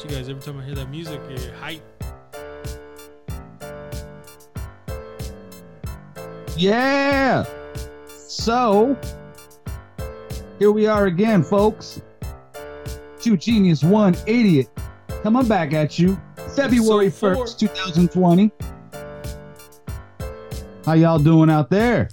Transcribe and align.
about 0.00 0.10
you 0.10 0.16
guys. 0.16 0.28
Every 0.28 0.42
time 0.42 0.60
I 0.60 0.64
hear 0.64 0.74
that 0.74 0.90
music, 0.90 1.20
I 1.28 1.34
get 1.34 1.54
hype. 1.54 1.82
Yeah. 6.56 7.44
So 8.16 8.98
here 10.58 10.72
we 10.72 10.86
are 10.86 11.06
again, 11.06 11.42
folks. 11.42 12.02
Two 13.20 13.36
genius, 13.36 13.82
one 13.82 14.16
idiot. 14.26 14.68
Coming 15.22 15.46
back 15.46 15.72
at 15.74 15.98
you, 15.98 16.20
February 16.56 17.10
first, 17.10 17.60
two 17.60 17.68
thousand 17.68 18.10
twenty. 18.10 18.50
How 20.84 20.94
y'all 20.94 21.18
doing 21.18 21.50
out 21.50 21.68
there? 21.70 22.08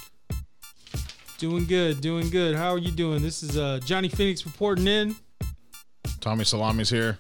Doing 1.38 1.65
good, 1.65 2.01
doing 2.01 2.29
good. 2.29 2.55
How 2.55 2.71
are 2.71 2.77
you 2.79 2.91
doing? 2.91 3.21
This 3.21 3.43
is 3.43 3.57
uh, 3.57 3.79
Johnny 3.85 4.09
Phoenix 4.09 4.45
reporting 4.45 4.88
in. 4.88 5.15
Tommy 6.20 6.43
Salami's 6.43 6.90
here. 6.90 7.20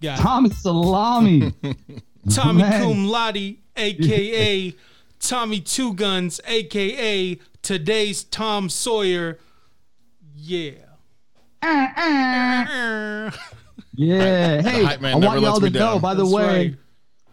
Got 0.00 0.18
Tommy 0.18 0.50
Salami. 0.50 1.52
Tommy 2.30 2.62
Man. 2.62 2.82
Cum 2.82 3.06
Laude, 3.06 3.56
aka 3.76 4.74
Tommy 5.20 5.60
Two 5.60 5.94
Guns, 5.94 6.40
aka 6.46 7.38
today's 7.62 8.24
Tom 8.24 8.68
Sawyer. 8.68 9.38
Yeah. 10.34 10.72
Uh, 11.62 11.88
uh. 11.96 13.30
Yeah. 13.94 14.62
Hey, 14.62 14.86
I 14.86 15.14
want 15.16 15.42
y'all 15.42 15.60
to 15.60 15.68
know, 15.68 15.98
by 15.98 16.14
the 16.14 16.22
That's 16.22 16.32
way, 16.34 16.44
right. 16.68 16.74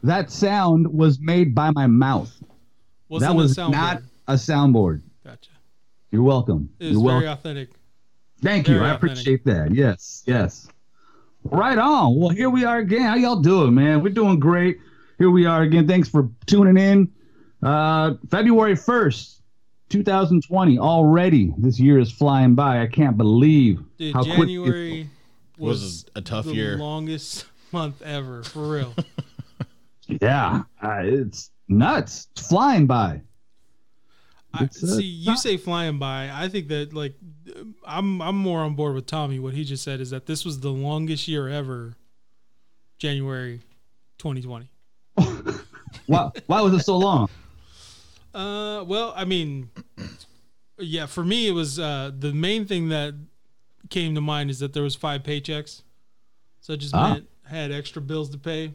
that 0.04 0.30
sound 0.32 0.86
was 0.92 1.18
made 1.22 1.56
by 1.56 1.72
my 1.72 1.88
mouth. 1.88 2.36
Wasn't 3.08 3.30
that 3.32 3.38
was 3.38 3.56
soundboard. 3.56 3.72
not 3.72 4.02
a 4.28 4.34
soundboard. 4.34 5.02
Gotcha. 5.24 5.52
You're 6.12 6.24
welcome. 6.24 6.70
It 6.80 6.86
was 6.88 6.94
You're 6.94 7.02
welcome. 7.04 7.20
very 7.22 7.32
authentic. 7.32 7.70
Thank 8.42 8.68
you. 8.68 8.74
Very 8.80 8.88
I 8.88 8.96
authentic. 8.96 9.12
appreciate 9.14 9.46
that. 9.46 9.74
Yes, 9.74 10.24
yes. 10.26 10.68
Right 11.52 11.78
on. 11.78 12.20
Well, 12.20 12.30
here 12.30 12.50
we 12.50 12.66
are 12.66 12.80
again. 12.80 13.02
How 13.02 13.16
y'all 13.16 13.42
doing, 13.42 13.74
man? 13.74 14.02
We're 14.02 14.14
doing 14.14 14.40
great. 14.40 14.80
Here 15.18 15.30
we 15.30 15.46
are 15.46 15.62
again. 15.62 15.88
Thanks 15.88 16.10
for 16.10 16.30
tuning 16.46 16.78
in. 16.78 17.12
Uh, 17.64 18.16
February 18.30 18.74
1st, 18.76 19.40
2020. 19.90 20.78
Already, 20.80 21.54
this 21.58 21.80
year 21.80 22.00
is 22.00 22.12
flying 22.12 22.54
by. 22.56 22.82
I 22.82 22.88
can't 22.88 23.18
believe 23.18 23.80
Dude, 23.98 24.14
how 24.14 24.24
quick. 24.24 24.38
January 24.50 25.10
was, 25.58 25.82
Was 25.82 26.06
a 26.16 26.22
tough 26.22 26.46
the 26.46 26.54
year. 26.54 26.78
longest 26.78 27.46
month 27.72 28.02
ever, 28.02 28.44
for 28.44 28.70
real. 28.70 28.94
Yeah, 30.22 30.64
uh, 30.82 31.02
it's 31.04 31.52
nuts. 31.68 32.30
It's 32.32 32.48
flying 32.48 32.88
by. 32.88 33.20
I, 34.54 34.64
It's, 34.64 34.82
uh, 34.82 34.96
see, 34.96 35.04
you 35.04 35.36
say 35.36 35.58
flying 35.58 36.00
by. 36.00 36.32
I 36.34 36.48
think 36.48 36.70
that 36.70 36.94
like 36.94 37.16
I'm 37.86 38.22
I'm 38.22 38.36
more 38.38 38.62
on 38.62 38.76
board 38.76 38.96
with 38.96 39.06
Tommy. 39.06 39.40
What 39.40 39.54
he 39.54 39.64
just 39.64 39.84
said 39.84 40.00
is 40.02 40.10
that 40.12 40.26
this 40.26 40.44
was 40.46 40.60
the 40.60 40.70
longest 40.72 41.28
year 41.28 41.48
ever. 41.50 41.96
January, 42.98 43.62
2020. 44.18 44.70
Why, 46.08 46.32
why 46.48 46.62
was 46.62 46.74
it 46.74 46.84
so 46.84 46.98
long? 46.98 47.30
Uh, 48.34 48.84
well, 48.88 49.14
I 49.16 49.26
mean, 49.26 49.70
yeah, 50.80 51.06
for 51.06 51.24
me 51.24 51.48
it 51.48 51.52
was 51.52 51.80
uh 51.80 52.12
the 52.18 52.34
main 52.34 52.66
thing 52.66 52.90
that 52.90 53.14
came 53.90 54.16
to 54.16 54.22
mind 54.22 54.50
is 54.50 54.60
that 54.60 54.74
there 54.74 54.84
was 54.84 54.96
five 54.96 55.24
paychecks, 55.24 55.82
so 56.62 56.74
it 56.74 56.78
just 56.78 56.94
Ah. 56.96 57.14
meant 57.14 57.28
I 57.46 57.50
had 57.56 57.72
extra 57.72 58.02
bills 58.02 58.30
to 58.32 58.38
pay. 58.38 58.74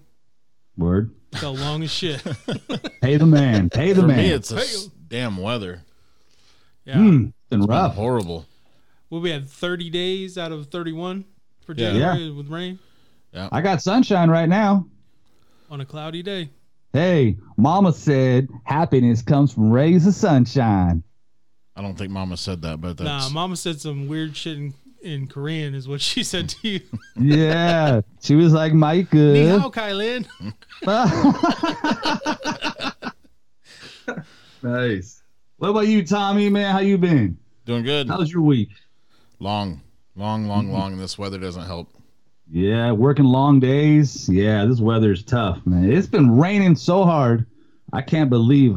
Word. 0.76 1.10
Felt 1.34 1.58
long 1.58 1.82
as 1.82 1.90
shit. 1.90 2.22
Pay 3.02 3.16
the 3.16 3.26
man. 3.26 3.68
Pay 3.70 3.92
the 3.92 4.00
For 4.02 4.06
man. 4.06 4.16
me, 4.18 4.30
it's 4.30 4.48
the 4.48 4.56
Hey. 4.56 4.62
s- 4.62 4.88
damn 5.08 5.36
weather. 5.36 5.82
Yeah. 6.86 6.94
Hmm, 6.96 7.24
it's 7.26 7.32
been 7.50 7.60
Been 7.60 7.68
rough. 7.68 7.94
horrible. 7.94 8.46
Well, 9.12 9.20
we 9.20 9.28
had 9.30 9.46
30 9.46 9.90
days 9.90 10.38
out 10.38 10.52
of 10.52 10.68
31 10.68 11.26
for 11.66 11.74
Yeah. 11.76 11.90
January 11.92 12.30
with 12.30 12.48
rain 12.48 12.78
I 13.34 13.60
got 13.60 13.82
sunshine 13.82 14.30
right 14.30 14.48
now. 14.48 14.86
on 15.70 15.82
a 15.82 15.84
cloudy 15.84 16.22
day. 16.22 16.48
Hey, 16.94 17.36
Mama 17.58 17.92
said 17.92 18.48
happiness 18.64 19.20
comes 19.20 19.52
from 19.52 19.70
rays 19.70 20.06
of 20.06 20.14
sunshine. 20.14 21.02
I 21.76 21.82
don't 21.82 21.94
think 21.96 22.10
Mama 22.10 22.38
said 22.38 22.62
that, 22.62 22.80
but 22.80 22.98
Nah, 23.00 23.18
that's 23.20 23.30
Mama 23.32 23.56
said 23.56 23.82
some 23.82 24.08
weird 24.08 24.34
shit 24.34 24.56
in, 24.56 24.72
in 25.02 25.26
Korean, 25.26 25.74
is 25.74 25.86
what 25.86 26.00
she 26.10 26.24
said 26.24 26.48
to 26.48 26.56
you. 26.66 26.80
Yeah, 27.20 28.00
she 28.22 28.34
was 28.34 28.54
like, 28.54 28.72
Ni 28.76 28.78
Micah. 28.78 29.58
hao, 29.60 29.68
Kylan. 29.70 30.26
nice. 34.62 35.22
What 35.58 35.68
about 35.68 35.86
you, 35.86 36.02
Tommy? 36.06 36.48
Man, 36.48 36.72
how 36.72 36.80
you 36.80 36.96
been? 36.96 37.36
doing 37.66 37.84
good. 37.84 38.08
How's 38.08 38.32
your 38.32 38.42
week? 38.42 38.70
Long, 39.42 39.80
long, 40.14 40.46
long, 40.46 40.70
long. 40.70 40.92
And 40.92 41.00
this 41.00 41.18
weather 41.18 41.36
doesn't 41.36 41.64
help. 41.64 41.88
Yeah, 42.48 42.92
working 42.92 43.24
long 43.24 43.58
days. 43.58 44.28
Yeah, 44.28 44.64
this 44.66 44.78
weather's 44.78 45.24
tough, 45.24 45.58
man. 45.66 45.92
It's 45.92 46.06
been 46.06 46.38
raining 46.38 46.76
so 46.76 47.02
hard. 47.02 47.44
I 47.92 48.02
can't 48.02 48.30
believe 48.30 48.76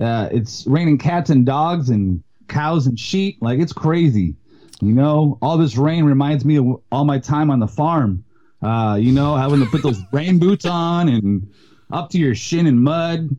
uh, 0.00 0.28
it's 0.30 0.68
raining 0.68 0.98
cats 0.98 1.30
and 1.30 1.44
dogs 1.44 1.90
and 1.90 2.22
cows 2.46 2.86
and 2.86 2.96
sheep. 2.96 3.38
Like 3.40 3.58
it's 3.58 3.72
crazy. 3.72 4.36
You 4.80 4.92
know, 4.92 5.36
all 5.42 5.58
this 5.58 5.76
rain 5.76 6.04
reminds 6.04 6.44
me 6.44 6.58
of 6.58 6.80
all 6.92 7.04
my 7.04 7.18
time 7.18 7.50
on 7.50 7.58
the 7.58 7.66
farm. 7.66 8.24
Uh, 8.62 8.96
you 9.00 9.10
know, 9.10 9.34
having 9.34 9.58
to 9.58 9.66
put 9.66 9.82
those 9.82 9.98
rain 10.12 10.38
boots 10.38 10.64
on 10.64 11.08
and 11.08 11.52
up 11.90 12.10
to 12.10 12.18
your 12.18 12.36
shin 12.36 12.68
in 12.68 12.78
mud, 12.78 13.36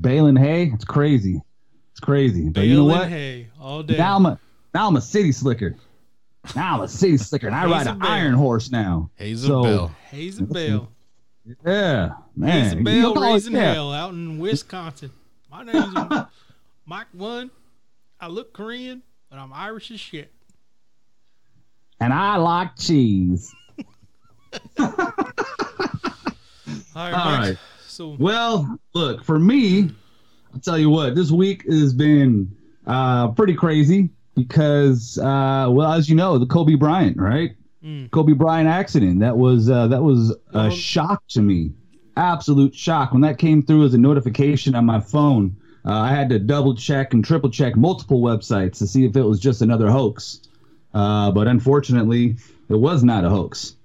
baling 0.00 0.34
hay. 0.34 0.72
It's 0.74 0.84
crazy. 0.84 1.40
It's 1.92 2.00
crazy. 2.00 2.48
But 2.48 2.62
you 2.62 2.78
know 2.78 2.84
what? 2.84 3.08
hay 3.08 3.50
all 3.60 3.84
day. 3.84 3.96
Now 3.96 4.16
I'm 4.16 4.26
a 4.26 4.40
now 4.74 4.88
I'm 4.88 4.96
a 4.96 5.00
city 5.00 5.30
slicker. 5.30 5.76
Now 6.54 6.74
I'm 6.76 6.80
a 6.82 6.88
city 6.88 7.16
slicker, 7.16 7.46
and 7.46 7.56
I 7.56 7.66
ride 7.66 7.86
an 7.86 8.02
iron 8.02 8.34
horse 8.34 8.70
now. 8.70 9.10
Hazel 9.16 9.48
So- 9.48 9.62
Bill. 9.62 9.90
Hazel 10.10 10.46
Bell. 10.46 10.88
Yeah, 11.64 12.10
man. 12.36 12.62
Hazel 12.64 12.78
You 12.78 12.84
Bell 12.84 13.14
know, 13.14 13.22
raising 13.32 13.54
yeah. 13.54 13.74
hell 13.74 13.92
out 13.92 14.12
in 14.12 14.38
Wisconsin. 14.38 15.10
My 15.50 15.62
name's 15.62 15.94
Mike 16.86 17.06
One. 17.12 17.50
I 18.20 18.28
look 18.28 18.52
Korean, 18.52 19.02
but 19.30 19.38
I'm 19.38 19.52
Irish 19.52 19.90
as 19.90 20.00
shit. 20.00 20.30
And 22.00 22.12
I 22.12 22.36
like 22.36 22.76
cheese. 22.76 23.54
All 24.78 24.86
right, 24.96 25.12
All 26.96 27.10
Mike. 27.24 27.40
right. 27.40 27.56
So 27.86 28.16
Well, 28.18 28.78
look, 28.94 29.24
for 29.24 29.38
me, 29.38 29.90
I'll 30.52 30.60
tell 30.60 30.78
you 30.78 30.90
what, 30.90 31.14
this 31.14 31.30
week 31.30 31.64
has 31.70 31.92
been 31.92 32.54
uh, 32.86 33.28
pretty 33.28 33.54
crazy 33.54 34.08
because, 34.34 35.18
uh, 35.18 35.68
well, 35.70 35.92
as 35.92 36.08
you 36.08 36.16
know, 36.16 36.38
the 36.38 36.46
Kobe 36.46 36.74
Bryant, 36.74 37.18
right? 37.18 37.56
Mm. 37.84 38.10
Kobe 38.10 38.32
Bryant 38.32 38.68
accident. 38.68 39.20
That 39.20 39.36
was 39.36 39.70
uh, 39.70 39.88
that 39.88 40.02
was 40.02 40.36
a 40.52 40.70
shock 40.70 41.22
to 41.28 41.42
me. 41.42 41.72
Absolute 42.16 42.74
shock 42.74 43.12
when 43.12 43.22
that 43.22 43.38
came 43.38 43.62
through 43.62 43.84
as 43.84 43.94
a 43.94 43.98
notification 43.98 44.74
on 44.74 44.86
my 44.86 45.00
phone. 45.00 45.56
Uh, 45.84 45.92
I 45.92 46.10
had 46.10 46.30
to 46.30 46.38
double 46.38 46.74
check 46.74 47.12
and 47.12 47.24
triple 47.24 47.50
check 47.50 47.76
multiple 47.76 48.22
websites 48.22 48.78
to 48.78 48.86
see 48.86 49.04
if 49.04 49.16
it 49.16 49.22
was 49.22 49.38
just 49.38 49.60
another 49.60 49.90
hoax. 49.90 50.40
Uh, 50.94 51.30
but 51.32 51.46
unfortunately, 51.46 52.36
it 52.68 52.76
was 52.76 53.04
not 53.04 53.24
a 53.24 53.28
hoax. 53.28 53.76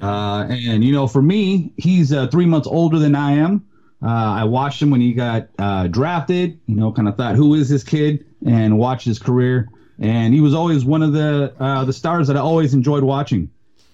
Uh, 0.00 0.46
and 0.48 0.84
you 0.84 0.92
know, 0.92 1.08
for 1.08 1.22
me, 1.22 1.72
he's 1.76 2.12
uh, 2.12 2.28
three 2.28 2.46
months 2.46 2.68
older 2.68 2.98
than 2.98 3.14
I 3.14 3.32
am. 3.32 3.66
Uh, 4.00 4.06
I 4.06 4.44
watched 4.44 4.80
him 4.80 4.90
when 4.90 5.00
he 5.00 5.12
got 5.12 5.48
uh, 5.58 5.88
drafted. 5.88 6.60
You 6.66 6.76
know, 6.76 6.92
kind 6.92 7.08
of 7.08 7.16
thought, 7.16 7.34
who 7.34 7.54
is 7.54 7.68
this 7.68 7.82
kid? 7.82 8.24
And 8.46 8.78
watched 8.78 9.04
his 9.04 9.18
career. 9.18 9.68
And 9.98 10.32
he 10.32 10.40
was 10.40 10.54
always 10.54 10.84
one 10.84 11.02
of 11.02 11.12
the 11.12 11.54
uh, 11.58 11.84
the 11.84 11.92
stars 11.92 12.28
that 12.28 12.36
I 12.36 12.40
always 12.40 12.74
enjoyed 12.74 13.02
watching. 13.02 13.50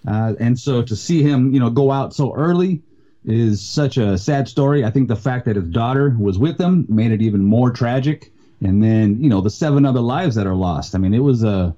Uh, 0.07 0.35
and 0.39 0.59
so 0.59 0.83
to 0.83 0.95
see 0.95 1.23
him, 1.23 1.53
you 1.53 1.59
know, 1.59 1.69
go 1.69 1.91
out 1.91 2.13
so 2.13 2.33
early 2.35 2.81
is 3.23 3.65
such 3.65 3.97
a 3.97 4.17
sad 4.17 4.47
story. 4.47 4.85
I 4.85 4.91
think 4.91 5.07
the 5.07 5.15
fact 5.15 5.45
that 5.45 5.55
his 5.55 5.67
daughter 5.69 6.15
was 6.19 6.37
with 6.37 6.59
him 6.59 6.85
made 6.87 7.11
it 7.11 7.21
even 7.21 7.43
more 7.43 7.71
tragic. 7.71 8.31
And 8.61 8.83
then, 8.83 9.21
you 9.21 9.29
know, 9.29 9.41
the 9.41 9.49
seven 9.49 9.85
other 9.85 9.99
lives 9.99 10.35
that 10.35 10.45
are 10.47 10.55
lost. 10.55 10.95
I 10.95 10.99
mean, 10.99 11.13
it 11.13 11.19
was 11.19 11.43
a 11.43 11.75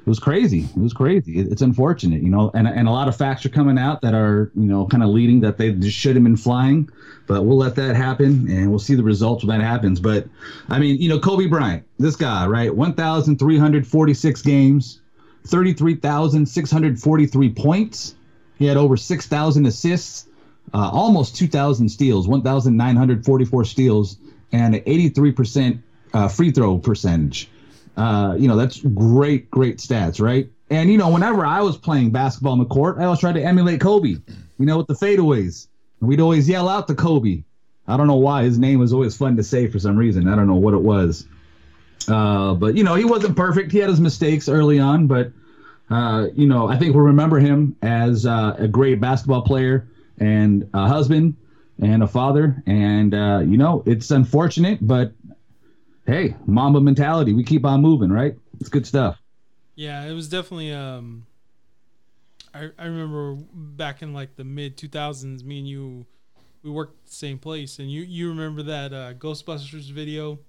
it 0.00 0.06
was 0.06 0.18
crazy. 0.18 0.60
It 0.64 0.76
was 0.78 0.92
crazy. 0.92 1.38
It, 1.38 1.52
it's 1.52 1.62
unfortunate, 1.62 2.22
you 2.22 2.30
know, 2.30 2.50
and 2.54 2.66
and 2.66 2.88
a 2.88 2.90
lot 2.90 3.06
of 3.06 3.16
facts 3.16 3.44
are 3.44 3.50
coming 3.50 3.78
out 3.78 4.00
that 4.00 4.14
are, 4.14 4.50
you 4.54 4.64
know, 4.64 4.86
kind 4.86 5.02
of 5.02 5.10
leading 5.10 5.40
that 5.40 5.58
they 5.58 5.72
just 5.72 5.96
should 5.96 6.16
have 6.16 6.24
been 6.24 6.36
flying. 6.36 6.88
But 7.26 7.44
we'll 7.44 7.58
let 7.58 7.76
that 7.76 7.94
happen, 7.94 8.50
and 8.50 8.70
we'll 8.70 8.80
see 8.80 8.96
the 8.96 9.04
results 9.04 9.44
when 9.44 9.56
that 9.56 9.64
happens. 9.64 10.00
But 10.00 10.26
I 10.68 10.78
mean, 10.78 11.00
you 11.00 11.08
know, 11.08 11.20
Kobe 11.20 11.46
Bryant, 11.46 11.84
this 11.98 12.16
guy, 12.16 12.46
right? 12.46 12.74
One 12.74 12.94
thousand 12.94 13.38
three 13.38 13.58
hundred 13.58 13.86
forty-six 13.86 14.42
games, 14.42 15.00
thirty-three 15.46 15.96
thousand 15.96 16.46
six 16.46 16.70
hundred 16.70 16.98
forty-three 16.98 17.50
points. 17.50 18.16
He 18.58 18.66
had 18.66 18.76
over 18.76 18.96
six 18.96 19.26
thousand 19.26 19.66
assists, 19.66 20.26
uh, 20.74 20.90
almost 20.92 21.36
two 21.36 21.46
thousand 21.46 21.88
steals, 21.88 22.26
one 22.26 22.42
thousand 22.42 22.76
nine 22.76 22.96
hundred 22.96 23.24
forty-four 23.24 23.64
steals, 23.64 24.16
and 24.50 24.74
an 24.74 24.82
eighty-three 24.86 25.32
percent 25.32 25.82
uh, 26.14 26.26
free 26.26 26.50
throw 26.50 26.78
percentage. 26.78 27.48
Uh, 27.96 28.34
you 28.38 28.48
know, 28.48 28.56
that's 28.56 28.80
great, 28.80 29.50
great 29.50 29.78
stats, 29.78 30.20
right? 30.20 30.48
And 30.70 30.90
you 30.90 30.98
know, 30.98 31.10
whenever 31.10 31.44
I 31.44 31.60
was 31.62 31.76
playing 31.76 32.10
basketball 32.10 32.52
on 32.52 32.58
the 32.58 32.64
court, 32.64 32.98
I 32.98 33.04
always 33.04 33.20
tried 33.20 33.34
to 33.34 33.42
emulate 33.42 33.80
Kobe. 33.80 34.08
You 34.58 34.66
know, 34.66 34.78
with 34.78 34.86
the 34.86 34.94
fadeaways, 34.94 35.66
and 36.00 36.08
we'd 36.08 36.20
always 36.20 36.48
yell 36.48 36.68
out 36.68 36.86
to 36.88 36.94
Kobe. 36.94 37.44
I 37.88 37.96
don't 37.96 38.06
know 38.06 38.16
why 38.16 38.44
his 38.44 38.58
name 38.58 38.78
was 38.78 38.92
always 38.92 39.16
fun 39.16 39.36
to 39.36 39.42
say 39.42 39.66
for 39.66 39.78
some 39.78 39.96
reason. 39.96 40.28
I 40.28 40.36
don't 40.36 40.46
know 40.46 40.54
what 40.54 40.74
it 40.74 40.82
was. 40.82 41.26
Uh, 42.08 42.54
but 42.54 42.76
you 42.76 42.84
know, 42.84 42.94
he 42.94 43.04
wasn't 43.04 43.36
perfect. 43.36 43.72
He 43.72 43.78
had 43.78 43.90
his 43.90 44.00
mistakes 44.00 44.48
early 44.48 44.78
on, 44.78 45.06
but 45.06 45.32
uh, 45.90 46.28
you 46.34 46.46
know, 46.46 46.68
I 46.68 46.78
think 46.78 46.94
we'll 46.94 47.04
remember 47.04 47.38
him 47.38 47.76
as 47.82 48.24
uh, 48.26 48.54
a 48.58 48.68
great 48.68 49.00
basketball 49.00 49.42
player. 49.42 49.88
and 50.20 50.68
a 50.74 50.86
husband 50.86 51.34
and 51.82 52.02
a 52.02 52.06
father. 52.06 52.62
And 52.66 53.14
uh, 53.14 53.40
you 53.44 53.56
know, 53.56 53.82
it's 53.86 54.10
unfortunate, 54.10 54.78
but 54.82 55.12
hey, 56.10 56.34
Mamba 56.46 56.80
mentality. 56.80 57.32
We 57.32 57.44
keep 57.44 57.64
on 57.64 57.80
moving, 57.80 58.10
right? 58.10 58.34
It's 58.58 58.68
good 58.68 58.86
stuff. 58.86 59.20
Yeah, 59.76 60.04
it 60.04 60.12
was 60.12 60.28
definitely. 60.28 60.72
Um, 60.72 61.26
I 62.52 62.70
I 62.78 62.86
remember 62.86 63.36
back 63.54 64.02
in 64.02 64.12
like 64.12 64.36
the 64.36 64.44
mid 64.44 64.76
two 64.76 64.88
thousands, 64.88 65.44
me 65.44 65.60
and 65.60 65.68
you, 65.68 66.06
we 66.62 66.70
worked 66.70 66.98
at 66.98 67.06
the 67.06 67.14
same 67.14 67.38
place, 67.38 67.78
and 67.78 67.90
you 67.90 68.02
you 68.02 68.28
remember 68.28 68.62
that 68.64 68.92
uh, 68.92 69.14
Ghostbusters 69.14 69.90
video 69.90 70.40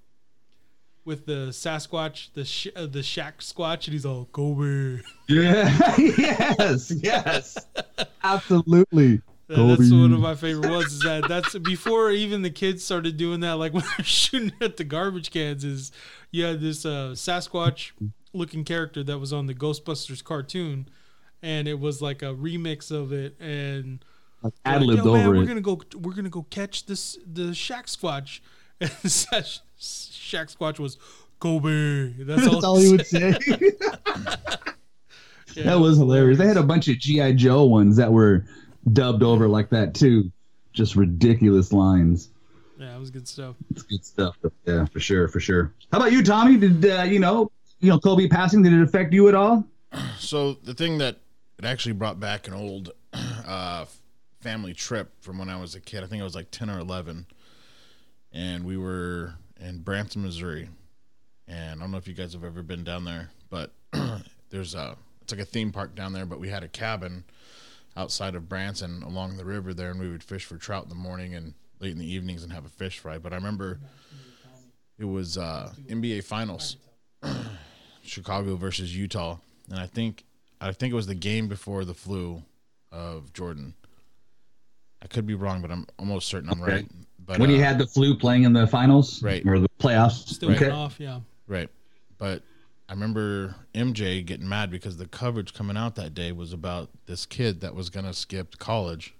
with 1.05 1.25
the 1.25 1.49
Sasquatch, 1.49 2.33
the 2.33 2.45
sh- 2.45 2.67
uh, 2.75 2.87
the 2.87 3.03
Shack 3.03 3.39
Squatch, 3.39 3.85
and 3.85 3.93
he's 3.93 4.05
all 4.05 4.25
Kobe. 4.31 5.01
Yeah. 5.29 5.69
yes. 5.97 6.91
Yes. 6.91 7.57
Absolutely. 8.23 9.21
Yeah, 9.51 9.67
that's 9.67 9.91
one 9.91 10.13
of 10.13 10.19
my 10.19 10.35
favorite 10.35 10.69
ones. 10.71 10.93
Is 10.93 11.01
that 11.01 11.27
that's 11.27 11.57
before 11.59 12.11
even 12.11 12.41
the 12.41 12.49
kids 12.49 12.83
started 12.83 13.17
doing 13.17 13.41
that. 13.41 13.53
Like 13.53 13.73
when 13.75 13.83
they're 13.97 14.05
shooting 14.05 14.53
at 14.61 14.77
the 14.77 14.83
garbage 14.83 15.31
cans, 15.31 15.63
is 15.63 15.91
you 16.31 16.45
had 16.45 16.61
this 16.61 16.85
uh, 16.85 17.11
Sasquatch 17.13 17.91
looking 18.33 18.63
character 18.63 19.03
that 19.03 19.19
was 19.19 19.33
on 19.33 19.47
the 19.47 19.53
Ghostbusters 19.53 20.23
cartoon, 20.23 20.87
and 21.41 21.67
it 21.67 21.79
was 21.79 22.01
like 22.01 22.21
a 22.21 22.33
remix 22.33 22.91
of 22.91 23.11
it, 23.11 23.35
and 23.39 24.03
Ad 24.65 24.81
like, 24.81 24.87
libbed 24.87 25.05
"Yo, 25.05 25.13
man, 25.13 25.27
over 25.27 25.37
we're 25.37 25.43
it. 25.43 25.47
gonna 25.47 25.61
go, 25.61 25.81
we're 25.99 26.13
gonna 26.13 26.29
go 26.29 26.43
catch 26.49 26.85
this 26.85 27.17
the 27.31 27.53
Shack 27.53 27.87
Squatch, 27.87 28.39
and 28.81 28.89
Shack 29.11 29.45
Shack 29.77 30.47
Squatch 30.47 30.79
was 30.79 30.97
Kobe. 31.39 32.13
That's 32.23 32.47
all, 32.47 32.53
That's 32.53 32.63
all 32.63 32.77
he 32.77 32.91
would 32.91 33.05
say. 33.05 33.35
Yeah, 35.53 35.63
that 35.63 35.79
was 35.79 35.97
hilarious. 35.97 36.37
They 36.37 36.47
had 36.47 36.57
a 36.57 36.63
bunch 36.63 36.87
of 36.87 36.97
GI 36.97 37.33
Joe 37.33 37.65
ones 37.65 37.97
that 37.97 38.11
were 38.11 38.45
dubbed 38.93 39.23
over 39.23 39.47
like 39.47 39.69
that 39.69 39.93
too. 39.93 40.31
Just 40.73 40.95
ridiculous 40.95 41.73
lines. 41.73 42.29
Yeah, 42.77 42.95
it 42.95 42.99
was 42.99 43.11
good 43.11 43.27
stuff. 43.27 43.55
It's 43.69 43.83
good 43.83 44.03
stuff. 44.03 44.35
Yeah, 44.65 44.85
for 44.85 44.99
sure, 44.99 45.27
for 45.27 45.39
sure. 45.39 45.73
How 45.91 45.99
about 45.99 46.11
you, 46.11 46.23
Tommy? 46.23 46.57
Did 46.57 46.85
uh, 46.85 47.03
you 47.03 47.19
know, 47.19 47.51
you 47.79 47.89
know, 47.89 47.99
Kobe 47.99 48.27
passing? 48.27 48.63
Did 48.63 48.73
it 48.73 48.81
affect 48.81 49.13
you 49.13 49.27
at 49.27 49.35
all? 49.35 49.65
So 50.17 50.53
the 50.53 50.73
thing 50.73 50.99
that 50.99 51.17
it 51.59 51.65
actually 51.65 51.93
brought 51.93 52.19
back 52.19 52.47
an 52.47 52.53
old 52.53 52.91
uh, 53.13 53.85
family 54.39 54.73
trip 54.73 55.11
from 55.19 55.37
when 55.37 55.49
I 55.49 55.59
was 55.59 55.75
a 55.75 55.81
kid. 55.81 56.03
I 56.03 56.07
think 56.07 56.21
I 56.21 56.23
was 56.23 56.35
like 56.35 56.49
ten 56.49 56.69
or 56.69 56.79
eleven, 56.79 57.25
and 58.31 58.63
we 58.63 58.77
were 58.77 59.35
in 59.59 59.79
Branson, 59.79 60.23
Missouri. 60.23 60.69
And 61.47 61.79
I 61.79 61.83
don't 61.83 61.91
know 61.91 61.97
if 61.97 62.07
you 62.07 62.13
guys 62.13 62.33
have 62.33 62.43
ever 62.43 62.63
been 62.63 62.83
down 62.83 63.03
there, 63.03 63.29
but 63.49 63.73
there's 64.49 64.73
a 64.73 64.95
it's 65.21 65.33
like 65.33 65.41
a 65.41 65.45
theme 65.45 65.71
park 65.71 65.93
down 65.95 66.13
there. 66.13 66.25
But 66.25 66.39
we 66.39 66.49
had 66.49 66.63
a 66.63 66.67
cabin 66.67 67.25
outside 67.97 68.35
of 68.35 68.47
Branson 68.47 69.03
along 69.03 69.37
the 69.37 69.45
river 69.45 69.73
there, 69.73 69.91
and 69.91 69.99
we 69.99 70.09
would 70.09 70.23
fish 70.23 70.45
for 70.45 70.57
trout 70.57 70.83
in 70.83 70.89
the 70.89 70.95
morning 70.95 71.35
and 71.35 71.53
late 71.79 71.91
in 71.91 71.97
the 71.99 72.11
evenings 72.11 72.43
and 72.43 72.51
have 72.53 72.65
a 72.65 72.69
fish 72.69 72.99
fry. 72.99 73.17
But 73.17 73.33
I 73.33 73.35
remember 73.35 73.79
it 74.97 75.05
was 75.05 75.37
uh, 75.37 75.71
NBA 75.89 76.23
Finals, 76.23 76.77
Chicago 78.03 78.55
versus 78.55 78.95
Utah, 78.95 79.37
and 79.69 79.79
I 79.79 79.87
think 79.87 80.23
I 80.59 80.71
think 80.71 80.91
it 80.91 80.95
was 80.95 81.07
the 81.07 81.15
game 81.15 81.47
before 81.47 81.85
the 81.85 81.93
flu 81.93 82.43
of 82.91 83.33
Jordan. 83.33 83.73
I 85.01 85.07
could 85.07 85.25
be 85.25 85.33
wrong, 85.33 85.61
but 85.61 85.71
I'm 85.71 85.87
almost 85.97 86.27
certain 86.27 86.49
I'm 86.49 86.61
Okay. 86.61 86.71
right. 86.73 86.87
But 87.25 87.39
when 87.39 87.49
uh, 87.49 87.53
he 87.53 87.59
had 87.59 87.77
the 87.79 87.87
flu 87.87 88.15
playing 88.15 88.43
in 88.43 88.53
the 88.53 88.67
finals, 88.67 89.21
Right. 89.23 89.43
or 89.45 89.59
the 89.59 89.69
playoffs. 89.79 90.27
Still 90.27 90.51
okay. 90.51 90.65
went 90.67 90.73
off. 90.77 90.99
Yeah. 90.99 91.21
Right. 91.47 91.69
But 92.17 92.43
I 92.91 92.93
remember 92.93 93.55
MJ 93.73 94.25
getting 94.25 94.49
mad 94.49 94.69
because 94.69 94.97
the 94.97 95.07
coverage 95.07 95.53
coming 95.53 95.77
out 95.77 95.95
that 95.95 96.13
day 96.13 96.33
was 96.33 96.51
about 96.51 96.89
this 97.05 97.25
kid 97.25 97.61
that 97.61 97.73
was 97.73 97.89
going 97.89 98.05
to 98.05 98.13
skip 98.13 98.57
college 98.57 99.13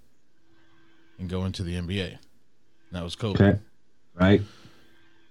and 1.18 1.29
go 1.29 1.45
into 1.45 1.63
the 1.63 1.75
NBA. 1.75 2.07
And 2.09 2.19
that 2.91 3.01
was 3.01 3.15
Kobe. 3.15 3.41
Okay. 3.41 3.59
Right. 4.13 4.41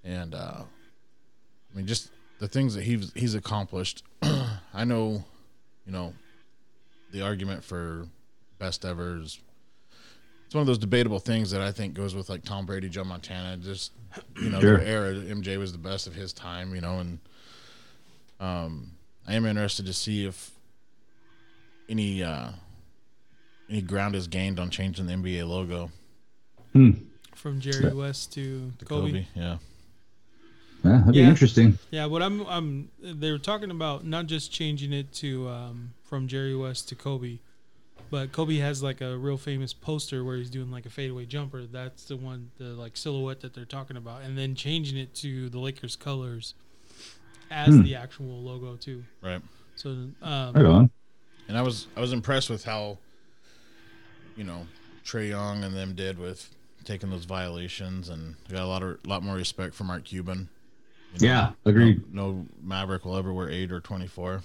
And 0.05 0.35
uh, 0.35 0.63
I 0.63 1.77
mean, 1.77 1.87
just 1.87 2.13
the 2.39 2.49
things 2.49 2.75
that 2.77 2.83
he's 2.85 3.13
he's 3.13 3.35
accomplished. 3.35 4.05
I 4.23 4.85
know, 4.87 5.23
you 5.85 5.93
know, 5.93 6.15
the 7.13 7.21
argument 7.21 7.63
for 7.63 8.07
best 8.59 8.87
ever 8.87 9.19
is 9.19 9.39
it's 10.47 10.55
one 10.55 10.63
of 10.63 10.67
those 10.67 10.79
debatable 10.79 11.19
things 11.19 11.51
that 11.51 11.61
I 11.61 11.73
think 11.73 11.93
goes 11.93 12.15
with 12.15 12.31
like 12.31 12.43
Tom 12.43 12.65
Brady, 12.65 12.89
Joe 12.89 13.05
Montana. 13.05 13.59
Just 13.59 13.93
you 14.41 14.49
know, 14.49 14.61
Sure. 14.63 14.79
their 14.79 14.87
era. 14.87 15.13
MJ 15.13 15.59
was 15.59 15.73
the 15.73 15.79
best 15.79 16.07
of 16.07 16.15
his 16.15 16.33
time. 16.33 16.75
You 16.75 16.81
know, 16.81 17.01
and 17.01 17.19
um, 18.41 18.93
I 19.29 19.35
am 19.35 19.45
interested 19.47 19.87
to 19.87 19.93
see 19.93 20.27
if 20.27 20.51
any 21.89 22.23
uh, 22.23 22.49
any 23.69 23.83
ground 23.83 24.15
is 24.17 24.27
gained 24.27 24.59
on 24.59 24.71
changing 24.71 25.07
the 25.07 25.13
NBA 25.15 25.47
logo 25.49 25.91
Hmm. 26.73 26.91
From 27.35 27.61
Jerry 27.61 27.93
West 27.93 28.33
to 28.35 28.73
to 28.79 28.85
Kobe. 28.85 29.09
Kobe. 29.09 29.27
Yeah. 29.35 29.59
Yeah, 30.85 30.99
that'd 30.99 31.13
be 31.13 31.19
Yeah. 31.21 31.29
interesting. 31.29 31.79
Yeah, 31.91 32.07
what 32.07 32.23
I'm 32.23 32.47
I'm 32.47 32.91
they 33.03 33.31
were 33.33 33.39
talking 33.39 33.71
about 33.71 34.05
not 34.07 34.27
just 34.27 34.53
changing 34.53 34.93
it 34.93 35.13
to 35.15 35.49
um, 35.49 35.93
from 36.05 36.29
Jerry 36.29 36.55
West 36.57 36.89
to 36.91 36.95
Kobe, 36.95 37.39
but 38.11 38.31
Kobe 38.33 38.57
has 38.59 38.83
like 38.83 39.01
a 39.01 39.17
real 39.19 39.37
famous 39.37 39.73
poster 39.75 40.25
where 40.25 40.37
he's 40.37 40.49
doing 40.51 40.71
like 40.71 40.87
a 40.87 40.91
fadeaway 40.91 41.27
jumper. 41.27 41.65
That's 41.67 42.05
the 42.05 42.17
one 42.17 42.51
the 42.59 42.65
like 42.67 42.97
silhouette 42.97 43.41
that 43.41 43.53
they're 43.55 43.65
talking 43.65 43.97
about, 43.97 44.23
and 44.23 44.39
then 44.39 44.55
changing 44.55 44.97
it 44.99 45.15
to 45.17 45.49
the 45.51 45.59
Lakers 45.59 45.97
colors 45.97 46.55
as 47.51 47.75
Hmm. 47.75 47.83
the 47.83 47.95
actual 47.97 48.43
logo 48.43 48.77
too. 48.77 49.05
Right. 49.23 49.43
So 49.77 49.91
um, 49.91 50.13
Right 50.55 50.65
on. 50.65 50.91
And 51.49 51.59
I 51.59 51.63
was 51.63 51.87
I 51.97 52.01
was 52.01 52.13
impressed 52.13 52.49
with 52.51 52.65
how, 52.65 52.99
you 54.37 54.45
know, 54.45 54.67
Trae 55.05 55.29
Young 55.29 55.65
and 55.65 55.75
them 55.75 55.95
did 55.95 56.19
with 56.19 56.55
taking 56.85 57.11
those 57.11 57.25
violations, 57.25 58.09
and 58.09 58.37
I 58.49 58.53
got 58.53 58.63
a 58.63 58.67
lot 58.67 58.83
of 58.83 59.05
lot 59.07 59.23
more 59.23 59.35
respect 59.37 59.75
for 59.75 59.85
Mark 59.85 60.05
Cuban. 60.05 60.49
You 61.15 61.27
know, 61.27 61.33
Yeah, 61.33 61.53
agreed. 61.65 62.15
No, 62.15 62.33
no 62.33 62.47
Maverick 62.63 63.05
will 63.05 63.17
ever 63.17 63.33
wear 63.33 63.51
eight 63.51 63.73
or 63.73 63.81
twenty 63.81 64.07
four. 64.07 64.43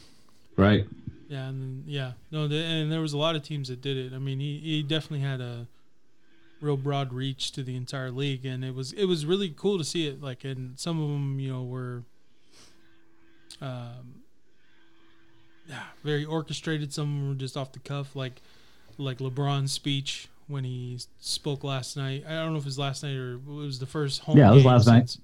Right. 0.57 0.87
Yeah, 1.27 1.47
and 1.47 1.61
then, 1.61 1.83
yeah, 1.87 2.11
no, 2.31 2.47
the, 2.47 2.55
and 2.55 2.91
there 2.91 3.01
was 3.01 3.13
a 3.13 3.17
lot 3.17 3.35
of 3.35 3.41
teams 3.41 3.67
that 3.69 3.81
did 3.81 3.97
it. 3.97 4.13
I 4.13 4.19
mean, 4.19 4.39
he, 4.39 4.59
he 4.59 4.83
definitely 4.83 5.27
had 5.27 5.41
a 5.41 5.65
real 6.61 6.77
broad 6.77 7.11
reach 7.13 7.51
to 7.53 7.63
the 7.63 7.75
entire 7.75 8.11
league, 8.11 8.45
and 8.45 8.63
it 8.63 8.73
was 8.75 8.93
it 8.93 9.05
was 9.05 9.25
really 9.25 9.49
cool 9.55 9.77
to 9.79 9.83
see 9.83 10.07
it. 10.07 10.21
Like, 10.21 10.43
and 10.43 10.79
some 10.79 11.01
of 11.01 11.09
them, 11.09 11.39
you 11.39 11.51
know, 11.51 11.63
were, 11.63 12.03
um, 13.61 14.21
yeah, 15.67 15.83
very 16.03 16.25
orchestrated. 16.25 16.93
Some 16.93 17.03
of 17.03 17.19
them 17.21 17.29
were 17.29 17.35
just 17.35 17.57
off 17.57 17.71
the 17.71 17.79
cuff, 17.79 18.15
like 18.15 18.41
like 18.97 19.17
LeBron's 19.17 19.71
speech 19.71 20.27
when 20.47 20.63
he 20.63 20.99
spoke 21.19 21.63
last 21.63 21.97
night. 21.97 22.23
I 22.27 22.33
don't 22.33 22.51
know 22.53 22.57
if 22.57 22.63
it 22.63 22.67
was 22.67 22.79
last 22.79 23.03
night 23.03 23.15
or 23.15 23.33
it 23.35 23.45
was 23.45 23.79
the 23.79 23.85
first 23.85 24.21
home. 24.21 24.37
Yeah, 24.37 24.51
it 24.51 24.55
was 24.55 24.65
last 24.65 24.87
night. 24.87 25.17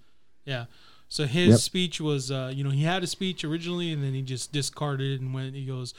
Yeah. 0.45 0.65
So 1.07 1.25
his 1.25 1.49
Yep. 1.49 1.59
speech 1.59 2.01
was, 2.01 2.31
uh, 2.31 2.51
you 2.55 2.63
know, 2.63 2.69
he 2.69 2.83
had 2.83 3.03
a 3.03 3.07
speech 3.07 3.43
originally, 3.43 3.91
and 3.91 4.01
then 4.03 4.13
he 4.13 4.21
just 4.21 4.51
discarded 4.51 5.11
it 5.11 5.21
and 5.21 5.33
went. 5.33 5.55
He 5.55 5.65
goes, 5.65 5.93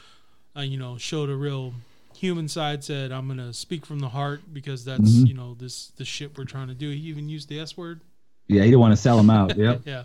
uh, 0.57 0.61
you 0.61 0.77
know, 0.77 0.97
showed 0.97 1.29
a 1.29 1.35
real 1.35 1.73
human 2.15 2.47
side. 2.47 2.83
Said, 2.83 3.11
"I'm 3.11 3.27
gonna 3.27 3.53
speak 3.53 3.85
from 3.85 3.99
the 3.99 4.09
heart 4.09 4.41
because 4.53 4.83
that's 4.85 5.01
Mhm. 5.11 5.27
you 5.27 5.33
know 5.33 5.53
this 5.55 5.87
the 5.97 6.05
shit 6.05 6.37
we're 6.37 6.45
trying 6.45 6.67
to 6.67 6.73
do." 6.73 6.89
He 6.89 6.97
even 7.09 7.29
used 7.29 7.47
the 7.47 7.59
S 7.59 7.77
word. 7.77 8.01
Yeah, 8.47 8.63
you 8.63 8.71
don't 8.71 8.81
want 8.81 8.91
to 8.93 9.01
sell 9.01 9.19
him 9.19 9.29
out. 9.29 9.55
Yep. 9.57 9.81
Yeah. 9.85 10.03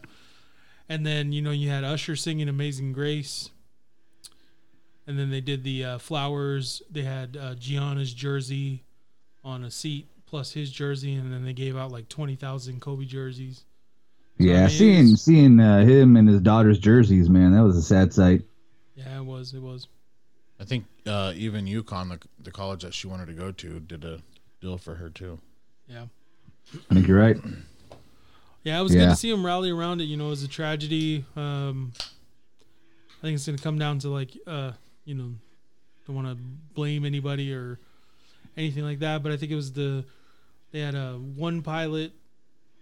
And 0.88 1.04
then 1.06 1.32
you 1.32 1.42
know 1.42 1.50
you 1.50 1.68
had 1.68 1.84
Usher 1.84 2.16
singing 2.16 2.48
"Amazing 2.48 2.92
Grace," 2.92 3.50
and 5.06 5.18
then 5.18 5.30
they 5.30 5.40
did 5.40 5.64
the 5.64 5.84
uh, 5.84 5.98
flowers. 5.98 6.82
They 6.90 7.02
had 7.02 7.36
uh, 7.36 7.54
Gianna's 7.54 8.12
jersey 8.14 8.84
on 9.44 9.64
a 9.64 9.70
seat 9.70 10.06
plus 10.26 10.52
his 10.52 10.70
jersey, 10.70 11.14
and 11.14 11.32
then 11.32 11.44
they 11.44 11.52
gave 11.52 11.76
out 11.76 11.90
like 11.92 12.08
twenty 12.08 12.36
thousand 12.36 12.80
Kobe 12.80 13.04
jerseys. 13.04 13.64
So, 14.40 14.44
I 14.44 14.46
yeah, 14.48 14.60
mean, 14.60 14.68
seeing 14.70 14.98
it's- 15.04 15.20
seeing 15.22 15.60
uh, 15.60 15.84
him 15.84 16.16
and 16.16 16.28
his 16.28 16.40
daughter's 16.40 16.78
jerseys, 16.78 17.28
man, 17.28 17.52
that 17.52 17.62
was 17.64 17.76
a 17.76 17.82
sad 17.82 18.12
sight. 18.12 18.42
Yeah, 18.94 19.18
it 19.18 19.24
was. 19.24 19.52
It 19.54 19.60
was. 19.62 19.88
I 20.60 20.64
think 20.64 20.86
uh, 21.06 21.32
even 21.36 21.66
UConn, 21.66 22.08
the 22.08 22.18
the 22.42 22.50
college 22.50 22.82
that 22.82 22.94
she 22.94 23.06
wanted 23.08 23.26
to 23.26 23.34
go 23.34 23.52
to, 23.52 23.80
did 23.80 24.04
a 24.04 24.20
deal 24.60 24.78
for 24.78 24.94
her 24.94 25.10
too. 25.10 25.38
Yeah. 25.86 26.06
I 26.90 26.94
think 26.94 27.06
you're 27.08 27.18
right. 27.20 27.36
Yeah, 28.68 28.80
it 28.80 28.82
was 28.82 28.92
good 28.94 29.08
to 29.08 29.16
see 29.16 29.30
him 29.30 29.44
rally 29.46 29.70
around 29.70 30.00
it. 30.02 30.04
You 30.04 30.16
know, 30.18 30.26
it 30.26 30.30
was 30.30 30.42
a 30.42 30.48
tragedy. 30.48 31.24
Um, 31.36 31.92
I 33.18 33.22
think 33.22 33.34
it's 33.36 33.46
going 33.46 33.56
to 33.56 33.62
come 33.64 33.78
down 33.78 33.98
to 34.00 34.08
like, 34.10 34.36
uh, 34.46 34.72
you 35.06 35.14
know, 35.14 35.30
don't 36.06 36.14
want 36.16 36.28
to 36.28 36.36
blame 36.74 37.04
anybody 37.06 37.52
or 37.54 37.78
anything 38.56 38.84
like 38.84 38.98
that. 38.98 39.22
But 39.22 39.32
I 39.32 39.36
think 39.38 39.50
it 39.52 39.56
was 39.56 39.72
the 39.72 40.04
they 40.72 40.80
had 40.80 40.94
a 40.94 41.12
one 41.14 41.62
pilot 41.62 42.12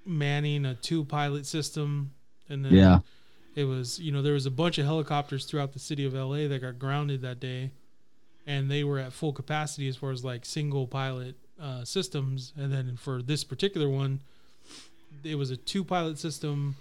manning 0.04 0.64
a 0.66 0.74
two 0.74 1.04
pilot 1.04 1.46
system, 1.46 2.10
and 2.48 2.64
then 2.64 2.74
Yeah. 2.74 2.98
it 3.54 3.64
was 3.64 3.98
you 4.00 4.10
know 4.12 4.22
there 4.22 4.34
was 4.34 4.46
a 4.46 4.50
bunch 4.50 4.78
of 4.78 4.86
helicopters 4.86 5.44
throughout 5.44 5.72
the 5.72 5.78
city 5.78 6.04
of 6.04 6.14
LA 6.14 6.48
that 6.48 6.60
got 6.60 6.78
grounded 6.80 7.22
that 7.22 7.38
day, 7.40 7.70
and 8.46 8.68
they 8.70 8.82
were 8.84 8.98
at 8.98 9.12
full 9.12 9.32
capacity 9.32 9.88
as 9.88 9.96
far 9.96 10.10
as 10.10 10.24
like 10.24 10.44
single 10.44 10.86
pilot 10.88 11.36
uh, 11.60 11.84
systems. 11.84 12.52
And 12.56 12.72
then 12.72 12.96
for 12.96 13.22
this 13.22 13.44
particular 13.44 13.88
one, 13.88 14.20
it 15.26 15.34
was 15.34 15.50
a 15.50 15.56
two 15.56 15.84
pilot 15.84 16.18
system, 16.18 16.76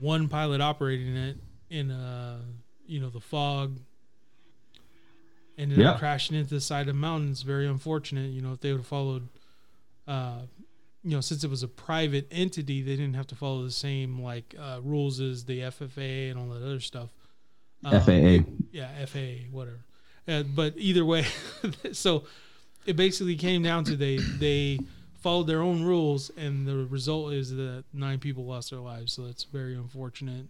one 0.00 0.28
pilot 0.28 0.60
operating 0.60 1.16
it 1.16 1.36
in 1.70 1.90
uh 1.90 2.40
you 2.86 3.00
know 3.00 3.10
the 3.10 3.20
fog, 3.20 3.78
ended 5.58 5.78
Yep. 5.78 5.94
up 5.94 5.98
crashing 5.98 6.36
into 6.36 6.54
the 6.54 6.60
side 6.60 6.82
of 6.82 6.86
the 6.88 6.92
mountain. 6.94 7.34
Very 7.34 7.66
unfortunate. 7.66 8.30
You 8.30 8.42
know, 8.42 8.52
if 8.52 8.60
they 8.60 8.72
would 8.72 8.78
have 8.80 8.86
followed, 8.86 9.28
uh, 10.08 10.40
you 11.04 11.10
know, 11.12 11.20
since 11.20 11.44
it 11.44 11.50
was 11.50 11.62
a 11.62 11.68
private 11.68 12.26
entity, 12.30 12.82
they 12.82 12.96
didn't 12.96 13.14
have 13.14 13.26
to 13.28 13.34
follow 13.34 13.62
the 13.62 13.70
same 13.70 14.20
like 14.20 14.54
uh, 14.58 14.80
rules 14.82 15.20
as 15.20 15.44
the 15.44 15.60
FFA 15.60 16.30
and 16.30 16.38
all 16.38 16.48
that 16.48 16.64
other 16.64 16.80
stuff. 16.80 17.10
Um, 17.84 18.00
FAA. 18.00 18.44
yeah, 18.72 19.04
FAA, 19.06 19.46
whatever. 19.50 19.78
Uh, 20.28 20.42
but 20.42 20.74
either 20.76 21.04
way, 21.04 21.24
so 21.92 22.24
it 22.86 22.96
basically 22.96 23.36
came 23.36 23.62
down 23.62 23.84
to 23.84 23.96
they 23.96 24.16
they 24.18 24.78
followed 25.20 25.46
their 25.46 25.62
own 25.62 25.84
rules, 25.84 26.30
and 26.36 26.66
the 26.66 26.76
result 26.86 27.32
is 27.32 27.54
that 27.56 27.84
nine 27.92 28.18
people 28.18 28.44
lost 28.44 28.70
their 28.70 28.80
lives. 28.80 29.12
So 29.12 29.22
that's 29.22 29.44
very 29.44 29.74
unfortunate. 29.74 30.46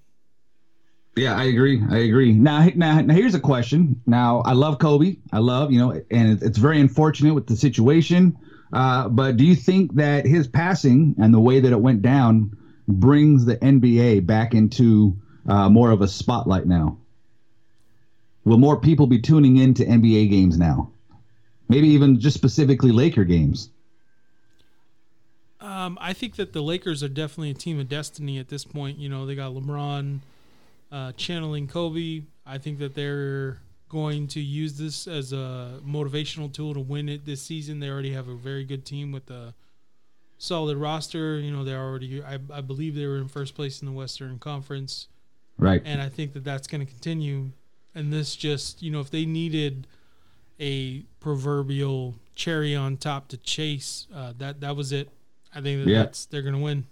Yeah, 1.16 1.36
I 1.36 1.44
agree. 1.44 1.82
I 1.90 1.98
agree. 1.98 2.32
Now, 2.32 2.68
now, 2.76 3.00
now, 3.00 3.14
here's 3.14 3.34
a 3.34 3.40
question. 3.40 4.00
Now, 4.06 4.40
I 4.40 4.52
love 4.52 4.78
Kobe. 4.78 5.16
I 5.32 5.38
love, 5.38 5.72
you 5.72 5.78
know, 5.78 6.00
and 6.10 6.42
it's 6.42 6.58
very 6.58 6.80
unfortunate 6.80 7.34
with 7.34 7.46
the 7.46 7.56
situation. 7.56 8.38
Uh, 8.72 9.08
but 9.08 9.36
do 9.36 9.44
you 9.44 9.56
think 9.56 9.94
that 9.96 10.24
his 10.24 10.46
passing 10.46 11.16
and 11.20 11.34
the 11.34 11.40
way 11.40 11.60
that 11.60 11.72
it 11.72 11.80
went 11.80 12.02
down 12.02 12.56
brings 12.86 13.44
the 13.44 13.56
NBA 13.56 14.24
back 14.26 14.54
into 14.54 15.16
uh, 15.48 15.68
more 15.68 15.90
of 15.90 16.00
a 16.00 16.08
spotlight 16.08 16.66
now? 16.66 16.98
Will 18.44 18.58
more 18.58 18.80
people 18.80 19.06
be 19.06 19.20
tuning 19.20 19.56
in 19.56 19.74
to 19.74 19.84
NBA 19.84 20.30
games 20.30 20.58
now? 20.58 20.92
Maybe 21.68 21.88
even 21.88 22.20
just 22.20 22.36
specifically 22.36 22.92
Laker 22.92 23.24
games. 23.24 23.70
Um, 25.60 25.98
I 26.00 26.12
think 26.12 26.36
that 26.36 26.52
the 26.52 26.62
Lakers 26.62 27.02
are 27.02 27.08
definitely 27.08 27.50
a 27.50 27.54
team 27.54 27.78
of 27.78 27.88
destiny 27.88 28.38
at 28.38 28.48
this 28.48 28.64
point. 28.64 28.98
You 28.98 29.08
know, 29.08 29.26
they 29.26 29.34
got 29.34 29.52
LeBron 29.52 30.20
uh, 30.90 31.12
channeling 31.12 31.68
Kobe. 31.68 32.22
I 32.46 32.58
think 32.58 32.78
that 32.78 32.94
they're 32.94 33.58
going 33.88 34.28
to 34.28 34.40
use 34.40 34.78
this 34.78 35.06
as 35.06 35.32
a 35.32 35.80
motivational 35.86 36.50
tool 36.50 36.72
to 36.74 36.80
win 36.80 37.08
it 37.08 37.26
this 37.26 37.42
season. 37.42 37.80
They 37.80 37.90
already 37.90 38.12
have 38.12 38.28
a 38.28 38.34
very 38.34 38.64
good 38.64 38.84
team 38.86 39.12
with 39.12 39.28
a 39.30 39.54
solid 40.38 40.78
roster. 40.78 41.38
You 41.38 41.50
know, 41.50 41.64
they're 41.64 41.80
already, 41.80 42.22
I, 42.22 42.38
I 42.52 42.60
believe 42.62 42.94
they 42.94 43.06
were 43.06 43.18
in 43.18 43.28
first 43.28 43.54
place 43.54 43.82
in 43.82 43.86
the 43.86 43.92
Western 43.92 44.38
Conference. 44.38 45.08
Right. 45.58 45.82
And 45.84 46.00
I 46.00 46.08
think 46.08 46.32
that 46.32 46.44
that's 46.44 46.66
going 46.66 46.84
to 46.84 46.90
continue. 46.90 47.50
And 47.94 48.12
this 48.12 48.34
just, 48.36 48.82
you 48.82 48.90
know, 48.90 49.00
if 49.00 49.10
they 49.10 49.26
needed 49.26 49.86
a 50.58 51.00
proverbial 51.20 52.14
cherry 52.34 52.74
on 52.74 52.96
top 52.96 53.28
to 53.28 53.36
chase, 53.36 54.06
uh, 54.14 54.32
that 54.38 54.60
that 54.60 54.76
was 54.76 54.92
it. 54.92 55.10
I 55.54 55.60
think 55.60 55.84
that 55.84 55.90
Yeah. 55.90 56.02
that's 56.04 56.26
they're 56.26 56.42
going 56.42 56.54
to 56.54 56.60
win. 56.60 56.86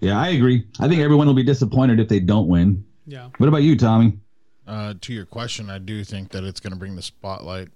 Yeah, 0.00 0.18
I 0.20 0.28
agree. 0.28 0.66
I 0.80 0.88
think 0.88 1.00
everyone 1.00 1.26
will 1.26 1.34
be 1.34 1.42
disappointed 1.44 2.00
if 2.00 2.08
they 2.08 2.20
don't 2.20 2.48
win. 2.48 2.84
Yeah. 3.06 3.30
What 3.38 3.48
about 3.48 3.62
you, 3.62 3.76
Tommy? 3.76 4.18
Uh, 4.66 4.94
to 5.00 5.12
your 5.12 5.26
question, 5.26 5.70
I 5.70 5.78
do 5.78 6.02
think 6.04 6.30
that 6.30 6.44
it's 6.44 6.60
going 6.60 6.72
to 6.72 6.78
bring 6.78 6.96
the 6.96 7.02
spotlight 7.02 7.68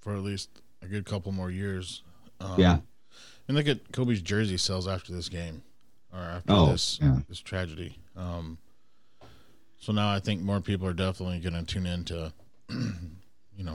for 0.00 0.14
at 0.14 0.22
least 0.22 0.48
a 0.82 0.86
good 0.86 1.04
couple 1.06 1.32
more 1.32 1.50
years. 1.50 2.02
Um, 2.40 2.58
Yeah. 2.60 2.78
And 3.48 3.56
look 3.56 3.68
at 3.68 3.92
Kobe's 3.92 4.22
jersey 4.22 4.56
sales 4.56 4.88
after 4.88 5.12
this 5.12 5.28
game, 5.28 5.62
or 6.12 6.18
after 6.20 6.52
Oh, 6.52 6.70
this 6.72 6.98
yeah. 7.02 7.20
this 7.28 7.40
tragedy. 7.40 7.98
Um, 8.16 8.56
so 9.78 9.92
now 9.92 10.10
I 10.10 10.18
think 10.20 10.40
more 10.40 10.60
people 10.62 10.86
are 10.86 10.94
definitely 10.94 11.40
going 11.40 11.52
to 11.54 11.62
tune 11.62 11.84
in 11.86 12.04
to, 12.04 12.32
you 12.70 13.64
know, 13.64 13.74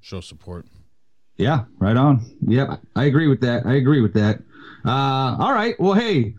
show 0.00 0.20
support. 0.22 0.66
Yeah, 1.36 1.64
right 1.78 1.96
on. 1.96 2.24
Yep, 2.46 2.80
I 2.96 3.04
agree 3.04 3.26
with 3.28 3.40
that. 3.42 3.66
I 3.66 3.74
agree 3.74 4.00
with 4.00 4.14
that. 4.14 4.40
Uh, 4.84 5.36
all 5.38 5.52
right. 5.52 5.78
Well, 5.80 5.94
hey, 5.94 6.34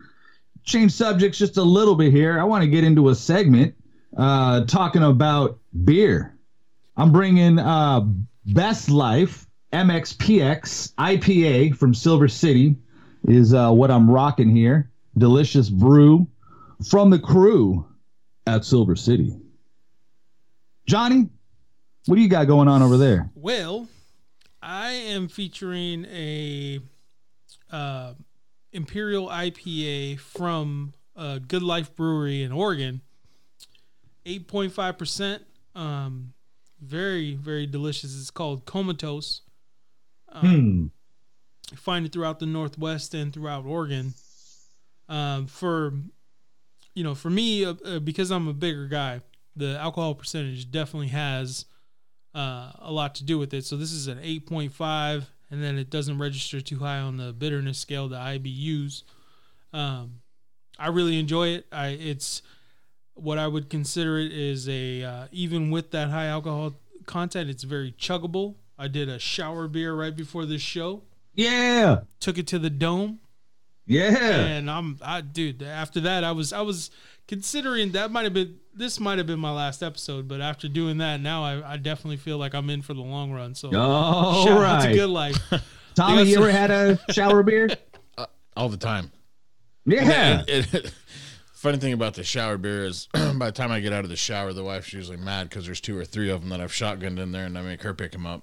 change 0.64 0.92
subjects 0.92 1.38
just 1.38 1.56
a 1.56 1.62
little 1.62 1.94
bit 1.94 2.12
here. 2.12 2.38
I 2.38 2.44
want 2.44 2.62
to 2.62 2.68
get 2.68 2.84
into 2.84 3.08
a 3.08 3.14
segment 3.14 3.74
uh, 4.16 4.64
talking 4.64 5.02
about 5.02 5.58
beer. 5.84 6.36
I'm 6.96 7.12
bringing 7.12 7.58
uh, 7.58 8.00
Best 8.46 8.88
Life 8.88 9.46
MXPX 9.72 10.94
IPA 10.94 11.76
from 11.76 11.92
Silver 11.92 12.28
City 12.28 12.76
is 13.28 13.52
uh, 13.52 13.70
what 13.72 13.90
I'm 13.90 14.10
rocking 14.10 14.48
here. 14.48 14.90
Delicious 15.18 15.68
brew 15.68 16.28
from 16.88 17.10
the 17.10 17.18
crew 17.18 17.86
at 18.46 18.64
Silver 18.64 18.96
City. 18.96 19.36
Johnny, 20.86 21.28
what 22.06 22.16
do 22.16 22.22
you 22.22 22.28
got 22.28 22.46
going 22.46 22.68
on 22.68 22.82
over 22.82 22.96
there? 22.96 23.30
Well, 23.34 23.88
I 24.62 24.92
am 24.92 25.28
featuring 25.28 26.04
a 26.06 26.80
uh, 27.70 28.14
Imperial 28.76 29.28
IPA 29.28 30.20
from 30.20 30.92
uh, 31.16 31.38
Good 31.38 31.62
Life 31.62 31.96
Brewery 31.96 32.42
in 32.42 32.52
Oregon. 32.52 33.00
8.5%. 34.26 35.40
Um, 35.74 36.34
very, 36.80 37.34
very 37.34 37.66
delicious. 37.66 38.18
It's 38.18 38.30
called 38.30 38.66
Comatose. 38.66 39.40
Hmm. 40.30 40.86
You 41.70 41.76
find 41.76 42.04
it 42.04 42.12
throughout 42.12 42.38
the 42.38 42.46
Northwest 42.46 43.14
and 43.14 43.32
throughout 43.32 43.64
Oregon. 43.64 44.14
Um, 45.08 45.46
for 45.46 45.94
you 46.94 47.04
know, 47.04 47.14
for 47.14 47.30
me, 47.30 47.64
uh, 47.64 47.74
uh, 47.84 47.98
because 47.98 48.30
I'm 48.30 48.48
a 48.48 48.52
bigger 48.52 48.86
guy, 48.86 49.20
the 49.54 49.78
alcohol 49.78 50.14
percentage 50.14 50.70
definitely 50.70 51.08
has 51.08 51.66
uh, 52.34 52.72
a 52.78 52.90
lot 52.90 53.14
to 53.16 53.24
do 53.24 53.38
with 53.38 53.52
it. 53.54 53.64
So 53.64 53.76
this 53.76 53.92
is 53.92 54.08
an 54.08 54.18
8.5, 54.18 55.24
and 55.50 55.62
then 55.62 55.78
it 55.78 55.90
doesn't 55.90 56.18
register 56.18 56.60
too 56.60 56.78
high 56.80 56.98
on 56.98 57.16
the 57.16 57.32
bitterness 57.32 57.78
scale, 57.78 58.08
the 58.08 58.16
IBUs. 58.16 59.02
Um, 59.72 60.20
I 60.78 60.88
really 60.88 61.18
enjoy 61.18 61.48
it. 61.48 61.66
I 61.72 61.88
it's 61.88 62.42
what 63.14 63.38
I 63.38 63.46
would 63.46 63.70
consider 63.70 64.18
it 64.18 64.32
is 64.32 64.68
a 64.68 65.02
uh, 65.04 65.26
even 65.32 65.70
with 65.70 65.90
that 65.92 66.10
high 66.10 66.26
alcohol 66.26 66.74
content, 67.06 67.48
it's 67.50 67.62
very 67.64 67.92
chuggable. 67.92 68.56
I 68.78 68.88
did 68.88 69.08
a 69.08 69.18
shower 69.18 69.68
beer 69.68 69.94
right 69.94 70.14
before 70.14 70.44
this 70.44 70.60
show. 70.60 71.02
Yeah. 71.34 72.00
Took 72.20 72.36
it 72.38 72.46
to 72.48 72.58
the 72.58 72.68
dome, 72.70 73.20
Yeah. 73.86 74.16
and 74.44 74.70
I'm 74.70 74.98
I 75.02 75.20
dude. 75.22 75.62
After 75.62 76.00
that, 76.00 76.24
I 76.24 76.32
was 76.32 76.52
I 76.52 76.60
was 76.62 76.90
considering 77.28 77.92
that 77.92 78.10
might 78.10 78.24
have 78.24 78.34
been 78.34 78.58
this 78.76 79.00
might 79.00 79.18
have 79.18 79.26
been 79.26 79.38
my 79.40 79.52
last 79.52 79.82
episode, 79.82 80.28
but 80.28 80.40
after 80.40 80.68
doing 80.68 80.98
that, 80.98 81.20
now 81.20 81.42
I, 81.44 81.72
I 81.72 81.76
definitely 81.76 82.16
feel 82.18 82.38
like 82.38 82.54
I'm 82.54 82.68
in 82.70 82.82
for 82.82 82.94
the 82.94 83.00
long 83.00 83.32
run. 83.32 83.54
So 83.54 83.74
All 83.76 84.44
shout 84.46 84.62
out 84.62 84.82
to. 84.82 84.92
Good 84.94 85.08
Life. 85.10 85.36
Tommy, 85.94 86.24
you 86.24 86.36
ever 86.38 86.50
had 86.50 86.70
a 86.70 86.98
shower 87.12 87.42
beer? 87.42 87.68
Uh, 88.18 88.24
all 88.56 88.70
the 88.70 88.76
time. 88.78 89.10
Yeah. 89.84 90.42
It- 90.48 90.72
it- 90.72 90.92
funny 91.52 91.76
thing 91.78 91.92
about 91.92 92.14
the 92.14 92.24
shower 92.24 92.56
beer 92.56 92.84
is 92.86 93.08
by 93.12 93.46
the 93.46 93.52
time 93.52 93.70
I 93.70 93.80
get 93.80 93.92
out 93.92 94.04
of 94.04 94.10
the 94.10 94.16
shower, 94.16 94.52
the 94.54 94.64
wife's 94.64 94.92
usually 94.92 95.16
mad 95.18 95.48
because 95.50 95.66
there's 95.66 95.80
two 95.82 95.98
or 95.98 96.04
three 96.06 96.30
of 96.30 96.40
them 96.40 96.48
that 96.50 96.60
I've 96.62 96.72
shotgunned 96.72 97.18
in 97.18 97.32
there, 97.32 97.44
and 97.44 97.58
I 97.58 97.62
make 97.62 97.82
her 97.82 97.92
pick 97.92 98.12
them 98.12 98.24
up. 98.26 98.42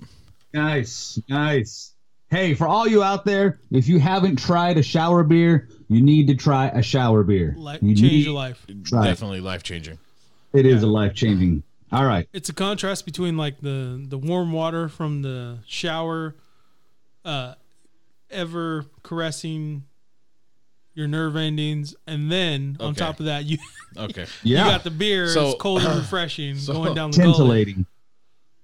Nice. 0.53 1.19
Nice. 1.27 1.95
Hey, 2.29 2.53
for 2.53 2.67
all 2.67 2.87
you 2.87 3.01
out 3.03 3.25
there, 3.25 3.59
if 3.71 3.87
you 3.87 3.99
haven't 3.99 4.37
tried 4.37 4.77
a 4.77 4.83
shower 4.83 5.23
beer, 5.23 5.69
you 5.87 6.01
need 6.03 6.27
to 6.27 6.35
try 6.35 6.67
a 6.69 6.83
shower 6.83 7.23
beer. 7.23 7.55
Like 7.57 7.81
You 7.81 7.95
change 7.95 8.01
need- 8.11 8.25
your 8.25 8.33
life. 8.35 8.63
Right. 8.91 9.05
Definitely 9.05 9.41
life 9.41 9.63
changing. 9.63 9.97
It 10.53 10.65
is 10.65 10.83
a 10.83 10.87
life 10.87 11.13
changing. 11.15 11.63
All 11.91 12.05
right. 12.05 12.27
It's 12.33 12.49
a 12.49 12.53
contrast 12.53 13.05
between 13.05 13.37
like 13.37 13.59
the 13.61 14.03
the 14.07 14.17
warm 14.17 14.51
water 14.51 14.87
from 14.89 15.21
the 15.21 15.59
shower, 15.67 16.35
uh, 17.25 17.53
ever 18.31 18.85
caressing 19.03 19.83
your 20.95 21.07
nerve 21.07 21.35
endings, 21.35 21.95
and 22.05 22.31
then 22.31 22.77
on 22.79 22.91
Okay. 22.91 22.99
top 22.99 23.19
of 23.19 23.25
that, 23.25 23.45
you 23.45 23.57
Okay. 23.97 24.25
Yeah. 24.43 24.65
you 24.65 24.71
got 24.71 24.83
the 24.83 24.91
beer. 24.91 25.27
So- 25.27 25.49
it's 25.51 25.61
cold 25.61 25.81
and 25.83 25.99
refreshing, 25.99 26.55
so- 26.57 26.73
going 26.73 26.93
down 26.95 27.11
the 27.11 27.17
gullet. 27.17 27.67
Tintillating. 27.67 27.85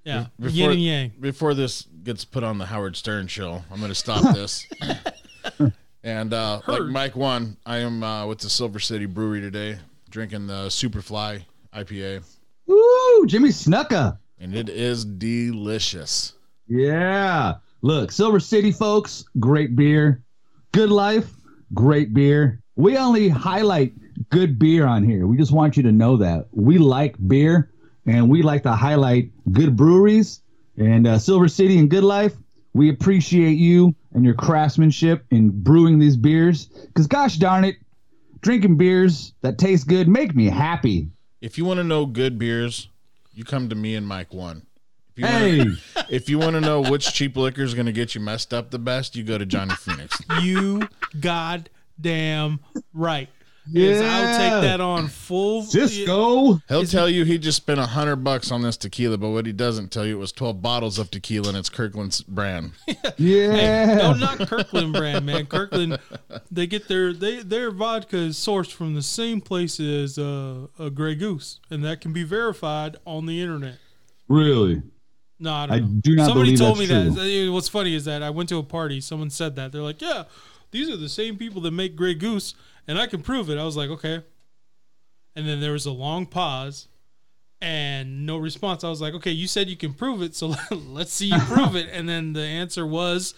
Yeah, 0.05 0.27
Before, 0.39 0.49
yin 0.55 0.71
and 0.71 0.81
yang. 0.81 1.11
before 1.19 1.53
this 1.53 1.85
gets 2.03 2.23
put 2.25 2.43
on 2.43 2.57
the 2.57 2.65
Howard 2.65 2.95
Stern 2.95 3.27
show, 3.27 3.63
I'm 3.69 3.79
going 3.79 3.91
to 3.91 3.95
stop 3.95 4.33
this. 4.33 4.65
and 6.03 6.33
uh, 6.33 6.61
like 6.67 6.79
Heard. 6.79 6.91
Mike 6.91 7.15
one, 7.15 7.57
I 7.65 7.77
am 7.79 8.01
uh, 8.01 8.25
with 8.25 8.39
the 8.39 8.49
Silver 8.49 8.79
City 8.79 9.05
Brewery 9.05 9.41
today, 9.41 9.77
drinking 10.09 10.47
the 10.47 10.67
Superfly 10.67 11.43
IPA, 11.83 12.23
Woo! 12.65 13.25
Jimmy 13.25 13.49
Snuka. 13.49 14.17
and 14.37 14.53
it 14.53 14.67
is 14.69 15.05
delicious. 15.05 16.33
Yeah. 16.67 17.55
Look, 17.81 18.11
Silver 18.11 18.39
City 18.41 18.71
folks, 18.73 19.23
great 19.39 19.75
beer. 19.77 20.21
Good 20.73 20.89
life, 20.89 21.31
great 21.73 22.13
beer. 22.13 22.61
We 22.75 22.97
only 22.97 23.29
highlight 23.29 23.93
good 24.29 24.59
beer 24.59 24.85
on 24.85 25.03
here. 25.03 25.25
We 25.25 25.37
just 25.37 25.51
want 25.53 25.77
you 25.77 25.83
to 25.83 25.91
know 25.91 26.17
that. 26.17 26.47
We 26.51 26.77
like 26.77 27.15
beer 27.27 27.71
and 28.05 28.29
we 28.29 28.41
like 28.41 28.63
to 28.63 28.73
highlight 28.73 29.31
good 29.53 29.75
breweries 29.77 30.41
and 30.77 31.07
uh, 31.07 31.17
Silver 31.17 31.47
City 31.47 31.79
and 31.79 31.89
Good 31.89 32.03
Life. 32.03 32.33
We 32.73 32.89
appreciate 32.89 33.57
you 33.57 33.95
and 34.13 34.25
your 34.25 34.33
craftsmanship 34.35 35.25
in 35.31 35.49
brewing 35.63 35.97
these 35.97 36.17
beers 36.17 36.65
because, 36.65 37.07
gosh 37.07 37.37
darn 37.37 37.63
it, 37.63 37.77
drinking 38.41 38.77
beers 38.77 39.33
that 39.41 39.57
taste 39.57 39.87
good 39.87 40.07
make 40.09 40.35
me 40.35 40.45
happy. 40.45 41.09
If 41.41 41.57
you 41.57 41.65
want 41.65 41.77
to 41.79 41.83
know 41.83 42.05
good 42.05 42.37
beers, 42.37 42.87
you 43.33 43.43
come 43.43 43.69
to 43.69 43.75
me 43.75 43.95
and 43.95 44.05
Mike 44.07 44.33
one. 44.33 44.65
If 45.15 45.19
you 45.19 45.25
Hey, 45.25 45.57
wanna, 45.59 45.75
if 46.09 46.29
you 46.29 46.39
want 46.39 46.53
to 46.53 46.61
know 46.61 46.81
which 46.81 47.13
cheap 47.13 47.35
liquor 47.35 47.61
is 47.63 47.73
going 47.73 47.85
to 47.85 47.91
get 47.91 48.15
you 48.15 48.21
messed 48.21 48.53
up 48.53 48.71
the 48.71 48.79
best, 48.79 49.15
you 49.15 49.23
go 49.23 49.37
to 49.37 49.45
Johnny 49.45 49.73
Phoenix. 49.75 50.17
You 50.41 50.87
goddamn 51.19 52.59
right. 52.93 53.29
Is 53.73 54.01
I'll 54.01 54.37
take 54.37 54.61
that 54.69 54.81
on 54.81 55.07
full. 55.07 55.63
Cisco. 55.63 56.61
He'll 56.67 56.81
Is- 56.81 56.91
tell 56.91 57.09
you 57.09 57.23
he 57.25 57.37
just 57.37 57.57
spent 57.57 57.79
a 57.79 57.85
hundred 57.85 58.17
bucks 58.17 58.51
on 58.51 58.61
this 58.61 58.77
tequila, 58.77 59.17
but 59.17 59.29
what 59.29 59.45
he 59.45 59.51
doesn't 59.51 59.91
tell 59.91 60.05
you 60.05 60.15
it 60.15 60.19
was 60.19 60.31
twelve 60.31 60.61
bottles 60.61 60.97
of 60.99 61.11
tequila 61.11 61.49
and 61.49 61.57
it's 61.57 61.69
Kirkland's 61.69 62.21
brand. 62.21 62.71
Yeah. 63.17 63.85
Hey, 63.85 63.95
no, 63.97 64.13
not 64.13 64.39
Kirkland 64.47 64.93
brand, 64.93 65.25
man. 65.25 65.45
Kirkland, 65.45 65.99
they 66.51 66.67
get 66.67 66.87
their 66.87 67.11
they 67.13 67.41
their 67.41 67.69
vodka 67.71 68.17
is 68.17 68.37
sourced 68.37 68.71
from 68.71 68.95
the 68.95 69.01
same 69.01 69.41
place 69.41 69.79
as 69.79 70.17
uh, 70.17 70.67
a 70.79 70.89
Grey 70.89 71.15
Goose, 71.15 71.59
and 71.69 71.83
that 71.83 71.99
can 72.01 72.13
be 72.13 72.23
verified 72.23 72.95
on 73.05 73.25
the 73.25 73.41
internet. 73.41 73.77
really? 74.27 74.81
No, 75.41 75.53
I 75.53 75.65
don't 75.67 75.75
I 75.75 75.79
know. 75.79 75.87
do 76.01 76.15
not 76.15 76.25
Somebody 76.27 76.47
believe 76.55 76.59
told 76.59 76.77
that's 76.79 76.89
me 76.89 77.13
true. 77.15 77.45
that. 77.47 77.51
What's 77.53 77.69
funny 77.69 77.95
is 77.95 78.03
that 78.05 78.21
I 78.21 78.29
went 78.29 78.49
to 78.49 78.57
a 78.57 78.63
party. 78.63 78.99
Someone 78.99 79.29
said 79.29 79.55
that 79.55 79.71
they're 79.71 79.81
like, 79.81 80.01
"Yeah, 80.01 80.23
these 80.71 80.89
are 80.89 80.97
the 80.97 81.07
same 81.09 81.37
people 81.37 81.61
that 81.61 81.71
make 81.71 81.95
Grey 81.95 82.13
Goose," 82.13 82.55
and 82.89 82.97
I 82.99 83.05
can 83.05 83.21
prove 83.21 83.49
it. 83.51 83.57
I 83.59 83.63
was 83.63 83.77
like, 83.77 83.89
"Okay." 83.91 84.23
And 85.35 85.47
then 85.47 85.61
there 85.61 85.71
was 85.71 85.85
a 85.85 85.91
long 85.91 86.25
pause, 86.25 86.87
and 87.61 88.25
no 88.25 88.35
response. 88.37 88.83
I 88.83 88.89
was 88.89 88.99
like, 88.99 89.13
"Okay, 89.13 89.31
you 89.31 89.47
said 89.47 89.69
you 89.69 89.77
can 89.77 89.93
prove 89.93 90.23
it, 90.23 90.35
so 90.35 90.55
let's 90.71 91.13
see 91.13 91.27
you 91.27 91.39
prove 91.41 91.75
it." 91.75 91.87
And 91.93 92.09
then 92.09 92.33
the 92.33 92.41
answer 92.41 92.85
was 92.85 93.35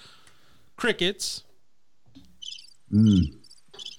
crickets. 0.77 1.43
Mm. 2.91 3.33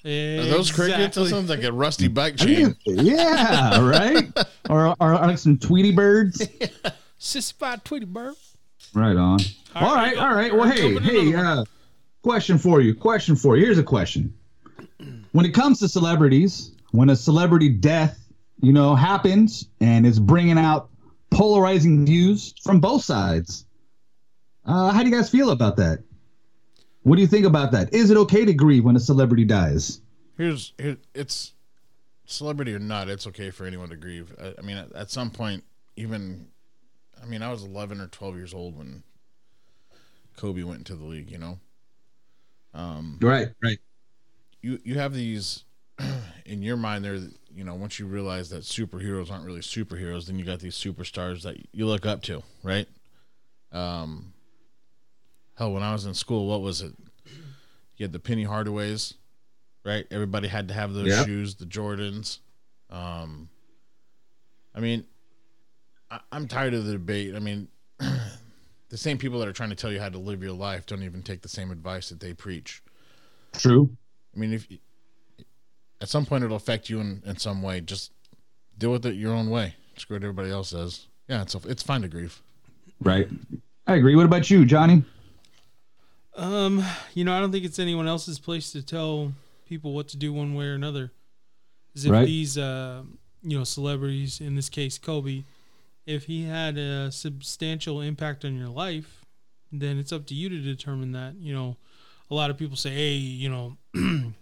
Are 0.05 0.47
those 0.47 0.73
crickets? 0.73 1.17
That 1.17 1.29
sounds 1.29 1.51
like 1.51 1.63
a 1.63 1.73
rusty 1.73 2.09
bike 2.09 2.35
I 2.41 2.45
chain. 2.45 2.77
yeah, 2.87 3.81
right. 3.89 4.27
or, 4.69 4.89
or, 4.89 4.97
or 5.01 5.13
like 5.15 5.39
some 5.39 5.59
Tweety 5.59 5.93
birds. 5.93 6.49
Sissified 7.19 7.85
Tweety 7.85 8.07
Bird. 8.07 8.35
Right 8.95 9.17
on. 9.17 9.39
All 9.75 9.89
All 9.89 9.95
right, 9.95 10.17
right, 10.17 10.19
all 10.19 10.35
right. 10.35 10.55
Well, 10.55 10.69
hey, 10.69 10.99
hey, 10.99 11.35
uh, 11.35 11.65
question 12.23 12.59
for 12.59 12.81
you. 12.81 12.95
Question 12.95 13.37
for 13.37 13.57
you. 13.57 13.65
Here's 13.65 13.79
a 13.79 13.85
question. 13.85 14.35
When 15.33 15.47
it 15.47 15.53
comes 15.53 15.81
to 15.81 15.89
celebrities, 15.89 16.73
when 16.93 17.11
a 17.11 17.17
celebrity 17.17 17.69
death, 17.69 18.19
you 18.61 18.73
know, 18.73 18.95
happens 18.95 19.69
and 19.81 20.07
it's 20.07 20.19
bringing 20.19 20.59
out 20.59 20.91
polarizing 21.31 22.07
views 22.07 22.55
from 22.63 22.81
both 22.81 23.03
sides, 23.03 23.67
uh, 24.65 24.93
how 24.93 25.03
do 25.03 25.09
you 25.09 25.15
guys 25.15 25.31
feel 25.31 25.51
about 25.51 25.77
that? 25.77 26.03
What 27.03 27.17
do 27.17 27.23
you 27.23 27.27
think 27.27 27.47
about 27.47 27.73
that? 27.73 27.93
Is 27.93 28.11
it 28.11 28.17
okay 28.17 28.45
to 28.45 28.53
grieve 28.53 28.85
when 28.85 28.95
a 28.95 29.01
celebrity 29.01 29.45
dies? 29.45 30.01
Here's 30.37 30.73
here, 30.79 30.99
it's 31.15 31.55
celebrity 32.27 32.75
or 32.75 32.79
not, 32.79 33.09
it's 33.09 33.27
okay 33.27 33.51
for 33.51 33.67
anyone 33.67 33.89
to 33.89 33.97
grieve. 33.97 34.35
I, 34.41 34.55
I 34.59 34.63
mean, 34.63 34.77
at, 34.77 34.93
at 34.93 35.11
some 35.11 35.31
point, 35.31 35.65
even, 35.97 36.49
I 37.21 37.27
mean, 37.27 37.43
I 37.43 37.51
was 37.51 37.65
11 37.65 38.01
or 38.01 38.07
12 38.07 38.37
years 38.37 38.55
old 38.55 38.77
when 38.77 39.03
Kobe 40.37 40.63
went 40.63 40.79
into 40.79 40.95
the 40.95 41.05
league. 41.05 41.31
You 41.31 41.39
know, 41.39 41.59
Right, 43.21 43.49
right. 43.63 43.79
You 44.63 44.79
you 44.85 44.95
have 44.95 45.13
these 45.13 45.65
in 46.47 46.63
your 46.63 46.77
mind. 46.77 47.05
There, 47.05 47.19
you 47.55 47.65
know, 47.65 47.75
once 47.75 47.99
you 47.99 48.07
realize 48.07 48.49
that 48.51 48.63
superheroes 48.63 49.31
aren't 49.31 49.45
really 49.45 49.61
superheroes, 49.61 50.27
then 50.27 50.39
you 50.39 50.45
got 50.45 50.61
these 50.61 50.77
superstars 50.77 51.43
that 51.43 51.57
you 51.73 51.87
look 51.87 52.07
up 52.07 52.23
to, 52.23 52.43
right? 52.63 52.87
Um, 53.73 54.33
hell, 55.57 55.73
when 55.73 55.83
I 55.83 55.93
was 55.93 56.07
in 56.07 56.15
school, 56.15 56.47
what 56.47 56.63
was 56.63 56.81
it? 56.81 56.93
You 57.97 58.05
had 58.05 58.13
the 58.13 58.19
Penny 58.19 58.45
Hardaways, 58.45 59.15
right? 59.85 60.07
Everybody 60.11 60.49
had 60.49 60.69
to 60.69 60.75
have 60.75 60.93
those 60.95 61.09
Yep. 61.09 61.27
shoes, 61.27 61.55
the 61.57 61.67
Jordans. 61.67 62.39
Um, 62.91 63.49
I 64.75 64.81
mean, 64.81 65.05
I, 66.11 66.21
I'm 66.31 66.49
tired 66.49 66.75
of 66.75 66.85
the 66.85 66.93
debate. 66.93 67.35
I 67.35 67.39
mean, 67.39 67.69
the 67.99 68.97
same 68.97 69.19
people 69.19 69.39
that 69.41 69.49
are 69.49 69.53
trying 69.53 69.71
to 69.71 69.77
tell 69.77 69.93
you 69.93 70.01
how 70.01 70.09
to 70.09 70.19
live 70.19 70.43
your 70.43 70.53
life 70.53 70.87
don't 70.87 71.03
even 71.03 71.23
take 71.23 71.43
the 71.43 71.49
same 71.49 71.71
advice 71.71 72.09
that 72.09 72.21
they 72.21 72.35
preach. 72.35 72.83
True. 73.53 73.91
I 74.35 74.39
mean, 74.39 74.53
if 74.53 74.67
at 76.01 76.09
some 76.09 76.27
point 76.27 76.45
it'll 76.45 76.57
affect 76.57 76.89
you 76.91 77.01
in, 77.01 77.23
in 77.27 77.37
some 77.37 77.63
way, 77.63 77.81
just 77.81 78.13
deal 78.79 78.91
with 78.93 79.07
it 79.07 79.15
your 79.15 79.33
own 79.33 79.51
way. 79.51 79.75
Screw 79.97 80.17
what 80.17 80.23
everybody 80.25 80.51
else 80.51 80.71
says. 80.71 81.07
Yeah, 81.29 81.43
it's 81.43 81.55
it's 81.55 81.83
fine 81.83 82.03
to 82.03 82.09
grieve. 82.09 82.41
Right. 83.01 83.29
I 83.87 83.95
agree. 83.97 84.17
What 84.17 84.27
about 84.27 84.51
you, 84.51 84.65
Johnny? 84.65 85.05
Um, 86.35 86.83
you 87.15 87.25
know, 87.25 87.35
I 87.37 87.41
don't 87.41 87.53
think 87.53 87.65
it's 87.65 87.79
anyone 87.79 88.09
else's 88.09 88.39
place 88.39 88.73
to 88.73 88.83
tell 88.83 89.33
people 89.69 89.93
what 89.93 90.09
to 90.09 90.17
do 90.17 90.33
one 90.33 90.55
way 90.55 90.67
or 90.67 90.75
another. 90.75 91.11
As 91.95 92.07
if 92.07 92.13
Right. 92.13 92.25
these, 92.27 92.57
uh, 92.57 93.03
you 93.43 93.59
know, 93.59 93.65
celebrities, 93.65 94.41
in 94.41 94.55
this 94.55 94.71
case 94.71 94.99
Kobe, 94.99 95.45
if 96.07 96.25
he 96.25 96.45
had 96.45 96.79
a 96.79 97.13
substantial 97.13 98.01
impact 98.01 98.45
on 98.45 98.57
your 98.57 98.69
life, 98.69 99.25
then 99.71 99.99
it's 99.99 100.13
up 100.13 100.27
to 100.27 100.35
you 100.35 100.49
to 100.49 100.59
determine 100.61 101.13
that. 101.13 101.35
You 101.37 101.53
know, 101.55 101.77
a 102.33 102.35
lot 102.35 102.51
of 102.51 102.57
people 102.57 102.77
say, 102.79 102.91
hey, 102.91 103.13
you 103.13 103.51
know, 103.51 104.33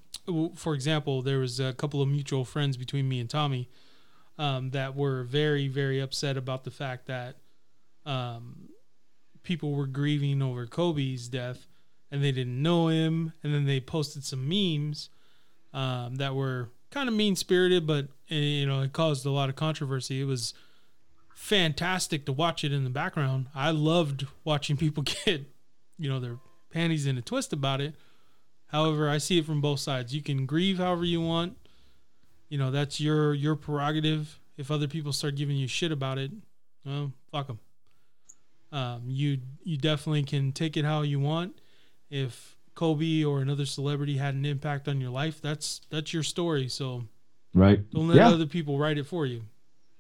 for 0.55 0.75
example, 0.75 1.23
there 1.23 1.41
was 1.41 1.59
a 1.59 1.73
couple 1.73 2.01
of 2.01 2.09
mutual 2.09 2.45
friends 2.45 2.77
between 2.77 3.09
me 3.09 3.19
and 3.19 3.29
Tommy 3.29 3.69
um, 4.39 4.71
that 4.71 4.95
were 4.95 5.25
very, 5.25 5.67
very 5.67 5.99
upset 5.99 6.37
about 6.37 6.63
the 6.63 6.71
fact 6.71 7.07
that 7.07 7.39
um, 8.07 8.69
people 9.43 9.73
were 9.73 9.89
grieving 9.89 10.41
over 10.41 10.67
Kobe's 10.67 11.29
death 11.29 11.67
and 12.13 12.23
they 12.23 12.31
didn't 12.31 12.63
know 12.63 12.87
him. 12.87 13.33
And 13.43 13.53
then 13.53 13.67
they 13.67 13.81
posted 13.81 14.23
some 14.23 14.49
memes 14.49 15.11
um, 15.75 16.15
that 16.17 16.37
were 16.37 16.71
kind 16.93 17.09
of 17.09 17.15
mean 17.17 17.35
spirited, 17.35 17.89
but 17.89 18.07
eh, 18.31 18.37
you 18.37 18.67
know, 18.67 18.83
it 18.83 18.93
caused 18.93 19.27
a 19.27 19.31
lot 19.31 19.49
of 19.49 19.57
controversy. 19.57 20.21
It 20.21 20.27
was 20.27 20.55
fantastic 21.35 22.25
to 22.27 22.33
watch 22.33 22.63
it 22.63 22.73
in 22.73 22.85
the 22.85 22.91
background. 22.91 23.49
I 23.53 23.73
loved 23.73 24.29
watching 24.45 24.77
people 24.79 25.03
get, 25.03 25.45
you 25.99 26.09
know, 26.09 26.21
their 26.21 26.39
panties 26.71 27.07
in 27.07 27.19
a 27.19 27.23
twist 27.23 27.53
about 27.53 27.81
it. 27.81 27.95
However, 28.67 29.09
I 29.09 29.19
see 29.19 29.39
it 29.39 29.47
from 29.47 29.61
both 29.61 29.81
sides. 29.81 30.15
You 30.15 30.23
can 30.23 30.47
grieve 30.47 30.79
however 30.79 31.05
you 31.05 31.21
want. 31.21 31.57
You 32.49 32.59
know, 32.59 32.71
that's 32.71 33.01
your 33.01 33.35
your 33.35 33.57
prerogative. 33.57 34.39
If 34.57 34.71
other 34.71 34.87
people 34.89 35.13
start 35.13 35.37
giving 35.37 35.57
you 35.57 35.67
shit 35.67 35.91
about 35.93 36.19
it, 36.19 36.31
well, 36.85 37.13
fuck 37.33 37.47
them. 37.47 37.59
Um, 38.73 39.03
you 39.07 39.39
you 39.65 39.77
definitely 39.77 40.23
can 40.23 40.53
take 40.53 40.77
it 40.77 40.85
how 40.85 41.03
you 41.03 41.19
want. 41.19 41.61
If 42.11 42.57
Kobe 42.75 43.25
or 43.25 43.41
another 43.41 43.67
celebrity 43.67 44.17
had 44.17 44.35
an 44.35 44.45
impact 44.45 44.89
on 44.89 45.01
your 45.01 45.11
life, 45.11 45.41
that's 45.41 45.81
that's 45.91 46.13
your 46.13 46.23
story. 46.23 46.69
So 46.69 47.05
Right. 47.53 47.89
don't 47.91 48.07
let 48.07 48.17
yeah. 48.17 48.29
other 48.29 48.47
people 48.47 48.79
write 48.79 48.97
it 48.97 49.07
for 49.07 49.27
you. 49.27 49.43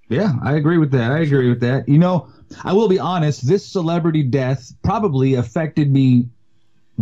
Yeah, 0.08 0.34
I 0.42 0.54
agree 0.54 0.78
with 0.78 0.90
that. 0.92 1.10
I 1.12 1.20
agree 1.20 1.48
with 1.48 1.60
that. 1.60 1.88
You 1.88 1.98
know, 1.98 2.28
I 2.64 2.72
will 2.72 2.88
be 2.88 2.98
honest, 2.98 3.46
this 3.46 3.64
celebrity 3.64 4.22
death 4.22 4.72
probably 4.82 5.34
affected 5.34 5.90
me 5.92 6.28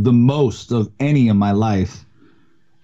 the 0.02 0.12
most 0.12 0.72
of 0.72 0.90
any 1.00 1.28
in 1.28 1.36
my 1.36 1.52
life. 1.52 2.04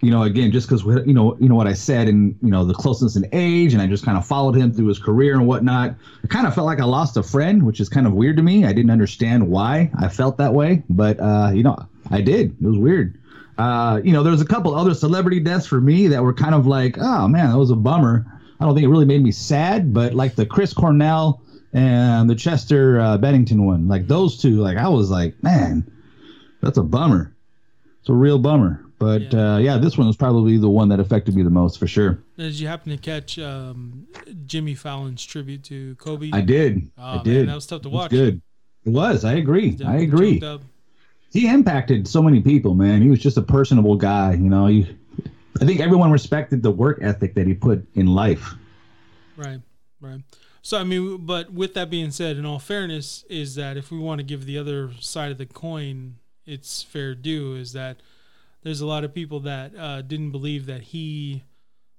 You 0.01 0.11
know, 0.11 0.23
again, 0.23 0.53
just 0.53 0.69
because 0.69 0.85
you 1.07 1.15
know, 1.15 1.35
you 1.41 1.49
know 1.49 1.55
what 1.55 1.67
I 1.67 1.73
said, 1.73 2.09
and 2.09 2.37
you 2.43 2.51
know 2.51 2.65
the 2.65 2.75
closeness 2.75 3.17
in 3.17 3.27
age, 3.33 3.73
and 3.73 3.81
I 3.81 3.87
just 3.87 4.05
kind 4.05 4.19
of 4.19 4.27
followed 4.27 4.55
him 4.55 4.71
through 4.71 4.89
his 4.89 4.99
career 4.99 5.33
and 5.33 5.47
whatnot. 5.47 5.95
I 6.23 6.27
kind 6.27 6.47
of 6.47 6.55
felt 6.55 6.67
like 6.67 6.81
I 6.81 6.85
lost 6.85 7.17
a 7.17 7.23
friend, 7.23 7.63
which 7.63 7.81
is 7.81 7.89
kind 7.89 8.07
of 8.07 8.13
weird 8.13 8.37
to 8.37 8.43
me. 8.43 8.67
I 8.67 8.73
didn't 8.75 8.91
understand 8.91 9.49
why 9.49 9.91
I 9.99 10.09
felt 10.09 10.37
that 10.39 10.53
way, 10.53 10.83
but 10.91 11.19
uh, 11.21 11.53
you 11.55 11.63
know, 11.63 11.77
I 12.11 12.21
did. 12.21 12.51
It 12.61 12.67
was 12.67 12.77
weird. 12.77 13.19
Uh, 13.57 14.01
you 14.05 14.13
know, 14.13 14.23
there 14.23 14.33
was 14.33 14.43
a 14.43 14.47
couple 14.47 14.75
other 14.75 14.95
celebrity 14.95 15.41
deaths 15.41 15.67
for 15.67 15.81
me 15.81 16.09
that 16.09 16.23
were 16.23 16.35
kind 16.35 16.55
of 16.55 16.67
like, 16.67 16.99
oh 16.99 17.29
man, 17.29 17.51
that 17.51 17.57
was 17.57 17.71
a 17.71 17.77
bummer. 17.77 18.27
I 18.61 18.65
don't 18.65 18.75
think 18.75 18.85
it 18.85 18.89
really 18.89 19.05
made 19.07 19.23
me 19.23 19.31
sad, 19.31 19.95
but 19.95 20.13
like 20.15 20.35
the 20.35 20.45
Chris 20.45 20.75
Cornell 20.75 21.41
and 21.73 22.29
the 22.29 22.35
Chester 22.35 23.01
uh, 23.01 23.19
Bennington 23.19 23.65
one, 23.65 23.89
like 23.89 24.07
those 24.07 24.37
two, 24.37 24.61
like 24.61 24.77
I 24.77 24.89
was 24.89 25.11
like, 25.11 25.41
man, 25.43 25.85
that's 26.65 26.79
a 26.79 26.83
bummer. 26.83 27.35
It's 28.01 28.09
a 28.09 28.13
real 28.13 28.39
bummer. 28.39 28.81
But 28.99 29.33
Yeah. 29.33 29.55
uh, 29.55 29.59
yeah, 29.59 29.77
this 29.79 29.99
one 29.99 30.07
was 30.07 30.17
probably 30.17 30.57
the 30.57 30.69
one 30.71 30.89
that 30.91 31.01
affected 31.01 31.35
me 31.35 31.43
the 31.43 31.51
most 31.51 31.79
for 31.79 31.87
sure. 31.87 32.23
Did 32.39 32.59
you 32.59 32.69
happen 32.69 32.91
to 32.93 32.97
catch 32.99 33.39
um, 33.39 34.07
Jimmy 34.47 34.75
Fallon's 34.75 35.25
tribute 35.25 35.65
to 35.65 35.95
Kobe? 35.97 36.31
I 36.33 36.41
did. 36.41 36.91
Oh, 36.97 37.03
I 37.03 37.15
man, 37.17 37.25
did. 37.25 37.49
that 37.49 37.55
was 37.55 37.67
tough 37.67 37.83
to 37.83 37.89
watch. 37.91 38.11
good. 38.11 38.41
It 38.85 38.91
was. 38.91 39.25
I 39.25 39.35
agree. 39.35 39.79
I 39.85 39.97
agree. 39.99 40.43
He 41.33 41.49
impacted 41.49 42.07
so 42.07 42.23
many 42.23 42.41
people, 42.41 42.75
man. 42.75 43.03
He 43.03 43.11
was 43.11 43.19
just 43.19 43.37
a 43.37 43.43
personable 43.43 43.97
guy. 43.97 44.35
You 44.35 44.49
know, 44.49 44.69
you, 44.69 44.87
I 45.61 45.65
think 45.65 45.81
everyone 45.81 46.13
respected 46.13 46.63
the 46.63 46.71
work 46.71 46.99
ethic 47.03 47.35
that 47.35 47.47
he 47.47 47.55
put 47.55 47.85
in 47.95 48.07
life. 48.07 48.55
Right, 49.37 49.61
right. 50.01 50.21
So 50.63 50.79
I 50.79 50.85
mean, 50.85 51.27
but 51.27 51.53
with 51.53 51.75
that 51.75 51.91
being 51.91 52.11
said, 52.13 52.37
in 52.37 52.47
all 52.47 52.59
fairness, 52.61 53.25
is 53.29 53.55
that 53.57 53.77
if 53.77 53.91
we 53.91 53.99
want 53.99 54.21
to 54.21 54.23
give 54.23 54.47
the 54.47 54.57
other 54.59 54.93
side 55.01 55.33
of 55.33 55.39
the 55.39 55.47
coin 55.47 56.17
its 56.47 56.83
fair 56.83 57.15
due, 57.15 57.55
is 57.57 57.73
that 57.73 57.99
there's 58.63 58.81
a 58.81 58.87
lot 58.87 59.05
of 59.05 59.13
people 59.15 59.41
that 59.41 59.73
uh, 59.77 60.03
didn't 60.03 60.31
believe 60.31 60.67
that 60.67 60.83
he 60.83 61.43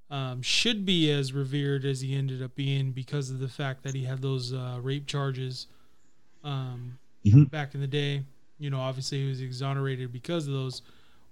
um, 0.09 0.41
should 0.41 0.85
be 0.85 1.11
as 1.11 1.33
revered 1.33 1.85
as 1.85 2.01
he 2.01 2.15
ended 2.15 2.41
up 2.41 2.55
being 2.55 2.91
because 2.91 3.29
of 3.31 3.39
the 3.39 3.47
fact 3.47 3.83
that 3.83 3.93
he 3.95 4.03
had 4.03 4.21
those 4.21 4.53
uh, 4.53 4.77
rape 4.81 5.07
charges 5.07 5.67
um, 6.43 6.97
Mhm. 7.25 7.49
back 7.49 7.73
in 7.73 7.81
the 7.81 7.87
day. 7.87 8.23
You 8.59 8.69
know, 8.69 8.79
obviously 8.79 9.21
he 9.23 9.27
was 9.27 9.41
exonerated 9.41 10.11
because 10.13 10.47
of 10.47 10.53
those. 10.53 10.81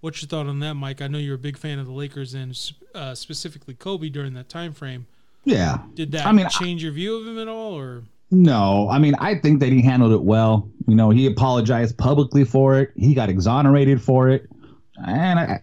What's 0.01 0.21
your 0.21 0.27
thought 0.27 0.47
on 0.47 0.59
that, 0.59 0.73
Mike? 0.73 1.01
I 1.01 1.07
know 1.07 1.17
you're 1.19 1.35
a 1.35 1.39
big 1.39 1.57
fan 1.57 1.79
of 1.79 1.85
the 1.85 1.93
Lakers 1.93 2.33
and 2.33 2.59
uh, 2.93 3.15
specifically 3.15 3.73
Kobe 3.75 4.09
during 4.09 4.33
that 4.33 4.49
time 4.49 4.73
frame. 4.73 5.05
Yeah. 5.45 5.83
Did 5.93 6.11
that 6.13 6.25
I 6.25 6.31
mean, 6.31 6.47
I- 6.47 6.49
change 6.49 6.83
your 6.83 6.91
view 6.91 7.15
of 7.15 7.27
him 7.27 7.37
at 7.39 7.47
all, 7.47 7.73
or 7.77 8.03
No, 8.33 8.89
I 8.89 8.97
mean, 8.99 9.15
I 9.19 9.35
think 9.35 9.59
that 9.59 9.71
he 9.71 9.81
handled 9.81 10.11
it 10.11 10.23
well. 10.23 10.69
You 10.87 10.95
know, 10.95 11.09
he 11.11 11.27
apologized 11.27 11.97
publicly 11.97 12.43
for 12.43 12.79
it. 12.79 12.91
He 12.95 13.13
got 13.13 13.29
exonerated 13.29 14.01
for 14.01 14.29
it, 14.29 14.47
and 15.05 15.39
I, 15.39 15.61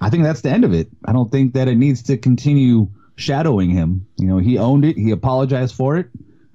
I 0.00 0.10
think 0.10 0.22
that's 0.22 0.40
the 0.40 0.50
end 0.50 0.64
of 0.64 0.72
it. 0.72 0.88
I 1.04 1.12
don't 1.12 1.30
think 1.30 1.54
that 1.54 1.66
it 1.68 1.74
needs 1.76 2.02
to 2.04 2.16
continue 2.16 2.88
shadowing 3.16 3.70
him. 3.70 4.06
You 4.16 4.26
know, 4.26 4.38
he 4.38 4.58
owned 4.58 4.84
it. 4.84 4.96
He 4.96 5.10
apologized 5.10 5.74
for 5.74 5.96
it. 5.96 6.06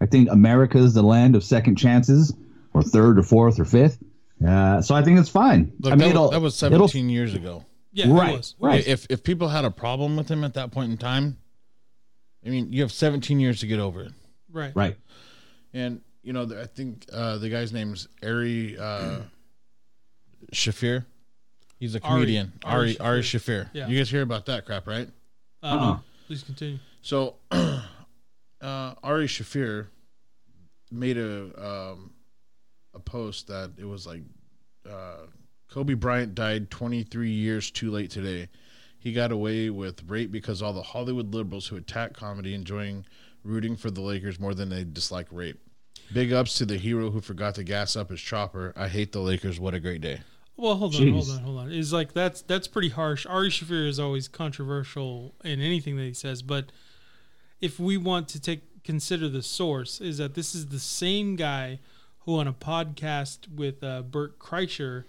I 0.01 0.05
think 0.05 0.29
America 0.31 0.77
is 0.77 0.93
the 0.93 1.03
land 1.03 1.35
of 1.35 1.43
second 1.43 1.75
chances, 1.75 2.33
or 2.73 2.81
third, 2.81 3.19
or 3.19 3.23
fourth, 3.23 3.59
or 3.59 3.65
fifth. 3.65 3.99
Uh, 4.45 4.81
so 4.81 4.95
I 4.95 5.03
think 5.03 5.19
it's 5.19 5.27
fine. 5.29 5.73
Look, 5.81 5.91
I 5.91 5.95
mean, 5.97 5.99
that, 5.99 6.09
it'll- 6.11 6.29
that 6.31 6.41
was 6.41 6.55
17 6.55 7.09
years 7.09 7.33
ago. 7.33 7.65
Yeah, 7.91 8.05
Right, 8.13 8.53
right. 8.59 8.87
If 8.87 9.07
if 9.09 9.23
people 9.23 9.49
had 9.49 9.65
a 9.65 9.71
problem 9.71 10.15
with 10.15 10.29
him 10.29 10.43
at 10.43 10.53
that 10.53 10.71
point 10.71 10.91
in 10.91 10.97
time, 10.97 11.37
I 12.45 12.49
mean, 12.49 12.71
you 12.71 12.81
have 12.83 12.91
17 12.91 13.39
years 13.39 13.59
to 13.61 13.67
get 13.67 13.79
over 13.79 14.03
it. 14.03 14.11
Right. 14.51 14.71
Right. 14.75 14.95
And 15.73 16.01
you 16.23 16.33
know, 16.33 16.43
I 16.59 16.65
think 16.65 17.05
uh, 17.11 17.37
the 17.37 17.49
guy's 17.49 17.71
name's 17.71 18.07
Ari 18.23 18.77
uh, 18.77 19.21
Shaffir. 20.53 21.05
He's 21.79 21.95
a 21.95 21.99
comedian. 21.99 22.53
Ari 22.65 22.97
Ari 22.97 22.99
Ari 22.99 23.21
Shaffir. 23.21 23.65
Shafir. 23.65 23.69
Yeah. 23.73 23.87
You 23.87 23.97
guys 23.97 24.09
hear 24.09 24.21
about 24.21 24.45
that 24.47 24.65
crap, 24.65 24.87
right? 24.87 25.09
Uh, 25.63 25.65
Uh-uh. 25.65 25.75
no, 25.75 25.99
please 26.27 26.43
continue. 26.43 26.79
So, 27.01 27.35
uh, 27.51 27.81
Ari 28.61 29.27
Shaffir 29.27 29.87
made 30.91 31.17
a 31.17 31.43
um, 31.63 32.11
a 32.93 32.99
post 32.99 33.47
that 33.47 33.71
it 33.77 33.85
was 33.85 34.05
like 34.05 34.21
uh, 34.89 35.25
Kobe 35.69 35.93
Bryant 35.93 36.35
died 36.35 36.69
23 36.71 37.29
years 37.29 37.71
too 37.71 37.91
late 37.91 38.09
today. 38.09 38.49
He 38.97 39.13
got 39.13 39.31
away 39.31 39.69
with 39.69 40.03
rape 40.09 40.31
because 40.31 40.61
all 40.61 40.73
the 40.73 40.81
Hollywood 40.81 41.33
liberals 41.33 41.67
who 41.67 41.77
attack 41.77 42.13
comedy 42.13 42.53
enjoying 42.53 43.05
rooting 43.43 43.75
for 43.75 43.89
the 43.91 44.01
Lakers 44.01 44.39
more 44.39 44.53
than 44.53 44.69
they 44.69 44.83
dislike 44.83 45.27
rape. 45.31 45.59
Big 46.13 46.33
ups 46.33 46.55
to 46.55 46.65
the 46.65 46.77
hero 46.77 47.11
who 47.11 47.21
forgot 47.21 47.55
to 47.55 47.63
gas 47.63 47.95
up 47.95 48.09
his 48.09 48.19
chopper. 48.21 48.73
I 48.75 48.87
hate 48.87 49.11
the 49.11 49.19
Lakers. 49.19 49.59
What 49.59 49.73
a 49.73 49.79
great 49.79 50.01
day. 50.01 50.21
Well, 50.57 50.75
hold 50.75 50.95
on, 50.95 51.01
Jeez. 51.01 51.13
hold 51.13 51.29
on, 51.29 51.39
hold 51.43 51.57
on. 51.59 51.71
Is 51.71 51.93
like 51.93 52.13
that's 52.13 52.41
that's 52.41 52.67
pretty 52.67 52.89
harsh. 52.89 53.25
Ari 53.25 53.49
Shaffir 53.49 53.87
is 53.87 53.99
always 53.99 54.27
controversial 54.27 55.33
in 55.43 55.61
anything 55.61 55.95
that 55.97 56.03
he 56.03 56.13
says, 56.13 56.41
but 56.41 56.71
if 57.61 57.79
we 57.79 57.95
want 57.97 58.27
to 58.29 58.41
take 58.41 58.83
consider 58.83 59.29
the 59.29 59.43
source, 59.43 60.01
is 60.01 60.17
that 60.17 60.33
this 60.33 60.55
is 60.55 60.67
the 60.67 60.79
same 60.79 61.35
guy 61.35 61.79
who 62.19 62.37
on 62.39 62.47
a 62.47 62.53
podcast 62.53 63.47
with 63.53 63.83
uh, 63.83 64.01
Bert 64.01 64.39
Kreischer 64.39 65.03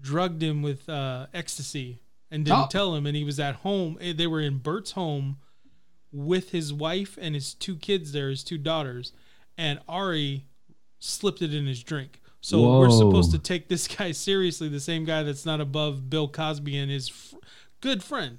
drugged 0.00 0.42
him 0.42 0.62
with 0.62 0.88
uh, 0.88 1.26
ecstasy 1.34 2.00
and 2.30 2.44
didn't 2.44 2.58
Oh. 2.60 2.66
tell 2.70 2.94
him, 2.94 3.06
and 3.06 3.16
he 3.16 3.24
was 3.24 3.40
at 3.40 3.56
home. 3.56 3.96
They 4.00 4.26
were 4.26 4.40
in 4.40 4.58
Bert's 4.58 4.92
home 4.92 5.36
with 6.12 6.50
his 6.50 6.72
wife 6.72 7.18
and 7.20 7.34
his 7.34 7.54
two 7.54 7.76
kids 7.76 8.12
there, 8.12 8.28
his 8.28 8.44
two 8.44 8.58
daughters, 8.58 9.12
and 9.56 9.80
Ari 9.88 10.44
slipped 10.98 11.42
it 11.42 11.52
in 11.54 11.66
his 11.66 11.82
drink. 11.82 12.20
So 12.40 12.78
we're 12.80 12.90
supposed 12.90 13.30
to 13.32 13.38
take 13.38 13.68
this 13.68 13.86
guy 13.88 14.12
seriously, 14.12 14.68
the 14.68 14.80
same 14.80 15.04
guy 15.04 15.22
that's 15.22 15.46
not 15.46 15.60
above 15.60 16.10
Bill 16.10 16.26
Cosby 16.28 16.76
and 16.76 16.90
his 16.90 17.08
f- 17.08 17.34
good 17.80 18.02
friend. 18.02 18.38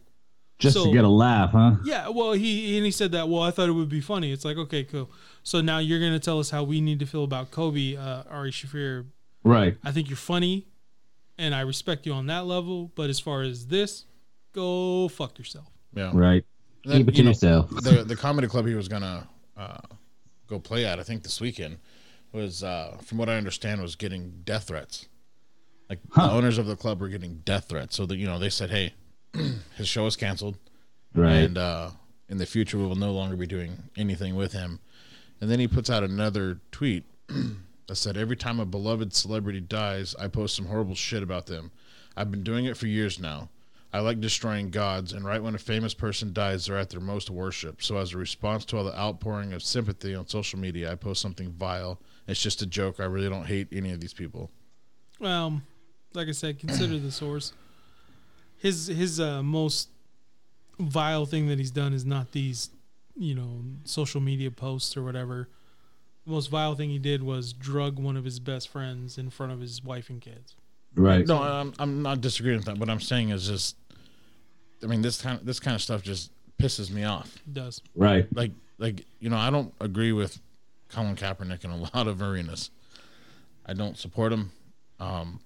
Just 0.60 0.76
So- 0.76 0.86
to 0.86 0.92
get 0.92 1.04
a 1.04 1.10
laugh, 1.10 1.52
huh? 1.52 1.76
Yeah, 1.86 2.10
well, 2.10 2.34
he 2.34 2.76
and 2.78 2.86
he 2.86 2.92
said 2.92 3.12
that. 3.14 3.28
Well, 3.30 3.42
I 3.42 3.52
thought 3.52 3.70
it 3.70 3.74
would 3.74 3.90
be 3.90 4.02
funny. 4.02 4.32
It's 4.32 4.46
like, 4.46 4.58
okay, 4.58 4.84
cool. 4.84 5.10
So 5.44 5.62
now 5.62 5.80
you're 5.80 6.00
gonna 6.00 6.20
tell 6.20 6.40
us 6.40 6.50
how 6.52 6.64
we 6.64 6.80
need 6.82 7.00
to 7.00 7.06
feel 7.06 7.24
about 7.24 7.52
Kobe, 7.52 7.96
uh, 7.96 8.24
Ari 8.30 8.52
Shaffir. 8.52 9.06
Right. 9.44 9.78
I 9.84 9.92
think 9.92 10.10
you're 10.10 10.16
funny, 10.18 10.68
and 11.38 11.56
I 11.56 11.62
respect 11.62 12.06
you 12.06 12.14
on 12.14 12.28
that 12.28 12.46
level. 12.46 12.92
But 12.96 13.10
as 13.10 13.20
far 13.20 13.42
as 13.42 13.68
this, 13.68 14.06
go 14.54 15.08
fuck 15.08 15.38
yourself. 15.40 15.68
Yeah. 15.96 16.12
Right. 16.14 16.46
Then, 16.86 16.98
Keep 16.98 17.08
it 17.10 17.12
to 17.12 17.18
you 17.18 17.24
know, 17.24 17.30
yourself. 17.32 17.70
the 17.70 18.04
the 18.04 18.16
comedy 18.16 18.48
club 18.48 18.68
he 18.68 18.76
was 18.76 18.88
gonna 18.88 19.28
uh, 19.58 19.78
go 20.48 20.60
play 20.60 20.86
at, 20.86 21.00
I 21.00 21.04
think 21.04 21.24
this 21.24 21.40
weekend, 21.40 21.78
was 22.34 22.64
uh, 22.64 22.98
from 23.04 23.18
what 23.18 23.30
I 23.30 23.36
understand 23.38 23.82
was 23.82 23.96
getting 23.96 24.42
death 24.44 24.66
threats. 24.68 25.08
Like 25.90 26.00
Huh. 26.12 26.28
the 26.28 26.34
owners 26.34 26.58
of 26.58 26.66
the 26.66 26.76
club 26.76 27.00
were 27.00 27.10
getting 27.10 27.42
death 27.46 27.66
threats, 27.70 27.96
so 27.96 28.06
that 28.06 28.18
you 28.18 28.26
know 28.26 28.38
they 28.40 28.50
said, 28.50 28.70
"Hey, 28.70 28.94
his 29.76 29.88
show 29.88 30.06
is 30.08 30.16
canceled, 30.16 30.58
Right. 31.16 31.36
and 31.44 31.58
uh, 31.58 31.92
in 32.30 32.38
the 32.38 32.46
future 32.46 32.78
we 32.78 32.86
will 32.86 32.96
no 32.96 33.14
longer 33.14 33.36
be 33.38 33.48
doing 33.48 33.84
anything 33.96 34.36
with 34.36 34.52
him." 34.54 34.80
And 35.40 35.50
then 35.52 35.60
he 35.60 35.68
puts 35.68 35.90
out 35.90 36.04
another 36.04 36.60
tweet 36.72 37.06
that 37.88 37.96
said, 37.96 38.18
"Every 38.18 38.36
time 38.36 38.60
a 38.60 38.66
beloved 38.66 39.14
celebrity 39.14 39.62
dies, 39.62 40.16
I 40.20 40.28
post 40.28 40.56
some 40.56 40.66
horrible 40.66 40.96
shit 40.96 41.24
about 41.24 41.46
them. 41.46 41.72
I've 42.18 42.30
been 42.32 42.44
doing 42.44 42.66
it 42.66 42.76
for 42.76 42.88
years 42.88 43.20
now." 43.20 43.50
I 43.94 44.00
like 44.00 44.20
destroying 44.20 44.72
gods, 44.72 45.14
and 45.14 45.24
right 45.24 45.42
when 45.42 45.54
a 45.54 45.60
famous 45.60 45.94
person 45.94 46.34
dies, 46.34 46.66
they're 46.66 46.80
at 46.80 46.90
their 46.90 47.00
most 47.00 47.30
worship. 47.30 47.84
So, 47.84 47.98
as 47.98 48.14
a 48.14 48.18
response 48.18 48.66
to 48.66 48.78
all 48.78 48.84
the 48.84 48.98
outpouring 49.00 49.54
of 49.54 49.62
sympathy 49.62 50.16
on 50.16 50.28
social 50.28 50.58
media, 50.58 50.92
I 50.92 50.96
post 50.96 51.22
something 51.22 51.52
vile. 51.52 52.00
It's 52.28 52.42
just 52.42 52.64
a 52.64 52.66
joke. 52.66 53.00
I 53.00 53.06
really 53.06 53.30
don't 53.30 53.46
hate 53.46 53.68
any 53.72 53.92
of 53.92 54.02
these 54.02 54.14
people. 54.14 54.50
Well, 55.20 55.62
like 56.14 56.28
I 56.28 56.32
said, 56.32 56.58
consider 56.60 56.98
the 56.98 57.12
source. 57.12 57.54
His 58.58 58.88
his 58.88 59.20
uh, 59.20 59.44
most 59.44 59.90
vile 60.80 61.26
thing 61.28 61.48
that 61.48 61.60
he's 61.60 61.72
done 61.72 61.94
is 61.94 62.06
not 62.06 62.32
these, 62.32 62.72
you 63.16 63.36
know, 63.36 63.62
social 63.84 64.22
media 64.22 64.50
posts 64.50 64.98
or 64.98 65.04
whatever. 65.04 65.50
The 66.26 66.32
most 66.32 66.50
vile 66.50 66.74
thing 66.74 66.90
he 66.90 67.00
did 67.00 67.22
was 67.22 67.54
drug 67.54 68.00
one 68.00 68.18
of 68.18 68.26
his 68.26 68.40
best 68.40 68.70
friends 68.70 69.18
in 69.18 69.30
front 69.30 69.52
of 69.52 69.60
his 69.60 69.84
wife 69.84 70.10
and 70.10 70.22
kids. 70.22 70.56
right. 70.96 71.28
No, 71.28 71.44
I'm, 71.44 71.74
I'm 71.80 72.02
not 72.02 72.22
disagreeing 72.22 72.58
with 72.58 72.66
that. 72.68 72.78
What 72.78 72.90
I'm 72.90 73.02
saying 73.02 73.30
is 73.30 73.48
just, 73.48 73.76
I 74.84 74.88
mean, 74.88 75.02
this 75.02 75.22
kind 75.22 75.40
of 75.40 75.46
this 75.46 75.60
kind 75.60 75.76
of 75.76 75.82
stuff 75.82 76.02
just 76.04 76.32
pisses 76.60 76.92
me 76.92 77.04
off. 77.04 77.34
It 77.48 77.54
does. 77.54 77.82
Right. 77.96 78.28
Like, 78.36 78.52
like 78.78 79.06
you 79.20 79.30
know, 79.30 79.38
I 79.38 79.50
don't 79.50 79.74
agree 79.80 80.12
with 80.12 80.40
Colin 80.90 81.16
Kaepernick 81.16 81.64
in 81.64 81.72
a 81.72 81.78
lot 81.96 82.08
of 82.08 82.22
arenas. 82.22 82.70
I 83.66 83.74
don't 83.74 83.98
support 83.98 84.34
him, 84.34 84.52
um, 85.00 85.40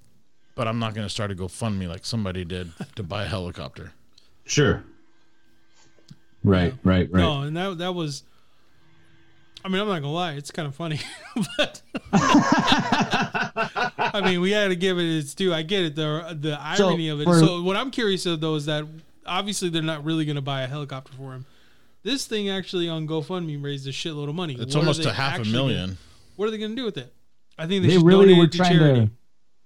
but 0.56 0.68
I'm 0.68 0.80
not 0.80 0.96
going 0.96 1.06
to 1.06 1.10
start 1.10 1.32
a 1.32 1.36
GoFundMe 1.36 1.88
like 1.88 2.04
somebody 2.06 2.44
did 2.46 2.72
to 2.96 3.04
buy 3.04 3.26
a 3.26 3.28
helicopter. 3.28 3.92
Sure. 4.46 4.84
Right. 6.44 6.74
Right. 6.84 7.12
Right. 7.12 7.22
No, 7.22 7.42
and 7.42 7.56
that 7.58 7.78
that 7.80 7.94
was. 7.94 8.24
I 9.66 9.70
mean, 9.70 9.82
I'm 9.82 9.88
not 9.88 9.96
gonna 10.02 10.14
lie, 10.14 10.34
it's 10.34 10.52
kind 10.52 10.68
of 10.68 10.76
funny, 10.76 11.00
but 11.58 11.82
I 12.14 14.22
mean, 14.24 14.40
we 14.40 14.52
had 14.52 14.70
to 14.70 14.76
give 14.76 14.98
it 14.98 15.04
its 15.06 15.34
due. 15.36 15.54
I 15.54 15.64
get 15.64 15.84
it, 15.84 15.96
the 15.96 16.38
the 16.40 16.76
So, 16.76 16.90
irony 16.90 17.10
of 17.10 17.20
it. 17.22 17.26
for- 17.26 17.40
so, 17.40 17.62
what 17.64 17.76
I'm 17.76 17.92
curious 17.92 18.26
of 18.26 18.40
though 18.40 18.56
is 18.56 18.66
that 18.68 18.86
obviously 19.28 19.70
they're 19.70 19.82
not 19.82 20.04
really 20.04 20.26
gonna 20.26 20.42
buy 20.42 20.62
a 20.64 20.68
helicopter 20.68 21.14
for 21.14 21.34
him. 21.34 21.46
This 22.04 22.26
thing 22.26 22.50
actually 22.50 22.88
on 22.88 23.08
GoFundMe 23.08 23.62
raised 23.62 23.88
a 23.88 23.92
shitload 23.92 24.30
of 24.30 24.36
money. 24.36 24.54
It's 24.54 24.76
What 24.76 24.82
almost 24.82 25.06
a 25.06 25.12
half 25.14 25.40
a 25.40 25.44
million. 25.46 25.82
Gonna, 25.90 25.98
what 26.36 26.48
are 26.48 26.52
they 26.52 26.58
gonna 26.58 26.76
do 26.76 26.86
with 26.86 26.98
it? 26.98 27.14
I 27.58 27.68
think 27.68 27.82
they, 27.82 27.90
They 27.90 27.94
should 27.96 28.06
really 28.06 28.26
donate 28.28 28.38
were 28.38 28.44
it 28.46 28.52
to 28.54 28.58
trying 28.58 28.78
charity. 28.78 29.06
to. 29.08 29.12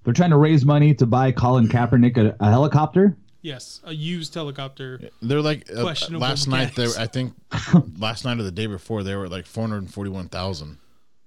They're 0.03 0.13
trying 0.13 0.29
to 0.31 0.37
raise 0.37 0.65
money 0.65 0.95
to 0.95 1.05
buy 1.05 1.31
Colin 1.31 1.67
Kaepernick 1.67 2.17
a, 2.17 2.35
a 2.39 2.49
helicopter. 2.49 3.15
Yes, 3.43 3.81
a 3.83 3.93
used 3.93 4.33
helicopter. 4.33 5.09
They're 5.21 5.41
like 5.41 5.69
uh, 5.75 5.81
Questionable 5.81 6.21
last 6.21 6.47
night. 6.47 6.75
They 6.75 6.87
were. 6.87 6.93
I 6.97 7.07
think 7.07 7.33
last 7.99 8.23
night 8.25 8.39
or 8.39 8.43
the 8.43 8.51
day 8.51 8.67
before 8.67 9.03
they 9.03 9.15
were 9.15 9.27
like 9.27 9.45
four 9.45 9.67
hundred 9.67 9.89
forty-one 9.91 10.29
thousand. 10.29 10.77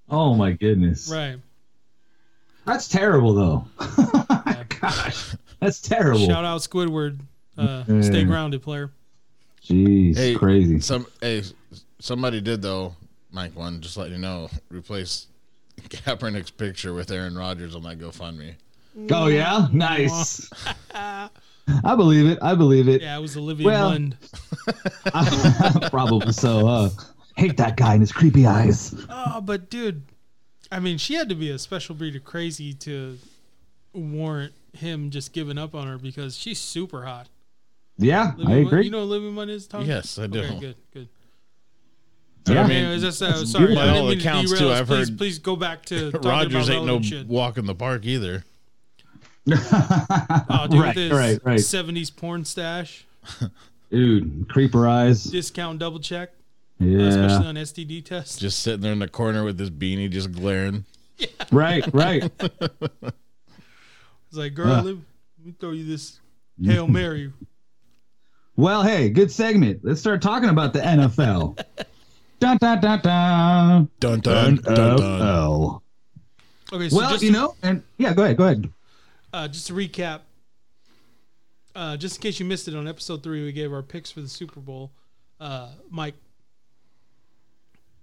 Oh 0.09 0.35
my 0.35 0.53
goodness. 0.53 1.09
Right. 1.11 1.37
That's 2.67 2.89
terrible, 2.89 3.35
though. 3.35 3.67
Gosh, 4.81 5.35
that's 5.61 5.81
terrible. 5.81 6.27
Shout 6.27 6.45
out 6.45 6.61
Squidward. 6.61 7.19
Uh, 7.57 7.85
Yeah. 7.87 8.01
Stay 8.03 8.25
grounded, 8.25 8.63
player. 8.63 8.91
Jeez, 9.63 10.17
Hey, 10.17 10.35
crazy. 10.35 10.81
Some 10.81 11.07
hey, 11.21 11.43
somebody 11.99 12.41
did 12.41 12.61
though. 12.63 12.95
Mike 13.31 13.57
one, 13.57 13.81
just 13.81 13.97
let 13.97 14.11
you 14.11 14.19
know, 14.19 14.49
replace 14.71 15.27
Kaepernick's 15.89 16.51
picture 16.51 16.93
with 16.95 17.11
Aaron 17.11 17.37
Rodgers 17.37 17.75
on 17.75 17.83
that 17.85 17.99
GoFundMe. 17.99 18.55
Oh 19.11 19.27
yeah, 19.29 19.69
nice. 19.73 20.49
I 20.95 21.97
believe 21.97 22.27
it. 22.27 22.39
I 22.43 22.55
believe 22.55 22.89
it. 22.89 23.01
Yeah, 23.03 23.17
it 23.17 23.21
was 23.21 23.37
Olivia 23.37 23.67
Well- 23.67 23.91
Munn. 23.91 24.17
Probably 25.91 26.33
so. 26.33 26.69
Uh, 26.69 26.91
hate 27.37 27.57
that 27.57 27.77
guy 27.77 27.93
and 27.95 28.03
his 28.03 28.13
creepy 28.13 28.47
eyes. 28.47 28.95
Oh, 29.09 29.41
but 29.41 29.71
dude, 29.71 30.03
I 30.71 30.79
mean, 30.81 30.99
she 30.99 31.15
had 31.15 31.29
to 31.31 31.35
be 31.35 31.51
a 31.51 31.59
special 31.59 31.95
breed 31.95 32.15
of 32.17 32.25
crazy 32.25 32.73
to 32.75 33.19
warrant 33.93 34.53
him 34.75 35.11
just 35.11 35.33
giving 35.33 35.59
up 35.59 35.75
on 35.75 35.87
her 35.87 35.99
because 35.99 36.37
she's 36.37 36.59
super 36.61 37.05
hot. 37.05 37.29
Yeah, 37.99 38.23
I 38.23 38.27
Olivia 38.35 38.45
Munn- 38.57 38.67
agree. 38.67 38.85
you 38.87 38.91
know 38.91 38.99
who 38.99 39.05
Olivia 39.05 39.31
Munn 39.31 39.51
is, 39.51 39.67
Tom? 39.67 39.85
Yes, 39.85 40.19
I 40.19 40.27
do. 40.27 40.41
Okay, 40.41 40.59
good, 40.61 40.77
good. 40.93 41.09
Yeah. 42.49 42.63
I 42.65 42.67
mean, 42.69 42.77
Anyways, 42.85 43.03
that's, 43.03 43.23
uh, 43.23 43.47
sorry. 43.47 43.73
I 43.73 43.75
By 43.75 43.85
didn't 43.87 43.97
all 43.97 44.09
mean 44.09 44.19
to 44.19 44.25
accounts, 44.29 44.51
derail 44.53 44.69
too. 44.69 44.75
I've 44.75 44.87
please, 44.87 45.09
heard 45.09 45.19
please 45.19 45.39
go 45.39 45.57
back 45.57 45.85
to 45.87 46.11
Rodgers 46.23 46.69
ain't 46.69 46.85
no 46.87 47.01
shit. 47.01 47.27
walk 47.27 47.57
in 47.57 47.67
the 47.67 47.75
park 47.75 48.05
either. 48.05 48.45
Oh, 49.47 50.67
dude, 50.71 50.81
right, 50.81 50.97
right, 51.13 51.39
right. 51.45 51.59
70s 51.61 52.15
porn 52.15 52.45
stash, 52.45 53.05
Dude, 53.91 54.49
creeper 54.49 54.87
eyes. 54.89 55.25
discount 55.25 55.79
double 55.79 56.01
check, 56.01 56.31
Yeah. 56.79 57.09
especially 57.09 57.47
on 57.47 57.55
STD 57.57 58.05
tests. 58.05 58.39
Just 58.39 58.61
sitting 58.61 58.81
there 58.81 58.93
in 58.93 58.99
the 59.01 59.09
corner 59.09 59.45
with 59.45 59.59
his 59.59 59.71
beanie, 59.71 60.11
just 60.11 60.33
glaring. 60.33 60.85
Yeah. 61.19 61.27
Right, 61.53 61.85
right. 61.95 62.25
It's 62.41 63.13
like, 64.33 64.55
girl, 64.55 64.67
Uh. 64.73 64.83
let, 64.83 64.95
me, 64.97 65.01
let 65.39 65.47
me 65.47 65.55
throw 65.61 65.71
you 65.73 65.85
this 65.87 66.19
Hail 66.63 66.89
Mary. 66.89 67.33
Well, 68.57 68.83
hey, 68.83 69.09
good 69.09 69.31
segment. 69.33 69.81
Let's 69.83 70.01
start 70.01 70.23
talking 70.23 70.49
about 70.49 70.73
the 70.73 70.81
NFL. 70.81 71.57
dun, 72.41 72.57
dun, 72.59 72.81
dun, 72.81 73.01
dun. 73.01 73.89
Dun 74.01 74.21
dun 74.21 74.57
dun 74.57 74.57
dun. 74.57 74.99
NFL. 74.99 75.81
Okay, 76.73 76.89
so 76.89 76.97
Well, 76.97 77.11
just 77.11 77.23
you 77.23 77.33
to, 77.33 77.39
know, 77.39 77.55
and 77.63 77.83
yeah, 77.99 78.15
go 78.15 78.23
ahead, 78.25 78.37
go 78.37 78.45
ahead. 78.45 78.69
uh, 79.33 79.49
just 79.49 79.67
to 79.67 79.73
recap, 79.75 80.21
uh, 81.75 81.97
just 81.97 82.17
in 82.17 82.23
case 82.23 82.39
you 82.39 82.47
missed 82.47 82.69
it 82.69 82.77
on 82.77 82.87
episode 82.87 83.23
three, 83.23 83.45
we 83.45 83.53
gave 83.53 83.73
our 83.73 83.83
picks 83.83 84.11
for 84.11 84.21
the 84.21 84.29
Super 84.29 84.61
Bowl. 84.61 84.93
Uh, 85.41 85.71
Mike, 85.91 86.15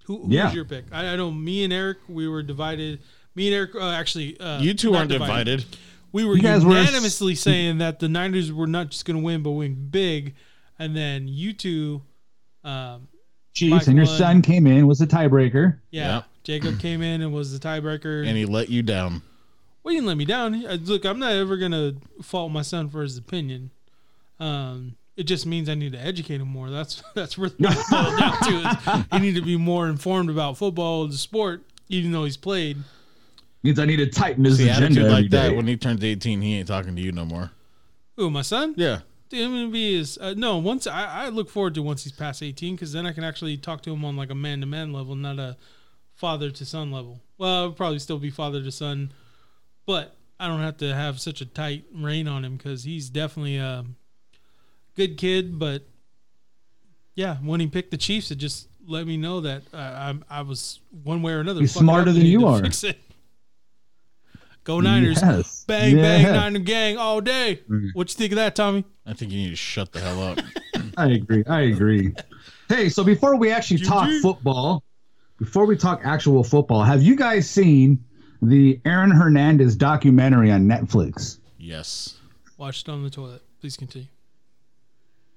who, 0.05 0.23
who 0.25 0.33
Yeah. 0.33 0.45
was 0.45 0.53
your 0.53 0.65
pick? 0.65 0.85
I, 0.91 1.07
I 1.13 1.15
know 1.15 1.31
me 1.31 1.63
and 1.63 1.71
Eric, 1.71 1.99
we 2.09 2.27
were 2.27 2.43
divided. 2.43 2.99
Me 3.35 3.47
and 3.47 3.55
Eric, 3.55 3.75
uh, 3.75 3.89
actually, 3.91 4.37
uh, 4.39 4.59
You 4.61 4.73
two 4.73 4.93
aren't 4.95 5.09
divided. 5.09 5.63
We 6.11 6.25
were 6.25 6.35
You 6.35 6.41
guys 6.41 6.65
were- 6.65 6.77
unanimously 6.77 7.35
saying 7.35 7.77
that 7.79 7.99
the 7.99 8.09
Niners 8.09 8.51
were 8.51 8.67
not 8.67 8.89
just 8.89 9.05
going 9.05 9.17
to 9.17 9.23
win, 9.23 9.43
but 9.43 9.51
win 9.51 9.87
big. 9.89 10.35
And 10.79 10.95
then 10.95 11.27
you 11.27 11.53
two, 11.53 12.01
um, 12.63 13.07
Chiefs 13.53 13.71
Mike 13.71 13.87
and 13.87 13.95
your 13.97 14.05
won. 14.05 14.17
son 14.17 14.41
came 14.41 14.65
in 14.67 14.87
was 14.87 15.01
a 15.01 15.07
tiebreaker. 15.07 15.77
yeah, 15.91 16.05
Yeah. 16.07 16.21
Jacob 16.43 16.79
came 16.79 17.01
in 17.01 17.21
and 17.21 17.33
was 17.33 17.57
the 17.57 17.65
tiebreaker. 17.65 18.25
And 18.27 18.35
he 18.37 18.45
let 18.45 18.69
you 18.69 18.81
down. 18.81 19.21
Well, 19.83 19.91
he 19.91 19.97
didn't 19.97 20.07
let 20.07 20.17
me 20.17 20.25
down. 20.25 20.53
He- 20.53 20.65
uh, 20.67 20.75
Look, 20.77 21.05
I'm 21.05 21.19
not 21.19 21.33
ever 21.33 21.57
gonna 21.57 21.93
fault 22.21 22.51
my 22.51 22.61
son 22.61 22.89
for 22.89 23.01
his 23.01 23.17
opinion. 23.17 23.71
Um, 24.39 24.95
it 25.17 25.23
just 25.23 25.45
means 25.45 25.69
I 25.69 25.75
need 25.75 25.91
to 25.93 25.99
educate 25.99 26.41
him 26.41 26.47
more. 26.47 26.69
That's 26.69 27.03
that's 27.15 27.37
really 27.37 27.55
what 27.57 27.73
it 27.77 27.85
boils 27.89 28.19
down 28.19 28.37
to. 28.43 28.69
Is 28.99 29.05
he 29.11 29.19
need 29.19 29.35
to 29.35 29.41
be 29.41 29.57
more 29.57 29.87
informed 29.87 30.29
about 30.29 30.57
football, 30.57 31.07
the 31.07 31.17
sport, 31.17 31.63
even 31.89 32.11
though 32.11 32.23
he's 32.25 32.37
played. 32.37 32.77
Means 33.63 33.77
I 33.79 33.85
need 33.85 33.97
to 33.97 34.07
tighten 34.07 34.43
his 34.43 34.57
See, 34.57 34.63
agenda 34.63 34.85
attitude 34.85 34.97
every 35.05 35.11
like 35.11 35.29
that, 35.31 35.49
day. 35.49 35.55
when 35.55 35.67
he 35.67 35.77
turns 35.77 36.03
18, 36.03 36.41
he 36.41 36.57
ain't 36.57 36.67
talking 36.67 36.95
to 36.95 37.01
you 37.01 37.11
no 37.11 37.25
more. 37.25 37.51
Ooh, 38.19 38.29
my 38.29 38.41
son. 38.41 38.73
Yeah. 38.75 39.01
Dude, 39.29 39.45
I'm 39.45 39.51
gonna 39.51 39.69
be 39.69 39.97
his. 39.97 40.17
Uh, 40.17 40.33
no, 40.35 40.57
once 40.57 40.87
I, 40.87 41.25
I 41.25 41.29
look 41.29 41.49
forward 41.49 41.75
to 41.75 41.81
once 41.81 42.03
he's 42.03 42.11
past 42.11 42.43
18, 42.43 42.75
because 42.75 42.91
then 42.91 43.05
I 43.05 43.13
can 43.13 43.23
actually 43.23 43.55
talk 43.57 43.81
to 43.83 43.93
him 43.93 44.03
on 44.03 44.17
like 44.17 44.29
a 44.29 44.35
man 44.35 44.59
to 44.61 44.65
man 44.65 44.91
level, 44.91 45.15
not 45.15 45.39
a 45.39 45.57
father 46.15 46.51
to 46.51 46.65
son 46.65 46.91
level. 46.91 47.21
Well, 47.37 47.63
it'll 47.65 47.73
probably 47.73 47.99
still 47.99 48.19
be 48.19 48.29
father 48.29 48.61
to 48.61 48.71
son, 48.71 49.13
but 49.85 50.15
I 50.39 50.47
don't 50.47 50.59
have 50.59 50.77
to 50.77 50.93
have 50.93 51.19
such 51.21 51.39
a 51.41 51.45
tight 51.45 51.85
rein 51.93 52.27
on 52.27 52.43
him 52.43 52.57
because 52.57 52.83
he's 52.83 53.09
definitely 53.09 53.57
a 53.57 53.85
good 54.95 55.17
kid. 55.17 55.57
But 55.59 55.83
yeah, 57.15 57.37
when 57.37 57.59
he 57.59 57.67
picked 57.67 57.91
the 57.91 57.97
Chiefs, 57.97 58.31
it 58.31 58.35
just 58.35 58.67
let 58.85 59.07
me 59.07 59.17
know 59.17 59.41
that 59.41 59.63
uh, 59.73 59.77
I, 59.77 60.39
I 60.39 60.41
was 60.41 60.79
one 61.03 61.21
way 61.21 61.33
or 61.33 61.39
another. 61.39 61.61
He's 61.61 61.73
smarter 61.73 62.11
than 62.11 62.25
you 62.25 62.47
are. 62.47 62.59
fix 62.61 62.83
it. 62.83 62.99
Go 64.63 64.79
Niners! 64.79 65.19
Yes. 65.21 65.65
Bang 65.67 65.95
bang, 65.95 66.21
Yeah. 66.21 66.33
Niner 66.33 66.59
gang 66.59 66.97
all 66.97 67.19
day. 67.21 67.61
What 67.93 68.09
you 68.09 68.15
think 68.15 68.31
of 68.33 68.35
that, 68.35 68.55
Tommy? 68.55 68.85
I 69.05 69.13
think 69.13 69.31
you 69.31 69.39
need 69.39 69.49
to 69.49 69.55
shut 69.55 69.91
the 69.91 69.99
hell 69.99 70.21
up. 70.21 70.39
I 70.97 71.07
agree. 71.07 71.43
I 71.47 71.61
agree. 71.61 72.13
Hey, 72.69 72.87
so 72.89 73.03
before 73.03 73.35
we 73.37 73.51
actually 73.51 73.79
talk 73.81 74.09
football, 74.21 74.83
before 75.39 75.65
we 75.65 75.75
talk 75.75 76.01
actual 76.03 76.43
football, 76.43 76.83
have 76.83 77.01
you 77.01 77.15
guys 77.15 77.49
seen 77.49 78.03
the 78.41 78.79
Aaron 78.85 79.11
Hernandez 79.11 79.75
documentary 79.75 80.51
on 80.51 80.67
Netflix? 80.67 81.39
yes. 81.57 82.17
Watched 82.57 82.87
it 82.87 82.91
on 82.91 83.01
the 83.03 83.09
toilet. 83.09 83.41
Please 83.59 83.75
continue. 83.75 84.07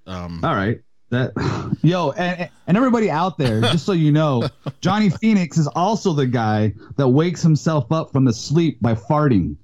Um, 0.07 0.45
All 0.45 0.55
right. 0.55 0.79
That 1.15 1.77
yo 1.83 2.11
and, 2.13 2.49
and 2.67 2.77
everybody 2.77 3.11
out 3.11 3.39
there, 3.39 3.61
just 3.61 3.87
so 3.87 3.93
you 3.93 4.13
know, 4.13 4.49
Johnny 4.81 5.09
Phoenix 5.21 5.57
is 5.59 5.67
also 5.69 6.13
the 6.13 6.27
guy 6.27 6.75
that 6.97 7.09
wakes 7.09 7.43
himself 7.43 7.91
up 7.93 8.13
from 8.13 8.25
the 8.25 8.33
sleep 8.33 8.81
by 8.81 8.95
farting. 8.95 9.57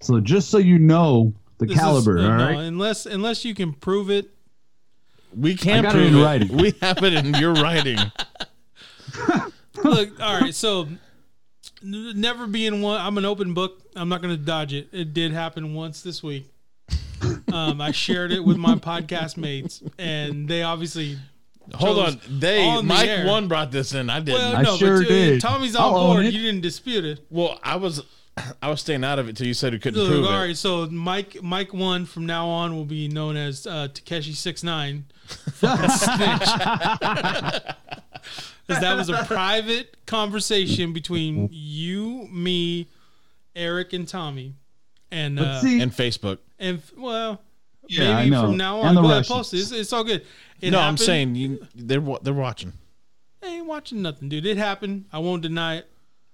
So 0.00 0.20
just 0.20 0.50
so 0.50 0.58
you 0.58 0.78
know 0.78 1.32
the 1.58 1.66
This 1.66 1.76
caliber, 1.78 2.18
uh, 2.18 2.22
all 2.22 2.28
no, 2.28 2.44
right? 2.44 2.56
unless 2.58 3.06
unless 3.06 3.44
you 3.44 3.54
can 3.54 3.72
prove 3.72 4.10
it. 4.10 4.30
we 5.34 5.54
can't 5.56 5.82
got 5.82 5.94
it 5.94 5.98
prove 5.98 6.12
in 6.12 6.18
it. 6.18 6.22
writing. 6.24 6.56
We 6.56 6.74
have 6.82 7.02
it 7.02 7.14
in 7.14 7.34
your 7.34 7.54
writing. 7.54 7.98
Look, 9.84 10.20
all 10.20 10.40
right. 10.40 10.54
So 10.54 10.88
n- 11.82 12.12
never 12.20 12.46
being 12.46 12.82
one. 12.82 13.00
I'm 13.00 13.18
an 13.18 13.24
open 13.24 13.54
book. 13.54 13.80
I'm 13.96 14.08
not 14.08 14.22
going 14.22 14.36
to 14.36 14.42
dodge 14.42 14.72
it. 14.72 14.88
It 14.92 15.14
did 15.14 15.32
happen 15.32 15.74
once 15.74 16.02
this 16.02 16.22
week. 16.22 16.50
Um, 17.52 17.80
I 17.80 17.90
shared 17.92 18.32
it 18.32 18.44
with 18.44 18.56
my 18.56 18.74
podcast 18.76 19.36
mates, 19.36 19.82
and 19.98 20.48
they 20.48 20.62
obviously. 20.62 21.18
Hold 21.74 21.98
on. 21.98 22.20
They 22.28 22.66
on 22.66 22.88
the 22.88 22.94
Mike 22.94 23.08
air. 23.08 23.26
one 23.26 23.46
brought 23.48 23.70
this 23.70 23.92
in. 23.94 24.08
I 24.08 24.20
didn't. 24.20 24.38
Well, 24.40 24.56
I 24.56 24.76
sure 24.76 25.00
but 25.00 25.08
did. 25.08 25.40
Tommy's 25.40 25.76
on 25.76 25.82
I'll 25.82 25.96
own 25.96 26.16
board. 26.16 26.26
it. 26.26 26.34
You 26.34 26.42
didn't 26.42 26.62
dispute 26.62 27.04
it. 27.04 27.20
well, 27.30 27.58
I 27.62 27.76
was 27.76 28.02
I 28.62 28.70
was 28.70 28.80
staying 28.80 29.04
out 29.04 29.18
of 29.18 29.28
it 29.28 29.36
till 29.36 29.46
you 29.46 29.54
said 29.54 29.72
you 29.74 29.78
couldn't 29.78 30.00
Look, 30.00 30.08
prove 30.10 30.24
all 30.24 30.32
it. 30.32 30.46
right. 30.46 30.56
So 30.56 30.86
Mike, 30.86 31.42
Mike 31.42 31.74
one 31.74 32.06
from 32.06 32.24
now 32.26 32.48
on 32.48 32.74
will 32.74 32.86
be 32.86 33.08
known 33.08 33.36
as 33.36 33.66
uh, 33.66 33.88
Tekashi 33.92 34.34
six 34.34 34.62
nine. 34.62 35.04
Because 38.66 38.82
that 38.82 38.96
was 38.98 39.08
a 39.08 39.24
private 39.24 39.96
conversation 40.06 40.92
between 40.92 41.48
you, 41.50 42.28
me, 42.30 42.86
Eric, 43.56 43.94
and 43.94 44.06
Tommy, 44.06 44.56
and 45.10 45.36
But 45.36 45.46
uh, 45.46 45.60
see, 45.62 45.72
and, 45.74 45.82
And 45.84 45.92
Facebook. 45.92 46.38
F- 46.60 46.92
well, 46.96 47.40
Yeah, 47.88 48.10
I 48.10 48.20
maybe 48.20 48.30
know. 48.30 48.42
from 48.42 48.56
now 48.56 48.78
And 48.80 48.88
on, 48.90 48.94
the 48.96 49.00
go 49.02 49.06
ahead, 49.08 49.16
Russians. 49.18 49.36
post 49.36 49.54
it. 49.54 49.58
It's, 49.58 49.72
it's 49.72 49.92
all 49.92 50.04
good. 50.04 50.24
It 50.60 50.70
no, 50.72 50.80
I'm 50.80 50.96
saying 50.96 51.34
you 51.36 51.66
they're 51.74 52.00
wa- 52.00 52.18
they're 52.22 52.34
watching. 52.34 52.72
I 53.42 53.46
ain't 53.46 53.66
watching 53.66 54.02
nothing, 54.02 54.28
dude. 54.28 54.44
It 54.46 54.56
happened. 54.56 55.04
I 55.12 55.18
won't 55.20 55.42
deny 55.42 55.76
it. 55.76 55.88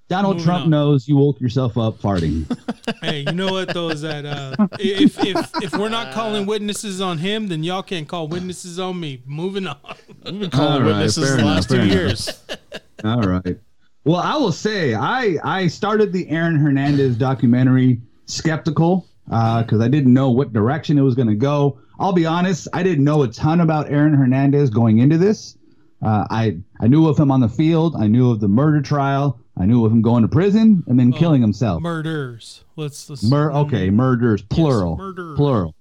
Donald 0.08 0.36
moving 0.36 0.44
Trump 0.46 0.64
on. 0.64 0.70
knows 0.70 1.08
you 1.08 1.16
woke 1.16 1.40
yourself 1.40 1.76
up 1.78 1.98
farting. 1.98 2.44
Hey, 3.00 3.20
you 3.20 3.32
know 3.32 3.50
what 3.52 3.72
though 3.72 3.88
is 3.90 4.02
that 4.02 4.24
uh, 4.26 4.54
if 4.78 5.18
if 5.24 5.50
if 5.62 5.72
we're 5.76 5.88
not 5.88 6.12
calling 6.12 6.44
witnesses 6.46 7.00
on 7.00 7.18
him, 7.18 7.48
then 7.48 7.62
y'all 7.64 7.82
can't 7.82 8.06
call 8.08 8.28
witnesses 8.28 8.78
on 8.78 8.98
me. 9.00 9.22
Moving 9.26 9.66
on. 9.66 9.76
We've 10.24 10.40
been 10.40 10.50
calling 10.50 10.72
All 10.72 10.80
right, 10.80 10.86
witnesses 10.88 11.28
the 11.30 11.34
enough, 11.38 11.46
last 11.46 11.68
two 11.70 11.74
enough. 11.76 11.88
years. 11.88 12.42
All 13.04 13.20
right. 13.22 13.56
Well, 14.04 14.16
I 14.20 14.36
will 14.36 14.52
say 14.52 14.94
I 14.94 15.36
I 15.44 15.66
started 15.66 16.12
the 16.12 16.28
Aaron 16.30 16.56
Hernandez 16.56 17.16
documentary 17.16 18.00
skeptical 18.26 19.06
because 19.26 19.80
I 19.80 19.88
didn't 19.88 20.12
know 20.12 20.30
what 20.30 20.52
direction 20.52 20.98
it 20.98 21.02
was 21.02 21.14
going 21.14 21.28
to 21.28 21.34
go. 21.34 21.78
I'll 21.98 22.12
be 22.12 22.26
honest, 22.26 22.68
I 22.72 22.82
didn't 22.82 23.04
know 23.04 23.22
a 23.22 23.28
ton 23.28 23.60
about 23.60 23.90
Aaron 23.90 24.14
Hernandez 24.14 24.70
going 24.70 24.98
into 24.98 25.18
this. 25.18 25.56
Uh, 26.02 26.26
I 26.28 26.58
I 26.80 26.88
knew 26.88 27.08
of 27.08 27.18
him 27.18 27.30
on 27.30 27.40
the 27.40 27.48
field. 27.48 27.96
I 27.96 28.08
knew 28.08 28.30
of 28.30 28.40
the 28.40 28.48
murder 28.48 28.82
trial. 28.82 29.38
I 29.56 29.66
knew 29.66 29.84
of 29.84 29.92
him 29.92 30.02
going 30.02 30.22
to 30.22 30.28
prison 30.28 30.82
and 30.86 30.98
then 30.98 31.12
killing 31.12 31.40
himself. 31.40 31.80
Murders. 31.80 32.64
Let's 32.76 33.08
let's. 33.08 33.22
Mur- 33.22 33.52
okay, 33.52 33.88
murders, 33.88 34.42
plural, 34.42 34.96
murder. 34.96 35.34
plural. 35.36 35.74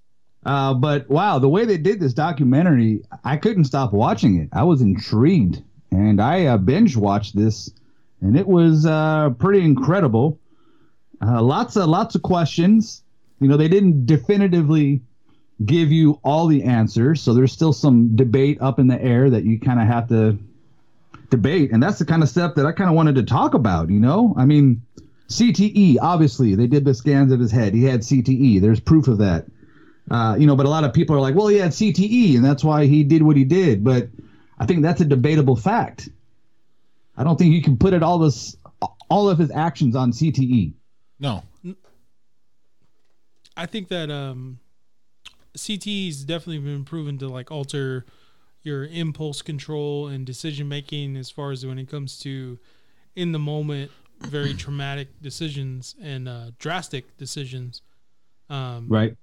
Uh, 0.45 0.73
but 0.73 1.09
wow, 1.09 1.39
the 1.39 1.49
way 1.49 1.65
they 1.65 1.77
did 1.77 1.99
this 1.99 2.13
documentary, 2.13 3.01
I 3.23 3.37
couldn't 3.37 3.63
stop 3.65 3.93
watching 3.93 4.37
it. 4.37 4.49
I 4.53 4.63
was 4.63 4.81
intrigued, 4.81 5.61
and 5.91 6.21
I 6.21 6.45
uh, 6.45 6.57
binge 6.57 6.95
watched 6.95 7.35
this, 7.35 7.71
and 8.21 8.37
it 8.37 8.47
was 8.47 8.85
uh, 8.85 9.31
pretty 9.31 9.65
incredible. 9.65 10.39
Uh, 11.21 11.41
lots 11.41 11.75
of 11.75 11.89
lots 11.89 12.15
of 12.15 12.21
questions. 12.21 13.02
You 13.43 13.49
know, 13.49 13.57
they 13.57 13.67
didn't 13.67 14.05
definitively 14.05 15.01
give 15.65 15.91
you 15.91 16.19
all 16.23 16.47
the 16.47 16.63
answers, 16.63 17.21
so 17.21 17.33
there's 17.33 17.51
still 17.51 17.73
some 17.73 18.15
debate 18.15 18.61
up 18.61 18.79
in 18.79 18.87
the 18.87 19.01
air 19.01 19.29
that 19.29 19.43
you 19.43 19.59
kind 19.59 19.79
of 19.79 19.87
have 19.87 20.09
to 20.09 20.37
debate, 21.29 21.71
and 21.71 21.81
that's 21.81 21.99
the 21.99 22.05
kind 22.05 22.23
of 22.23 22.29
stuff 22.29 22.55
that 22.55 22.65
I 22.65 22.71
kind 22.71 22.89
of 22.89 22.95
wanted 22.95 23.15
to 23.15 23.23
talk 23.23 23.53
about. 23.53 23.89
You 23.89 23.99
know, 23.99 24.33
I 24.37 24.45
mean, 24.45 24.81
CTE, 25.29 25.97
obviously, 26.01 26.55
they 26.55 26.67
did 26.67 26.85
the 26.85 26.93
scans 26.93 27.31
of 27.31 27.39
his 27.39 27.51
head. 27.51 27.73
He 27.73 27.83
had 27.83 28.01
CTE. 28.01 28.61
There's 28.61 28.79
proof 28.79 29.07
of 29.07 29.19
that. 29.19 29.45
Uh, 30.11 30.35
you 30.37 30.45
know, 30.45 30.55
but 30.55 30.65
a 30.65 30.69
lot 30.69 30.83
of 30.83 30.93
people 30.93 31.15
are 31.15 31.21
like, 31.21 31.35
well, 31.35 31.47
he 31.47 31.57
had 31.57 31.71
CTE, 31.71 32.35
and 32.35 32.43
that's 32.43 32.63
why 32.63 32.85
he 32.85 33.03
did 33.03 33.23
what 33.23 33.37
he 33.37 33.45
did. 33.45 33.83
But 33.83 34.09
I 34.59 34.65
think 34.65 34.81
that's 34.81 35.01
a 35.01 35.05
debatable 35.05 35.55
fact. 35.55 36.09
I 37.17 37.23
don't 37.23 37.37
think 37.37 37.53
you 37.53 37.61
can 37.61 37.77
put 37.77 37.93
it 37.93 38.03
all 38.03 38.19
this, 38.19 38.57
all 39.09 39.29
of 39.29 39.37
his 39.37 39.51
actions 39.51 39.95
on. 39.95 40.11
CTE. 40.11 40.73
No. 41.19 41.43
I 43.55 43.65
think 43.65 43.87
that 43.89 44.09
um, 44.09 44.59
CTE's 45.57 46.23
definitely 46.23 46.59
been 46.59 46.83
proven 46.85 47.17
to 47.19 47.27
like 47.27 47.51
alter 47.51 48.05
your 48.63 48.85
impulse 48.85 49.41
control 49.41 50.07
and 50.07 50.25
decision 50.25 50.67
making 50.67 51.17
as 51.17 51.29
far 51.29 51.51
as 51.51 51.65
when 51.65 51.77
it 51.77 51.89
comes 51.89 52.17
to 52.19 52.57
in 53.15 53.31
the 53.31 53.39
moment 53.39 53.91
very 54.21 54.53
traumatic 54.63 55.21
decisions 55.21 55.95
and 56.01 56.27
uh, 56.29 56.51
drastic 56.59 57.17
decisions. 57.17 57.81
Um, 58.49 58.87
Right. 58.89 59.15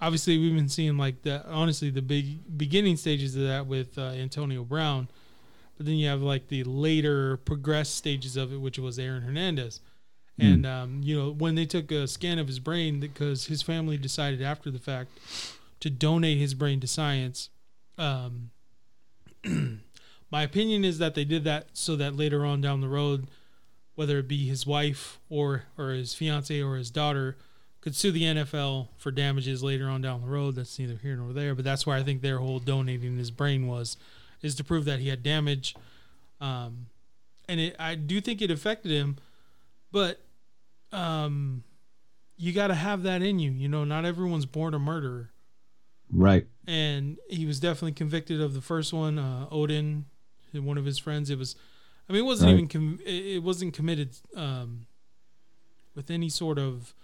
obviously 0.00 0.38
we've 0.38 0.54
been 0.54 0.68
seeing 0.68 0.96
like 0.96 1.22
the 1.22 1.46
honestly 1.46 1.90
the 1.90 2.02
big 2.02 2.56
beginning 2.58 2.96
stages 2.96 3.36
of 3.36 3.42
that 3.42 3.66
with 3.66 3.98
uh, 3.98 4.02
Antonio 4.12 4.64
Brown, 4.64 5.08
but 5.76 5.86
then 5.86 5.96
you 5.96 6.08
have 6.08 6.22
like 6.22 6.48
the 6.48 6.64
later 6.64 7.36
progressed 7.38 7.94
stages 7.94 8.36
of 8.36 8.52
it, 8.52 8.60
which 8.60 8.78
was 8.78 8.98
Aaron 8.98 9.22
Hernandez. 9.22 9.80
And 10.38 10.66
um, 10.66 11.00
you 11.02 11.16
know 11.16 11.30
when 11.30 11.54
they 11.54 11.64
took 11.64 11.90
a 11.90 12.06
scan 12.06 12.38
of 12.38 12.46
his 12.46 12.58
brain 12.58 13.00
because 13.00 13.46
his 13.46 13.62
family 13.62 13.96
decided 13.96 14.42
after 14.42 14.70
the 14.70 14.78
fact 14.78 15.10
to 15.80 15.90
donate 15.90 16.38
his 16.38 16.54
brain 16.54 16.80
to 16.80 16.86
science. 16.86 17.50
Um, 17.98 18.50
my 20.30 20.42
opinion 20.42 20.84
is 20.84 20.98
that 20.98 21.14
they 21.14 21.24
did 21.24 21.44
that 21.44 21.68
so 21.72 21.96
that 21.96 22.16
later 22.16 22.44
on 22.44 22.60
down 22.60 22.80
the 22.80 22.88
road, 22.88 23.28
whether 23.94 24.18
it 24.18 24.28
be 24.28 24.46
his 24.46 24.66
wife 24.66 25.18
or 25.28 25.64
or 25.78 25.90
his 25.90 26.14
fiance 26.14 26.60
or 26.60 26.76
his 26.76 26.90
daughter, 26.90 27.36
could 27.80 27.94
sue 27.94 28.10
the 28.10 28.24
NFL 28.24 28.88
for 28.96 29.10
damages 29.10 29.62
later 29.62 29.88
on 29.88 30.02
down 30.02 30.20
the 30.20 30.26
road. 30.26 30.56
That's 30.56 30.78
neither 30.78 30.96
here 30.96 31.16
nor 31.16 31.32
there, 31.32 31.54
but 31.54 31.64
that's 31.64 31.86
why 31.86 31.98
I 31.98 32.02
think 32.02 32.20
their 32.20 32.38
whole 32.38 32.58
donating 32.58 33.16
his 33.16 33.30
brain 33.30 33.66
was, 33.66 33.96
is 34.42 34.54
to 34.56 34.64
prove 34.64 34.84
that 34.86 34.98
he 34.98 35.08
had 35.08 35.22
damage, 35.22 35.76
um, 36.40 36.86
and 37.48 37.60
it, 37.60 37.76
I 37.78 37.94
do 37.94 38.20
think 38.20 38.42
it 38.42 38.50
affected 38.50 38.90
him, 38.90 39.16
but 39.92 40.20
um, 40.96 41.62
you 42.36 42.52
got 42.52 42.68
to 42.68 42.74
have 42.74 43.02
that 43.04 43.22
in 43.22 43.38
you. 43.38 43.50
You 43.50 43.68
know, 43.68 43.84
not 43.84 44.04
everyone's 44.04 44.46
born 44.46 44.74
a 44.74 44.78
murderer. 44.78 45.30
Right. 46.08 46.46
and 46.68 47.16
he 47.28 47.46
was 47.46 47.58
definitely 47.58 47.90
convicted 47.92 48.40
of 48.40 48.54
the 48.54 48.60
first 48.60 48.92
one. 48.92 49.18
Uh, 49.18 49.46
Odin, 49.50 50.04
one 50.52 50.78
of 50.78 50.84
his 50.84 50.98
friends. 50.98 51.30
It 51.30 51.38
was, 51.38 51.56
I 52.08 52.12
mean, 52.12 52.22
it 52.22 52.26
wasn't 52.26 52.48
Right. 52.50 52.54
even 52.54 52.68
com- 52.68 53.00
it 53.04 53.42
wasn't 53.42 53.74
committed 53.74 54.16
um, 54.36 54.86
with 55.96 56.08
any 56.10 56.28
sort 56.28 56.58
of 56.60 56.94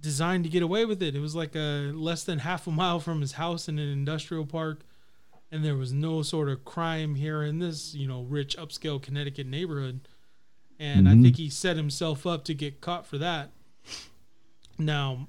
design 0.00 0.42
to 0.42 0.48
get 0.48 0.62
away 0.62 0.84
with 0.86 1.02
it. 1.02 1.14
It 1.14 1.20
was 1.20 1.34
like 1.36 1.54
a 1.54 1.92
less 1.94 2.24
than 2.24 2.38
half 2.40 2.66
a 2.66 2.70
mile 2.82 3.00
from 3.00 3.20
his 3.20 3.32
house 3.32 3.68
in 3.68 3.78
an 3.78 3.88
industrial 3.88 4.46
park, 4.46 4.80
and 5.52 5.62
there 5.64 5.76
was 5.76 5.92
no 5.92 6.22
sort 6.22 6.48
of 6.48 6.64
crime 6.64 7.14
here 7.16 7.42
in 7.42 7.58
this, 7.58 7.94
you 7.94 8.08
know, 8.08 8.22
rich 8.22 8.56
upscale 8.56 9.00
Connecticut 9.00 9.46
neighborhood. 9.46 10.08
And 10.84 11.08
I 11.08 11.14
Mhm. 11.14 11.22
think 11.22 11.36
he 11.36 11.48
set 11.48 11.76
himself 11.76 12.26
up 12.26 12.44
to 12.44 12.54
get 12.54 12.80
caught 12.80 13.06
for 13.06 13.16
that. 13.18 13.52
Now, 14.78 15.28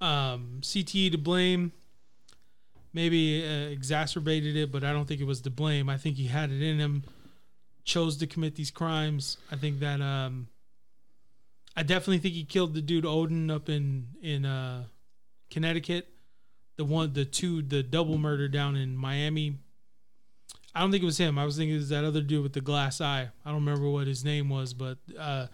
um, 0.00 0.60
CTE 0.62 1.10
to 1.10 1.18
blame 1.18 1.72
maybe 2.92 3.44
uh, 3.44 3.68
exacerbated 3.68 4.56
it, 4.56 4.72
but 4.72 4.82
I 4.82 4.92
don't 4.92 5.06
think 5.06 5.20
it 5.20 5.24
was 5.24 5.40
to 5.42 5.50
blame. 5.50 5.88
I 5.88 5.98
think 5.98 6.16
he 6.16 6.26
had 6.28 6.50
it 6.50 6.62
in 6.62 6.78
him, 6.78 7.04
chose 7.84 8.16
to 8.18 8.26
commit 8.26 8.54
these 8.54 8.70
crimes. 8.70 9.36
I 9.52 9.56
think 9.56 9.80
that 9.80 10.00
um, 10.00 10.48
I 11.76 11.82
definitely 11.82 12.18
think 12.18 12.34
he 12.34 12.44
killed 12.44 12.74
the 12.74 12.82
dude 12.82 13.04
Odin 13.06 13.50
up 13.50 13.68
in 13.68 14.08
in 14.22 14.44
uh, 14.44 14.84
Connecticut. 15.50 16.08
The 16.76 16.84
one, 16.84 17.12
the 17.12 17.24
two, 17.24 17.62
the 17.62 17.82
double 17.82 18.18
murder 18.18 18.48
down 18.48 18.76
in 18.76 18.96
Miami. 18.96 19.58
I 20.74 20.80
don't 20.80 20.90
think 20.90 21.02
it 21.02 21.06
was 21.06 21.18
him. 21.18 21.38
I 21.38 21.44
was 21.44 21.56
thinking 21.56 21.74
it 21.74 21.78
was 21.78 21.88
that 21.88 22.04
other 22.04 22.20
dude 22.20 22.42
with 22.42 22.52
the 22.52 22.60
glass 22.60 23.00
eye. 23.00 23.28
I 23.44 23.50
don't 23.50 23.64
remember 23.64 23.88
what 23.88 24.06
his 24.06 24.24
name 24.24 24.48
was, 24.48 24.74
but 24.74 24.98
uh, 25.18 25.46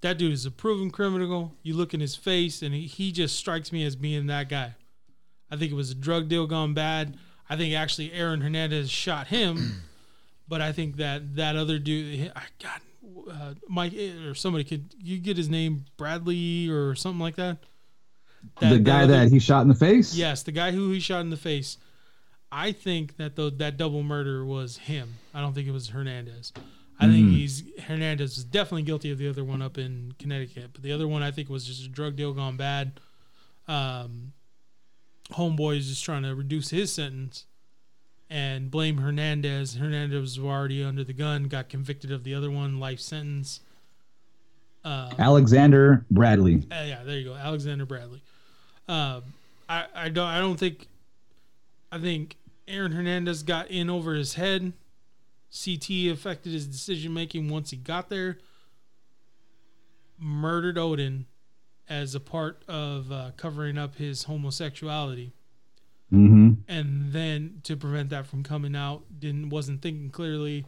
that 0.00 0.18
dude 0.18 0.32
is 0.32 0.44
a 0.44 0.50
proven 0.50 0.90
criminal. 0.90 1.54
You 1.62 1.74
look 1.74 1.94
in 1.94 2.00
his 2.00 2.16
face, 2.16 2.62
and 2.62 2.74
he, 2.74 2.82
he 2.82 3.12
just 3.12 3.36
strikes 3.36 3.72
me 3.72 3.84
as 3.84 3.96
being 3.96 4.26
that 4.26 4.48
guy. 4.48 4.74
I 5.50 5.56
think 5.56 5.70
it 5.72 5.76
was 5.76 5.90
a 5.92 5.94
drug 5.94 6.28
deal 6.28 6.46
gone 6.46 6.74
bad. 6.74 7.16
I 7.48 7.56
think 7.56 7.74
actually 7.74 8.12
Aaron 8.12 8.40
Hernandez 8.40 8.90
shot 8.90 9.28
him, 9.28 9.82
but 10.48 10.60
I 10.60 10.72
think 10.72 10.96
that 10.96 11.36
that 11.36 11.56
other 11.56 11.78
dude, 11.78 12.32
I 12.34 12.42
God, 12.62 12.80
uh, 13.30 13.54
Mike 13.68 13.94
or 14.26 14.34
somebody 14.34 14.64
could 14.64 14.94
you 15.00 15.18
get 15.18 15.36
his 15.36 15.48
name 15.48 15.84
Bradley 15.96 16.68
or 16.68 16.94
something 16.96 17.20
like 17.20 17.36
that. 17.36 17.58
the 18.60 18.78
guy 18.78 19.04
other- 19.04 19.12
that 19.12 19.30
he 19.30 19.38
shot 19.38 19.62
in 19.62 19.68
the 19.68 19.74
face? 19.74 20.14
Yes, 20.14 20.42
the 20.42 20.52
guy 20.52 20.72
who 20.72 20.90
he 20.90 21.00
shot 21.00 21.20
in 21.20 21.30
the 21.30 21.36
face. 21.36 21.78
I 22.50 22.72
think 22.72 23.16
that 23.16 23.36
the, 23.36 23.50
that 23.56 23.76
double 23.76 24.02
murder 24.02 24.44
was 24.44 24.76
him. 24.76 25.14
I 25.34 25.40
don't 25.40 25.52
think 25.54 25.66
it 25.68 25.72
was 25.72 25.88
Hernandez. 25.88 26.52
I 26.98 27.08
think 27.08 27.30
he's 27.30 27.62
Hernandez 27.82 28.38
is 28.38 28.44
definitely 28.44 28.84
guilty 28.84 29.12
of 29.12 29.18
the 29.18 29.28
other 29.28 29.44
one 29.44 29.60
up 29.60 29.76
in 29.76 30.14
Connecticut, 30.18 30.70
but 30.72 30.82
the 30.82 30.92
other 30.92 31.06
one 31.06 31.22
I 31.22 31.30
think 31.30 31.50
was 31.50 31.66
just 31.66 31.84
a 31.84 31.88
drug 31.88 32.16
deal 32.16 32.32
gone 32.32 32.56
bad. 32.56 33.00
Um, 33.68 34.32
homeboy 35.32 35.76
is 35.76 35.88
just 35.88 36.04
trying 36.04 36.22
to 36.22 36.34
reduce 36.34 36.70
his 36.70 36.90
sentence 36.90 37.44
and 38.30 38.70
blame 38.70 38.96
Hernandez. 38.96 39.74
Hernandez 39.74 40.20
was 40.20 40.38
already 40.38 40.82
under 40.82 41.04
the 41.04 41.12
gun, 41.12 41.44
got 41.44 41.68
convicted 41.68 42.10
of 42.10 42.24
the 42.24 42.34
other 42.34 42.50
one, 42.50 42.80
life 42.80 43.00
sentence. 43.00 43.60
Uh, 44.82 45.12
Alexander 45.18 46.06
Bradley. 46.10 46.62
uh, 46.70 46.82
yeah, 46.82 47.02
there 47.04 47.18
you 47.18 47.24
go, 47.24 47.34
Alexander 47.34 47.84
Bradley. 47.84 48.22
Um, 48.88 49.22
I 49.68 49.84
I 49.94 50.08
don't 50.08 50.28
I 50.28 50.38
don't 50.38 50.56
think 50.56 50.86
I 51.96 51.98
think 51.98 52.36
Aaron 52.68 52.92
Hernandez 52.92 53.42
got 53.42 53.70
in 53.70 53.88
over 53.88 54.14
his 54.14 54.34
head. 54.34 54.74
CT 55.64 56.08
affected 56.12 56.52
his 56.52 56.66
decision 56.66 57.14
making 57.14 57.48
once 57.48 57.70
he 57.70 57.76
got 57.78 58.10
there. 58.10 58.38
Murdered 60.18 60.76
Odin 60.76 61.24
as 61.88 62.14
a 62.14 62.20
part 62.20 62.62
of 62.68 63.10
uh, 63.10 63.30
covering 63.38 63.78
up 63.78 63.96
his 63.96 64.24
homosexuality, 64.24 65.32
hmm 66.10 66.52
and 66.68 67.12
then 67.12 67.60
to 67.62 67.76
prevent 67.76 68.10
that 68.10 68.26
from 68.26 68.42
coming 68.42 68.74
out, 68.76 69.04
didn't 69.18 69.48
wasn't 69.50 69.80
thinking 69.80 70.10
clearly, 70.10 70.64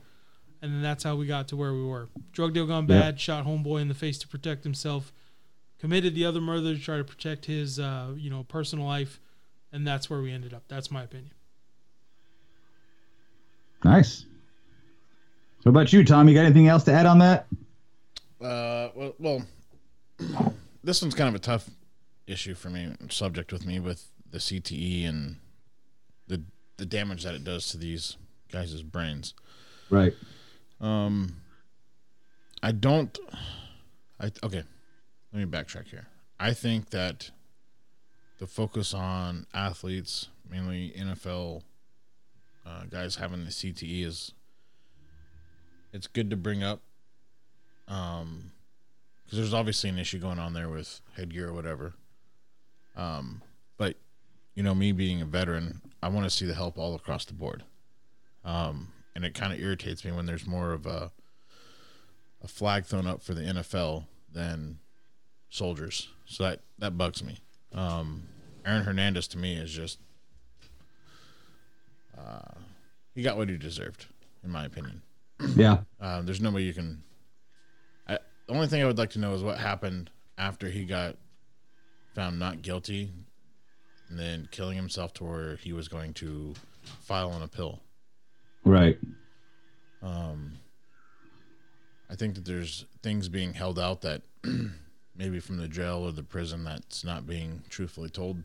and 0.62 0.72
then 0.72 0.80
that's 0.82 1.04
how 1.04 1.14
we 1.16 1.26
got 1.26 1.48
to 1.48 1.56
where 1.56 1.72
we 1.74 1.84
were. 1.84 2.08
Drug 2.32 2.54
deal 2.54 2.66
gone 2.66 2.84
Yep. 2.88 2.88
bad. 2.88 3.20
Shot 3.20 3.44
homeboy 3.46 3.80
in 3.82 3.88
the 3.88 3.94
face 3.94 4.16
to 4.18 4.28
protect 4.28 4.64
himself. 4.64 5.12
Committed 5.78 6.14
the 6.14 6.24
other 6.24 6.40
murder 6.40 6.74
to 6.74 6.80
try 6.80 6.96
to 6.98 7.04
protect 7.04 7.44
his, 7.46 7.78
uh, 7.78 8.12
you 8.16 8.30
know, 8.30 8.44
personal 8.44 8.86
life, 8.86 9.20
and 9.72 9.86
that's 9.86 10.08
where 10.08 10.20
we 10.20 10.32
ended 10.32 10.54
up. 10.54 10.64
That's 10.68 10.90
my 10.90 11.02
opinion. 11.02 11.32
Nice. 13.84 14.24
What 15.62 15.70
about 15.70 15.92
you, 15.92 16.04
Tom? 16.04 16.28
You 16.28 16.34
got 16.34 16.44
anything 16.44 16.68
else 16.68 16.84
to 16.84 16.92
add 16.92 17.06
on 17.06 17.18
that? 17.18 17.46
Uh, 18.40 18.88
well, 18.94 19.14
well, 19.18 19.42
this 20.84 21.02
one's 21.02 21.14
kind 21.14 21.28
of 21.28 21.34
a 21.34 21.38
tough 21.38 21.68
issue 22.26 22.54
for 22.54 22.70
me, 22.70 22.94
subject 23.10 23.52
with 23.52 23.66
me 23.66 23.80
with 23.80 24.08
the 24.30 24.38
CTE 24.38 25.08
and 25.08 25.36
the 26.26 26.42
the 26.76 26.86
damage 26.86 27.24
that 27.24 27.34
it 27.34 27.44
does 27.44 27.70
to 27.70 27.78
these 27.78 28.16
guys' 28.52 28.82
brains. 28.82 29.34
Right. 29.90 30.14
Um, 30.80 31.40
I 32.62 32.72
don't. 32.72 33.18
I 34.20 34.30
okay. 34.42 34.62
Let 35.32 35.40
me 35.40 35.44
backtrack 35.44 35.88
here. 35.88 36.06
I 36.40 36.52
think 36.52 36.90
that 36.90 37.30
the 38.38 38.46
focus 38.46 38.94
on 38.94 39.46
athletes, 39.52 40.28
mainly 40.50 40.92
NFL 40.96 41.62
uh, 42.66 42.84
guys 42.90 43.16
having 43.16 43.44
the 43.44 43.50
CTE, 43.50 44.04
is 44.04 44.32
it's 45.92 46.06
good 46.06 46.30
to 46.30 46.36
bring 46.36 46.62
up. 46.62 46.80
Um, 47.86 48.52
because 49.24 49.38
there's 49.38 49.54
obviously 49.54 49.90
an 49.90 49.98
issue 49.98 50.18
going 50.18 50.38
on 50.38 50.54
there 50.54 50.70
with 50.70 51.02
headgear 51.14 51.48
or 51.48 51.52
whatever. 51.52 51.92
Um, 52.96 53.42
but 53.76 53.96
you 54.54 54.62
know, 54.62 54.74
me 54.74 54.92
being 54.92 55.20
a 55.20 55.26
veteran, 55.26 55.82
I 56.02 56.08
want 56.08 56.24
to 56.24 56.30
see 56.30 56.46
the 56.46 56.54
help 56.54 56.78
all 56.78 56.94
across 56.94 57.26
the 57.26 57.34
board. 57.34 57.62
Um, 58.44 58.88
and 59.14 59.24
it 59.24 59.34
kind 59.34 59.52
of 59.52 59.60
irritates 59.60 60.04
me 60.04 60.12
when 60.12 60.24
there's 60.24 60.46
more 60.46 60.72
of 60.72 60.86
a 60.86 61.10
a 62.42 62.48
flag 62.48 62.86
thrown 62.86 63.06
up 63.06 63.20
for 63.20 63.34
the 63.34 63.42
NFL 63.42 64.04
than 64.32 64.78
soldiers. 65.50 66.08
So 66.24 66.44
that 66.44 66.60
that 66.78 66.96
bugs 66.96 67.22
me. 67.22 67.38
Um, 67.72 68.28
Aaron 68.64 68.82
Hernandez 68.82 69.28
to 69.28 69.38
me 69.38 69.56
is 69.56 69.70
just 69.70 69.98
uh, 72.16 72.54
he 73.14 73.22
got 73.22 73.36
what 73.36 73.48
he 73.48 73.56
deserved, 73.56 74.06
in 74.44 74.50
my 74.50 74.64
opinion. 74.64 75.02
Yeah. 75.56 75.78
Uh, 76.00 76.22
there's 76.22 76.40
way 76.40 76.62
you 76.62 76.74
can. 76.74 77.02
I, 78.08 78.18
the 78.46 78.54
only 78.54 78.66
thing 78.66 78.82
I 78.82 78.86
would 78.86 78.98
like 78.98 79.10
to 79.10 79.18
know 79.18 79.34
is 79.34 79.42
what 79.42 79.58
happened 79.58 80.10
after 80.36 80.68
he 80.68 80.84
got 80.84 81.16
found 82.14 82.38
not 82.38 82.62
guilty, 82.62 83.12
and 84.08 84.18
then 84.18 84.48
killing 84.50 84.76
himself 84.76 85.12
to 85.14 85.24
where 85.24 85.56
he 85.56 85.72
was 85.72 85.88
going 85.88 86.14
to 86.14 86.54
file 87.00 87.32
an 87.32 87.42
appeal. 87.42 87.80
Right. 88.64 88.98
Um, 90.02 90.52
I 92.10 92.14
think 92.14 92.34
that 92.34 92.44
there's 92.44 92.86
things 93.02 93.28
being 93.28 93.54
held 93.54 93.78
out 93.78 94.02
that 94.02 94.22
maybe 95.18 95.40
from 95.40 95.56
the 95.58 95.68
jail 95.68 95.98
or 96.06 96.12
the 96.12 96.22
prison 96.22 96.64
that's 96.64 97.04
not 97.04 97.26
being 97.26 97.62
truthfully 97.68 98.08
told. 98.08 98.42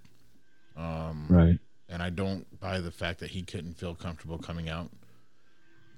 Um, 0.75 1.27
Right. 1.29 1.59
and 1.87 2.01
I 2.01 2.09
don't 2.09 2.59
buy 2.59 2.79
the 2.79 2.91
fact 2.91 3.19
that 3.19 3.29
he 3.29 3.43
couldn't 3.43 3.75
feel 3.75 3.93
comfortable 3.93 4.39
coming 4.39 4.67
out. 4.69 4.89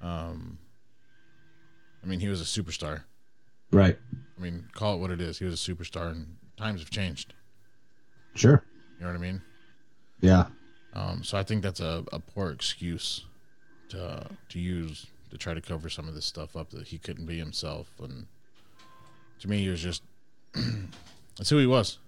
Um, 0.02 0.58
I 2.04 2.08
mean, 2.08 2.20
he 2.20 2.28
was 2.28 2.42
a 2.42 2.44
superstar. 2.44 3.04
Right. 3.72 3.98
I 4.38 4.42
mean, 4.42 4.68
call 4.74 4.96
it 4.96 5.00
what 5.00 5.12
it 5.12 5.22
is. 5.22 5.40
He 5.40 5.46
was 5.46 5.54
a 5.68 5.72
superstar, 5.74 6.12
and 6.12 6.36
times 6.58 6.82
have 6.82 6.90
changed. 6.90 7.34
Sure. 8.36 8.62
You 9.00 9.06
know 9.06 9.12
what 9.12 9.18
I 9.18 9.22
mean? 9.22 9.42
Yeah. 10.20 10.48
Um, 10.94 11.24
so 11.24 11.38
I 11.38 11.44
think 11.44 11.64
that's 11.64 11.80
a, 11.80 12.04
a 12.12 12.20
poor 12.20 12.52
excuse 12.52 13.26
to 13.90 14.28
to 14.50 14.60
use 14.60 15.08
to 15.32 15.38
try 15.38 15.54
to 15.54 15.62
cover 15.62 15.90
some 15.90 16.08
of 16.08 16.16
this 16.16 16.26
stuff 16.26 16.56
up 16.56 16.70
that 16.72 16.88
he 16.88 16.98
couldn't 16.98 17.26
be 17.26 17.38
himself. 17.38 17.92
And 18.02 18.28
to 19.40 19.50
me, 19.50 19.64
he 19.64 19.70
was 19.70 19.82
just 19.82 20.04
that's 21.38 21.50
who 21.50 21.58
he 21.58 21.66
was. 21.68 22.00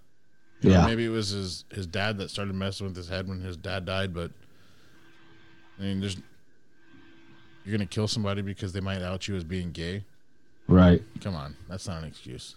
You 0.61 0.71
know, 0.71 0.79
Yeah. 0.79 0.85
maybe 0.87 1.05
it 1.05 1.09
was 1.09 1.29
his 1.29 1.65
his 1.71 1.85
dad 1.85 2.17
that 2.17 2.29
started 2.31 2.55
messing 2.55 2.87
with 2.87 2.95
his 2.95 3.07
head 3.09 3.27
when 3.27 3.39
his 3.41 3.57
dad 3.57 3.85
died, 3.85 4.13
but 4.13 4.31
I 5.79 5.83
mean, 5.83 5.99
there's 5.99 6.17
you're 7.63 7.77
gonna 7.77 7.85
kill 7.85 8.07
somebody 8.07 8.41
because 8.41 8.73
they 8.73 8.79
might 8.79 9.01
out 9.01 9.27
you 9.27 9.35
as 9.35 9.43
being 9.43 9.71
gay. 9.71 10.03
Right. 10.67 11.01
Come 11.21 11.35
on, 11.35 11.55
that's 11.69 11.87
not 11.87 12.01
an 12.01 12.07
excuse. 12.07 12.55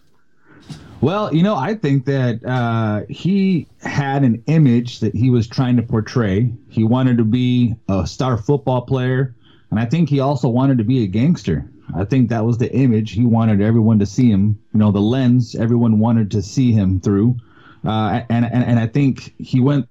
Well, 1.01 1.33
you 1.35 1.43
know, 1.43 1.55
I 1.57 1.75
think 1.75 2.05
that 2.07 2.45
uh, 2.45 3.03
he 3.09 3.69
had 3.83 4.25
an 4.25 4.43
image 4.47 4.99
that 5.01 5.15
he 5.15 5.31
was 5.31 5.47
trying 5.47 5.77
to 5.77 5.83
portray. 5.83 6.53
He 6.69 6.83
wanted 6.85 7.19
to 7.19 7.25
be 7.25 7.77
a 7.89 8.07
star 8.07 8.37
football 8.37 8.83
player, 8.83 9.35
and 9.71 9.79
I 9.79 9.85
think 9.87 10.09
he 10.09 10.19
also 10.21 10.49
wanted 10.49 10.79
to 10.79 10.85
be 10.85 11.05
a 11.05 11.07
gangster. 11.07 11.71
I 11.95 12.05
think 12.05 12.29
that 12.29 12.45
was 12.45 12.59
the 12.59 12.73
image 12.75 13.13
he 13.13 13.25
wanted 13.25 13.61
everyone 13.61 13.99
to 13.99 14.07
see 14.07 14.31
him. 14.31 14.59
You 14.73 14.79
know, 14.79 14.93
the 14.93 15.01
lens 15.01 15.55
everyone 15.55 15.99
wanted 15.99 16.31
to 16.33 16.43
see 16.43 16.73
him 16.73 17.01
through, 17.01 17.37
uh, 17.85 18.23
and, 18.29 18.45
and 18.45 18.65
and 18.65 18.79
I 18.79 18.87
think 18.87 19.35
he 19.39 19.61
went 19.61 19.89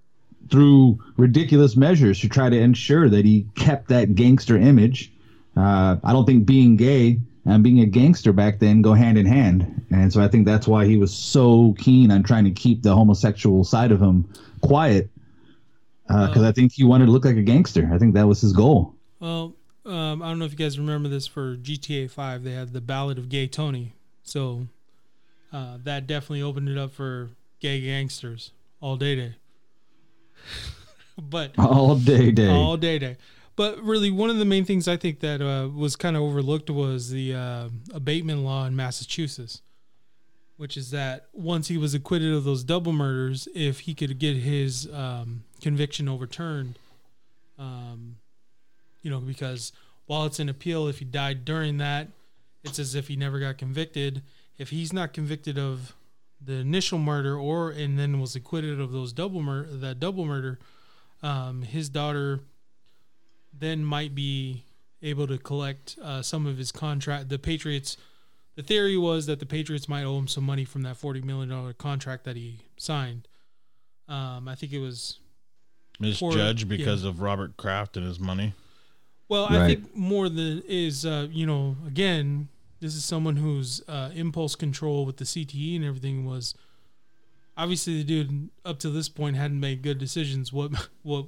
through 0.49 0.99
ridiculous 1.17 1.75
measures 1.75 2.19
to 2.19 2.29
try 2.29 2.49
to 2.49 2.57
ensure 2.57 3.09
that 3.09 3.25
he 3.25 3.45
kept 3.55 3.89
that 3.89 4.15
gangster 4.15 4.57
image. 4.57 5.11
Uh, 5.55 5.97
I 6.03 6.11
don't 6.13 6.25
think 6.25 6.45
being 6.45 6.75
gay 6.75 7.19
and 7.45 7.63
being 7.63 7.79
a 7.79 7.85
gangster 7.85 8.33
back 8.33 8.59
then 8.59 8.81
go 8.81 8.93
hand 8.93 9.17
in 9.17 9.25
hand. 9.25 9.85
And 9.91 10.11
so 10.11 10.21
I 10.21 10.27
think 10.27 10.45
that's 10.45 10.67
why 10.67 10.85
he 10.85 10.97
was 10.97 11.13
so 11.13 11.75
keen 11.77 12.11
on 12.11 12.23
trying 12.23 12.45
to 12.45 12.51
keep 12.51 12.83
the 12.83 12.95
homosexual 12.95 13.63
side 13.63 13.91
of 13.91 14.01
him 14.01 14.27
quiet. 14.61 15.09
because 16.07 16.43
I 16.43 16.51
think 16.51 16.73
he 16.73 16.83
wanted 16.83 17.05
to 17.07 17.11
look 17.11 17.25
like 17.25 17.37
a 17.37 17.41
gangster. 17.43 17.89
I 17.93 17.97
think 17.97 18.13
that 18.15 18.27
was 18.27 18.41
his 18.41 18.53
goal. 18.53 18.95
Well, 19.19 19.53
um, 19.89 20.21
I 20.21 20.29
don't 20.29 20.39
know 20.39 20.45
if 20.45 20.51
you 20.51 20.57
guys 20.57 20.77
remember 20.79 21.09
this 21.09 21.27
for 21.27 21.55
GTA 21.57 22.09
5. 22.11 22.43
They 22.43 22.53
had 22.53 22.73
the 22.73 22.81
Ballad 22.81 23.17
of 23.17 23.29
Gay 23.29 23.47
Tony. 23.47 23.93
So 24.23 24.67
uh, 25.51 25.77
that 25.83 26.07
definitely 26.07 26.41
opened 26.41 26.69
it 26.69 26.77
up 26.77 26.91
for 26.91 27.29
gay 27.59 27.81
gangsters 27.81 28.51
all 28.81 28.95
day 28.95 29.15
day. 29.15 29.35
but 31.17 31.51
All 31.57 31.95
day, 31.95 32.31
day. 32.31 32.47
all 32.49 32.77
day 32.77 32.99
day. 32.99 33.17
But 33.55 33.83
really, 33.83 34.09
one 34.09 34.29
of 34.29 34.37
the 34.37 34.45
main 34.45 34.63
things 34.63 34.87
I 34.87 34.95
think 34.95 35.19
that 35.19 35.41
uh, 35.41 35.67
was 35.67 35.97
kind 35.97 36.15
of 36.15 36.21
overlooked 36.23 36.69
was 36.69 37.09
the 37.09 37.33
uh, 37.35 37.69
abatement 37.93 38.39
law 38.39 38.65
in 38.65 38.73
Massachusetts, 38.73 39.61
which 40.55 40.77
is 40.77 40.91
that 40.91 41.25
once 41.33 41.67
he 41.67 41.77
was 41.77 41.93
acquitted 41.93 42.33
of 42.33 42.45
those 42.45 42.63
double 42.63 42.93
murders, 42.93 43.49
if 43.53 43.81
he 43.81 43.93
could 43.93 44.17
get 44.17 44.37
his 44.37 44.87
um, 44.93 45.43
conviction 45.61 46.07
overturned, 46.07 46.79
um, 47.57 48.15
you 49.01 49.09
know, 49.09 49.19
because 49.19 49.71
while 50.05 50.25
it's 50.25 50.39
an 50.39 50.49
appeal, 50.49 50.87
if 50.87 50.99
he 50.99 51.05
died 51.05 51.45
during 51.45 51.77
that, 51.77 52.07
it's 52.63 52.79
as 52.79 52.95
if 52.95 53.07
he 53.07 53.15
never 53.15 53.39
got 53.39 53.57
convicted. 53.57 54.21
If 54.57 54.69
he's 54.69 54.91
not 54.91 55.13
convicted 55.13 55.57
of 55.57 55.95
the 56.43 56.53
initial 56.53 56.99
murder 56.99 57.37
or 57.37 57.69
and 57.69 57.97
then 57.97 58.19
was 58.19 58.35
acquitted 58.35 58.79
of 58.79 58.91
those 58.91 59.13
double 59.13 59.41
mur- 59.41 59.67
that 59.69 59.99
double 59.99 60.25
murder, 60.25 60.59
um, 61.21 61.61
his 61.61 61.89
daughter 61.89 62.41
then 63.57 63.83
might 63.83 64.15
be 64.15 64.63
able 65.01 65.27
to 65.27 65.37
collect 65.37 65.97
uh, 66.01 66.21
some 66.21 66.45
of 66.45 66.57
his 66.57 66.71
contract. 66.71 67.29
The 67.29 67.39
Patriots, 67.39 67.97
the 68.55 68.63
theory 68.63 68.97
was 68.97 69.25
that 69.25 69.39
the 69.39 69.45
Patriots 69.45 69.87
might 69.87 70.03
owe 70.03 70.17
him 70.17 70.27
some 70.27 70.43
money 70.43 70.65
from 70.65 70.81
that 70.83 70.97
forty 70.97 71.21
million 71.21 71.49
dollar 71.49 71.73
contract 71.73 72.25
that 72.25 72.35
he 72.35 72.59
signed. 72.77 73.27
Um, 74.07 74.47
I 74.47 74.55
think 74.55 74.73
it 74.73 74.79
was 74.79 75.19
Misjudged 75.99 76.67
Poor- 76.67 76.77
because 76.77 77.03
of 77.03 77.21
Robert 77.21 77.57
Kraft 77.57 77.95
and 77.95 78.05
his 78.05 78.19
money. 78.19 78.53
Well, 79.29 79.45
I 79.45 79.67
think 79.67 79.95
more 79.95 80.27
than 80.27 80.63
is 80.67 81.05
uh, 81.05 81.27
you 81.31 81.45
know 81.45 81.77
again, 81.87 82.49
this 82.81 82.95
is 82.95 83.05
someone 83.05 83.37
whose 83.37 83.81
uh, 83.87 84.09
impulse 84.13 84.55
control 84.55 85.05
with 85.05 85.17
the 85.17 85.25
CTE 85.25 85.75
and 85.75 85.85
everything 85.85 86.25
was 86.25 86.55
obviously 87.55 87.97
the 87.97 88.03
dude 88.03 88.49
up 88.65 88.79
to 88.79 88.89
this 88.89 89.09
point 89.09 89.35
hadn't 89.35 89.59
made 89.59 89.83
good 89.83 89.99
decisions. 89.99 90.51
What 90.51 90.89
what 91.03 91.27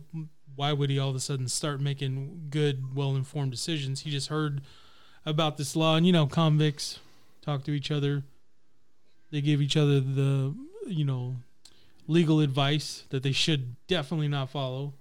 why 0.55 0.73
would 0.73 0.89
he 0.89 0.99
all 0.99 1.09
of 1.09 1.15
a 1.15 1.19
sudden 1.19 1.47
start 1.47 1.79
making 1.79 2.47
good, 2.49 2.95
well 2.95 3.15
informed 3.15 3.51
decisions? 3.51 4.01
He 4.01 4.09
just 4.09 4.29
heard 4.29 4.61
about 5.25 5.57
this 5.57 5.75
law, 5.75 5.95
and 5.95 6.05
you 6.05 6.11
know, 6.11 6.25
convicts 6.25 6.99
talk 7.41 7.63
to 7.65 7.71
each 7.71 7.91
other. 7.91 8.23
They 9.29 9.41
give 9.41 9.61
each 9.61 9.77
other 9.77 9.99
the 9.99 10.55
you 10.87 11.05
know 11.05 11.35
legal 12.07 12.39
advice 12.39 13.05
that 13.09 13.23
they 13.23 13.31
should 13.31 13.75
definitely 13.87 14.27
not 14.27 14.49
follow. 14.49 14.93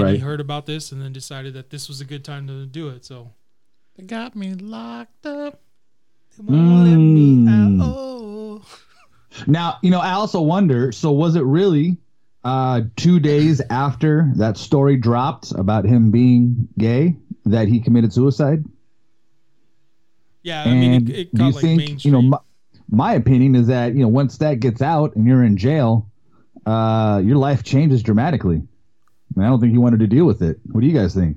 And 0.00 0.08
he 0.10 0.18
heard 0.18 0.40
about 0.40 0.66
this 0.66 0.92
and 0.92 1.00
then 1.02 1.12
decided 1.12 1.54
that 1.54 1.70
this 1.70 1.88
was 1.88 2.00
a 2.00 2.04
good 2.04 2.24
time 2.24 2.46
to 2.48 2.66
do 2.66 2.88
it. 2.88 3.04
So 3.04 3.32
They 3.96 4.04
got 4.04 4.34
me 4.34 4.54
locked 4.54 5.26
up. 5.26 5.60
they 6.38 6.44
won't 6.44 6.88
let 6.88 6.96
me 6.96 7.36
Mm. 7.44 7.80
out. 7.80 7.86
Oh. 7.86 8.62
Now, 9.46 9.76
you 9.82 9.90
know, 9.90 10.00
I 10.00 10.12
also 10.12 10.40
wonder. 10.42 10.92
So, 10.92 11.10
was 11.12 11.36
it 11.36 11.44
really 11.44 11.96
uh, 12.44 12.82
two 12.96 13.20
days 13.20 13.60
after 13.70 14.30
that 14.36 14.56
story 14.56 14.96
dropped 14.96 15.52
about 15.52 15.84
him 15.84 16.10
being 16.10 16.68
gay 16.78 17.16
that 17.44 17.68
he 17.68 17.80
committed 17.80 18.12
suicide? 18.12 18.64
Yeah, 20.42 20.64
I 20.64 20.74
mean, 20.74 20.92
and 20.94 21.10
it, 21.10 21.16
it 21.18 21.34
do 21.34 21.44
you 21.44 21.50
like 21.52 21.60
think, 21.60 21.78
mainstream. 21.78 22.14
you 22.14 22.20
know, 22.22 22.28
my, 22.28 22.38
my 22.90 23.12
opinion 23.14 23.54
is 23.54 23.68
that 23.68 23.94
you 23.94 24.00
know 24.02 24.08
once 24.08 24.38
that 24.38 24.60
gets 24.60 24.82
out 24.82 25.14
and 25.16 25.26
you're 25.26 25.44
in 25.44 25.56
jail, 25.56 26.10
uh, 26.66 27.22
your 27.24 27.36
life 27.36 27.62
changes 27.62 28.02
dramatically. 28.02 28.62
And 29.34 29.44
I 29.44 29.48
don't 29.48 29.60
think 29.60 29.72
he 29.72 29.78
wanted 29.78 30.00
to 30.00 30.06
deal 30.06 30.24
with 30.24 30.42
it. 30.42 30.58
What 30.70 30.80
do 30.80 30.86
you 30.86 30.92
guys 30.92 31.14
think? 31.14 31.36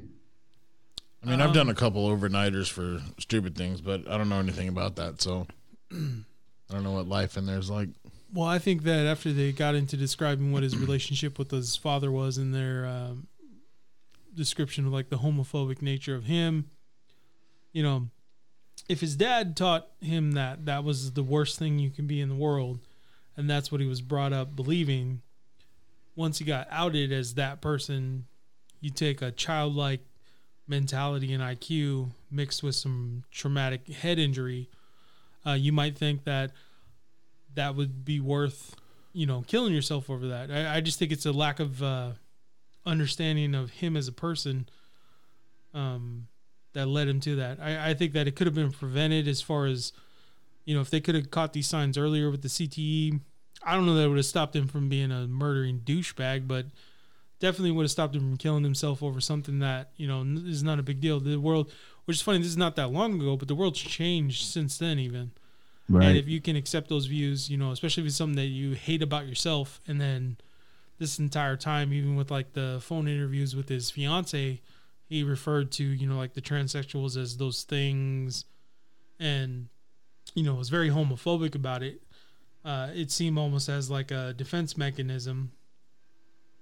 I 1.24 1.30
mean, 1.30 1.41
I've 1.41 1.54
done 1.54 1.70
a 1.70 1.76
couple 1.76 2.08
overnighters 2.08 2.70
for 2.70 3.02
stupid 3.20 3.56
things, 3.56 3.82
but 3.82 4.08
I 4.08 4.18
don't 4.18 4.30
know 4.30 4.39
anything 4.39 4.68
about 4.68 4.98
that, 4.98 5.22
so 5.22 5.48
I 5.91 5.96
don't 6.72 6.84
know 6.84 6.91
what 6.91 7.08
life 7.08 7.36
in 7.36 7.48
there's 7.48 7.70
like. 7.70 7.89
Well, 8.32 8.48
I 8.48 8.60
think 8.60 8.84
that 8.84 9.08
after 9.08 9.34
they 9.34 9.52
got 9.52 9.74
into 9.74 9.98
describing 9.98 10.52
what 10.52 10.62
his 10.62 10.78
relationship 10.78 11.39
with 11.39 11.50
his 11.50 11.76
father 11.76 12.12
was 12.12 12.38
in 12.38 12.52
their 12.52 12.86
um, 12.86 13.28
description 14.36 14.86
of 14.86 14.93
like 14.93 15.10
the 15.10 15.18
homophobic 15.18 15.82
nature 15.82 16.16
of 16.16 16.26
him, 16.26 16.70
you 17.74 17.82
know, 17.82 18.10
if 18.88 19.02
his 19.02 19.16
dad 19.16 19.58
taught 19.58 19.88
him 20.02 20.34
that 20.34 20.66
that 20.66 20.84
was 20.84 21.14
the 21.14 21.24
worst 21.24 21.58
thing 21.58 21.80
you 21.80 21.89
can 21.89 22.06
be 22.06 22.22
in 22.22 22.30
the 22.30 22.36
world, 22.36 22.80
and 23.36 23.50
that's 23.50 23.72
what 23.72 23.82
he 23.82 23.88
was 23.88 24.02
brought 24.02 24.32
up 24.32 24.56
believing, 24.56 25.22
once 26.16 26.39
he 26.39 26.45
got 26.45 26.68
outed 26.72 27.11
as 27.11 27.34
that 27.36 27.61
person, 27.61 28.26
you 28.80 28.89
take 28.89 29.22
a 29.22 29.32
childlike 29.32 30.01
mentality 30.68 31.34
and 31.34 31.43
IQ 31.43 32.11
mixed 32.32 32.63
with 32.63 32.76
some 32.76 33.24
traumatic 33.32 33.88
head 33.88 34.20
injury, 34.20 34.70
uh, 35.45 35.53
you 35.53 35.72
might 35.72 35.97
think 35.97 36.24
that 36.24 36.51
that 37.53 37.76
would 37.76 38.03
be 38.03 38.20
worth, 38.20 38.76
you 39.13 39.26
know, 39.26 39.43
killing 39.47 39.74
yourself 39.74 40.09
over 40.09 40.28
that. 40.28 40.51
I, 40.51 40.78
I 40.78 40.82
just 40.82 40.99
think 40.99 41.11
it's 41.11 41.26
a 41.26 41.32
lack 41.32 41.59
of 41.59 41.82
uh, 41.84 42.11
understanding 42.86 43.55
of 43.55 43.70
him 43.72 43.95
as 43.95 44.07
a 44.07 44.11
person 44.11 44.68
um, 45.74 46.28
that 46.74 46.88
led 46.88 47.07
him 47.07 47.20
to 47.22 47.36
that. 47.38 47.59
I, 47.61 47.91
I 47.91 47.93
think 47.93 48.13
that 48.13 48.28
it 48.28 48.36
could 48.36 48.47
have 48.47 48.55
been 48.55 48.72
prevented 48.72 49.28
as 49.28 49.41
far 49.41 49.66
as, 49.66 49.93
you 50.66 50.76
know, 50.76 50.82
if 50.82 50.89
they 50.89 50.99
could 50.99 51.16
have 51.16 51.32
caught 51.32 51.53
these 51.53 51.68
signs 51.68 51.97
earlier 51.97 52.30
with 52.32 52.41
the 52.41 52.47
CTE. 52.47 53.22
I 53.66 53.76
don't 53.76 53.86
know 53.86 53.95
that 53.95 54.03
it 54.03 54.07
would 54.07 54.18
have 54.18 54.26
stopped 54.26 54.55
him 54.55 54.68
from 54.68 54.89
being 54.89 55.11
a 55.11 55.28
murdering 55.28 55.80
douchebag, 55.80 56.47
but 56.47 56.68
definitely 57.39 57.72
would 57.72 57.84
have 57.84 57.91
stopped 57.91 58.16
him 58.16 58.22
from 58.22 58.38
killing 58.38 58.63
himself 58.63 59.03
over 59.03 59.20
something 59.20 59.59
that 59.59 59.91
you 59.97 60.07
know 60.07 60.24
is 60.45 60.63
not 60.63 60.80
a 60.80 60.84
big 60.84 61.01
deal. 61.01 61.20
The 61.20 61.38
world, 61.38 61.72
which 62.05 62.18
is 62.18 62.22
funny, 62.22 62.38
this 62.38 62.47
is 62.47 62.57
not 62.57 62.76
that 62.76 62.91
long 62.91 63.20
ago, 63.20 63.36
but 63.36 63.47
the 63.47 63.55
world's 63.55 63.80
changed 63.80 64.45
since 64.45 64.78
then. 64.78 64.99
Even 64.99 65.32
Right. 65.88 66.07
and 66.07 66.18
if 66.18 66.28
you 66.28 66.41
can 66.41 66.55
accept 66.55 66.89
those 66.89 67.05
views, 67.05 67.49
you 67.49 67.57
know, 67.57 67.70
especially 67.72 68.01
if 68.01 68.07
it's 68.07 68.16
something 68.16 68.38
that 68.38 68.47
you 68.47 68.74
hate 68.74 69.03
about 69.03 69.28
yourself, 69.28 69.80
and 69.88 70.01
then 70.01 70.38
this 70.97 71.20
entire 71.20 71.55
time, 71.57 71.93
even 71.93 72.16
with 72.16 72.32
like 72.32 72.53
the 72.53 72.80
phone 72.82 73.07
interviews 73.07 73.55
with 73.55 73.70
his 73.70 73.91
fiance, 73.91 74.61
he 75.07 75.24
referred 75.24 75.72
to 75.74 75.84
you 75.84 76.07
know 76.07 76.18
like 76.18 76.34
the 76.34 76.41
transsexuals 76.41 77.18
as 77.18 77.38
those 77.38 77.63
things, 77.63 78.45
and 79.20 79.68
you 80.34 80.43
know 80.43 80.55
was 80.55 80.70
very 80.70 80.89
homophobic 80.89 81.53
about 81.53 81.84
it. 81.84 82.01
Uh, 82.66 82.89
it 82.95 83.11
seemed 83.11 83.38
almost 83.38 83.70
as 83.70 83.89
like 83.91 84.09
a 84.11 84.34
defense 84.34 84.76
mechanism. 84.76 85.51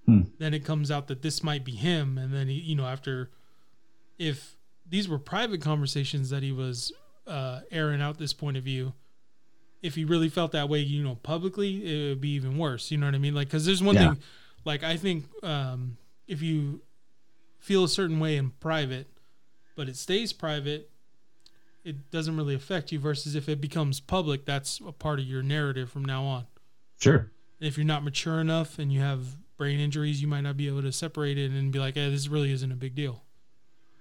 Hmm. 0.06 0.24
Then 0.38 0.54
it 0.54 0.66
comes 0.66 0.92
out 0.92 1.08
that 1.08 1.22
this 1.22 1.42
might 1.42 1.64
be 1.64 1.72
him, 1.72 2.18
and 2.18 2.34
then 2.34 2.50
he, 2.50 2.56
you 2.56 2.76
know, 2.76 2.86
after 2.86 3.32
if 4.20 4.58
these 4.86 5.08
were 5.08 5.18
private 5.18 5.62
conversations 5.62 6.30
that 6.30 6.44
he 6.44 6.52
was 6.52 6.92
uh, 7.26 7.62
airing 7.72 8.02
out 8.02 8.18
this 8.18 8.34
point 8.34 8.58
of 8.58 8.64
view, 8.66 8.92
if 9.82 9.96
he 9.96 10.04
really 10.04 10.28
felt 10.30 10.52
that 10.52 10.68
way, 10.68 10.80
you 10.80 11.02
know, 11.04 11.16
publicly, 11.16 12.06
it 12.06 12.10
would 12.10 12.22
be 12.22 12.32
even 12.36 12.58
worse. 12.58 12.92
You 12.92 12.98
know 12.98 13.06
what 13.08 13.16
I 13.16 13.18
mean? 13.18 13.34
Like, 13.34 13.48
because 13.48 13.66
there's 13.66 13.82
one 13.82 13.96
Yeah. 13.96 14.10
thing, 14.14 14.24
like 14.66 14.84
I 14.84 14.98
think 14.98 15.26
um, 15.42 15.98
if 16.28 16.42
you 16.42 16.82
feel 17.60 17.86
a 17.86 17.90
certain 17.90 18.20
way 18.20 18.36
in 18.36 18.50
private, 18.60 19.08
but 19.78 19.88
it 19.88 19.96
stays 19.96 20.34
private, 20.34 20.90
it 21.84 22.10
doesn't 22.12 22.36
really 22.38 22.56
affect 22.56 22.92
you. 22.92 23.00
Versus 23.00 23.36
if 23.36 23.48
it 23.50 23.60
becomes 23.62 24.00
public, 24.00 24.46
that's 24.46 24.80
a 24.86 24.92
part 24.92 25.20
of 25.20 25.26
your 25.26 25.44
narrative 25.44 25.90
from 25.92 26.06
now 26.06 26.24
on. 26.24 26.46
sure. 27.00 27.32
If 27.60 27.78
you're 27.78 27.86
not 27.86 28.04
mature 28.04 28.42
enough 28.42 28.78
and 28.78 28.92
you 28.92 29.00
have 29.00 29.38
brain 29.58 29.80
injuries, 29.80 30.22
you 30.22 30.28
might 30.28 30.42
not 30.42 30.58
be 30.58 30.68
able 30.68 30.82
to 30.82 30.92
separate 30.92 31.38
it 31.38 31.50
and 31.52 31.72
be 31.72 31.80
like, 31.80 31.94
"Hey, 31.96 32.10
this 32.10 32.28
really 32.28 32.52
isn't 32.52 32.72
a 32.72 32.76
big 32.76 32.94
deal." 32.94 33.24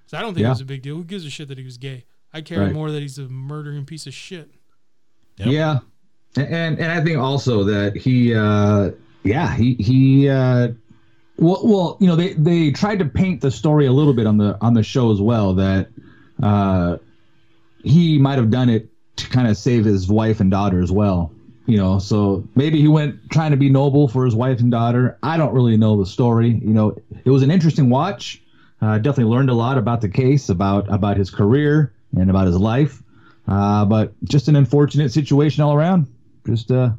So 0.06 0.18
I 0.18 0.20
don't 0.20 0.34
think 0.34 0.42
Yeah. 0.42 0.48
it 0.48 0.50
was 0.50 0.60
a 0.62 0.64
big 0.64 0.82
deal. 0.82 0.96
Who 0.96 1.04
gives 1.04 1.24
a 1.24 1.30
shit 1.30 1.46
that 1.48 1.58
he 1.58 1.64
was 1.64 1.78
gay? 1.78 2.04
I 2.32 2.40
care 2.40 2.60
Right. 2.60 2.72
more 2.72 2.90
that 2.90 3.00
he's 3.00 3.18
a 3.18 3.28
murdering 3.28 3.84
piece 3.84 4.06
of 4.08 4.14
shit. 4.14 4.50
Yep. 5.38 5.48
Yeah, 5.48 5.78
and 6.36 6.78
and 6.78 6.90
I 6.90 7.02
think 7.04 7.18
also 7.18 7.62
that 7.64 7.96
he, 7.96 8.34
uh, 8.34 8.90
yeah, 9.22 9.54
he 9.56 9.74
he. 9.74 10.28
Uh, 10.28 10.68
well, 11.38 11.60
well, 11.64 11.96
you 12.00 12.06
know, 12.08 12.16
they 12.16 12.32
they 12.34 12.70
tried 12.72 12.98
to 12.98 13.04
paint 13.04 13.40
the 13.42 13.50
story 13.50 13.86
a 13.86 13.92
little 13.92 14.14
bit 14.14 14.26
on 14.26 14.38
the 14.38 14.58
on 14.60 14.74
the 14.74 14.82
show 14.82 15.12
as 15.12 15.20
well 15.20 15.54
that 15.54 15.88
uh, 16.42 16.96
he 17.82 18.18
might 18.18 18.38
have 18.38 18.50
done 18.50 18.68
it 18.68 18.88
to 19.16 19.28
kind 19.28 19.48
of 19.48 19.56
save 19.56 19.84
his 19.84 20.08
wife 20.08 20.40
and 20.40 20.50
daughter 20.50 20.80
as 20.80 20.90
well. 20.90 21.32
You 21.66 21.76
know, 21.76 21.98
so 22.00 22.46
maybe 22.56 22.80
he 22.80 22.88
went 22.88 23.30
trying 23.30 23.52
to 23.52 23.56
be 23.56 23.70
noble 23.70 24.08
for 24.08 24.24
his 24.24 24.34
wife 24.34 24.58
and 24.58 24.70
daughter. 24.70 25.16
I 25.22 25.36
don't 25.36 25.54
really 25.54 25.76
know 25.76 25.96
the 25.96 26.06
story. 26.06 26.48
You 26.48 26.72
know, 26.72 26.96
it 27.24 27.30
was 27.30 27.42
an 27.42 27.50
interesting 27.52 27.88
watch. 27.88 28.42
Uh, 28.80 28.98
definitely 28.98 29.32
learned 29.32 29.48
a 29.48 29.54
lot 29.54 29.78
about 29.78 30.00
the 30.00 30.08
case, 30.08 30.48
about 30.48 30.92
about 30.92 31.16
his 31.16 31.30
career 31.30 31.92
and 32.16 32.28
about 32.30 32.46
his 32.48 32.56
life. 32.56 33.00
Uh, 33.46 33.84
but 33.84 34.12
just 34.24 34.48
an 34.48 34.56
unfortunate 34.56 35.12
situation 35.12 35.62
all 35.62 35.72
around. 35.72 36.08
Just 36.44 36.72
uh, 36.72 36.90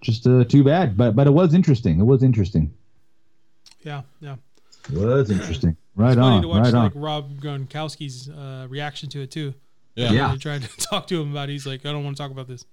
just 0.00 0.26
uh, 0.26 0.42
too 0.44 0.64
bad. 0.64 0.96
But 0.96 1.14
but 1.14 1.28
it 1.28 1.30
was 1.30 1.54
interesting. 1.54 2.00
It 2.00 2.04
was 2.04 2.24
interesting. 2.24 2.72
Yeah, 3.82 4.02
yeah. 4.20 4.36
It 4.92 4.98
was 4.98 5.30
interesting. 5.30 5.76
Right 5.94 6.12
It's 6.12 6.18
funny 6.20 6.36
on. 6.36 6.42
to 6.42 6.48
watch 6.48 6.64
Right 6.64 6.74
like 6.74 6.96
on. 6.96 7.00
Rob 7.00 7.40
Gronkowski's 7.40 8.28
uh, 8.28 8.66
reaction 8.68 9.08
to 9.10 9.22
it 9.22 9.30
too. 9.30 9.54
Yeah. 9.94 10.12
Yeah. 10.12 10.32
They 10.32 10.38
tried 10.38 10.62
to 10.62 10.76
talk 10.78 11.06
to 11.08 11.20
him 11.20 11.30
about 11.32 11.48
it. 11.48 11.52
He's 11.52 11.66
like, 11.66 11.84
I 11.86 11.92
don't 11.92 12.04
want 12.04 12.16
to 12.16 12.22
talk 12.22 12.30
about 12.30 12.48
this. 12.48 12.64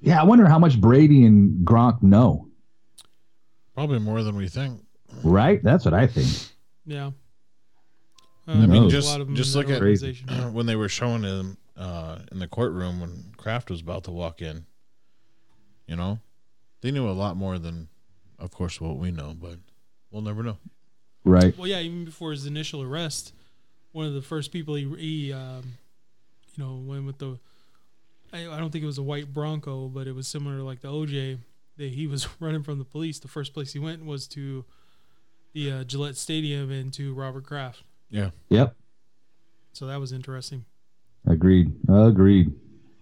Yeah, 0.00 0.20
I 0.20 0.24
wonder 0.24 0.46
how 0.46 0.58
much 0.58 0.80
Brady 0.80 1.24
and 1.24 1.66
Gronk 1.66 2.02
know. 2.02 2.48
Probably 3.74 3.98
more 3.98 4.22
than 4.22 4.36
we 4.36 4.48
think. 4.48 4.80
Right? 5.22 5.62
That's 5.62 5.84
what 5.84 5.94
I 5.94 6.06
think. 6.06 6.28
Yeah. 6.86 7.10
Uh, 8.46 8.52
I 8.52 8.66
mean, 8.66 8.90
just- 8.90 9.08
lot 9.08 9.20
of 9.20 9.28
'em 9.28 9.32
in 9.32 9.36
just 9.36 9.54
look 9.56 9.70
at- 9.70 9.76
organization. 9.80 10.28
when 10.52 10.66
they 10.66 10.76
were 10.76 10.88
showing 10.88 11.22
him 11.22 11.56
uh, 11.76 12.18
in 12.30 12.38
the 12.38 12.46
courtroom 12.48 13.00
when 13.00 13.32
Kraft 13.36 13.70
was 13.70 13.80
about 13.80 14.04
to 14.04 14.10
walk 14.10 14.42
in, 14.42 14.66
you 15.86 15.96
know, 15.96 16.18
they 16.82 16.90
knew 16.90 17.08
a 17.08 17.12
lot 17.12 17.36
more 17.36 17.58
than, 17.58 17.88
of 18.38 18.50
course, 18.50 18.80
what 18.80 18.96
we 18.98 19.10
know, 19.10 19.34
but 19.40 19.56
we'll 20.10 20.22
never 20.22 20.42
know. 20.42 20.58
Right. 21.24 21.56
Well, 21.56 21.66
yeah, 21.66 21.80
even 21.80 22.04
before 22.04 22.32
his 22.32 22.44
initial 22.46 22.82
arrest, 22.82 23.32
one 23.92 24.06
of 24.06 24.12
the 24.12 24.20
first 24.22 24.52
people 24.52 24.74
he, 24.74 24.84
he 24.98 25.32
um, 25.32 25.62
you 26.56 26.64
know, 26.64 26.82
when 26.84 27.06
with 27.06 27.18
the. 27.18 27.38
I, 28.32 28.48
I 28.48 28.58
don't 28.58 28.70
think 28.70 28.82
it 28.82 28.86
was 28.86 28.98
a 28.98 29.02
white 29.02 29.32
Bronco, 29.32 29.88
but 29.88 30.06
it 30.06 30.14
was 30.14 30.26
similar 30.26 30.56
to 30.58 30.64
like 30.64 30.80
the 30.80 30.88
OJ. 30.88 31.38
That 31.76 31.92
he 31.92 32.06
was 32.06 32.28
running 32.40 32.62
from 32.62 32.78
the 32.78 32.84
police. 32.84 33.18
The 33.18 33.28
first 33.28 33.52
place 33.52 33.72
he 33.72 33.78
went 33.78 34.04
was 34.04 34.26
to 34.28 34.64
the 35.52 35.70
uh, 35.72 35.84
Gillette 35.84 36.16
Stadium 36.16 36.70
and 36.70 36.92
to 36.94 37.14
Robert 37.14 37.44
Kraft. 37.44 37.82
Yeah. 38.10 38.30
Yep. 38.48 38.74
So 39.72 39.86
that 39.86 39.98
was 39.98 40.12
interesting. 40.12 40.64
Agreed. 41.26 41.72
Agreed. 41.88 42.52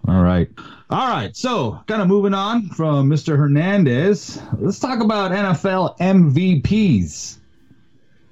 All 0.08 0.22
right. 0.22 0.48
All 0.90 1.08
right. 1.08 1.36
So, 1.36 1.82
kind 1.86 2.02
of 2.02 2.08
moving 2.08 2.34
on 2.34 2.68
from 2.70 3.08
Mr. 3.08 3.36
Hernandez, 3.36 4.40
let's 4.58 4.78
talk 4.78 5.00
about 5.00 5.30
NFL 5.30 5.98
MVPs. 5.98 7.38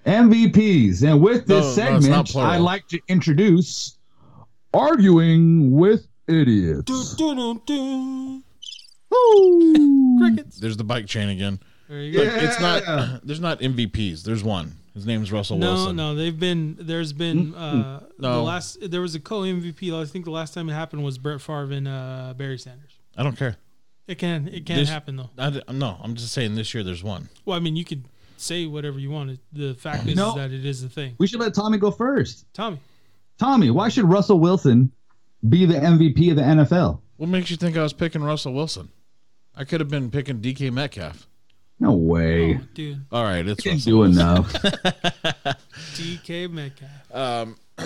MVPs. 0.07 1.03
And 1.09 1.21
with 1.21 1.47
this 1.47 1.64
no, 1.64 1.73
segment, 1.73 2.29
plural. 2.29 2.51
I'd 2.51 2.59
like 2.59 2.89
to 2.89 3.01
introduce 3.09 3.99
Arguing 4.73 5.73
with 5.73 6.07
Idiots. 6.29 6.85
Doo-doo-doo-doo. 7.16 8.43
Crickets. 10.21 10.59
There's 10.61 10.77
the 10.77 10.85
bike 10.85 11.07
chain 11.07 11.29
again. 11.29 11.61
There 11.89 12.01
you 12.01 12.12
go. 12.12 12.23
Look, 12.25 12.33
it's 12.43 12.61
Yeah. 12.61 12.81
not. 12.87 13.21
There's 13.25 13.41
not 13.41 13.61
MVPs. 13.61 14.23
There's 14.23 14.45
one. 14.45 14.75
His 14.95 15.07
name's 15.07 15.31
Russell 15.33 15.57
No, 15.59 15.73
Wilson. 15.75 15.97
no, 15.97 16.12
no, 16.12 16.18
they've 16.18 16.39
been. 16.39 16.77
There's 16.79 17.12
been 17.12 17.55
uh, 17.55 18.01
the 18.18 18.29
last. 18.43 18.79
There 18.91 19.01
was 19.01 19.14
a 19.14 19.21
co 19.21 19.41
MVP. 19.43 19.93
I 19.93 20.05
think 20.05 20.25
the 20.25 20.31
last 20.31 20.53
time 20.55 20.68
it 20.68 20.73
happened 20.73 21.03
was 21.05 21.18
Brett 21.18 21.41
Favre 21.41 21.73
and 21.73 21.89
uh, 21.89 22.35
Barry 22.37 22.59
Sanders. 22.59 22.93
I 23.16 23.23
don't 23.23 23.37
care. 23.37 23.57
It 24.07 24.18
can. 24.18 24.49
It 24.49 24.66
can 24.66 24.77
This- 24.77 24.89
happen 24.89 25.16
though. 25.16 25.31
I, 25.39 25.51
d- 25.51 25.62
no, 25.73 25.97
I'm 26.03 26.14
just 26.16 26.33
saying 26.33 26.55
this 26.57 26.75
year 26.75 26.83
there's 26.85 27.03
one. 27.05 27.29
Well, 27.45 27.57
I 27.57 27.61
mean, 27.61 27.77
you 27.77 27.85
could 27.85 28.05
say 28.37 28.66
whatever 28.66 28.99
you 28.99 29.11
want. 29.11 29.39
The 29.53 29.75
fact 29.75 30.07
is, 30.07 30.16
No. 30.16 30.31
is 30.31 30.35
that 30.37 30.53
it 30.53 30.64
is 30.64 30.83
a 30.83 30.89
thing. 30.89 31.14
We 31.18 31.27
should 31.27 31.41
let 31.41 31.55
Tommy 31.55 31.79
go 31.79 31.91
first. 31.93 32.47
Tommy, 32.53 32.81
Tommy, 33.41 33.70
why 33.70 33.88
should 33.88 34.05
Russell 34.05 34.38
Wilson 34.38 34.93
be 35.49 35.64
the 35.64 35.74
MVP 35.74 36.30
of 36.30 36.36
the 36.36 36.43
NFL? 36.43 37.01
What 37.16 37.30
makes 37.30 37.51
you 37.51 37.57
think 37.57 37.74
I 37.76 37.82
was 37.82 37.95
picking 37.95 38.22
Russell 38.22 38.53
Wilson? 38.53 38.91
I 39.57 39.64
could 39.64 39.80
have 39.80 39.88
been 39.88 40.11
picking 40.11 40.41
DK 40.41 40.70
Metcalf. 40.70 41.26
No 41.78 41.93
way. 41.93 42.57
oh, 42.61 42.66
dude, 42.74 43.01
All 43.11 43.24
right, 43.24 43.47
it's 43.49 43.62
Can't 43.62 43.76
Russell 43.76 43.91
do 43.93 43.99
Wilson. 43.99 44.20
enough. 44.20 44.53
DK 45.95 46.51
Metcalf. 46.51 46.91
Um, 47.14 47.57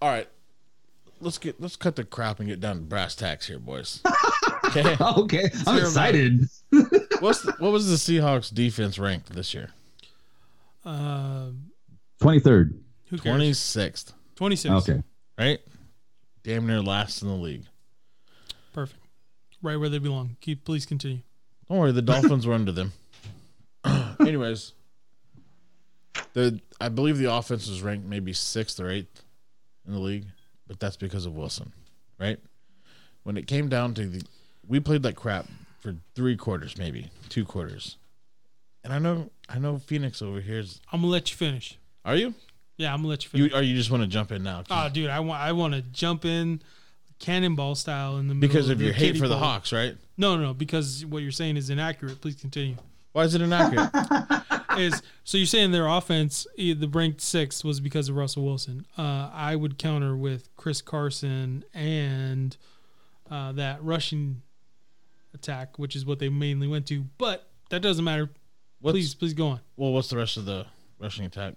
all 0.00 0.08
right, 0.08 0.28
let's 1.20 1.38
get 1.38 1.60
let's 1.60 1.74
cut 1.74 1.96
the 1.96 2.04
crap 2.04 2.38
and 2.38 2.48
get 2.48 2.60
down 2.60 2.76
to 2.76 2.82
brass 2.82 3.16
tacks 3.16 3.46
here, 3.48 3.58
boys. 3.58 4.00
Okay, 4.66 4.96
okay. 5.00 5.50
I'm 5.66 5.74
hear 5.74 5.82
excited. 5.84 6.44
what's 7.18 7.42
the, 7.42 7.52
what 7.58 7.72
was 7.72 7.88
the 7.90 7.96
Seahawks 7.96 8.54
defense 8.54 9.00
ranked 9.00 9.32
this 9.32 9.52
year? 9.52 9.70
Um, 10.84 11.70
23rd. 12.20 12.78
who 13.08 13.18
cares? 13.18 13.22
Twenty 13.22 13.52
sixth, 13.52 14.12
Twenty 14.40 14.56
six. 14.56 14.72
Okay. 14.88 15.02
right? 15.38 15.58
Damn 16.44 16.66
near 16.66 16.80
last 16.80 17.20
in 17.20 17.28
the 17.28 17.34
league. 17.34 17.64
Perfect. 18.72 18.98
Right 19.60 19.76
where 19.76 19.90
they 19.90 19.98
belong. 19.98 20.38
Keep. 20.40 20.64
Please 20.64 20.86
continue. 20.86 21.18
Don't 21.68 21.76
worry, 21.76 21.92
the 21.92 22.00
Dolphins 22.00 22.46
were 22.46 22.54
under 22.54 22.72
them. 22.72 22.94
Anyways, 24.18 24.72
the 26.32 26.58
I 26.80 26.88
believe 26.88 27.18
the 27.18 27.30
offense 27.30 27.68
was 27.68 27.82
ranked 27.82 28.06
maybe 28.06 28.32
sixth 28.32 28.80
or 28.80 28.88
eighth 28.88 29.22
in 29.86 29.92
the 29.92 29.98
league, 29.98 30.24
but 30.66 30.80
that's 30.80 30.96
because 30.96 31.26
of 31.26 31.36
Wilson, 31.36 31.74
right? 32.18 32.38
When 33.24 33.36
it 33.36 33.46
came 33.46 33.68
down 33.68 33.92
to 33.92 34.06
the, 34.06 34.22
we 34.66 34.80
played 34.80 35.04
like 35.04 35.16
crap 35.16 35.48
for 35.80 35.96
three 36.14 36.38
quarters, 36.38 36.78
maybe 36.78 37.10
two 37.28 37.44
quarters, 37.44 37.98
and 38.84 38.94
I 38.94 38.98
know 38.98 39.28
I 39.50 39.58
know 39.58 39.76
Phoenix 39.76 40.22
over 40.22 40.40
here 40.40 40.60
is. 40.60 40.80
I'm 40.90 41.02
gonna 41.02 41.12
let 41.12 41.30
you 41.30 41.36
finish. 41.36 41.78
Are 42.06 42.16
you? 42.16 42.32
Yeah, 42.80 42.94
I'm 42.94 43.00
gonna 43.00 43.08
let 43.08 43.24
you 43.24 43.28
finish. 43.28 43.52
You 43.52 43.58
or 43.58 43.62
you 43.62 43.76
just 43.76 43.90
want 43.90 44.04
to 44.04 44.06
jump 44.06 44.32
in 44.32 44.42
now? 44.42 44.64
Oh, 44.70 44.88
dude, 44.88 45.10
I 45.10 45.20
want. 45.20 45.38
I 45.38 45.52
want 45.52 45.74
to 45.74 45.82
jump 45.82 46.24
in, 46.24 46.62
cannonball 47.18 47.74
style 47.74 48.16
in 48.16 48.26
the 48.26 48.34
middle 48.34 48.48
because 48.48 48.70
of 48.70 48.78
the 48.78 48.86
your 48.86 48.94
hate 48.94 49.08
kiddie 49.08 49.18
for 49.18 49.28
the. 49.28 49.36
Hawks, 49.36 49.70
right? 49.70 49.94
No, 50.16 50.36
no, 50.36 50.44
no. 50.44 50.54
Because 50.54 51.04
what 51.04 51.22
you're 51.22 51.30
saying 51.30 51.58
is 51.58 51.68
inaccurate. 51.68 52.22
Please 52.22 52.36
continue. 52.36 52.76
Why 53.12 53.24
is 53.24 53.34
it 53.34 53.42
inaccurate? 53.42 53.90
is 54.78 55.02
so 55.24 55.36
you're 55.36 55.46
saying 55.46 55.72
their 55.72 55.86
offense, 55.86 56.46
the 56.56 56.88
ranked 56.90 57.20
sixth, 57.20 57.64
was 57.64 57.80
because 57.80 58.08
of 58.08 58.16
Russell 58.16 58.46
Wilson. 58.46 58.86
Uh, 58.96 59.28
I 59.30 59.56
would 59.56 59.76
counter 59.76 60.16
with 60.16 60.48
Chris 60.56 60.80
Carson 60.80 61.64
and 61.74 62.56
uh, 63.30 63.52
that 63.52 63.84
rushing 63.84 64.40
attack, 65.34 65.78
which 65.78 65.94
is 65.94 66.06
what 66.06 66.18
they 66.18 66.30
mainly 66.30 66.66
went 66.66 66.86
to. 66.86 67.04
But 67.18 67.46
that 67.68 67.82
doesn't 67.82 68.06
matter. 68.06 68.30
What's, 68.80 68.94
please, 68.94 69.14
please 69.14 69.34
go 69.34 69.48
on. 69.48 69.60
Well, 69.76 69.92
what's 69.92 70.08
the 70.08 70.16
rest 70.16 70.38
of 70.38 70.46
the 70.46 70.64
rushing 70.98 71.26
attack? 71.26 71.56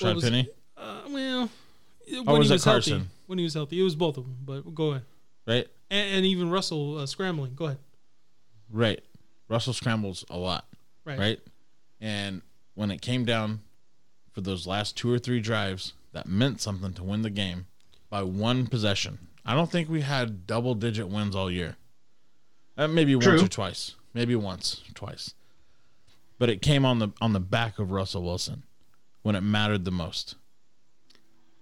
What 0.00 0.10
Rashaad 0.10 0.14
was- 0.14 0.24
Penny, 0.24 0.48
Uh, 0.76 1.00
well, 1.08 1.50
when 2.08 2.28
Or 2.28 2.38
was 2.38 2.48
he 2.48 2.52
it 2.52 2.56
was 2.56 2.64
healthy, 2.64 3.02
when 3.26 3.38
he 3.38 3.44
was 3.44 3.54
healthy, 3.54 3.80
it 3.80 3.82
was 3.82 3.94
both 3.96 4.16
of 4.18 4.24
them. 4.24 4.36
But 4.44 4.74
go 4.74 4.90
ahead, 4.90 5.02
right? 5.46 5.66
and, 5.90 6.16
and 6.16 6.26
even 6.26 6.50
Russell 6.50 6.98
uh, 6.98 7.06
scrambling. 7.06 7.54
Go 7.54 7.66
ahead. 7.66 7.78
Right. 8.70 9.02
Russell 9.48 9.72
scrambles 9.72 10.24
a 10.28 10.36
lot. 10.36 10.66
Right. 11.04 11.18
right? 11.18 11.40
And 12.00 12.42
when 12.74 12.90
it 12.90 13.00
came 13.00 13.24
down 13.24 13.60
for 14.32 14.40
those 14.40 14.66
last 14.66 14.96
two 14.96 15.10
or 15.12 15.18
three 15.18 15.40
drives, 15.40 15.92
that 16.12 16.26
meant 16.26 16.60
something 16.60 16.92
to 16.94 17.04
win 17.04 17.22
the 17.22 17.30
game 17.30 17.66
by 18.10 18.22
one 18.22 18.66
possession. 18.66 19.18
I 19.44 19.54
don't 19.54 19.70
think 19.70 19.88
we 19.88 20.00
had 20.00 20.46
double 20.46 20.74
digit 20.74 21.08
wins 21.08 21.36
all 21.36 21.50
year. 21.50 21.76
Uh, 22.76 22.88
maybe 22.88 23.14
once 23.14 23.42
or 23.42 23.48
twice. 23.48 23.94
Maybe 24.12 24.34
once 24.34 24.82
twice. 24.94 25.34
But 26.38 26.50
it 26.50 26.60
came 26.60 26.84
on 26.84 26.98
the 26.98 27.08
on 27.20 27.32
the 27.32 27.40
back 27.40 27.78
of 27.78 27.90
Russell 27.90 28.22
Wilson 28.22 28.64
when 29.26 29.34
it 29.34 29.40
mattered 29.40 29.84
the 29.84 29.90
most. 29.90 30.36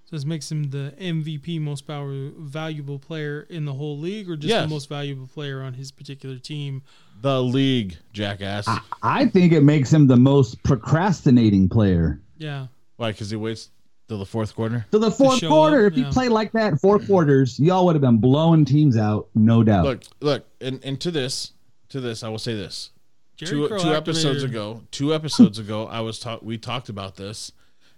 So 0.04 0.16
this 0.16 0.26
makes 0.26 0.52
him 0.52 0.64
the 0.64 0.92
MVP, 1.00 1.58
most 1.58 1.86
power, 1.86 2.30
valuable 2.36 2.98
player 2.98 3.46
in 3.48 3.64
the 3.64 3.72
whole 3.72 3.98
league, 3.98 4.28
or 4.28 4.36
just 4.36 4.50
Yes. 4.50 4.64
the 4.64 4.68
most 4.68 4.86
valuable 4.90 5.26
player 5.26 5.62
on 5.62 5.72
his 5.72 5.90
particular 5.90 6.36
team. 6.36 6.82
The 7.22 7.42
league, 7.42 7.96
jackass. 8.12 8.68
I 9.02 9.24
think 9.24 9.54
it 9.54 9.62
makes 9.62 9.90
him 9.90 10.08
the 10.08 10.18
most 10.18 10.62
procrastinating 10.62 11.70
player. 11.70 12.20
Yeah. 12.36 12.66
Why? 12.96 13.12
Because 13.12 13.30
he 13.30 13.36
waits 13.36 13.70
till 14.08 14.18
the 14.18 14.26
fourth 14.26 14.54
quarter. 14.54 14.84
Till 14.90 15.00
the 15.00 15.10
fourth 15.10 15.40
quarter, 15.40 15.86
up, 15.86 15.92
if 15.92 15.98
you 15.98 16.04
yeah. 16.04 16.10
played 16.10 16.32
like 16.32 16.52
that, 16.52 16.78
four 16.82 16.98
quarters, 16.98 17.58
y'all 17.58 17.86
would 17.86 17.94
have 17.94 18.02
been 18.02 18.18
blowing 18.18 18.66
teams 18.66 18.98
out, 18.98 19.30
no 19.34 19.62
doubt. 19.62 19.86
Look, 19.86 20.02
look, 20.20 20.46
and, 20.60 20.84
and 20.84 21.00
to 21.00 21.10
this, 21.10 21.52
to 21.88 22.02
this, 22.02 22.22
I 22.22 22.28
will 22.28 22.38
say 22.38 22.54
this. 22.54 22.90
Jerry 23.36 23.68
two, 23.68 23.78
two 23.78 23.94
episodes 23.94 24.42
ago 24.42 24.82
two 24.90 25.14
episodes 25.14 25.58
ago 25.58 25.86
i 25.86 26.00
was 26.00 26.18
talk 26.18 26.42
we 26.42 26.56
talked 26.58 26.88
about 26.88 27.16
this 27.16 27.52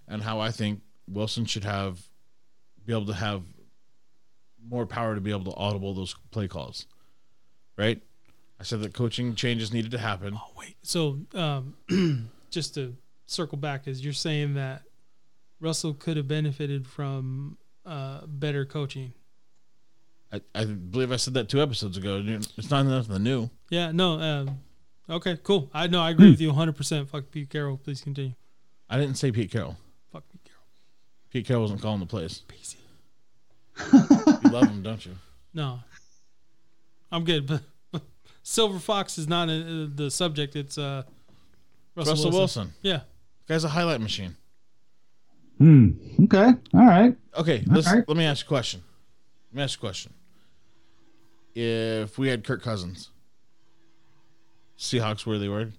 and 0.09 0.22
how 0.22 0.41
i 0.41 0.51
think 0.51 0.80
wilson 1.09 1.45
should 1.45 1.64
have 1.64 2.01
be 2.84 2.93
able 2.93 3.07
to 3.07 3.14
have 3.14 3.43
more 4.68 4.87
power 4.87 5.14
to 5.14 5.20
be 5.20 5.30
able 5.30 5.45
to 5.45 5.55
audible 5.55 5.93
those 5.95 6.14
play 6.30 6.49
calls 6.49 6.87
right 7.76 8.03
i 8.59 8.62
said 8.62 8.80
that 8.80 8.95
coaching 8.95 9.34
changes 9.34 9.72
needed 9.72 9.91
to 9.91 9.99
happen 9.99 10.34
Oh 10.37 10.51
wait. 10.57 10.76
So 10.82 11.20
um, 11.34 11.74
just 12.51 12.74
to 12.74 12.97
circle 13.26 13.59
back, 13.59 13.87
is 13.87 14.03
you're 14.05 14.12
saying 14.12 14.55
that 14.55 14.82
Russell 15.61 15.95
could 15.95 16.16
have 16.16 16.28
benefited 16.28 16.87
from 16.87 17.59
uh, 17.84 18.20
better 18.26 18.64
coaching? 18.64 19.12
I, 20.32 20.41
I 20.55 20.64
believe 20.64 21.12
i 21.12 21.16
said 21.16 21.34
that 21.34 21.49
two 21.49 21.62
episodes 21.62 21.97
ago 21.97 22.20
it's 22.26 22.68
not 22.68 22.84
nothing 22.84 23.22
new 23.22 23.49
Yeah. 23.70 23.93
No. 23.93 24.18
Um, 24.20 24.59
okay. 25.11 25.39
Cool. 25.43 25.71
I 25.75 25.87
know. 25.87 26.01
I 26.01 26.11
agree 26.11 26.31
with 26.31 26.41
you 26.41 26.49
100. 26.49 26.77
percent 26.77 27.09
Fuck 27.09 27.31
Pete 27.31 27.51
Carroll. 27.51 27.77
Please 27.79 28.01
continue. 28.01 28.33
i 28.91 28.99
didn't 28.99 29.17
say 29.17 29.31
pete 29.33 29.51
carroll 29.51 29.77
Fuck 30.13 30.25
Pete 30.31 30.45
Carroll. 30.45 30.63
pete 31.31 31.47
carroll 31.47 31.63
wasn't 31.63 31.81
calling 31.83 32.01
the 32.01 32.07
plays 32.07 32.43
PC. 32.49 32.77
you 34.45 34.51
love 34.51 34.69
him 34.69 34.83
don't 34.83 35.05
you 35.05 35.13
No. 35.55 35.81
I'm 37.13 37.25
good, 37.25 37.47
but 37.47 37.63
Silver 38.43 38.79
Fox 38.79 39.17
is 39.19 39.29
not 39.29 39.49
uh, 39.49 39.87
the 39.95 40.09
subject. 40.11 40.57
It's 40.57 40.77
uh, 40.79 41.03
Russell, 41.95 42.13
russell, 42.15 42.31
Wilson. 42.33 42.39
wilson. 42.39 42.73
Yeah. 42.83 43.01
guy's 43.49 43.65
a 43.65 43.69
highlight 43.69 44.01
machine 44.01 44.37
Hmm. 45.59 45.91
Okay. 46.25 46.53
All 46.75 46.87
right. 46.87 47.17
Okay, 47.35 47.63
let's, 47.67 47.87
right. 47.91 48.05
let 48.07 48.17
me 48.17 48.25
ask 48.27 48.45
you 48.45 48.49
a 48.49 48.49
question. 48.49 48.83
Let 49.53 49.57
me 49.57 49.63
ask 49.63 49.79
you 49.81 49.87
a 49.87 49.89
question. 49.89 50.13
If 51.55 52.19
we 52.19 52.29
had 52.29 52.45
Kirk 52.45 52.63
Cousins, 52.63 53.09
Seahawks 54.79 55.24
where 55.27 55.39
they 55.39 55.49
were? 55.49 55.70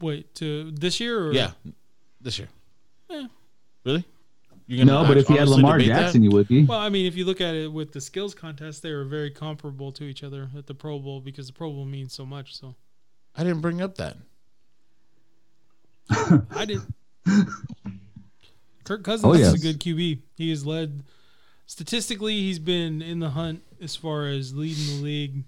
Wait 0.00 0.34
to 0.36 0.70
this 0.72 1.00
year 1.00 1.28
or 1.28 1.32
Yeah, 1.32 1.52
this 2.20 2.38
year. 2.38 2.48
Yeah. 3.08 3.26
Really? 3.84 4.04
You're 4.66 4.86
No, 4.86 5.04
but 5.06 5.18
if 5.18 5.28
you 5.28 5.36
had 5.36 5.48
Lamar 5.48 5.78
debate 5.78 5.92
that? 5.92 6.00
Jackson, 6.04 6.22
you 6.22 6.30
would 6.30 6.48
be. 6.48 6.64
Well, 6.64 6.78
I 6.78 6.88
mean, 6.88 7.06
if 7.06 7.16
you 7.16 7.26
look 7.26 7.40
at 7.40 7.54
it 7.54 7.70
with 7.70 7.92
the 7.92 8.00
skills 8.00 8.34
contest, 8.34 8.82
they 8.82 8.92
were 8.92 9.04
very 9.04 9.30
comparable 9.30 9.92
to 9.92 10.04
each 10.04 10.24
other 10.24 10.50
at 10.56 10.66
the 10.66 10.74
Pro 10.74 10.98
Bowl 10.98 11.20
because 11.20 11.46
the 11.46 11.52
Pro 11.52 11.70
Bowl 11.70 11.84
means 11.84 12.14
so 12.14 12.24
much. 12.24 12.58
So 12.58 12.74
I 13.36 13.44
didn't 13.44 13.60
bring 13.60 13.82
up 13.82 13.96
that. 13.96 14.16
I 16.54 16.64
did. 16.64 16.80
Kirk 18.84 19.00
oh, 19.00 19.02
Cousins 19.02 19.24
Oh, 19.24 19.32
is 19.32 19.54
a 19.54 19.58
good 19.58 19.80
QB. 19.80 20.18
He 20.36 20.50
has 20.50 20.64
led 20.64 21.02
statistically. 21.66 22.34
He's 22.34 22.58
been 22.58 23.02
in 23.02 23.20
the 23.20 23.30
hunt 23.30 23.62
as 23.82 23.96
far 23.96 24.26
as 24.26 24.54
leading 24.54 24.98
the 24.98 25.02
league 25.02 25.44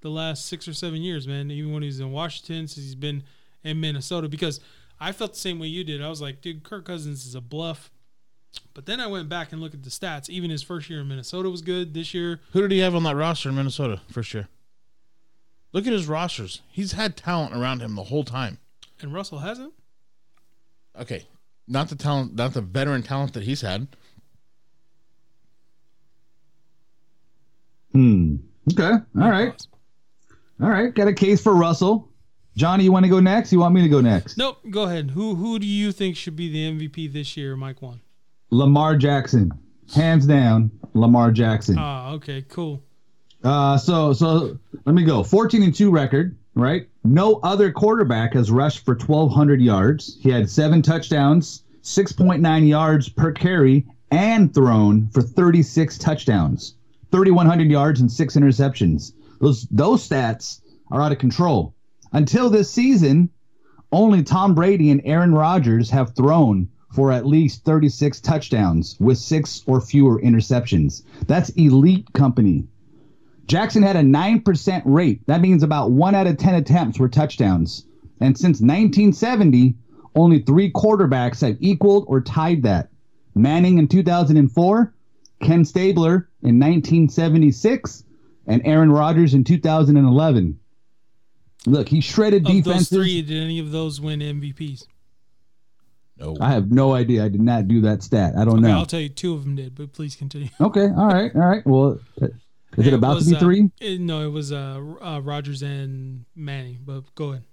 the 0.00 0.10
last 0.10 0.46
six 0.46 0.66
or 0.66 0.74
seven 0.74 1.02
years, 1.02 1.26
man. 1.28 1.50
Even 1.50 1.72
when 1.72 1.82
he 1.82 1.86
was 1.88 2.00
in 2.00 2.10
Washington, 2.12 2.66
since 2.68 2.84
he's 2.86 2.94
been 2.94 3.22
in 3.64 3.80
Minnesota, 3.80 4.28
because 4.28 4.60
I 4.98 5.12
felt 5.12 5.32
the 5.34 5.38
same 5.38 5.58
way 5.58 5.66
you 5.68 5.84
did. 5.84 6.02
I 6.02 6.08
was 6.08 6.20
like, 6.22 6.40
dude, 6.40 6.62
Kirk 6.62 6.84
Cousins 6.86 7.26
is 7.26 7.34
a 7.34 7.40
bluff. 7.40 7.90
But 8.74 8.86
then 8.86 8.98
I 9.00 9.06
went 9.06 9.28
back 9.28 9.52
and 9.52 9.60
looked 9.60 9.74
at 9.74 9.82
the 9.84 9.90
stats. 9.90 10.28
Even 10.28 10.50
his 10.50 10.62
first 10.62 10.90
year 10.90 11.00
in 11.00 11.08
Minnesota 11.08 11.48
was 11.50 11.62
good. 11.62 11.94
This 11.94 12.12
year, 12.14 12.40
Who 12.52 12.62
did 12.62 12.72
he 12.72 12.78
have 12.80 12.94
on 12.94 13.04
that 13.04 13.14
roster 13.14 13.48
in 13.48 13.54
Minnesota 13.54 14.00
first 14.10 14.34
year? 14.34 14.48
Look 15.72 15.86
at 15.86 15.92
his 15.92 16.08
rosters. 16.08 16.62
He's 16.68 16.92
had 16.92 17.16
talent 17.16 17.54
around 17.54 17.80
him 17.80 17.94
the 17.94 18.04
whole 18.04 18.24
time. 18.24 18.58
and 19.00 19.14
Russell 19.14 19.38
hasn't. 19.38 19.72
Okay, 21.00 21.26
not 21.68 21.88
the 21.88 21.94
talent, 21.94 22.34
not 22.34 22.52
the 22.54 22.60
veteran 22.60 23.02
talent 23.04 23.34
that 23.34 23.44
he's 23.44 23.60
had. 23.60 23.86
Hmm. 27.92 28.36
Okay. 28.72 28.90
All 29.20 29.30
right. 29.30 29.66
All 30.62 30.68
right. 30.68 30.94
Got 30.94 31.08
a 31.08 31.12
case 31.12 31.42
for 31.42 31.54
Russell. 31.54 32.08
Johnny, 32.56 32.84
you 32.84 32.92
want 32.92 33.04
to 33.04 33.10
go 33.10 33.20
next? 33.20 33.52
You 33.52 33.60
want 33.60 33.74
me 33.74 33.82
to 33.82 33.88
go 33.88 34.00
next? 34.00 34.36
Nope. 34.36 34.58
Go 34.70 34.82
ahead. 34.82 35.10
Who 35.10 35.34
who 35.34 35.58
do 35.58 35.66
you 35.66 35.92
think 35.92 36.16
should 36.16 36.36
be 36.36 36.50
the 36.50 36.70
MVP 36.70 37.12
this 37.12 37.36
year? 37.36 37.56
Mike 37.56 37.80
one. 37.80 38.00
Lamar 38.50 38.96
Jackson. 38.96 39.52
Hands 39.94 40.24
down, 40.24 40.70
Lamar 40.94 41.30
Jackson. 41.32 41.76
Ah, 41.78 42.12
okay, 42.12 42.42
cool. 42.48 42.82
Uh, 43.42 43.76
so 43.76 44.12
so 44.12 44.58
let 44.84 44.94
me 44.94 45.04
go. 45.04 45.22
14 45.22 45.62
and 45.62 45.74
2 45.74 45.90
record, 45.90 46.36
right? 46.54 46.88
No 47.02 47.40
other 47.42 47.72
quarterback 47.72 48.34
has 48.34 48.50
rushed 48.50 48.84
for 48.84 48.94
1200 48.94 49.60
yards. 49.60 50.18
He 50.20 50.30
had 50.30 50.50
7 50.50 50.82
touchdowns, 50.82 51.64
6.9 51.82 52.68
yards 52.68 53.08
per 53.08 53.32
carry 53.32 53.86
and 54.10 54.52
thrown 54.52 55.08
for 55.08 55.22
36 55.22 55.98
touchdowns. 55.98 56.74
3100 57.10 57.70
yards 57.70 58.00
and 58.00 58.12
6 58.12 58.36
interceptions. 58.36 59.12
Those 59.40 59.66
those 59.70 60.08
stats 60.08 60.60
are 60.90 61.00
out 61.00 61.12
of 61.12 61.18
control. 61.18 61.74
Until 62.12 62.50
this 62.50 62.70
season, 62.70 63.30
only 63.90 64.22
Tom 64.22 64.54
Brady 64.54 64.90
and 64.90 65.00
Aaron 65.04 65.32
Rodgers 65.32 65.90
have 65.90 66.14
thrown 66.14 66.68
for 66.92 67.12
at 67.12 67.26
least 67.26 67.64
36 67.64 68.20
touchdowns 68.20 68.96
with 69.00 69.18
6 69.18 69.62
or 69.66 69.80
fewer 69.80 70.20
interceptions. 70.20 71.02
That's 71.26 71.50
elite 71.50 72.12
company. 72.12 72.66
Jackson 73.46 73.82
had 73.82 73.96
a 73.96 74.02
9% 74.02 74.82
rate. 74.84 75.26
That 75.26 75.40
means 75.40 75.62
about 75.62 75.90
1 75.90 76.14
out 76.14 76.26
of 76.26 76.36
10 76.36 76.54
attempts 76.54 76.98
were 76.98 77.08
touchdowns. 77.08 77.86
And 78.20 78.36
since 78.36 78.60
1970, 78.60 79.74
only 80.14 80.40
3 80.40 80.72
quarterbacks 80.72 81.40
have 81.40 81.56
equaled 81.60 82.04
or 82.08 82.20
tied 82.20 82.64
that. 82.64 82.90
Manning 83.34 83.78
in 83.78 83.88
2004, 83.88 84.94
Ken 85.40 85.64
Stabler 85.64 86.28
in 86.42 86.58
1976, 86.58 88.04
and 88.50 88.66
Aaron 88.66 88.90
Rodgers 88.90 89.32
in 89.34 89.44
2011. 89.44 90.58
Look, 91.66 91.88
he 91.88 92.00
shredded 92.00 92.46
Of 92.46 92.52
those 92.52 92.62
defenses. 92.64 92.88
three, 92.88 93.22
did 93.22 93.42
any 93.42 93.58
of 93.58 93.70
those 93.70 94.00
win 94.00 94.20
MVPs? 94.20 94.86
No, 96.18 96.36
I 96.40 96.50
have 96.52 96.70
no 96.70 96.92
idea. 96.94 97.24
I 97.24 97.28
did 97.28 97.40
not 97.40 97.68
do 97.68 97.80
that 97.82 98.02
stat. 98.02 98.34
I 98.36 98.44
don't 98.44 98.58
Okay, 98.58 98.68
know. 98.68 98.78
I'll 98.78 98.86
tell 98.86 99.00
you, 99.00 99.08
two 99.08 99.32
of 99.34 99.44
them 99.44 99.56
did, 99.56 99.74
but 99.74 99.92
please 99.92 100.14
continue. 100.16 100.48
Okay, 100.60 100.88
all 100.88 101.06
right, 101.08 101.34
all 101.34 101.40
right. 101.40 101.66
Well, 101.66 101.98
is 102.76 102.86
it, 102.86 102.92
about 102.92 103.16
was, 103.16 103.24
to 103.24 103.30
be 103.30 103.36
uh, 103.36 103.40
three? 103.40 103.70
it- 103.80 104.00
no, 104.00 104.22
it 104.26 104.30
was 104.30 104.52
uh, 104.52 104.80
uh, 105.00 105.20
Rodgers 105.20 105.62
and 105.62 106.24
Manning. 106.34 106.80
But 106.84 107.14
go 107.14 107.30
ahead. 107.30 107.44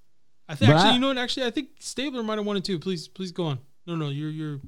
I 0.50 0.56
think 0.56 0.70
But 0.70 0.76
actually, 0.78 0.90
I- 0.90 0.94
you 0.96 1.00
know 1.00 1.08
what? 1.10 1.18
Actually, 1.18 1.46
I 1.46 1.52
think 1.52 1.70
Stabler 1.80 2.24
might 2.24 2.38
have 2.38 2.46
won 2.46 2.58
it 2.58 2.66
too. 2.66 2.80
Please, 2.80 3.08
please 3.08 3.32
go 3.32 3.46
on. 3.46 3.60
No, 3.86 3.96
no, 3.96 4.10
you're 4.10 4.30
you're. 4.30 4.60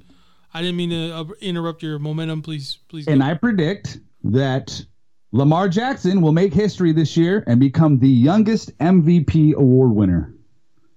I 0.54 0.60
didn't 0.62 0.76
mean 0.76 0.90
to 0.90 1.14
uh, 1.14 1.24
interrupt 1.40 1.82
your 1.82 1.98
momentum. 1.98 2.42
Please, 2.42 2.78
please. 2.88 3.04
Go. 3.06 3.12
And 3.12 3.22
I 3.22 3.34
predict 3.34 3.98
that 4.24 4.84
Lamar 5.32 5.68
Jackson 5.68 6.20
will 6.20 6.32
make 6.32 6.52
history 6.52 6.92
this 6.92 7.16
year 7.16 7.44
and 7.46 7.60
become 7.60 7.98
the 7.98 8.08
youngest 8.08 8.76
MVP 8.78 9.54
award 9.54 9.92
winner. 9.92 10.34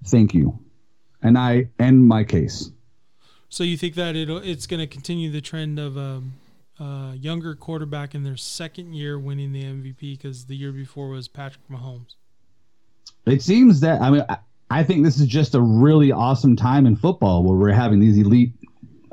Thank 0.05 0.33
you. 0.33 0.59
And 1.21 1.37
I 1.37 1.69
end 1.79 2.07
my 2.07 2.23
case. 2.23 2.71
so 3.49 3.63
you 3.63 3.77
think 3.77 3.95
that 3.95 4.15
it 4.15 4.29
it's 4.29 4.65
going 4.65 4.79
to 4.79 4.87
continue 4.87 5.29
the 5.29 5.39
trend 5.39 5.79
of 5.79 5.97
um, 5.97 6.33
uh, 6.79 7.13
younger 7.13 7.55
quarterback 7.55 8.15
in 8.15 8.23
their 8.23 8.35
second 8.35 8.93
year 8.93 9.19
winning 9.19 9.53
the 9.53 9.63
MVP 9.63 10.17
because 10.17 10.45
the 10.45 10.55
year 10.55 10.71
before 10.71 11.09
was 11.09 11.27
Patrick 11.27 11.65
Mahomes. 11.69 12.15
It 13.25 13.41
seems 13.41 13.79
that 13.81 14.01
I 14.01 14.09
mean 14.09 14.25
I, 14.27 14.37
I 14.69 14.83
think 14.83 15.05
this 15.05 15.19
is 15.19 15.27
just 15.27 15.53
a 15.53 15.61
really 15.61 16.11
awesome 16.11 16.55
time 16.55 16.87
in 16.87 16.95
football 16.95 17.43
where 17.43 17.55
we're 17.55 17.71
having 17.71 17.99
these 17.99 18.17
elite 18.17 18.53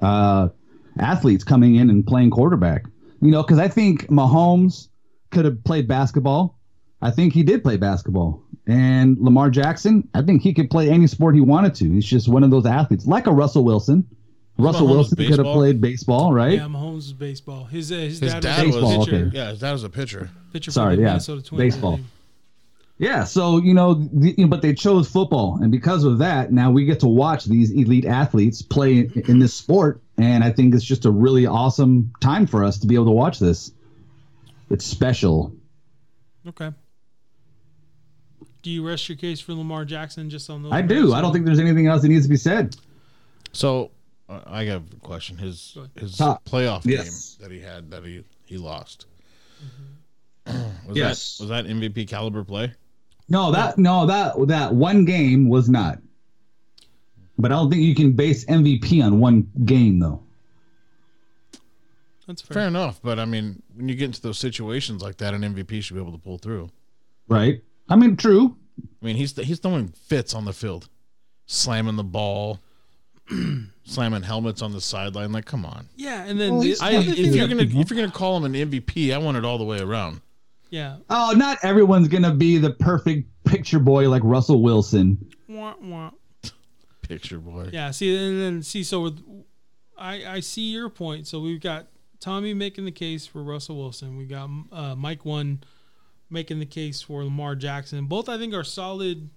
uh, 0.01 0.49
athletes 0.99 1.45
coming 1.45 1.77
in 1.77 1.91
and 1.91 2.07
playing 2.07 2.31
quarterback. 2.31 2.87
You 3.21 3.31
know, 3.31 3.43
because 3.43 3.59
I 3.59 3.69
think 3.69 4.07
Mahomes 4.07 4.89
could 5.31 5.45
have 5.45 5.63
played 5.65 5.89
basketball. 5.89 6.59
I 7.03 7.11
think 7.11 7.33
he 7.33 7.43
did 7.43 7.63
play 7.63 7.77
basketball. 7.77 8.43
And 8.67 9.19
Lamar 9.19 9.51
Jackson, 9.51 10.09
I 10.15 10.23
think 10.23 10.43
he 10.43 10.53
could 10.53 10.71
play 10.71 10.91
any 10.91 11.07
sport 11.07 11.35
he 11.35 11.41
wanted 11.41 11.75
to. 11.77 11.91
He's 11.91 12.05
just 12.05 12.29
one 12.29 12.45
of 12.45 12.51
those 12.51 12.67
athletes, 12.67 13.07
like 13.07 13.27
a 13.27 13.33
Russell 13.33 13.65
Wilson. 13.65 14.07
Russell 14.59 14.87
Mahomes 14.87 14.91
Wilson 14.91 15.17
could 15.17 15.39
have 15.39 15.55
played 15.55 15.81
baseball, 15.81 16.35
right? 16.35 16.59
Yeah, 16.59 16.67
Mahomes 16.67 16.95
was 16.97 17.13
baseball. 17.15 17.65
His 17.65 17.91
uh, 17.91 17.97
his, 17.97 18.21
his 18.21 18.33
dad, 18.35 18.43
dad 18.43 18.67
was, 18.67 18.75
Baseball, 18.77 19.03
a 19.03 19.05
pitcher. 19.07 19.17
okay. 19.17 19.37
yeah, 19.37 19.51
his 19.51 19.61
dad 19.61 19.73
was 19.73 19.85
a 19.85 19.89
pitcher. 19.89 20.31
pitcher 20.53 20.71
Sorry, 20.71 20.93
for 20.93 20.97
the 20.97 21.03
yeah, 21.03 21.09
Minnesota 21.09 21.43
Twins. 21.43 21.59
Baseball. 21.59 21.91
believe. 21.93 22.07
Yeah, 22.99 23.25
so 23.25 23.63
you 23.63 23.73
know, 23.73 23.95
the, 23.95 24.35
you 24.37 24.45
know, 24.45 24.51
but 24.51 24.61
they 24.61 24.75
chose 24.75 25.09
football, 25.09 25.59
and 25.63 25.73
because 25.73 26.05
of 26.05 26.19
that, 26.19 26.53
now 26.53 26.71
we 26.71 26.85
get 26.85 27.01
to 27.01 27.09
watch 27.09 27.47
these 27.47 27.71
elite 27.71 28.05
athletes 28.05 28.61
play 28.61 28.99
in, 28.99 29.23
in 29.27 29.39
this 29.39 29.55
sport, 29.55 30.03
and 30.19 30.45
I 30.45 30.51
think 30.53 30.75
it's 30.75 30.85
just 30.85 31.07
a 31.07 31.11
really 31.11 31.47
awesome 31.47 32.13
time 32.21 32.47
for 32.47 32.63
us 32.63 32.79
to 32.81 32.87
be 32.87 32.95
able 32.95 33.07
to 33.07 33.13
watch 33.13 33.39
this. 33.39 33.73
It's 34.71 34.85
special. 34.85 35.53
Okay. 36.47 36.71
Do 38.63 38.71
you 38.71 38.87
rest 38.87 39.09
your 39.09 39.17
case 39.17 39.41
for 39.41 39.55
Lamar 39.55 39.85
Jackson 39.85 40.29
just 40.31 40.49
on 40.51 40.63
those? 40.63 40.73
I 40.73 40.83
do. 40.83 41.13
I 41.15 41.21
don't 41.21 41.33
think 41.33 41.45
there's 41.47 41.59
anything 41.59 41.87
else 41.87 42.03
that 42.03 42.09
needs 42.09 42.25
to 42.27 42.29
be 42.31 42.37
said. 42.37 42.77
So 43.53 43.91
uh, 44.29 44.41
I 44.47 44.65
got 44.67 44.83
a 44.93 44.97
question. 45.01 45.37
His 45.39 45.77
his 45.99 46.17
Top. 46.17 46.45
playoff 46.45 46.85
Yes. 46.85 47.37
game 47.37 47.49
that 47.49 47.55
he 47.55 47.61
had 47.61 47.91
that 47.91 48.05
he 48.05 48.23
he 48.45 48.59
lost. 48.59 49.07
Mm-hmm. 50.47 50.89
was 50.89 50.97
Yes. 50.97 51.39
that 51.39 51.45
was 51.45 51.51
that 51.51 51.67
MVP 51.67 52.07
caliber 52.09 52.45
play? 52.45 52.73
No, 53.29 53.51
that 53.53 53.79
no 53.79 54.07
that 54.07 54.35
that 54.49 54.75
one 54.75 55.05
game 55.05 55.49
was 55.49 55.69
not. 55.69 55.99
But 57.39 57.51
I 57.53 57.55
don't 57.55 57.71
think 57.71 57.83
you 57.83 57.95
can 57.95 58.13
base 58.13 58.45
MVP 58.45 59.03
on 59.03 59.19
one 59.21 59.51
game 59.65 59.99
though. 59.99 60.23
That's 62.27 62.43
fair. 62.43 62.55
Fair 62.55 62.69
enough, 62.69 63.01
but 63.03 63.19
I 63.19 63.25
mean, 63.25 63.63
when 63.81 63.89
you 63.89 63.95
get 63.97 64.05
into 64.07 64.23
those 64.23 64.39
situations 64.39 65.03
like 65.03 65.17
that, 65.19 65.35
an 65.35 65.43
MVP 65.43 65.83
should 65.83 65.95
be 65.95 66.01
able 66.01 66.13
to 66.13 66.19
pull 66.19 66.39
through. 66.39 66.71
Right? 67.29 67.63
I 67.89 67.97
mean, 67.97 68.17
true. 68.17 68.57
I 69.03 69.05
mean, 69.07 69.17
he's 69.17 69.37
he's 69.37 69.59
throwing 69.59 69.89
fits 69.89 70.35
on 70.35 70.45
the 70.45 70.53
field, 70.53 70.89
slamming 71.47 71.97
the 71.97 72.05
ball, 72.05 72.61
slamming 73.85 74.23
helmets 74.23 74.63
on 74.63 74.73
the 74.73 74.81
sideline. 74.81 75.33
Like, 75.33 75.45
come 75.45 75.65
on! 75.65 75.89
Yeah, 75.97 76.25
and 76.25 76.39
then 76.41 76.53
Well, 76.53 76.61
the 76.61 76.67
he's- 76.69 76.81
I, 76.81 76.93
if 76.93 77.19
you're 77.35 77.49
gonna 77.49 77.63
if 77.63 77.73
you're 77.73 77.85
gonna 78.01 78.11
call 78.11 78.37
him 78.37 78.45
an 78.45 78.71
MVP, 78.71 79.13
I 79.15 79.19
want 79.19 79.37
it 79.37 79.45
all 79.45 79.59
the 79.59 79.65
way 79.65 79.81
around. 79.81 80.21
yeah, 80.71 80.97
Oh, 81.11 81.33
not 81.37 81.59
everyone's 81.63 82.09
gonna 82.09 82.35
be 82.35 82.59
the 82.59 82.71
perfect 82.71 83.29
picture 83.45 83.79
boy 83.81 84.09
like 84.09 84.23
Russell 84.25 84.63
Wilson. 84.63 85.19
wah, 85.49 85.75
wah. 85.81 86.11
Picture 87.03 87.39
boy. 87.39 87.71
yeah. 87.73 87.91
See, 87.91 88.15
and 88.17 88.41
then 88.41 88.63
see, 88.63 88.85
so 88.85 89.01
with, 89.03 89.21
I 89.99 90.25
I 90.37 90.41
see 90.41 90.71
your 90.71 90.89
point. 90.89 91.27
So 91.27 91.41
we've 91.41 91.61
got 91.61 91.89
Tommy 92.21 92.53
making 92.55 92.85
the 92.85 92.93
case 92.93 93.27
for 93.27 93.43
Russell 93.43 93.77
Wilson. 93.79 94.17
We 94.17 94.27
got 94.27 94.49
uh, 94.71 94.95
Mike 94.95 95.25
one 95.25 95.63
making 96.29 96.61
the 96.61 96.67
case 96.67 97.03
for 97.03 97.25
Lamar 97.25 97.57
Jackson. 97.57 98.07
Both 98.07 98.29
I 98.29 98.39
think 98.39 98.55
are 98.55 98.65
solid. 98.65 99.31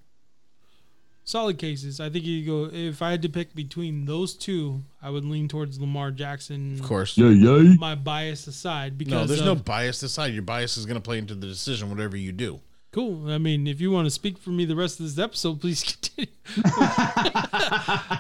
Solid 1.26 1.58
cases. 1.58 2.02
I 2.02 2.10
think 2.10 2.26
you 2.26 2.46
go. 2.46 2.70
If 2.74 3.02
I 3.02 3.12
had 3.12 3.22
to 3.22 3.30
pick 3.30 3.56
between 3.56 4.04
those 4.04 4.34
two, 4.34 4.82
I 5.02 5.10
would 5.10 5.24
lean 5.24 5.48
towards 5.48 5.80
Lamar 5.80 6.12
Jackson. 6.12 6.74
Of 6.74 6.84
course. 6.84 7.18
yay. 7.18 7.78
My 7.80 7.96
bias 7.96 8.46
aside, 8.48 8.98
because 8.98 9.14
No, 9.14 9.26
there's 9.26 9.40
of, 9.40 9.46
no 9.46 9.56
bias 9.56 10.04
aside. 10.04 10.34
Your 10.34 10.42
bias 10.44 10.76
is 10.76 10.86
going 10.86 10.96
to 10.98 11.02
play 11.02 11.18
into 11.18 11.34
the 11.34 11.48
decision, 11.48 11.90
whatever 11.90 12.18
you 12.18 12.34
do. 12.34 12.60
Cool. 12.92 13.32
I 13.32 13.38
mean, 13.38 13.68
if 13.68 13.80
you 13.80 13.90
want 13.90 14.06
to 14.06 14.12
speak 14.12 14.38
for 14.38 14.50
me 14.50 14.66
the 14.66 14.76
rest 14.76 15.00
of 15.00 15.06
this 15.06 15.18
episode, 15.18 15.62
please 15.62 15.82
continue. 16.16 16.32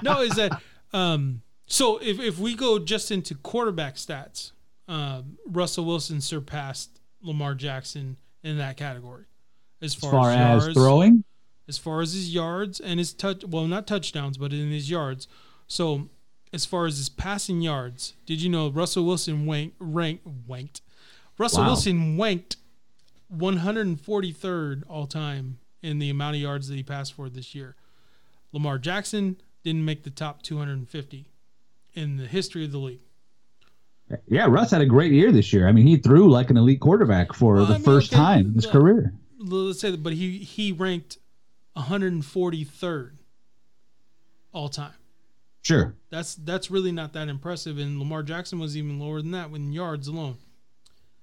no, 0.02 0.22
is 0.22 0.36
that 0.36 0.62
um 0.94 1.42
so 1.66 1.98
if 2.00 2.20
if 2.20 2.40
we 2.40 2.56
go 2.56 2.80
just 2.80 3.12
into 3.12 3.36
quarterback 3.36 3.96
stats, 3.96 4.52
um, 4.88 5.38
Russell 5.46 5.86
Wilson 5.86 6.22
surpassed 6.22 7.00
Lamar 7.22 7.56
Jackson 7.56 8.18
in 8.44 8.58
that 8.58 8.78
category. 8.78 9.26
As 9.82 9.94
As 9.94 9.96
far, 9.96 10.12
far 10.12 10.32
as, 10.32 10.38
as 10.38 10.64
yards, 10.66 10.78
throwing, 10.78 11.24
as 11.68 11.78
far 11.78 12.02
as 12.02 12.14
his 12.14 12.34
yards 12.34 12.80
and 12.80 13.00
his 13.00 13.14
touch 13.14 13.44
well 13.46 13.68
not 13.68 13.88
touchdowns, 13.88 14.38
but 14.38 14.54
in 14.54 14.72
his 14.72 14.90
yards. 14.90 15.28
So 15.68 16.10
as 16.52 16.66
far 16.66 16.86
as 16.86 16.98
his 16.98 17.10
passing 17.10 17.62
yards, 17.62 18.14
did 18.26 18.42
you 18.42 18.50
know 18.50 18.70
Russell 18.70 19.06
Wilson 19.06 19.46
wank, 19.46 19.74
rank, 19.80 20.22
wanked? 20.48 20.82
Russell 21.40 21.62
Wow. 21.62 21.68
Wilson 21.70 22.16
wanked 22.16 22.58
143rd 23.36 24.84
all 24.88 25.08
time 25.08 25.58
in 25.82 26.00
the 26.00 26.10
amount 26.10 26.36
of 26.36 26.42
yards 26.42 26.68
that 26.68 26.76
he 26.76 26.84
passed 26.84 27.14
for 27.14 27.30
this 27.30 27.56
year. 27.56 27.76
Lamar 28.52 28.78
Jackson 28.78 29.38
didn't 29.64 29.84
make 29.84 30.04
the 30.04 30.10
top 30.12 30.44
250 30.44 31.26
in 31.94 32.18
the 32.18 32.28
history 32.28 32.66
of 32.66 32.72
the 32.72 32.78
league. 32.78 33.00
Yeah, 34.28 34.48
Russ 34.48 34.72
had 34.72 34.82
a 34.82 34.86
great 34.86 35.12
year 35.12 35.32
this 35.32 35.54
year. 35.54 35.68
I 35.68 35.72
mean, 35.72 35.88
he 35.88 35.98
threw 35.98 36.30
like 36.30 36.50
an 36.50 36.58
elite 36.58 36.80
quarterback 36.80 37.34
for 37.34 37.56
Well, 37.56 37.66
the 37.66 37.76
I 37.76 37.78
mean, 37.78 37.86
first 37.86 38.14
okay, 38.14 38.22
time 38.22 38.48
in 38.48 38.54
his 38.56 38.66
career. 38.66 39.14
Let's 39.40 39.80
say 39.80 39.92
that, 39.92 40.04
but 40.04 40.14
he 40.14 40.38
he 40.40 40.72
ranked 40.72 41.18
143rd 41.76 43.12
all 44.54 44.70
time. 44.70 44.94
Sure. 45.62 45.96
That's 46.10 46.36
that's 46.36 46.70
really 46.70 46.92
not 46.92 47.14
that 47.14 47.30
impressive. 47.30 47.78
And 47.78 47.98
Lamar 47.98 48.22
Jackson 48.22 48.60
was 48.60 48.78
even 48.78 49.00
lower 49.00 49.22
than 49.22 49.32
that 49.32 49.50
in 49.52 49.72
yards 49.72 50.08
alone. 50.08 50.38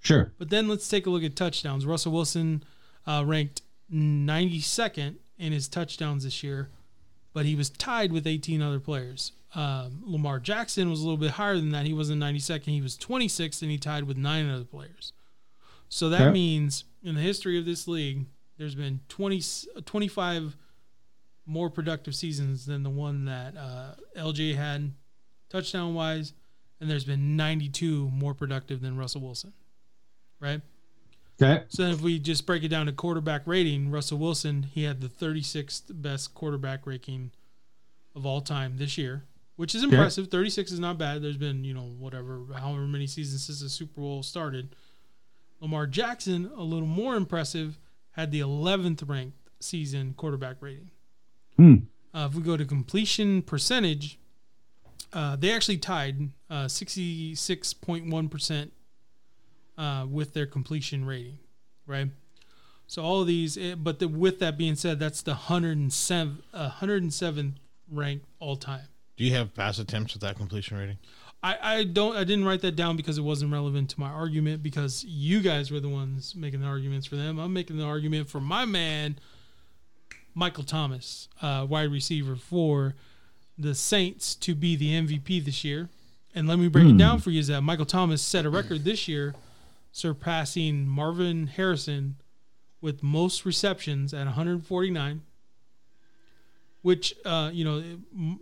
Sure. 0.00 0.32
But 0.38 0.48
then 0.48 0.66
let's 0.66 0.88
take 0.88 1.06
a 1.06 1.10
look 1.10 1.22
at 1.22 1.36
touchdowns. 1.36 1.84
Russell 1.84 2.12
Wilson 2.12 2.64
uh, 3.06 3.22
ranked 3.26 3.60
92nd 3.92 5.16
in 5.38 5.52
his 5.52 5.68
touchdowns 5.68 6.24
this 6.24 6.42
year, 6.42 6.70
but 7.34 7.44
he 7.44 7.54
was 7.54 7.68
tied 7.68 8.10
with 8.10 8.26
18 8.26 8.62
other 8.62 8.80
players. 8.80 9.32
Um, 9.54 10.02
Lamar 10.04 10.38
Jackson 10.38 10.90
was 10.90 11.00
a 11.00 11.02
little 11.02 11.16
bit 11.16 11.32
higher 11.32 11.56
than 11.56 11.70
that. 11.70 11.86
He 11.86 11.92
wasn't 11.92 12.22
92nd. 12.22 12.66
He 12.66 12.80
was 12.80 12.96
26th, 12.96 13.62
and 13.62 13.70
he 13.70 13.78
tied 13.78 14.04
with 14.04 14.16
nine 14.16 14.48
other 14.48 14.64
players. 14.64 15.12
So 15.88 16.08
that 16.10 16.32
means 16.32 16.84
in 17.02 17.16
the 17.16 17.20
history 17.20 17.58
of 17.58 17.64
this 17.64 17.88
league, 17.88 18.26
there's 18.58 18.76
been 18.76 19.00
20, 19.08 19.42
25 19.84 20.56
more 21.46 21.68
productive 21.68 22.14
seasons 22.14 22.64
than 22.66 22.84
the 22.84 22.90
one 22.90 23.24
that 23.24 23.56
uh, 23.56 23.94
LJ 24.16 24.54
had 24.54 24.92
touchdown 25.48 25.94
wise, 25.94 26.32
and 26.80 26.88
there's 26.88 27.04
been 27.04 27.36
92 27.36 28.08
more 28.10 28.34
productive 28.34 28.80
than 28.80 28.96
Russell 28.96 29.22
Wilson, 29.22 29.52
right? 30.38 30.60
Okay. 31.42 31.64
So 31.68 31.82
then 31.82 31.92
if 31.92 32.02
we 32.02 32.18
just 32.18 32.46
break 32.46 32.62
it 32.62 32.68
down 32.68 32.86
to 32.86 32.92
quarterback 32.92 33.46
rating, 33.46 33.90
Russell 33.90 34.18
Wilson, 34.18 34.62
he 34.62 34.84
had 34.84 35.00
the 35.00 35.08
36th 35.08 35.84
best 35.88 36.34
quarterback 36.34 36.86
ranking 36.86 37.32
of 38.14 38.26
all 38.26 38.40
time 38.40 38.76
this 38.76 38.98
year, 38.98 39.24
which 39.60 39.74
is 39.74 39.84
impressive. 39.84 40.28
36 40.28 40.72
is 40.72 40.80
not 40.80 40.96
bad. 40.96 41.20
There's 41.20 41.36
been, 41.36 41.64
you 41.64 41.74
know, 41.74 41.92
whatever, 41.98 42.40
however 42.56 42.86
many 42.86 43.06
seasons 43.06 43.44
since 43.44 43.60
the 43.60 43.68
Super 43.68 44.00
Bowl 44.00 44.22
started. 44.22 44.74
Lamar 45.60 45.86
Jackson, 45.86 46.50
a 46.56 46.62
little 46.62 46.88
more 46.88 47.14
impressive, 47.14 47.78
had 48.12 48.30
the 48.30 48.40
11th 48.40 49.06
ranked 49.06 49.36
season 49.60 50.14
quarterback 50.16 50.56
rating. 50.60 50.88
Hmm. 51.56 51.74
Uh, 52.14 52.26
if 52.30 52.34
we 52.34 52.42
go 52.42 52.56
to 52.56 52.64
completion 52.64 53.42
percentage, 53.42 54.18
uh, 55.12 55.36
they 55.36 55.52
actually 55.52 55.76
tied 55.76 56.30
uh, 56.48 56.64
66.1% 56.64 58.70
uh, 59.76 60.06
with 60.08 60.32
their 60.32 60.46
completion 60.46 61.04
rating, 61.04 61.38
right? 61.86 62.08
So 62.86 63.02
all 63.02 63.20
of 63.20 63.26
these, 63.26 63.58
eh, 63.58 63.74
but 63.74 63.98
the, 63.98 64.08
with 64.08 64.38
that 64.38 64.56
being 64.56 64.74
said, 64.74 64.98
that's 64.98 65.20
the 65.20 65.32
107, 65.32 66.42
uh, 66.54 66.70
107th 66.80 67.56
ranked 67.90 68.24
all 68.38 68.56
time. 68.56 68.88
Do 69.20 69.26
you 69.26 69.34
have 69.34 69.52
pass 69.52 69.78
attempts 69.78 70.14
with 70.14 70.22
that 70.22 70.36
completion 70.36 70.78
rating? 70.78 70.96
I, 71.42 71.58
I 71.62 71.84
don't 71.84 72.16
I 72.16 72.24
didn't 72.24 72.46
write 72.46 72.62
that 72.62 72.74
down 72.74 72.96
because 72.96 73.18
it 73.18 73.20
wasn't 73.20 73.52
relevant 73.52 73.90
to 73.90 74.00
my 74.00 74.08
argument 74.08 74.62
because 74.62 75.04
you 75.04 75.40
guys 75.40 75.70
were 75.70 75.78
the 75.78 75.90
ones 75.90 76.34
making 76.34 76.62
the 76.62 76.66
arguments 76.66 77.06
for 77.06 77.16
them. 77.16 77.38
I'm 77.38 77.52
making 77.52 77.76
the 77.76 77.84
argument 77.84 78.30
for 78.30 78.40
my 78.40 78.64
man 78.64 79.18
Michael 80.34 80.64
Thomas, 80.64 81.28
uh, 81.42 81.66
wide 81.68 81.92
receiver 81.92 82.34
for 82.34 82.94
the 83.58 83.74
Saints 83.74 84.34
to 84.36 84.54
be 84.54 84.74
the 84.74 84.92
MVP 84.92 85.44
this 85.44 85.64
year. 85.64 85.90
And 86.34 86.48
let 86.48 86.58
me 86.58 86.68
break 86.68 86.86
it 86.86 86.96
down 86.96 87.18
for 87.18 87.28
you 87.28 87.40
is 87.40 87.48
that 87.48 87.60
Michael 87.60 87.84
Thomas 87.84 88.22
set 88.22 88.46
a 88.46 88.50
record 88.50 88.84
this 88.84 89.06
year 89.06 89.34
surpassing 89.92 90.88
Marvin 90.88 91.48
Harrison 91.48 92.16
with 92.80 93.02
most 93.02 93.44
receptions 93.44 94.14
at 94.14 94.24
149 94.24 95.20
which 96.82 97.14
uh, 97.24 97.50
you 97.52 97.64
know 97.64 97.82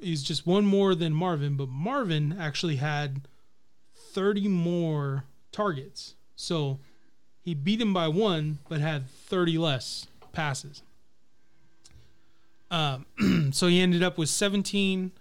is 0.01 0.23
just 0.23 0.47
one 0.47 0.65
more 0.65 0.95
than 0.95 1.13
Marvin, 1.13 1.57
but 1.57 1.69
Marvin 1.69 2.37
actually 2.39 2.77
had 2.77 3.23
30 4.13 4.49
more 4.49 5.25
targets. 5.53 6.15
So 6.37 6.79
he 7.43 7.55
beat 7.55 7.81
him 7.81 7.93
by 7.93 8.09
one, 8.09 8.59
but 8.69 8.81
had 8.81 9.09
30 9.09 9.59
less 9.59 10.07
passes. 10.33 10.83
Um, 12.71 13.07
so 13.53 13.67
he 13.67 13.81
ended 13.81 14.03
up 14.03 14.19
with 14.19 14.29
17, 14.29 15.13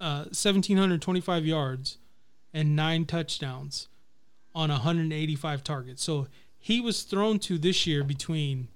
uh, 0.00 0.24
1,725 0.24 1.46
yards 1.46 1.98
and 2.52 2.76
nine 2.76 3.04
touchdowns 3.06 3.88
on 4.54 4.70
185 4.70 5.64
targets. 5.64 6.02
So 6.02 6.26
he 6.58 6.80
was 6.80 7.02
thrown 7.02 7.38
to 7.40 7.58
this 7.58 7.86
year 7.86 8.04
between 8.04 8.68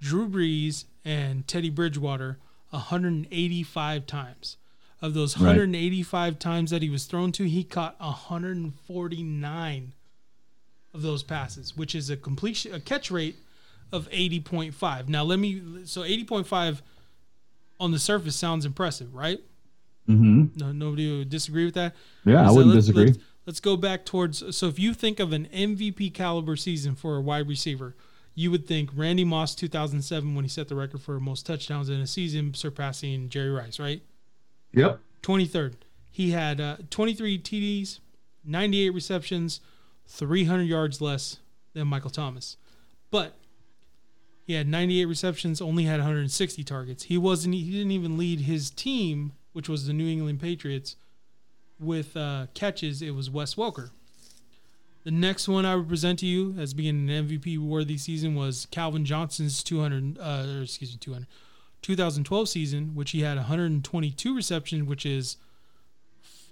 Drew 0.00 0.28
Brees 0.28 0.84
and 1.04 1.46
Teddy 1.46 1.70
Bridgewater 1.70 2.38
185 2.72 4.06
times. 4.06 4.56
Of 5.00 5.14
those 5.14 5.36
Right. 5.36 5.48
185 5.48 6.38
times 6.38 6.70
that 6.70 6.80
he 6.80 6.88
was 6.88 7.06
thrown 7.06 7.32
to, 7.32 7.42
he 7.48 7.64
caught 7.64 7.96
149 8.00 9.92
of 10.94 11.02
those 11.02 11.22
passes, 11.22 11.76
which 11.76 11.94
is 11.94 12.10
a 12.10 12.16
completion 12.16 12.74
a 12.74 12.80
catch 12.80 13.10
rate 13.10 13.36
of 13.90 14.08
80.5. 14.10 15.08
Now 15.08 15.24
let 15.24 15.38
me 15.38 15.60
so 15.86 16.02
80.5 16.02 16.82
on 17.80 17.90
the 17.90 17.98
surface 17.98 18.36
sounds 18.36 18.64
impressive, 18.64 19.14
right? 19.14 19.40
Mm-hmm. 20.08 20.58
No, 20.58 20.72
nobody 20.72 21.18
would 21.18 21.30
disagree 21.30 21.64
with 21.64 21.74
that. 21.74 21.94
Yeah, 22.24 22.46
I 22.46 22.50
wouldn't 22.52 22.74
let's- 22.74 22.86
disagree. 22.86 23.06
Let's, 23.06 23.18
let's 23.46 23.60
go 23.60 23.76
back 23.76 24.04
towards. 24.04 24.56
So 24.56 24.68
if 24.68 24.78
you 24.78 24.94
think 24.94 25.18
of 25.20 25.32
an 25.32 25.46
MVP 25.52 26.12
caliber 26.14 26.56
season 26.56 26.94
for 26.94 27.16
a 27.16 27.20
wide 27.20 27.48
receiver, 27.48 27.96
you 28.34 28.50
would 28.50 28.66
think 28.66 28.90
Randy 28.94 29.24
Moss 29.24 29.54
2007 29.54 30.34
when 30.34 30.44
he 30.44 30.48
set 30.48 30.68
the 30.68 30.74
record 30.74 31.02
for 31.02 31.20
most 31.20 31.46
touchdowns 31.46 31.88
in 31.88 32.00
a 32.00 32.06
season, 32.06 32.54
surpassing 32.54 33.28
Jerry 33.28 33.50
Rice, 33.50 33.78
right? 33.78 34.02
Yep. 34.72 35.00
23rd. 35.22 35.74
He 36.10 36.30
had 36.30 36.60
uh, 36.60 36.76
23 36.90 37.38
TDs, 37.38 38.00
98 38.44 38.90
receptions, 38.90 39.60
300 40.06 40.62
yards 40.62 41.00
less 41.00 41.38
than 41.74 41.88
Michael 41.88 42.10
Thomas. 42.10 42.56
But 43.10 43.34
he 44.44 44.54
had 44.54 44.66
98 44.66 45.04
receptions, 45.06 45.60
only 45.60 45.84
had 45.84 46.00
160 46.00 46.64
targets. 46.64 47.04
He 47.04 47.16
wasn't 47.16 47.54
he 47.54 47.70
didn't 47.70 47.92
even 47.92 48.18
lead 48.18 48.40
his 48.40 48.70
team, 48.70 49.32
which 49.52 49.68
was 49.68 49.86
the 49.86 49.92
New 49.92 50.08
England 50.08 50.40
Patriots, 50.40 50.96
with 51.78 52.16
uh, 52.16 52.46
catches. 52.54 53.02
It 53.02 53.14
was 53.14 53.30
Wes 53.30 53.54
Welker. 53.54 53.90
The 55.04 55.10
next 55.10 55.48
one 55.48 55.66
I 55.66 55.74
would 55.74 55.88
present 55.88 56.20
to 56.20 56.26
you 56.26 56.54
as 56.58 56.74
being 56.74 57.08
an 57.08 57.28
MVP 57.28 57.58
worthy 57.58 57.98
season 57.98 58.34
was 58.36 58.66
Calvin 58.70 59.04
Johnson's 59.04 59.62
200 59.62 60.18
uh, 60.18 60.46
or 60.58 60.62
excuse 60.62 60.92
me 60.92 60.98
200 61.00 61.26
2012 61.82 62.48
season, 62.48 62.94
which 62.94 63.10
he 63.10 63.22
had 63.22 63.36
122 63.36 64.36
receptions, 64.36 64.84
which 64.84 65.04
is 65.04 65.36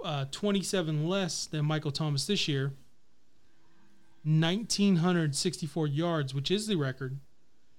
uh, 0.05 0.25
27 0.33 1.09
less 1.09 1.47
than 1.47 1.65
Michael 1.65 1.93
Thomas 1.93 2.27
this 2.27 2.49
year. 2.49 2.73
1,964 4.25 5.87
yards, 5.87 6.35
which 6.35 6.51
is 6.51 6.67
the 6.67 6.77
record, 6.77 7.19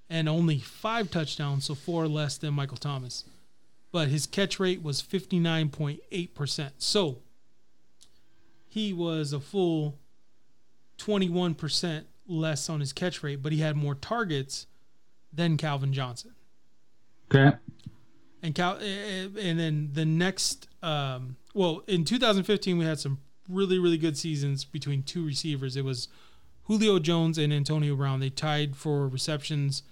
and 0.10 0.28
only 0.28 0.58
five 0.58 1.12
touchdowns, 1.12 1.66
so 1.66 1.76
four 1.76 2.08
less 2.08 2.38
than 2.38 2.54
Michael 2.54 2.78
Thomas. 2.78 3.26
But 3.92 4.08
his 4.08 4.26
catch 4.26 4.60
rate 4.60 4.82
was 4.82 5.04
59.8%. 5.04 6.72
So 6.78 7.18
he 8.68 8.94
was 8.94 9.34
a 9.34 9.40
full 9.40 10.00
21% 11.02 12.04
less 12.28 12.70
on 12.70 12.80
his 12.80 12.94
catch 12.94 13.24
rate, 13.24 13.42
but 13.42 13.52
he 13.52 13.60
had 13.60 13.76
more 13.76 13.96
targets 13.96 14.68
than 15.34 15.58
Calvin 15.58 15.94
Johnson. 15.94 16.34
Okay. 17.34 17.56
And 18.44 18.56
Cal, 18.56 18.78
eh, 18.78 18.84
eh, 18.84 19.28
and 19.40 19.60
then 19.60 19.90
the 19.94 20.06
next, 20.06 20.68
um, 20.82 21.38
well, 21.54 21.84
in 21.88 22.04
2015 22.06 22.78
we 22.78 22.86
had 22.86 23.00
some 23.00 23.20
really 23.50 23.80
really 23.80 23.98
good 23.98 24.18
seasons 24.18 24.64
between 24.66 25.04
two 25.04 25.26
receivers. 25.26 25.76
It 25.76 25.86
was 25.86 26.08
Julio 26.64 27.00
Jones 27.00 27.38
and 27.38 27.54
Antonio 27.54 27.96
Brown. 27.96 28.20
They 28.20 28.30
tied 28.30 28.76
for 28.76 29.08
receptions. 29.08 29.84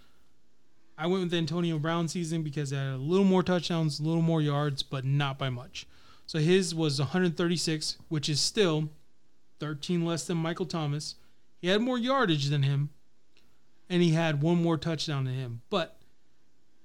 I 0.98 1.08
went 1.08 1.22
with 1.24 1.32
the 1.32 1.38
Antonio 1.38 1.80
Brown 1.80 2.08
season 2.08 2.42
because 2.42 2.72
they 2.72 2.78
had 2.78 2.94
a 2.94 2.98
little 2.98 3.26
more 3.26 3.44
touchdowns, 3.44 4.00
a 4.00 4.04
little 4.04 4.22
more 4.22 4.42
yards, 4.42 4.84
but 4.84 5.06
not 5.06 5.38
by 5.38 5.50
much. 5.50 5.88
So 6.26 6.40
his 6.40 6.76
was 6.76 7.00
136, 7.00 7.98
which 8.10 8.30
is 8.30 8.42
still 8.42 8.90
13 9.60 10.06
less 10.06 10.26
than 10.26 10.38
Michael 10.38 10.66
Thomas. 10.66 11.16
He 11.62 11.68
had 11.68 11.82
more 11.82 11.98
yardage 11.98 12.48
than 12.50 12.64
him, 12.64 12.90
and 13.90 14.02
he 14.02 14.12
had 14.12 14.42
one 14.42 14.62
more 14.62 14.78
touchdown 14.78 15.26
than 15.26 15.34
him. 15.36 15.62
But 15.70 15.98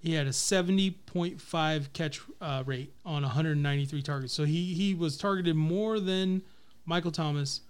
he 0.00 0.14
had 0.14 0.26
a 0.26 0.30
70.5 0.30 1.92
catch 1.92 2.20
uh, 2.40 2.62
rate 2.66 2.92
on 3.04 3.22
193 3.22 4.02
targets. 4.02 4.32
So 4.32 4.44
he, 4.44 4.74
he 4.74 4.94
was 4.94 5.16
targeted 5.16 5.56
more 5.56 6.00
than 6.00 6.42
Michael 6.84 7.12
Thomas, 7.12 7.60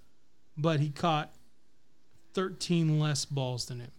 but 0.56 0.80
he 0.80 0.90
caught 0.90 1.32
13 2.32 2.98
less 2.98 3.24
balls 3.24 3.66
than 3.66 3.80
him. 3.80 3.90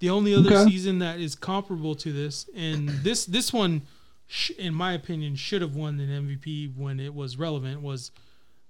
The 0.00 0.10
only 0.10 0.34
other 0.34 0.52
Okay. 0.52 0.70
season 0.70 0.98
that 1.00 1.18
is 1.18 1.34
comparable 1.34 1.94
to 1.96 2.12
this, 2.12 2.48
and 2.54 2.88
this 2.88 3.24
this 3.24 3.52
one, 3.52 3.82
sh- 4.26 4.50
in 4.58 4.74
my 4.74 4.92
opinion, 4.92 5.34
should 5.36 5.62
have 5.62 5.74
won 5.76 5.98
an 6.00 6.26
MVP 6.28 6.76
when 6.76 7.00
it 7.00 7.14
was 7.14 7.38
relevant, 7.38 7.80
was 7.80 8.10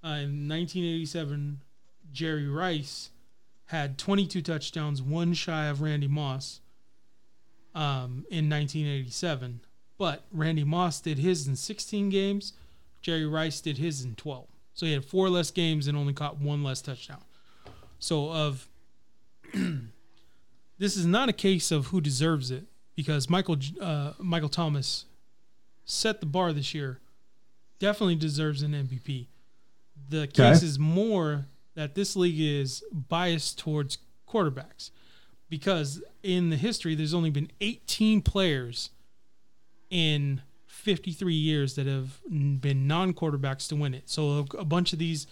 uh, 0.05 0.21
in 0.21 0.47
1987. 0.47 1.61
Jerry 2.11 2.47
Rice 2.47 3.09
had 3.65 3.97
22 3.97 4.41
touchdowns, 4.41 5.01
one 5.01 5.33
shy 5.33 5.65
of 5.65 5.81
Randy 5.81 6.07
Moss 6.07 6.61
um, 7.73 8.25
in 8.29 8.49
1987. 8.49 9.61
But 9.97 10.23
Randy 10.31 10.63
Moss 10.63 11.01
did 11.01 11.17
his 11.17 11.47
in 11.47 11.55
16 11.55 12.09
games. 12.09 12.53
Jerry 13.01 13.25
Rice 13.25 13.61
did 13.61 13.77
his 13.77 14.03
in 14.03 14.15
12. 14.15 14.47
So 14.73 14.85
he 14.85 14.93
had 14.93 15.05
four 15.05 15.29
less 15.29 15.51
games 15.51 15.87
and 15.87 15.97
only 15.97 16.13
caught 16.13 16.37
one 16.37 16.63
less 16.63 16.81
touchdown. 16.81 17.21
So 17.97 18.31
of 18.31 18.67
this 20.77 20.97
is 20.97 21.05
not 21.05 21.29
a 21.29 21.33
case 21.33 21.71
of 21.71 21.87
who 21.87 22.01
deserves 22.01 22.51
it 22.51 22.65
because 22.95 23.29
Michael 23.29 23.57
uh, 23.81 24.13
Michael 24.19 24.49
Thomas 24.49 25.05
set 25.85 26.19
the 26.19 26.25
bar 26.25 26.51
this 26.51 26.73
year. 26.73 26.99
Definitely 27.79 28.15
deserves 28.15 28.61
an 28.61 28.73
MVP. 28.73 29.27
The 30.09 30.27
case 30.27 30.57
Okay. 30.57 30.65
is 30.65 30.77
more 30.79 31.47
that 31.75 31.95
this 31.95 32.15
league 32.15 32.39
is 32.39 32.83
biased 32.91 33.57
towards 33.59 33.97
quarterbacks 34.27 34.91
because 35.49 36.01
in 36.23 36.49
the 36.49 36.55
history 36.57 36.95
there's 36.95 37.13
only 37.13 37.29
been 37.29 37.51
18 37.61 38.21
players 38.21 38.89
in 39.89 40.41
53 40.67 41.33
years 41.33 41.75
that 41.75 41.87
have 41.87 42.19
been 42.29 42.87
non-quarterbacks 42.87 43.67
to 43.69 43.75
win 43.75 43.93
it. 43.93 44.09
So 44.09 44.45
a, 44.53 44.57
a 44.59 44.65
bunch 44.65 44.93
of 44.93 44.99
these, 44.99 45.25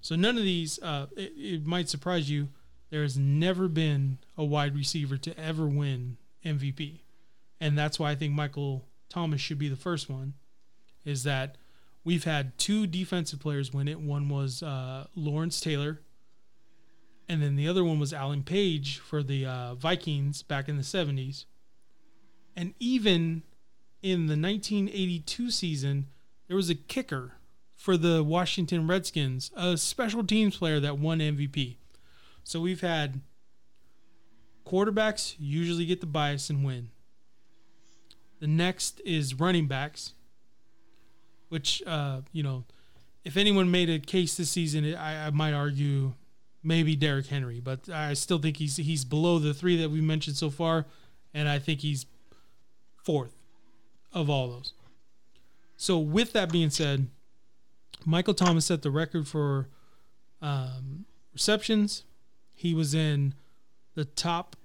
so 0.00 0.14
none 0.16 0.36
of 0.36 0.44
these. 0.44 0.78
Uh, 0.82 1.06
it, 1.16 1.32
it 1.36 1.66
might 1.66 1.88
surprise 1.88 2.30
you. 2.30 2.48
There 2.90 3.02
has 3.02 3.16
never 3.18 3.68
been 3.68 4.18
a 4.36 4.44
wide 4.44 4.74
receiver 4.74 5.16
to 5.18 5.38
ever 5.38 5.66
win 5.66 6.16
MVP, 6.44 7.00
and 7.60 7.76
that's 7.76 7.98
why 7.98 8.10
I 8.10 8.14
think 8.14 8.32
Michael 8.34 8.86
Thomas 9.08 9.40
should 9.40 9.58
be 9.58 9.68
the 9.68 9.76
first 9.76 10.08
one. 10.08 10.34
Is 11.04 11.22
that 11.24 11.56
we've 12.08 12.24
had 12.24 12.56
two 12.56 12.86
defensive 12.86 13.38
players 13.38 13.70
win 13.74 13.86
it. 13.86 14.00
One 14.00 14.30
was 14.30 14.62
uh, 14.62 15.08
Lawrence 15.14 15.60
Taylor, 15.60 16.00
and 17.28 17.42
then 17.42 17.54
the 17.54 17.68
other 17.68 17.84
one 17.84 17.98
was 17.98 18.14
Alan 18.14 18.42
Page 18.44 18.98
for 18.98 19.22
the 19.22 19.44
uh, 19.44 19.74
Vikings 19.74 20.42
back 20.42 20.70
in 20.70 20.78
the 20.78 20.82
70s. 20.82 21.44
And 22.56 22.72
even 22.80 23.42
in 24.02 24.20
the 24.20 24.40
1982 24.40 25.50
season, 25.50 26.06
there 26.46 26.56
was 26.56 26.70
a 26.70 26.74
kicker 26.74 27.34
for 27.76 27.98
the 27.98 28.24
Washington 28.24 28.86
Redskins, 28.86 29.50
a 29.54 29.76
special 29.76 30.24
teams 30.24 30.56
player 30.56 30.80
that 30.80 30.98
won 30.98 31.18
MVP. 31.18 31.76
So 32.42 32.58
we've 32.58 32.80
had 32.80 33.20
quarterbacks 34.66 35.34
usually 35.38 35.84
get 35.84 36.00
the 36.00 36.06
bias 36.06 36.48
and 36.48 36.64
win. 36.64 36.88
The 38.40 38.46
next 38.46 39.02
is 39.04 39.34
running 39.34 39.66
backs, 39.66 40.14
which, 41.48 41.82
uh, 41.86 42.20
you 42.32 42.42
know, 42.42 42.64
if 43.24 43.36
anyone 43.36 43.70
made 43.70 43.90
a 43.90 43.98
case 43.98 44.36
this 44.36 44.50
season, 44.50 44.94
I, 44.94 45.26
I 45.26 45.30
might 45.30 45.52
argue 45.52 46.14
maybe 46.62 46.96
Derrick 46.96 47.26
Henry, 47.26 47.60
but 47.60 47.88
I 47.88 48.14
still 48.14 48.38
think 48.38 48.56
he's 48.56 48.76
he's 48.76 49.04
below 49.04 49.38
the 49.38 49.54
three 49.54 49.76
that 49.80 49.90
we 49.90 50.00
mentioned 50.00 50.36
so 50.36 50.50
far, 50.50 50.86
and 51.34 51.48
I 51.48 51.58
think 51.58 51.80
he's 51.80 52.06
fourth 53.02 53.36
of 54.12 54.28
all 54.30 54.48
those. 54.48 54.72
So 55.76 55.98
with 55.98 56.32
that 56.32 56.50
being 56.50 56.70
said, 56.70 57.08
Michael 58.04 58.34
Thomas 58.34 58.66
set 58.66 58.82
the 58.82 58.90
record 58.90 59.28
for 59.28 59.68
um, 60.40 61.04
receptions. 61.32 62.04
He 62.54 62.74
was 62.74 62.94
in 62.94 63.34
the 63.94 64.04
top 64.04 64.56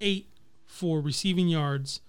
eight 0.00 0.28
for 0.64 1.00
receiving 1.00 1.48
yards. 1.48 2.00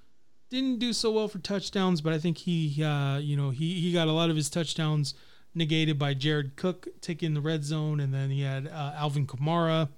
Didn't 0.49 0.79
do 0.79 0.93
so 0.93 1.11
well 1.11 1.27
for 1.27 1.39
touchdowns, 1.39 2.01
but 2.01 2.13
I 2.13 2.19
think 2.19 2.37
he, 2.37 2.81
uh, 2.83 3.17
you 3.17 3.35
know, 3.35 3.49
he 3.49 3.81
he 3.81 3.91
got 3.91 4.07
a 4.07 4.13
lot 4.13 4.29
of 4.29 4.35
his 4.35 4.49
touchdowns 4.49 5.13
negated 5.53 5.99
by 5.99 6.13
Jared 6.13 6.55
Cook 6.55 6.87
taking 7.01 7.33
the 7.33 7.41
red 7.41 7.65
zone, 7.65 7.99
and 7.99 8.13
then 8.13 8.29
he 8.29 8.41
had 8.41 8.67
uh, 8.67 8.93
Alvin 8.95 9.27
Kamara. 9.27 9.89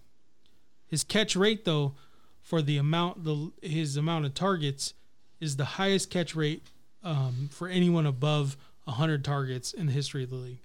His 0.87 1.03
catch 1.03 1.35
rate, 1.35 1.65
though, 1.65 1.93
for 2.41 2.61
the 2.61 2.77
amount 2.77 3.23
the 3.25 3.51
his 3.61 3.95
amount 3.95 4.25
of 4.25 4.33
targets 4.33 4.95
is 5.39 5.55
the 5.55 5.65
highest 5.65 6.09
catch 6.09 6.35
rate 6.35 6.63
um, 7.03 7.49
for 7.51 7.67
anyone 7.67 8.05
above 8.05 8.57
100 8.85 9.23
targets 9.23 9.71
in 9.71 9.85
the 9.85 9.91
history 9.91 10.23
of 10.23 10.29
the 10.29 10.35
league. 10.35 10.59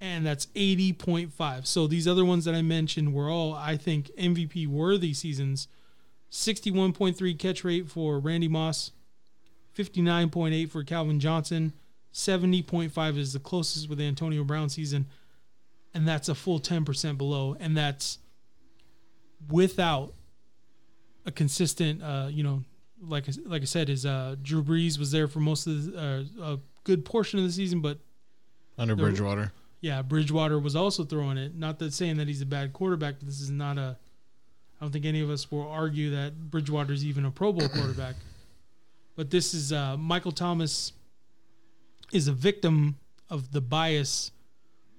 And 0.00 0.26
that's 0.26 0.46
80.5. 0.46 1.66
So 1.66 1.86
these 1.86 2.06
other 2.06 2.24
ones 2.24 2.44
that 2.44 2.54
I 2.54 2.60
mentioned 2.60 3.14
were 3.14 3.30
all, 3.30 3.54
I 3.54 3.76
think, 3.76 4.10
MVP 4.18 4.66
worthy 4.66 5.14
seasons. 5.14 5.68
61.3 6.30 7.38
catch 7.38 7.64
rate 7.64 7.88
for 7.88 8.18
Randy 8.18 8.48
Moss, 8.48 8.90
59.8 9.76 10.70
for 10.70 10.82
Calvin 10.84 11.20
Johnson, 11.20 11.72
70.5 12.14 13.18
is 13.18 13.32
the 13.32 13.38
closest 13.38 13.88
with 13.88 13.98
the 13.98 14.04
Antonio 14.06 14.42
Brown 14.44 14.68
season, 14.68 15.06
and 15.94 16.08
that's 16.08 16.28
a 16.28 16.34
full 16.34 16.58
10% 16.60 17.18
below. 17.18 17.56
And 17.60 17.76
that's 17.76 18.18
without 19.50 20.12
a 21.26 21.30
consistent, 21.30 22.02
uh, 22.02 22.28
you 22.30 22.42
know, 22.42 22.62
like 23.02 23.28
I, 23.28 23.32
like 23.44 23.62
I 23.62 23.66
said, 23.66 23.90
is 23.90 24.06
uh, 24.06 24.36
Drew 24.42 24.62
Brees 24.62 24.98
was 24.98 25.10
there 25.12 25.28
for 25.28 25.40
most 25.40 25.66
of 25.66 25.92
the, 25.92 25.98
uh, 26.40 26.42
a 26.54 26.58
good 26.84 27.04
portion 27.04 27.38
of 27.38 27.44
the 27.44 27.52
season, 27.52 27.80
but 27.80 27.98
Under 28.78 28.94
The- 28.94 29.02
Bridgewater. 29.02 29.52
yeah, 29.82 30.00
Bridgewater 30.02 30.58
was 30.58 30.74
also 30.74 31.04
throwing 31.04 31.36
it. 31.36 31.54
Not 31.54 31.78
that 31.80 31.92
saying 31.92 32.16
that 32.16 32.28
he's 32.28 32.40
a 32.40 32.46
bad 32.46 32.72
quarterback, 32.72 33.16
but 33.18 33.26
this 33.26 33.40
is 33.40 33.50
not 33.50 33.76
a. 33.76 33.96
I 34.80 34.84
don't 34.84 34.92
think 34.92 35.04
any 35.06 35.20
of 35.22 35.30
us 35.30 35.50
will 35.50 35.66
argue 35.68 36.10
that 36.10 36.50
Bridgewater's 36.50 37.04
even 37.04 37.24
a 37.24 37.30
Pro 37.30 37.50
Bowl 37.52 37.66
quarterback. 37.68 38.14
But 39.16 39.30
this 39.30 39.54
is 39.54 39.72
uh, 39.72 39.96
Michael 39.96 40.32
Thomas 40.32 40.92
is 42.12 42.28
a 42.28 42.32
victim 42.32 42.96
of 43.30 43.50
the 43.50 43.60
bias 43.60 44.30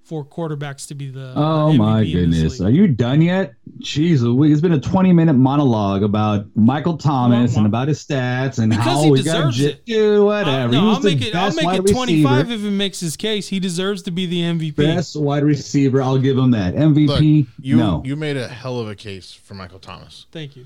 for 0.04 0.24
quarterbacks 0.24 0.88
to 0.88 0.94
be 0.94 1.10
the 1.10 1.34
Oh 1.36 1.70
MVP 1.72 1.76
my 1.76 2.02
goodness. 2.04 2.60
Are 2.62 2.70
you 2.70 2.88
done 2.88 3.20
yet? 3.20 3.52
Jeez 3.80 4.22
Louise. 4.22 4.52
It's 4.52 4.60
been 4.62 4.72
a 4.72 4.80
20 4.80 5.12
minute 5.12 5.34
monologue 5.34 6.02
about 6.02 6.46
Michael 6.56 6.96
Thomas 6.96 7.52
Wah, 7.52 7.56
wah. 7.56 7.58
and 7.58 7.66
about 7.66 7.88
his 7.88 8.04
stats 8.04 8.58
and 8.58 8.70
Because 8.70 8.84
how 8.86 9.02
he 9.04 9.10
we 9.10 9.22
got 9.22 9.52
deserves 9.52 9.56
j- 9.58 9.66
it. 9.66 9.84
do 9.86 10.22
Uh, 10.22 10.24
whatever. 10.24 10.72
he 10.72 10.80
no, 10.80 10.86
was 10.88 10.96
I'll 10.96 11.02
make 11.02 11.20
it. 11.22 11.34
I'll 11.34 11.54
make 11.54 11.78
it 11.78 11.92
twenty 11.92 12.22
five 12.24 12.46
receiver. 12.48 12.66
if 12.66 12.72
it 12.72 12.74
makes 12.74 13.00
his 13.00 13.16
case. 13.18 13.48
He 13.48 13.60
deserves 13.60 14.02
to 14.04 14.10
be 14.10 14.24
the 14.24 14.40
MVP. 14.40 14.76
Best 14.76 15.14
wide 15.14 15.44
receiver. 15.44 16.00
I'll 16.02 16.18
give 16.18 16.38
him 16.38 16.52
that. 16.52 16.74
MVP. 16.74 17.06
Look, 17.06 17.46
you 17.60 17.76
no. 17.76 18.02
you 18.04 18.16
made 18.16 18.38
a 18.38 18.48
hell 18.48 18.80
of 18.80 18.88
a 18.88 18.94
case 18.96 19.32
for 19.34 19.52
Michael 19.54 19.78
Thomas, 19.78 20.24
Thank 20.32 20.56
you. 20.56 20.64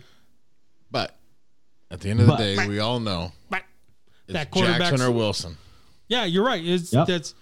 but 0.93 1.17
at 1.93 2.01
the 2.01 2.11
end 2.11 2.19
of 2.21 2.27
the 2.27 2.33
But- 2.33 2.39
day, 2.39 2.67
we 2.69 2.79
all 2.81 2.99
know 2.99 3.33
But 3.51 3.63
That 4.29 4.51
quarterback's- 4.51 4.91
Jackson 4.91 5.03
or 5.07 5.11
Wilson. 5.13 5.57
Yeah, 6.09 6.25
you're 6.25 6.45
right. 6.45 6.65
Is 6.65 6.93
Yep. 6.93 7.07
that's 7.07 7.35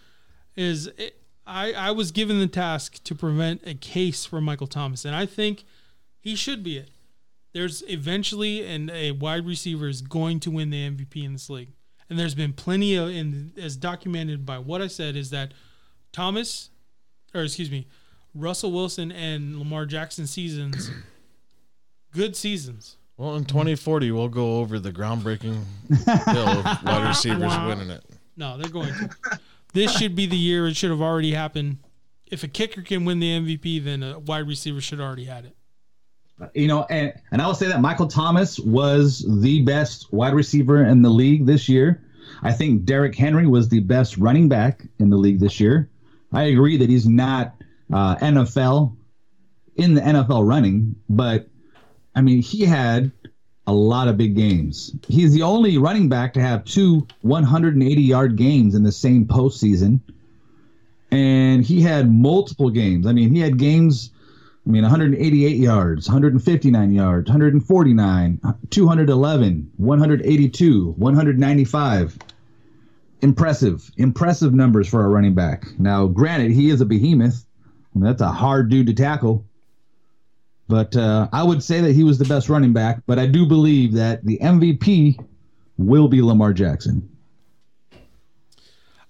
is 0.57 0.89
it, 0.99 1.17
I 1.47 1.73
I 1.73 1.91
was 1.93 2.11
given 2.13 2.39
the 2.41 2.47
task 2.49 3.03
to 3.05 3.15
prevent 3.15 3.63
a 3.67 3.75
case 3.75 4.25
for 4.27 4.41
Michael 4.41 4.67
Thomas, 4.67 5.05
and 5.05 5.15
I 5.17 5.25
think 5.27 5.65
he 6.21 6.35
should 6.37 6.63
be 6.63 6.77
it. 6.77 6.91
There's 7.53 7.83
eventually 7.89 8.65
and 8.67 8.91
a 8.91 9.13
wide 9.13 9.47
receiver 9.47 9.89
is 9.89 10.03
going 10.03 10.39
to 10.41 10.51
win 10.51 10.71
the 10.71 10.85
MVP 10.85 11.25
in 11.25 11.33
this 11.33 11.49
league, 11.51 11.73
and 12.09 12.19
there's 12.19 12.35
been 12.35 12.53
plenty 12.53 12.95
of 12.97 13.09
and 13.09 13.57
as 13.59 13.77
documented 13.77 14.45
by 14.47 14.59
what 14.59 14.81
I 14.83 14.87
said 14.89 15.17
is 15.17 15.31
that 15.31 15.53
Thomas, 16.13 16.71
or 17.35 17.43
excuse 17.43 17.71
me, 17.71 17.87
Russell 18.35 18.71
Wilson 18.73 19.11
and 19.13 19.59
Lamar 19.59 19.87
Jackson 19.87 20.27
seasons, 20.27 20.91
good 22.13 22.37
seasons. 22.37 22.97
Well, 23.21 23.37
in 23.37 23.45
2040, 23.45 24.13
we'll 24.13 24.31
go 24.31 24.61
over 24.61 24.79
the 24.79 24.91
groundbreaking 24.91 25.63
bill 26.07 26.49
of 26.49 26.65
wide 26.83 27.07
receivers 27.07 27.53
winning 27.67 27.91
it. 27.91 28.03
No, 28.39 28.57
they're 28.57 28.71
going 28.71 28.95
to. 28.95 29.11
this 29.75 29.95
should 29.95 30.17
be 30.17 30.25
the 30.25 30.39
year. 30.39 30.67
It 30.67 30.75
should 30.75 30.89
have 30.89 31.03
already 31.03 31.33
happened. 31.33 31.81
If 32.25 32.45
a 32.45 32.49
kicker 32.49 32.81
can 32.81 33.05
win 33.05 33.19
the 33.19 33.39
MVP, 33.39 33.85
then 33.85 34.03
a 34.03 34.19
wide 34.21 34.49
receiver 34.49 34.81
should 34.81 35.03
already 35.03 35.27
had 35.27 35.45
it. 35.45 35.55
You 36.55 36.67
know, 36.67 36.87
and, 36.89 37.13
and 37.31 37.43
I 37.43 37.47
will 37.47 37.55
say 37.55 37.67
that 37.67 37.83
Michael 37.83 38.07
Thomas 38.07 38.59
was 38.59 39.23
the 39.43 39.61
best 39.65 40.11
wide 40.15 40.33
receiver 40.33 40.83
in 40.83 41.03
the 41.03 41.11
league 41.11 41.45
this 41.45 41.69
year. 41.69 42.03
I 42.43 42.55
think 42.55 42.87
Derrick 42.87 43.15
Henry 43.15 43.47
was 43.47 43.69
the 43.69 43.81
best 43.81 44.17
running 44.17 44.49
back 44.49 44.87
in 44.99 45.11
the 45.11 45.19
league 45.19 45.41
this 45.41 45.61
year. 45.61 45.91
I 46.33 46.45
agree 46.45 46.79
that 46.79 46.89
he's 46.89 47.07
not 47.07 47.55
uh, 47.93 48.17
NFL 48.17 48.97
in 49.77 49.93
the 49.93 50.01
NFL 50.01 50.49
running, 50.49 50.97
but 51.11 51.50
I 52.15 52.23
mean, 52.23 52.43
he 52.43 52.65
had 52.65 53.13
a 53.67 53.73
lot 53.73 54.09
of 54.09 54.17
big 54.17 54.35
games. 54.35 54.93
He's 55.07 55.33
the 55.33 55.43
only 55.43 55.79
running 55.79 56.09
back 56.09 56.35
to 56.35 56.41
have 56.41 56.65
two 56.65 57.07
180 57.23 58.03
yard 58.03 58.37
games 58.37 58.75
in 58.75 58.83
the 58.83 58.93
same 58.93 59.27
postseason. 59.27 60.01
And 61.13 61.65
he 61.65 61.81
had 61.81 62.11
multiple 62.11 62.71
games. 62.71 63.07
I 63.07 63.13
mean, 63.13 63.35
he 63.35 63.41
had 63.41 63.59
games. 63.59 64.11
I 64.67 64.71
mean, 64.71 64.83
188 64.83 65.57
yards, 65.57 66.09
159 66.09 66.93
yards, 66.93 67.29
149, 67.29 68.41
211, 68.71 69.71
182, 69.77 70.91
195. 70.97 72.19
Impressive, 73.23 73.91
impressive 73.97 74.55
numbers 74.55 74.89
for 74.89 75.05
a 75.05 75.09
running 75.09 75.35
back. 75.35 75.67
Now, 75.79 76.07
granted, 76.07 76.53
he 76.53 76.71
is 76.71 76.81
a 76.81 76.87
behemoth. 76.87 77.45
That's 77.95 78.23
a 78.23 78.31
hard 78.31 78.69
dude 78.69 78.87
to 78.87 78.95
tackle. 78.95 79.45
But 80.71 80.95
uh, 80.95 81.29
I 81.33 81.43
would 81.43 81.65
say 81.65 81.81
that 81.81 81.93
he 81.93 82.05
was 82.05 82.17
the 82.17 82.25
best 82.25 82.49
running 82.49 82.73
back. 82.73 83.03
But 83.07 83.19
I 83.19 83.27
do 83.27 83.45
believe 83.45 83.93
that 83.95 84.25
the 84.25 84.39
MVP 84.39 85.23
will 85.77 86.07
be 86.07 86.23
Lamar 86.23 86.53
Jackson. 86.53 87.09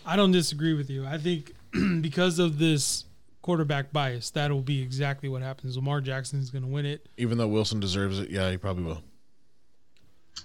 I 0.06 0.16
don't 0.16 0.32
disagree 0.32 0.72
with 0.72 0.88
you. 0.88 1.06
I 1.06 1.18
think 1.18 1.52
because 2.00 2.38
of 2.38 2.58
this 2.58 3.04
quarterback 3.42 3.92
bias, 3.92 4.30
that'll 4.30 4.62
be 4.62 4.80
exactly 4.80 5.28
what 5.28 5.42
happens. 5.42 5.76
Lamar 5.76 6.00
Jackson 6.00 6.40
is 6.40 6.48
going 6.48 6.64
to 6.64 6.68
win 6.70 6.86
it. 6.86 7.06
Even 7.18 7.36
though 7.36 7.46
Wilson 7.46 7.78
deserves 7.78 8.18
it, 8.18 8.30
yeah, 8.30 8.50
he 8.50 8.56
probably 8.56 8.84
will. 8.84 9.02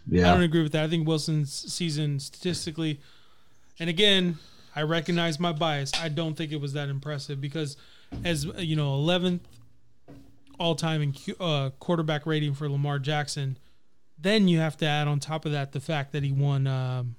Yeah. 0.07 0.29
I 0.29 0.33
don't 0.33 0.43
agree 0.43 0.63
with 0.63 0.73
that. 0.73 0.83
I 0.83 0.89
think 0.89 1.07
Wilson's 1.07 1.51
season 1.73 2.19
statistically, 2.19 2.99
and 3.79 3.89
again, 3.89 4.37
I 4.75 4.81
recognize 4.81 5.39
my 5.39 5.53
bias. 5.53 5.93
I 5.99 6.09
don't 6.09 6.35
think 6.35 6.51
it 6.51 6.59
was 6.59 6.73
that 6.73 6.89
impressive 6.89 7.39
because, 7.39 7.77
as 8.25 8.43
you 8.57 8.75
know, 8.75 8.89
11th 8.97 9.39
all 10.59 10.75
time 10.75 11.01
in 11.01 11.13
uh, 11.39 11.69
quarterback 11.79 12.25
rating 12.25 12.53
for 12.53 12.69
Lamar 12.69 12.99
Jackson. 12.99 13.57
Then 14.17 14.47
you 14.47 14.59
have 14.59 14.77
to 14.77 14.85
add 14.85 15.07
on 15.07 15.19
top 15.19 15.45
of 15.45 15.51
that 15.51 15.71
the 15.73 15.79
fact 15.81 16.11
that 16.13 16.23
he 16.23 16.31
won, 16.31 16.67
um, 16.67 17.15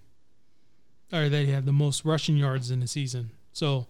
or 1.12 1.28
that 1.28 1.44
he 1.44 1.50
had 1.52 1.66
the 1.66 1.72
most 1.72 2.04
rushing 2.04 2.36
yards 2.36 2.70
in 2.70 2.80
the 2.80 2.86
season. 2.86 3.30
So 3.52 3.86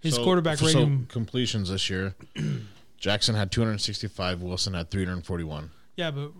his 0.00 0.14
So- 0.14 0.24
quarterback 0.24 0.58
so 0.58 0.66
rating, 0.66 1.06
completions 1.06 1.70
this 1.70 1.90
year. 1.90 2.14
Jackson 2.98 3.34
had 3.34 3.50
265. 3.52 4.40
Wilson 4.42 4.74
had 4.74 4.90
341. 4.90 5.70
yeah, 5.96 6.10
but 6.10 6.30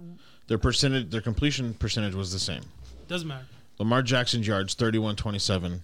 Their 0.46 0.58
percentage, 0.58 1.10
their 1.10 1.20
completion 1.20 1.74
percentage 1.74 2.14
was 2.14 2.32
the 2.32 2.38
same. 2.38 2.62
doesn't 3.08 3.28
matter. 3.28 3.44
Lamar 3.78 4.02
Jackson's 4.02 4.46
yards 4.46 4.72
3127 4.74 5.82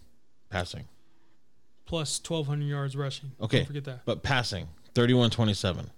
passing. 0.48 0.84
Plus 1.84 2.18
1,200 2.26 2.64
yards 2.64 2.96
rushing. 2.96 3.32
Okay. 3.40 3.58
Don't 3.58 3.66
forget 3.66 3.84
that. 3.84 4.00
But 4.06 4.22
passing 4.22 4.68
3127. 4.94 5.90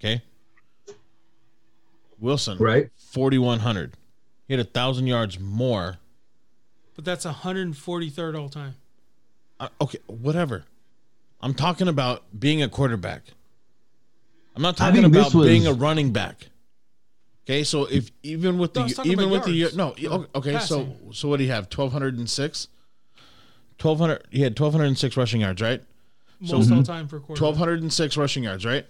Okay? 0.00 0.22
Wilson 2.18 2.58
Right. 2.58 2.90
4100. 2.96 3.94
He 4.48 4.54
had 4.54 4.60
a 4.60 4.64
1000 4.64 5.06
yards 5.06 5.38
more. 5.38 5.98
But 6.94 7.04
that's 7.04 7.26
143rd 7.26 8.38
all 8.40 8.48
time. 8.48 8.74
Uh, 9.60 9.68
okay, 9.80 9.98
whatever. 10.06 10.64
I'm 11.40 11.54
talking 11.54 11.88
about 11.88 12.24
being 12.38 12.62
a 12.62 12.68
quarterback. 12.68 13.22
I'm 14.54 14.62
not 14.62 14.76
talking 14.76 15.04
about 15.04 15.34
was- 15.34 15.46
being 15.46 15.66
a 15.66 15.72
running 15.72 16.12
back. 16.12 16.48
Okay, 17.44 17.62
so 17.62 17.84
if 17.84 18.10
even 18.24 18.58
with 18.58 18.74
No, 18.74 18.88
the 18.88 18.94
talking 18.94 19.12
even 19.12 19.30
with 19.30 19.42
about 19.42 19.46
the 19.72 19.76
no 19.76 19.94
No, 20.18 20.26
okay 20.34 20.58
so 20.58 20.84
passing. 20.84 21.12
so 21.12 21.28
what 21.28 21.36
do 21.36 21.44
you 21.44 21.50
have 21.52 21.66
1206 21.70 22.66
1200 23.80 24.26
he 24.32 24.40
had 24.42 24.56
1206 24.58 25.16
rushing 25.16 25.42
yards 25.42 25.62
right 25.62 25.80
Most 26.40 26.72
all 26.72 26.82
time 26.82 27.06
for 27.06 27.20
quarterback. 27.20 27.40
1206 27.56 28.16
rushing 28.16 28.42
yards 28.42 28.64
right 28.66 28.84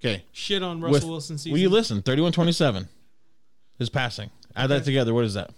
okay 0.00 0.24
Shit 0.32 0.62
on 0.62 0.80
Russell 0.80 0.92
with 0.92 1.04
Wilson 1.04 1.38
season. 1.38 1.52
will 1.52 1.58
you 1.58 1.68
listen 1.68 2.02
3127 2.02 2.88
his 3.78 3.88
passing 3.90 4.30
add 4.56 4.68
that 4.70 4.84
together 4.84 5.12
what 5.14 5.24
is 5.24 5.34
that 5.34 5.50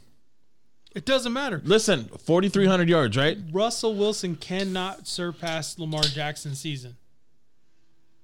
It 0.94 1.04
doesn't 1.04 1.32
matter. 1.32 1.60
listen 1.64 2.04
4300 2.24 2.88
yards 2.88 3.16
right 3.16 3.38
Russell 3.52 3.94
Wilson 3.94 4.36
cannot 4.36 5.06
surpass 5.06 5.78
Lamar 5.78 6.02
Jackson's 6.02 6.60
season. 6.60 6.96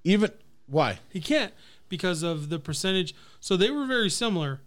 even 0.03 0.31
why 0.67 0.99
He 1.11 1.21
can't 1.21 1.53
because 1.89 2.21
of 2.23 2.49
the 2.49 2.59
percentage. 2.59 3.15
So 3.39 3.55
they 3.55 3.71
were 3.71 3.85
very 3.85 4.09
similar. 4.09 4.59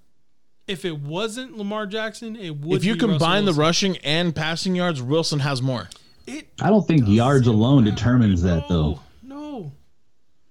If 0.66 0.84
it 0.86 0.98
wasn't 1.00 1.58
Lamar 1.58 1.84
Jackson, 1.84 2.34
it 2.36 2.56
would. 2.56 2.78
if 2.78 2.84
you 2.84 2.94
be 2.94 3.00
combine 3.00 3.44
the 3.44 3.52
rushing 3.52 3.96
and 3.98 4.34
passing 4.34 4.74
yards 4.76 5.02
Wilson 5.02 5.40
has 5.40 5.60
more 5.60 5.88
it 6.26 6.46
I 6.62 6.70
don't 6.70 6.86
think 6.88 7.06
yards 7.08 7.46
alone 7.46 7.84
matter. 7.84 7.94
determines 7.96 8.40
that, 8.42 8.68
though. 8.68 9.00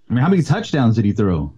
No, 0.09 0.15
no. 0.15 0.15
I 0.15 0.15
mean, 0.15 0.23
how 0.23 0.29
many 0.29 0.41
touchdowns 0.43 0.95
did 0.95 1.05
he 1.05 1.11
throw? 1.11 1.53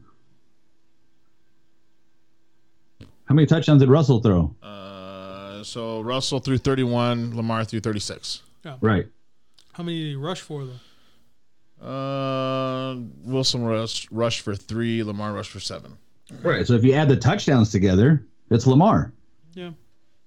How 3.26 3.36
many 3.36 3.45
touchdowns 3.45 3.80
did 3.82 3.89
Russell 3.89 4.20
throw? 4.22 4.56
uh, 4.62 5.64
so 5.64 6.02
Russell 6.02 6.39
threw 6.39 6.58
31 6.58 7.36
Lamar 7.36 7.64
threw 7.64 7.80
36 7.80 8.41
Yeah. 8.66 8.78
Right. 8.82 9.06
How 9.74 9.84
many 9.84 10.02
did 10.02 10.10
he 10.10 10.16
rush 10.16 10.41
for 10.41 10.66
though? 10.66 11.86
Uh, 11.86 12.95
Wilson 13.24 13.64
rushed, 13.64 14.08
rushed 14.12 14.41
for 14.41 14.56
three. 14.56 15.04
Lamar 15.04 15.34
rushed 15.34 15.52
for 15.52 15.60
seven. 15.60 15.97
Right. 16.41 16.66
So 16.68 16.74
if 16.74 16.84
you 16.84 16.93
add 16.93 17.10
the 17.10 17.16
touchdowns 17.16 17.72
together, 17.72 18.26
it's 18.49 18.68
Lamar. 18.68 19.14
Yeah. 19.54 19.72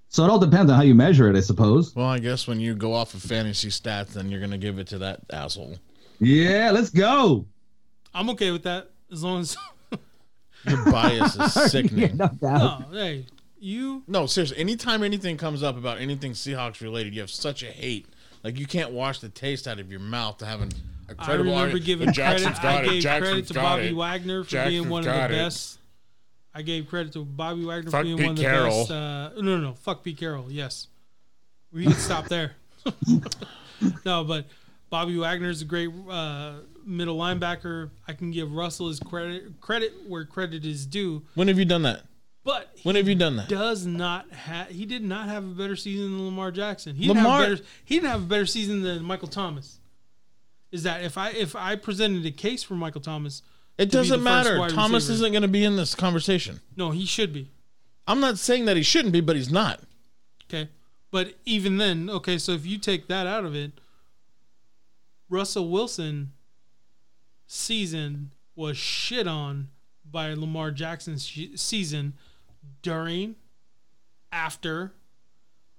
So 0.09 0.23
it 0.23 0.29
all 0.29 0.39
depends 0.39 0.71
on 0.71 0.77
how 0.77 0.83
you 0.83 0.95
measure 0.95 1.29
it, 1.29 1.35
I 1.35 1.41
suppose. 1.41 1.95
Well, 1.95 2.07
I 2.07 2.19
guess 2.19 2.47
when 2.47 2.59
you 2.59 2.73
go 2.75 2.93
off 2.93 3.13
of 3.13 3.21
fantasy 3.21 3.69
stats, 3.69 4.13
then 4.13 4.29
you're 4.29 4.39
gonna 4.41 4.57
give 4.57 4.79
it 4.79 4.87
to 4.87 4.97
that 4.99 5.19
asshole. 5.31 5.77
Yeah, 6.19 6.71
let's 6.73 6.89
go. 6.89 7.45
I'm 8.15 8.29
okay 8.31 8.49
with 8.51 8.63
that 8.63 8.89
as 9.11 9.23
long 9.23 9.41
as. 9.41 9.55
Your 10.67 10.83
bias 10.91 11.35
is 11.35 11.53
sickening. 11.71 12.17
no 12.17 12.29
no, 12.41 12.85
hey, 12.91 13.27
you. 13.59 14.01
No, 14.07 14.25
seriously. 14.25 14.57
Anytime 14.57 15.03
anything 15.03 15.37
comes 15.37 15.61
up 15.61 15.77
about 15.77 15.99
anything 15.99 16.31
Seahawks 16.31 16.81
related, 16.81 17.13
you 17.13 17.21
have 17.21 17.29
such 17.29 17.61
a 17.61 17.67
hate. 17.67 18.07
Like 18.43 18.57
you 18.57 18.65
can't 18.65 18.91
wash 18.91 19.19
the 19.19 19.29
taste 19.29 19.67
out 19.67 19.79
of 19.79 19.91
your 19.91 19.99
mouth 19.99 20.37
to 20.39 20.45
have 20.47 20.61
an 20.61 20.69
I 21.19 21.33
remember 21.33 21.53
argument. 21.59 21.85
giving 21.85 22.13
credit. 22.13 22.47
I 22.63 22.83
gave 22.85 23.01
Jackson's 23.03 23.27
credit 23.29 23.47
to 23.49 23.53
Bobby 23.53 23.87
it. 23.89 23.95
Wagner 23.95 24.43
for 24.43 24.49
Jackson's 24.49 24.73
being 24.79 24.89
one 24.89 24.99
of 25.07 25.13
the 25.13 25.25
it. 25.25 25.29
best. 25.29 25.79
I 26.53 26.61
gave 26.63 26.87
credit 26.87 27.13
to 27.13 27.23
Bobby 27.25 27.63
Wagner 27.65 27.91
Fuck 27.91 27.99
for 27.99 28.03
being 28.05 28.17
Pete 28.17 28.25
one 28.25 28.31
of 28.31 28.37
the 28.37 28.43
Carroll. 28.43 28.79
best. 28.79 28.91
Uh, 28.91 29.29
no, 29.35 29.41
no, 29.41 29.57
no. 29.57 29.73
Fuck 29.73 30.03
Pete 30.03 30.17
Carroll. 30.17 30.45
Yes. 30.49 30.87
We 31.71 31.83
can 31.83 31.93
stop 31.93 32.27
there. 32.27 32.53
no, 34.05 34.23
but 34.23 34.45
Bobby 34.89 35.17
Wagner 35.17 35.49
is 35.49 35.61
a 35.61 35.65
great 35.65 35.89
uh, 36.09 36.53
middle 36.85 37.17
linebacker. 37.17 37.89
I 38.07 38.13
can 38.13 38.31
give 38.31 38.51
Russell 38.53 38.87
his 38.87 38.99
credit 38.99 39.59
credit 39.61 39.93
where 40.07 40.25
credit 40.25 40.65
is 40.65 40.85
due, 40.85 41.23
When 41.35 41.47
have 41.47 41.57
you 41.59 41.65
done 41.65 41.81
that? 41.83 42.01
but 42.43 42.75
When 42.83 42.95
have 42.95 43.07
you 43.07 43.15
done 43.15 43.37
that? 43.37 43.49
does 43.49 43.85
not 43.85 44.31
have. 44.31 44.67
He 44.69 44.85
did 44.85 45.03
not 45.03 45.27
have 45.27 45.43
a 45.43 45.47
better 45.47 45.75
season 45.75 46.11
than 46.11 46.25
Lamar 46.25 46.51
Jackson. 46.51 46.95
He 46.95 47.07
didn't 47.07 47.17
Lamar- 47.23 47.41
have 47.41 47.47
a 47.51 47.55
better. 47.55 47.67
He 47.85 47.95
didn't 47.95 48.09
have 48.11 48.21
a 48.23 48.25
better 48.27 48.45
season 48.45 48.81
than 48.83 49.03
Michael 49.03 49.27
Thomas. 49.27 49.79
Is 50.71 50.83
that 50.83 51.03
if 51.03 51.17
I 51.17 51.29
if 51.31 51.55
I 51.55 51.75
presented 51.75 52.25
a 52.25 52.31
case 52.31 52.61
for 52.63 52.75
Michael 52.75 53.01
Thomas, 53.01 53.41
It 53.77 53.91
doesn't 53.91 54.21
matter. 54.23 54.57
Thomas 54.69 55.03
receiver. 55.07 55.13
isn't 55.13 55.31
going 55.31 55.41
to 55.41 55.47
be 55.47 55.63
in 55.63 55.75
this 55.75 55.95
conversation. 55.95 56.61
no, 56.75 56.91
he 56.91 57.05
should 57.05 57.33
be. 57.33 57.49
I'm 58.07 58.19
not 58.19 58.37
saying 58.37 58.65
that 58.65 58.77
he 58.77 58.83
shouldn't 58.83 59.11
be, 59.13 59.21
but 59.21 59.35
he's 59.35 59.51
not. 59.51 59.79
Okay. 60.47 60.69
But 61.11 61.33
even 61.45 61.77
then, 61.77 62.09
okay, 62.09 62.37
so 62.37 62.51
if 62.51 62.65
you 62.65 62.77
take 62.77 63.07
that 63.07 63.25
out 63.25 63.45
of 63.45 63.55
it, 63.55 63.71
Russell 65.29 65.69
Wilson 65.69 66.31
season 67.47 68.31
was 68.55 68.77
shit 68.77 69.27
on 69.27 69.69
by 70.09 70.33
Lamar 70.33 70.71
Jackson's 70.71 71.25
season 71.55 72.13
during, 72.81 73.35
after. 74.31 74.93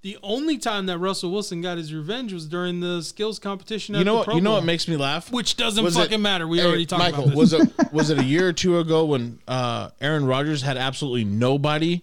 The 0.03 0.19
only 0.23 0.57
time 0.59 0.87
that 0.87 0.99
Russell 0.99 1.33
Wilson 1.33 1.61
got 1.63 1.79
his 1.79 1.93
revenge 1.93 2.33
was 2.33 2.47
during 2.47 2.79
the 2.81 3.03
skills 3.03 3.41
competition. 3.41 3.97
You 3.97 4.05
know 4.05 4.13
the 4.13 4.19
what? 4.19 4.25
Pro 4.27 4.35
You 4.37 4.41
know 4.41 4.51
Bowl, 4.51 4.59
what 4.59 4.65
makes 4.65 4.87
me 4.87 4.97
laugh? 4.97 5.33
which 5.33 5.57
doesn't 5.57 5.83
Was 5.83 5.97
it- 5.97 6.01
fucking 6.01 6.23
matter. 6.23 6.47
We 6.47 6.59
Hey, 6.59 6.67
already 6.67 6.87
talked 6.87 7.01
Michael, 7.03 7.25
about 7.25 7.31
this. 7.31 7.37
was 7.39 7.53
it 7.55 7.73
was 7.93 8.11
it 8.11 8.19
a 8.19 8.25
year 8.25 8.47
or 8.49 8.53
two 8.53 8.79
ago 8.79 9.05
when 9.07 9.41
uh, 9.49 9.91
Aaron 10.01 10.25
Rodgers 10.27 10.63
had 10.63 10.77
absolutely 10.77 11.25
nobody, 11.25 12.03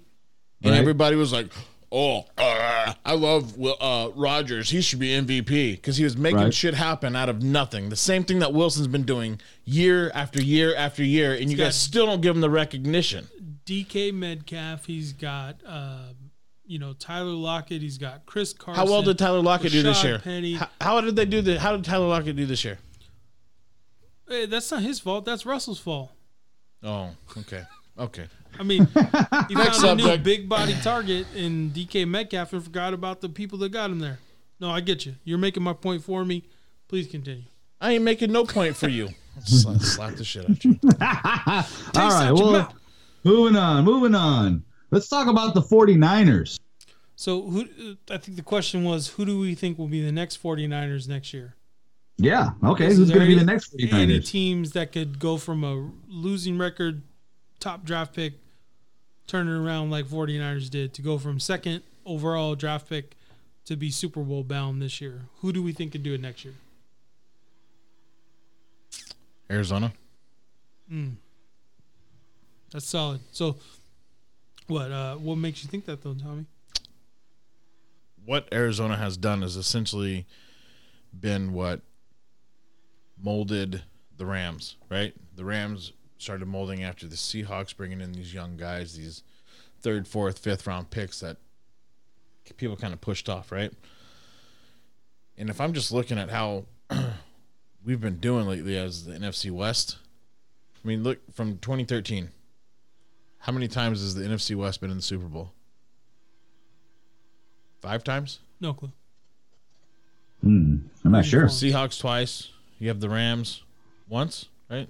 and 0.62 0.72
Right. 0.72 0.80
everybody 0.80 1.16
was 1.16 1.32
like, 1.32 1.48
"Oh, 1.94 2.26
uh, 2.38 2.94
I 3.06 3.14
love 3.14 3.56
Will- 3.58 3.78
uh, 3.80 4.10
Rodgers. 4.16 4.72
He 4.72 4.82
should 4.82 4.98
be 5.00 5.10
MVP 5.14 5.76
because 5.76 5.98
he 5.98 6.04
was 6.04 6.18
making 6.18 6.40
Right. 6.40 6.54
shit 6.54 6.74
happen 6.74 7.16
out 7.16 7.30
of 7.30 7.44
nothing. 7.44 7.90
The 7.90 7.96
same 7.96 8.24
thing 8.24 8.40
that 8.40 8.52
Wilson's 8.54 8.88
been 8.88 9.04
doing 9.04 9.40
year 9.64 10.12
after 10.16 10.42
year 10.42 10.76
after 10.76 11.04
year, 11.04 11.34
and 11.34 11.52
you 11.52 11.56
guys 11.58 11.76
still 11.80 12.06
don't 12.08 12.22
give 12.22 12.36
him 12.36 12.42
the 12.42 12.50
recognition. 12.50 13.28
DK 13.66 14.12
Metcalf. 14.12 14.86
He's 14.88 15.14
got, 15.14 15.58
uh, 15.66 16.08
you 16.66 16.80
know, 16.80 16.94
Tyler 16.94 17.32
Lockett. 17.32 17.82
He's 17.82 17.98
got 17.98 18.26
Chris 18.26 18.52
Carson. 18.54 18.84
How 18.86 18.92
well 18.92 19.04
did 19.04 19.18
Tyler 19.20 19.42
Lockett 19.42 19.72
do 19.72 19.84
this 19.84 20.04
year? 20.04 20.20
Penny. 20.20 20.56
How, 20.56 20.70
how 20.82 21.02
did 21.02 21.16
they 21.16 21.26
do 21.26 21.42
the? 21.42 21.60
How 21.60 21.74
did 21.76 21.86
Tyler 21.86 22.08
Lockett 22.08 22.36
do 22.36 22.46
this 22.46 22.66
year? 22.66 22.80
Hey, 24.28 24.46
that's 24.48 24.72
not 24.72 24.82
his 24.82 25.00
fault. 25.00 25.26
That's 25.26 25.46
Russell's 25.46 25.80
fault. 25.80 26.12
Oh, 26.82 27.12
okay, 27.38 27.64
okay. 27.98 28.26
I 28.60 28.64
mean, 28.64 28.86
he 29.48 29.56
Next 29.56 29.82
found 29.82 29.92
a 29.92 29.96
new 29.96 30.04
subject. 30.04 30.24
big 30.24 30.50
body 30.50 30.76
target 30.82 31.26
in 31.36 31.72
DK 31.72 32.08
Metcalf 32.08 32.54
and 32.54 32.64
forgot 32.64 32.94
about 32.94 33.22
the 33.22 33.30
people 33.30 33.58
that 33.60 33.70
got 33.70 33.90
him 33.90 34.00
there. 34.00 34.20
No, 34.60 34.70
I 34.70 34.80
get 34.82 35.06
you. 35.06 35.16
You're 35.24 35.38
making 35.40 35.64
my 35.64 35.74
point 35.74 36.04
for 36.04 36.24
me. 36.24 36.44
Please 36.88 37.08
continue. 37.08 37.44
I 37.82 37.94
ain't 37.94 38.04
making 38.04 38.32
no 38.32 38.46
point 38.46 38.76
for 38.76 38.88
you. 38.88 39.10
slap, 39.44 39.82
slap 39.82 40.16
the 40.16 40.24
shit 40.24 40.44
out 40.46 40.52
of 40.52 40.64
you. 40.66 40.80
All 41.02 41.64
Taste 41.64 41.96
right. 41.96 42.28
out 42.28 42.38
your 42.38 42.44
Well, 42.46 42.52
mouth. 42.54 42.74
moving 43.24 43.56
on. 43.58 43.84
Moving 43.84 44.16
on. 44.16 44.64
Let's 44.92 45.08
talk 45.08 45.28
about 45.28 45.54
the 45.56 45.62
49ers. 45.62 46.60
So, 47.16 47.42
who? 47.42 47.62
Uh, 47.62 48.14
I 48.14 48.18
think 48.18 48.38
the 48.38 48.44
question 48.44 48.84
was, 48.84 49.08
who 49.08 49.26
do 49.26 49.40
we 49.40 49.56
think 49.56 49.78
will 49.80 49.88
be 49.88 50.04
the 50.06 50.12
next 50.12 50.42
49ers 50.42 51.08
next 51.08 51.34
year? 51.34 51.56
Yeah. 52.18 52.52
Okay. 52.64 52.86
Is 52.88 52.98
Who's 52.98 53.08
there 53.08 53.18
going 53.18 53.30
to 53.30 53.36
be 53.36 53.40
any- 53.40 53.46
the 53.46 53.52
next 53.52 53.76
Any 53.80 53.88
49ers? 54.20 54.28
teams 54.28 54.72
that 54.74 54.92
could 54.92 55.18
go 55.20 55.38
from 55.38 55.64
a 55.64 55.90
losing 56.08 56.58
record, 56.60 57.02
top 57.60 57.84
draft 57.84 58.14
pick, 58.16 58.34
turn 59.28 59.48
it 59.48 59.58
around 59.58 59.92
like 59.92 60.06
49ers 60.06 60.70
did 60.70 60.94
to 60.96 61.02
go 61.02 61.18
from 61.18 61.40
second 61.40 61.84
overall 62.06 62.56
draft 62.56 62.90
pick 62.90 63.16
to 63.66 63.76
be 63.76 63.90
Super 63.90 64.22
Bowl 64.22 64.44
bound 64.44 64.82
this 64.82 65.00
year? 65.02 65.22
Who 65.42 65.54
do 65.54 65.64
we 65.64 65.72
think 65.72 65.92
could 65.92 66.04
do 66.04 66.14
it 66.14 66.22
next 66.22 66.46
year? 66.46 66.56
Arizona. 69.50 69.94
That's 72.72 72.88
solid. 72.88 73.22
So, 73.32 73.58
what? 74.68 74.92
Uh, 74.92 75.16
what 75.16 75.36
makes 75.36 75.64
you 75.64 75.70
think 75.70 75.86
that 75.86 76.04
though, 76.04 76.16
Tommy? 76.16 76.46
what 78.26 78.48
Arizona 78.54 78.96
has 78.96 79.18
done 79.18 79.42
has 79.42 79.56
essentially 79.56 80.26
been 81.18 81.54
what 81.54 81.82
molded 83.22 83.84
the 84.18 84.26
Rams, 84.26 84.78
right? 84.90 85.14
The 85.36 85.46
Rams 85.46 85.92
started 86.24 86.48
molding 86.48 86.84
after 86.84 87.06
the 87.06 87.16
Seahawks, 87.16 87.76
bringing 87.76 88.02
in 88.02 88.14
these 88.14 88.34
young 88.34 88.58
guys, 88.58 88.96
these 88.96 89.24
third, 89.82 90.08
fourth, 90.08 90.40
fifth 90.40 90.66
round 90.66 90.90
picks 90.90 91.20
that 91.20 91.38
people 92.58 92.76
kind 92.78 92.94
of 92.94 93.02
pushed 93.02 93.30
off, 93.30 93.52
right? 93.52 93.72
And 95.38 95.50
if 95.50 95.60
I'm 95.60 95.74
just 95.74 95.92
looking 95.92 96.18
at 96.18 96.30
how 96.30 96.66
we've 97.86 98.02
been 98.02 98.18
doing 98.18 98.48
lately 98.48 98.78
as 98.78 99.06
the 99.06 99.14
NFC 99.14 99.52
West, 99.52 99.98
I 100.84 100.88
mean, 100.88 101.04
look 101.04 101.20
from 101.34 101.58
2013. 101.58 102.30
How 103.40 103.52
many 103.52 103.68
times 103.68 104.02
has 104.02 104.16
the 104.16 104.24
NFC 104.24 104.56
West 104.56 104.80
been 104.80 104.90
in 104.90 104.98
the 104.98 105.04
Super 105.04 105.26
Bowl? 105.26 105.52
Five 107.82 108.04
times. 108.04 108.40
No 108.62 108.74
clue. 108.74 108.92
Hmm, 110.42 110.78
I'm 111.04 111.12
not 111.12 111.26
sure. 111.26 111.46
Seahawks 111.46 112.00
twice. 112.00 112.50
You 112.80 112.88
have 112.88 113.02
the 113.02 113.10
Rams 113.10 113.64
once, 114.08 114.48
right? 114.70 114.88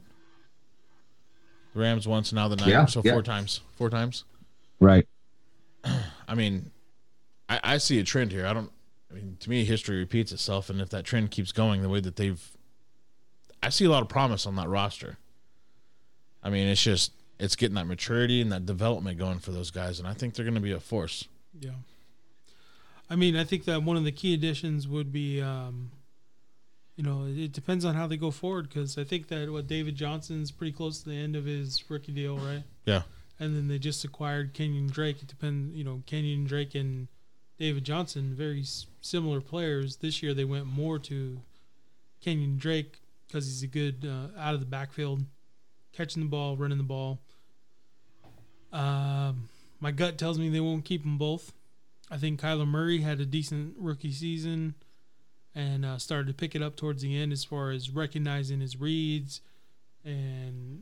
The 1.73 1.79
Rams 1.79 2.07
once, 2.07 2.31
now 2.31 2.47
the 2.47 2.55
Niners. 2.55 2.71
Yeah, 2.71 2.85
so 2.85 3.01
yeah. 3.03 3.13
four 3.13 3.23
times. 3.23 3.61
Four 3.75 3.89
times. 3.89 4.25
Right. 4.79 5.07
I 6.27 6.35
mean, 6.35 6.71
I, 7.49 7.59
I 7.63 7.77
see 7.77 7.99
a 7.99 8.03
trend 8.03 8.31
here. 8.31 8.45
I 8.45 8.53
don't. 8.53 8.71
I 9.11 9.15
mean, 9.15 9.37
to 9.41 9.49
me, 9.49 9.63
history 9.63 9.97
repeats 9.97 10.31
itself, 10.31 10.69
and 10.69 10.81
if 10.81 10.89
that 10.89 11.03
trend 11.03 11.31
keeps 11.31 11.51
going 11.51 11.81
the 11.81 11.89
way 11.89 11.99
that 11.99 12.15
they've, 12.15 12.41
I 13.61 13.69
see 13.69 13.85
a 13.85 13.89
lot 13.89 14.01
of 14.01 14.09
promise 14.09 14.47
on 14.47 14.55
that 14.55 14.67
roster. 14.67 15.17
I 16.43 16.49
mean, 16.49 16.67
it's 16.67 16.81
just 16.81 17.11
it's 17.39 17.55
getting 17.55 17.75
that 17.75 17.85
maturity 17.85 18.41
and 18.41 18.51
that 18.51 18.65
development 18.65 19.17
going 19.17 19.39
for 19.39 19.51
those 19.51 19.71
guys, 19.71 19.99
and 19.99 20.07
I 20.07 20.13
think 20.13 20.33
they're 20.33 20.45
going 20.45 20.55
to 20.55 20.61
be 20.61 20.71
a 20.71 20.79
force. 20.79 21.27
Yeah. 21.59 21.71
I 23.09 23.15
mean, 23.15 23.35
I 23.35 23.43
think 23.43 23.65
that 23.65 23.83
one 23.83 23.97
of 23.97 24.03
the 24.03 24.11
key 24.11 24.33
additions 24.33 24.87
would 24.87 25.11
be, 25.11 25.41
um, 25.41 25.91
you 26.95 27.03
know, 27.03 27.25
it 27.27 27.51
depends 27.51 27.85
on 27.85 27.95
how 27.95 28.05
they 28.07 28.17
go 28.17 28.29
forward 28.31 28.69
because 28.69 28.97
I 28.97 29.03
think 29.03 29.27
that 29.29 29.51
what 29.51 29.67
David 29.67 29.95
Johnson's 29.95 30.51
pretty 30.51 30.71
close 30.71 31.01
to 31.01 31.09
the 31.09 31.15
end 31.15 31.35
of 31.35 31.45
his 31.45 31.89
rookie 31.89 32.11
deal, 32.11 32.37
right? 32.37 32.63
Yeah. 32.85 33.03
And 33.39 33.55
then 33.55 33.67
they 33.67 33.79
just 33.79 34.03
acquired 34.05 34.53
Kenyan 34.53 34.91
Drake. 34.91 35.21
It 35.21 35.27
depends, 35.27 35.75
you 35.75 35.83
know, 35.83 36.03
Kenyan 36.05 36.47
Drake 36.47 36.75
and 36.75 37.07
David 37.57 37.83
Johnson, 37.83 38.33
very 38.35 38.61
s- 38.61 38.85
similar 39.01 39.41
players. 39.41 39.97
This 39.97 40.21
year 40.21 40.33
they 40.35 40.45
went 40.45 40.67
more 40.67 40.99
to 40.99 41.41
Kenyan 42.23 42.57
Drake 42.59 42.99
because 43.27 43.45
he's 43.45 43.63
a 43.63 43.67
good 43.67 44.05
uh, 44.07 44.39
out 44.39 44.53
of 44.53 44.59
the 44.59 44.65
backfield, 44.67 45.25
catching 45.93 46.21
the 46.21 46.29
ball, 46.29 46.55
running 46.55 46.77
the 46.77 46.83
ball. 46.83 47.19
Um, 48.71 49.49
my 49.79 49.91
gut 49.91 50.17
tells 50.17 50.37
me 50.37 50.49
they 50.49 50.59
won't 50.59 50.85
keep 50.85 51.03
them 51.03 51.17
both. 51.17 51.53
I 52.09 52.17
think 52.17 52.39
Kyler 52.39 52.67
Murray 52.67 53.01
had 53.01 53.19
a 53.19 53.25
decent 53.25 53.75
rookie 53.79 54.11
season 54.11 54.75
and 55.55 55.85
uh, 55.85 55.97
started 55.97 56.27
to 56.27 56.33
pick 56.33 56.55
it 56.55 56.61
up 56.61 56.75
towards 56.75 57.01
the 57.01 57.17
end 57.17 57.31
as 57.31 57.43
far 57.43 57.71
as 57.71 57.89
recognizing 57.89 58.59
his 58.59 58.79
reads 58.79 59.41
and 60.03 60.81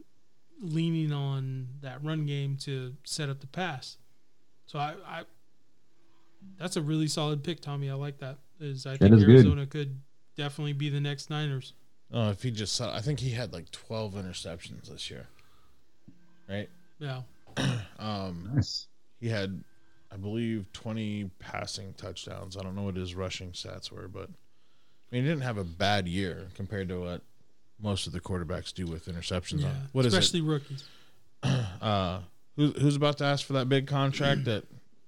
leaning 0.62 1.12
on 1.12 1.68
that 1.82 2.04
run 2.04 2.26
game 2.26 2.56
to 2.56 2.96
set 3.04 3.30
up 3.30 3.40
the 3.40 3.48
pass. 3.48 3.98
So 4.66 4.80
I, 4.80 4.96
I 5.06 5.24
that's 6.58 6.76
a 6.78 6.82
really 6.82 7.08
solid 7.08 7.44
pick, 7.44 7.60
Tommy. 7.60 7.90
I 7.90 7.96
like 7.96 8.20
that. 8.20 8.38
Is 8.60 8.86
I 8.86 8.98
think 8.98 9.14
is 9.14 9.24
good. 9.24 9.36
Arizona 9.36 9.66
could 9.66 10.00
definitely 10.38 10.74
be 10.74 10.90
the 10.90 11.02
next 11.02 11.30
Niners. 11.30 11.74
Oh, 12.14 12.30
if 12.30 12.44
he 12.44 12.52
just, 12.52 12.76
saw, 12.76 12.94
I 12.94 13.00
think 13.00 13.20
he 13.20 13.32
had 13.32 13.54
like 13.54 13.72
twelve 13.72 14.14
interceptions 14.14 14.90
this 14.90 15.10
year, 15.10 15.28
right? 16.50 16.70
Yeah. 17.00 17.22
Um, 18.00 18.50
Nice. 18.56 18.88
he 19.20 19.30
had, 19.30 19.64
I 20.12 20.18
believe, 20.18 20.66
20 20.74 21.30
passing 21.38 21.94
touchdowns. 21.94 22.58
I 22.58 22.64
don't 22.64 22.76
know 22.76 22.82
what 22.82 22.96
his 22.96 23.14
rushing 23.14 23.52
stats 23.52 23.92
were, 23.92 24.08
but 24.08 24.28
I 25.12 25.16
mean, 25.16 25.24
he 25.24 25.30
didn't 25.30 25.44
have 25.44 25.58
a 25.58 25.64
bad 25.64 26.08
year 26.08 26.48
compared 26.56 26.88
to 26.90 27.02
what 27.02 27.22
most 27.82 28.08
of 28.08 28.14
the 28.14 28.20
quarterbacks 28.22 28.74
do 28.74 28.86
with 28.88 29.08
interceptions. 29.08 29.62
Yeah. 29.62 29.70
on. 29.70 29.90
What 29.92 30.06
is 30.06 30.14
Especially 30.14 30.42
rookies. 30.42 30.84
it? 31.44 31.60
Uh, 31.82 32.20
who's 32.56 32.80
who's 32.80 32.96
about 32.96 33.18
to 33.18 33.24
ask 33.24 33.44
for 33.46 33.54
that 33.54 33.68
big 33.68 33.88
contract 33.88 34.46
that 34.46 34.64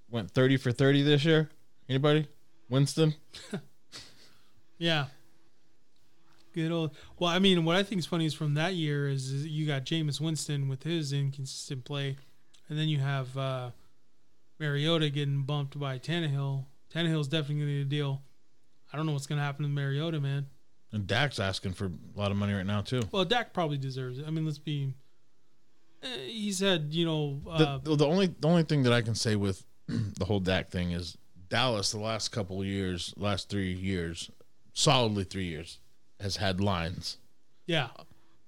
went 0.09 0.31
30 0.31 0.57
for 0.57 0.71
30 0.71 1.03
this 1.03 1.23
year? 1.23 1.49
Anybody? 1.87 2.27
Winston? 2.69 3.13
Yeah. 4.79 5.05
Good 6.53 6.71
old. 6.71 6.91
Well, 7.17 7.29
I 7.29 7.39
mean, 7.39 7.63
what 7.63 7.75
I 7.77 7.83
think 7.83 7.99
is 7.99 8.05
funny 8.05 8.25
is 8.25 8.33
from 8.33 8.53
that 8.55 8.73
year 8.73 9.07
is, 9.07 9.31
is 9.31 9.47
you 9.47 9.65
got 9.65 9.85
Jameis 9.85 10.19
Winston 10.19 10.67
with 10.67 10.83
his 10.83 11.13
inconsistent 11.13 11.85
play, 11.85 12.17
and 12.67 12.77
then 12.77 12.89
you 12.89 12.99
have 12.99 13.37
uh, 13.37 13.69
Mariota 14.59 15.09
getting 15.09 15.43
bumped 15.43 15.79
by 15.79 15.97
Tannehill. 15.99 16.65
Tannehill's 16.93 17.27
definitely 17.27 17.63
going 17.63 17.83
to 17.83 17.85
deal. 17.85 18.21
I 18.93 18.97
don't 18.97 19.05
know 19.07 19.13
what's 19.13 19.25
going 19.27 19.39
to 19.39 19.43
happen 19.43 19.63
to 19.63 19.69
Mariota, 19.69 20.21
man. 20.21 20.45
And 20.91 21.07
Dak's 21.07 21.39
asking 21.39 21.73
for 21.73 21.85
a 21.87 21.91
lot 22.19 22.29
of 22.29 22.37
money 22.37 22.53
right 22.53 22.65
now 22.65 22.81
too. 22.81 23.01
Well, 23.11 23.25
Dak 23.25 23.51
probably 23.53 23.77
deserves 23.77 24.19
it. 24.19 24.25
I 24.27 24.29
mean, 24.29 24.45
let's 24.45 24.59
be. 24.59 24.93
eh, 26.03 26.07
He's 26.27 26.59
had, 26.59 26.93
you 26.93 27.05
know, 27.05 27.41
uh, 27.49 27.79
the, 27.79 27.95
the 27.95 28.05
only 28.05 28.27
the 28.27 28.47
only 28.47 28.61
thing 28.63 28.83
that 28.83 28.93
I 28.93 29.01
can 29.01 29.15
say 29.15 29.35
with 29.35 29.65
the 29.87 30.25
whole 30.25 30.39
Dak 30.39 30.69
thing 30.69 30.91
is 30.91 31.17
Dallas 31.49 31.91
the 31.91 31.99
last 31.99 32.29
couple 32.29 32.61
of 32.61 32.67
years, 32.67 33.11
last 33.17 33.49
three 33.49 33.73
years, 33.73 34.29
solidly 34.73 35.23
three 35.23 35.45
years, 35.45 35.79
has 36.19 36.37
had 36.37 36.61
lines, 36.61 37.17
yeah, 37.65 37.87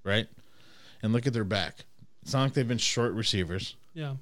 right? 0.04 0.28
And 1.02 1.12
look 1.12 1.26
at 1.26 1.32
their 1.32 1.44
back. 1.44 1.84
It's 2.22 2.32
not 2.32 2.42
like 2.44 2.52
they've 2.54 2.66
been 2.68 2.78
short 2.78 3.12
receivers. 3.12 3.74
yeah. 3.94 4.14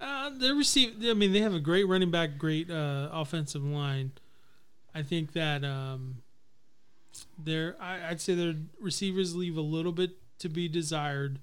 Uh, 0.00 0.30
they 0.38 0.52
receive. 0.52 0.94
I 1.04 1.14
mean, 1.14 1.32
they 1.32 1.40
have 1.40 1.54
a 1.54 1.60
great 1.60 1.84
running 1.88 2.10
back, 2.10 2.38
great 2.38 2.70
uh, 2.70 3.08
offensive 3.12 3.64
line. 3.64 4.12
I 4.94 5.02
think 5.02 5.32
that 5.32 5.64
um, 5.64 6.22
their 7.38 7.76
I, 7.80 8.10
I'd 8.10 8.20
say 8.20 8.34
their 8.34 8.54
receivers 8.80 9.34
leave 9.34 9.56
a 9.56 9.62
little 9.62 9.92
bit 9.92 10.12
to 10.40 10.48
be 10.48 10.68
desired, 10.68 11.38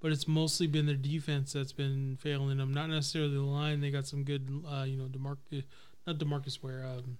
but 0.00 0.12
it's 0.12 0.28
mostly 0.28 0.66
been 0.66 0.86
their 0.86 0.96
defense 0.96 1.52
that's 1.52 1.72
been 1.72 2.18
failing 2.20 2.58
them. 2.58 2.72
Not 2.72 2.90
necessarily 2.90 3.34
the 3.34 3.40
line. 3.40 3.80
They 3.80 3.90
got 3.90 4.06
some 4.06 4.24
good, 4.24 4.48
uh, 4.70 4.84
you 4.84 4.96
know, 4.96 5.04
Demarcus, 5.06 5.64
not 6.06 6.18
Demarcus 6.18 6.62
Ware, 6.62 6.84
um, 6.84 7.18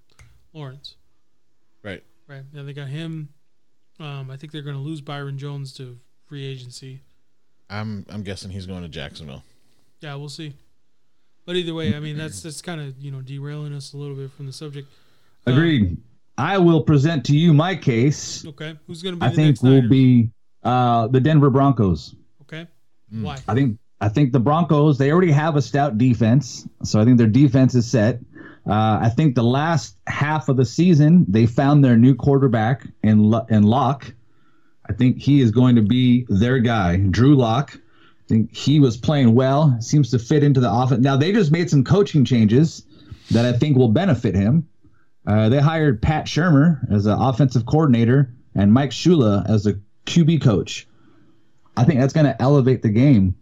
Lawrence. 0.52 0.96
Right. 1.82 2.02
Right. 2.26 2.42
Yeah, 2.52 2.62
they 2.62 2.72
got 2.72 2.88
him. 2.88 3.30
Um, 3.98 4.30
I 4.30 4.36
think 4.36 4.52
they're 4.52 4.62
going 4.62 4.76
to 4.76 4.82
lose 4.82 5.00
Byron 5.00 5.38
Jones 5.38 5.72
to 5.74 5.98
free 6.26 6.46
agency. 6.46 7.00
I'm 7.68 8.04
I'm 8.08 8.22
guessing 8.22 8.50
he's 8.50 8.66
going 8.66 8.82
to 8.82 8.88
Jacksonville. 8.88 9.44
Yeah, 10.00 10.14
we'll 10.16 10.28
see. 10.28 10.54
But 11.44 11.56
either 11.56 11.74
way, 11.74 11.94
I 11.94 12.00
mean 12.00 12.16
that's 12.16 12.42
that's 12.42 12.62
kind 12.62 12.80
of 12.80 12.98
you 12.98 13.10
know 13.10 13.20
derailing 13.20 13.74
us 13.74 13.92
a 13.92 13.96
little 13.96 14.16
bit 14.16 14.32
from 14.32 14.46
the 14.46 14.52
subject. 14.52 14.88
Um, 15.46 15.54
Agreed. 15.54 15.96
I 16.38 16.58
will 16.58 16.82
present 16.82 17.24
to 17.26 17.36
you 17.36 17.52
my 17.52 17.76
case. 17.76 18.44
Okay, 18.46 18.76
who's 18.86 19.02
going 19.02 19.14
to 19.14 19.20
be 19.20 19.26
I 19.26 19.28
the 19.30 19.34
think 19.36 19.48
next 19.48 19.62
will 19.62 19.88
be 19.88 20.30
uh, 20.62 21.08
the 21.08 21.20
Denver 21.20 21.50
Broncos. 21.50 22.14
Okay, 22.42 22.66
Mm. 23.12 23.22
why? 23.24 23.36
I 23.48 23.54
think 23.54 23.78
I 24.00 24.08
think 24.08 24.32
the 24.32 24.40
Broncos 24.40 24.96
they 24.98 25.12
already 25.12 25.32
have 25.32 25.56
a 25.56 25.62
stout 25.62 25.98
defense, 25.98 26.66
so 26.82 27.00
I 27.00 27.04
think 27.04 27.18
their 27.18 27.26
defense 27.26 27.74
is 27.74 27.86
set. 27.90 28.20
Uh, 28.66 28.98
I 29.02 29.08
think 29.08 29.34
the 29.34 29.42
last 29.42 29.96
half 30.06 30.48
of 30.48 30.56
the 30.56 30.64
season 30.64 31.24
they 31.28 31.46
found 31.46 31.84
their 31.84 31.96
new 31.96 32.14
quarterback 32.14 32.86
in 33.02 33.30
Lo- 33.30 33.46
in 33.50 33.64
Lock. 33.64 34.12
I 34.88 34.92
think 34.92 35.18
he 35.18 35.40
is 35.40 35.50
going 35.50 35.76
to 35.76 35.82
be 35.82 36.26
their 36.28 36.58
guy, 36.58 36.96
Drew 36.96 37.36
Lock. 37.36 37.72
I 37.76 38.28
think 38.28 38.54
he 38.56 38.80
was 38.80 38.96
playing 38.96 39.34
well, 39.34 39.76
seems 39.80 40.10
to 40.10 40.18
fit 40.18 40.42
into 40.44 40.60
the 40.60 40.70
offense. 40.72 41.02
Now 41.02 41.16
they 41.16 41.32
just 41.32 41.50
made 41.50 41.68
some 41.70 41.84
coaching 41.84 42.24
changes 42.24 42.84
that 43.30 43.44
I 43.44 43.52
think 43.52 43.76
will 43.76 43.88
benefit 43.88 44.34
him. 44.34 44.66
Uh, 45.26 45.48
they 45.48 45.60
hired 45.60 46.00
Pat 46.00 46.26
Shurmur 46.26 46.90
as 46.90 47.06
an 47.06 47.18
offensive 47.20 47.66
coordinator 47.66 48.32
and 48.54 48.72
Mike 48.72 48.90
Shula 48.90 49.48
as 49.48 49.66
a 49.66 49.74
QB 50.06 50.42
coach. 50.42 50.86
I 51.76 51.84
think 51.84 52.00
that's 52.00 52.12
going 52.12 52.26
to 52.26 52.40
elevate 52.42 52.82
the 52.82 52.88
game. 52.88 53.36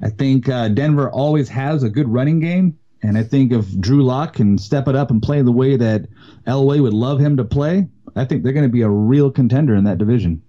I 0.00 0.10
think 0.10 0.48
uh, 0.48 0.68
Denver 0.68 1.10
always 1.10 1.48
has 1.48 1.82
a 1.82 1.88
good 1.88 2.08
running 2.08 2.40
game, 2.40 2.78
and 3.02 3.18
I 3.18 3.22
think 3.22 3.52
if 3.52 3.78
Drew 3.78 4.02
Lock 4.02 4.34
can 4.34 4.58
step 4.58 4.88
it 4.88 4.96
up 4.96 5.10
and 5.10 5.22
play 5.22 5.42
the 5.42 5.52
way 5.52 5.76
that 5.76 6.06
Elway 6.46 6.80
would 6.80 6.94
love 6.94 7.18
him 7.18 7.36
to 7.36 7.44
play, 7.44 7.88
I 8.14 8.24
think 8.24 8.42
they're 8.42 8.52
going 8.52 8.66
to 8.66 8.72
be 8.72 8.82
a 8.82 8.88
real 8.88 9.30
contender 9.30 9.74
in 9.74 9.84
that 9.84 9.98
division. 9.98 10.42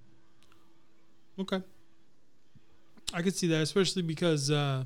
Okay, 1.39 1.61
I 3.13 3.21
could 3.21 3.35
see 3.35 3.47
that, 3.47 3.61
especially 3.61 4.01
because 4.01 4.51
uh, 4.51 4.83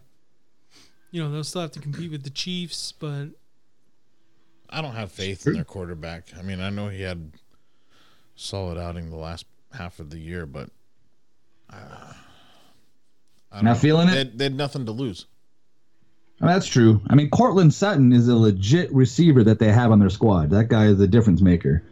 you 1.11 1.22
know 1.22 1.32
they'll 1.32 1.44
still 1.44 1.61
have 1.61 1.72
to 1.72 1.80
compete 1.80 2.11
with 2.11 2.24
the 2.24 2.30
Chiefs, 2.30 2.91
but 2.91 3.30
I 4.74 4.82
don't 4.82 4.95
have 4.95 5.12
faith 5.12 5.45
in 5.48 5.54
their 5.54 5.64
quarterback. 5.64 6.30
I 6.38 6.41
mean, 6.41 6.60
I 6.60 6.70
know 6.70 6.88
he 6.90 7.02
had 7.02 7.32
solid 8.36 8.78
outing 8.78 9.10
the 9.10 9.16
last 9.18 9.45
half 9.72 10.00
of 10.00 10.10
the 10.10 10.18
year, 10.18 10.45
but 10.45 10.70
uh, 11.72 11.76
I 13.52 13.56
don't 13.56 13.66
know. 13.66 13.76
feeling 13.76 14.08
it? 14.08 14.12
They, 14.12 14.18
had- 14.18 14.38
they 14.40 14.44
had 14.45 14.56
nothing 14.58 14.86
to 14.88 14.91
lose. 14.91 15.26
I 16.41 16.45
mean, 16.45 16.54
that's 16.56 16.68
true. 16.68 17.00
I 17.10 17.16
mean, 17.16 17.30
Courtland 17.30 17.74
Sutton 17.74 18.12
is 18.12 18.28
a 18.28 18.36
legit 18.36 18.91
receiver 18.94 19.44
that 19.44 19.60
they 19.60 19.72
have 19.72 19.91
on 19.91 20.00
their 20.00 20.10
squad. 20.10 20.50
That 20.50 20.68
guy 20.68 20.88
is 20.88 21.00
a 21.00 21.08
difference 21.08 21.41
maker. 21.41 21.84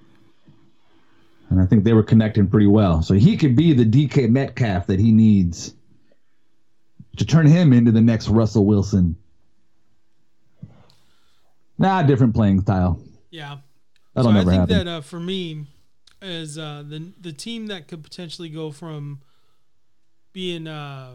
And 1.50 1.62
I 1.62 1.66
think 1.66 1.84
they 1.84 1.94
were 1.94 2.04
connecting 2.04 2.48
pretty 2.48 2.68
well. 2.68 3.02
So 3.04 3.14
he 3.14 3.38
could 3.38 3.56
be 3.56 3.74
the 3.74 3.86
DK 3.86 4.30
Metcalf 4.30 4.88
that 4.88 5.00
he 5.00 5.12
needs 5.12 5.74
to 7.18 7.26
turn 7.26 7.46
him 7.46 7.72
into 7.72 7.92
the 7.92 8.02
next 8.02 8.28
Russell 8.30 8.66
Wilson. 8.66 9.16
Nah, 11.82 12.04
different 12.04 12.36
playing 12.36 12.62
style. 12.62 13.00
yeah. 13.30 13.58
That'll 14.14 14.32
so 14.32 14.36
never 14.36 14.52
I 14.52 14.54
think 14.54 14.70
happen. 14.70 14.86
that 14.86 14.92
uh, 14.98 15.02
for 15.02 15.20
me, 15.20 15.66
is 16.22 16.58
uh, 16.58 16.84
the 16.86 17.12
the 17.20 17.32
team 17.32 17.68
that 17.68 17.88
could 17.88 18.04
potentially 18.04 18.50
go 18.50 18.72
from 18.72 19.22
being 20.34 20.68
uh, 20.68 21.14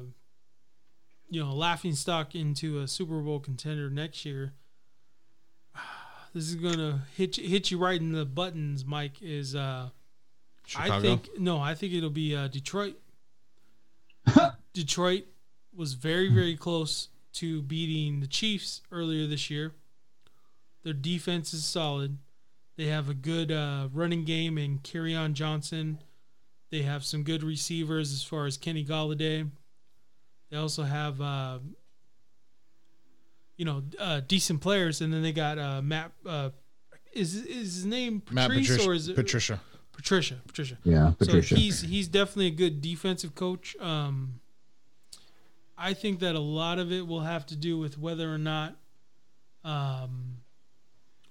you 1.28 1.42
know, 1.42 1.54
laughing 1.54 1.94
stock 1.94 2.34
into 2.34 2.80
a 2.80 2.88
Super 2.88 3.20
Bowl 3.20 3.40
contender 3.40 3.90
next 3.90 4.24
year. 4.24 4.54
This 6.34 6.50
is 6.50 6.56
gonna 6.56 7.06
hit 7.16 7.38
you, 7.38 7.48
hit 7.48 7.70
you 7.70 7.78
right 7.78 7.98
in 7.98 8.12
the 8.12 8.26
buttons, 8.26 8.84
Mike. 8.84 9.22
Is 9.22 9.54
uh, 9.54 9.88
Chicago. 10.66 10.92
I 10.92 11.00
think 11.00 11.28
no, 11.38 11.58
I 11.58 11.74
think 11.74 11.94
it'll 11.94 12.10
be 12.10 12.36
uh, 12.36 12.48
Detroit. 12.48 12.96
Detroit 14.74 15.24
was 15.74 15.94
very 15.94 16.30
very 16.30 16.54
close 16.54 17.08
to 17.34 17.62
beating 17.62 18.20
the 18.20 18.26
Chiefs 18.26 18.82
earlier 18.92 19.26
this 19.26 19.48
year. 19.48 19.72
Their 20.86 20.94
defense 20.94 21.52
is 21.52 21.64
solid. 21.64 22.16
They 22.76 22.86
have 22.86 23.08
a 23.08 23.14
good 23.14 23.50
uh, 23.50 23.88
running 23.92 24.22
game 24.22 24.56
in 24.56 24.78
on 25.16 25.34
Johnson. 25.34 25.98
They 26.70 26.82
have 26.82 27.04
some 27.04 27.24
good 27.24 27.42
receivers 27.42 28.12
as 28.12 28.22
far 28.22 28.46
as 28.46 28.56
Kenny 28.56 28.84
Golladay. 28.84 29.50
They 30.48 30.56
also 30.56 30.84
have, 30.84 31.20
uh, 31.20 31.58
you 33.56 33.64
know, 33.64 33.82
uh, 33.98 34.20
decent 34.28 34.60
players, 34.60 35.00
and 35.00 35.12
then 35.12 35.22
they 35.22 35.32
got 35.32 35.58
uh, 35.58 35.82
Matt. 35.82 36.12
Uh, 36.24 36.50
is 37.12 37.34
is 37.34 37.74
his 37.74 37.84
name 37.84 38.22
Matt 38.30 38.50
Patrice 38.50 38.68
Patricia. 38.68 38.88
or 38.88 38.94
is 38.94 39.08
it 39.08 39.16
Patricia. 39.16 39.60
Patricia? 39.90 40.36
Patricia. 40.46 40.78
Yeah, 40.84 41.14
Patricia. 41.18 41.56
So 41.56 41.60
he's 41.60 41.80
he's 41.80 42.06
definitely 42.06 42.46
a 42.46 42.50
good 42.50 42.80
defensive 42.80 43.34
coach. 43.34 43.74
Um, 43.80 44.38
I 45.76 45.94
think 45.94 46.20
that 46.20 46.36
a 46.36 46.40
lot 46.40 46.78
of 46.78 46.92
it 46.92 47.08
will 47.08 47.22
have 47.22 47.44
to 47.46 47.56
do 47.56 47.76
with 47.76 47.98
whether 47.98 48.32
or 48.32 48.38
not 48.38 48.76
um, 49.64 50.35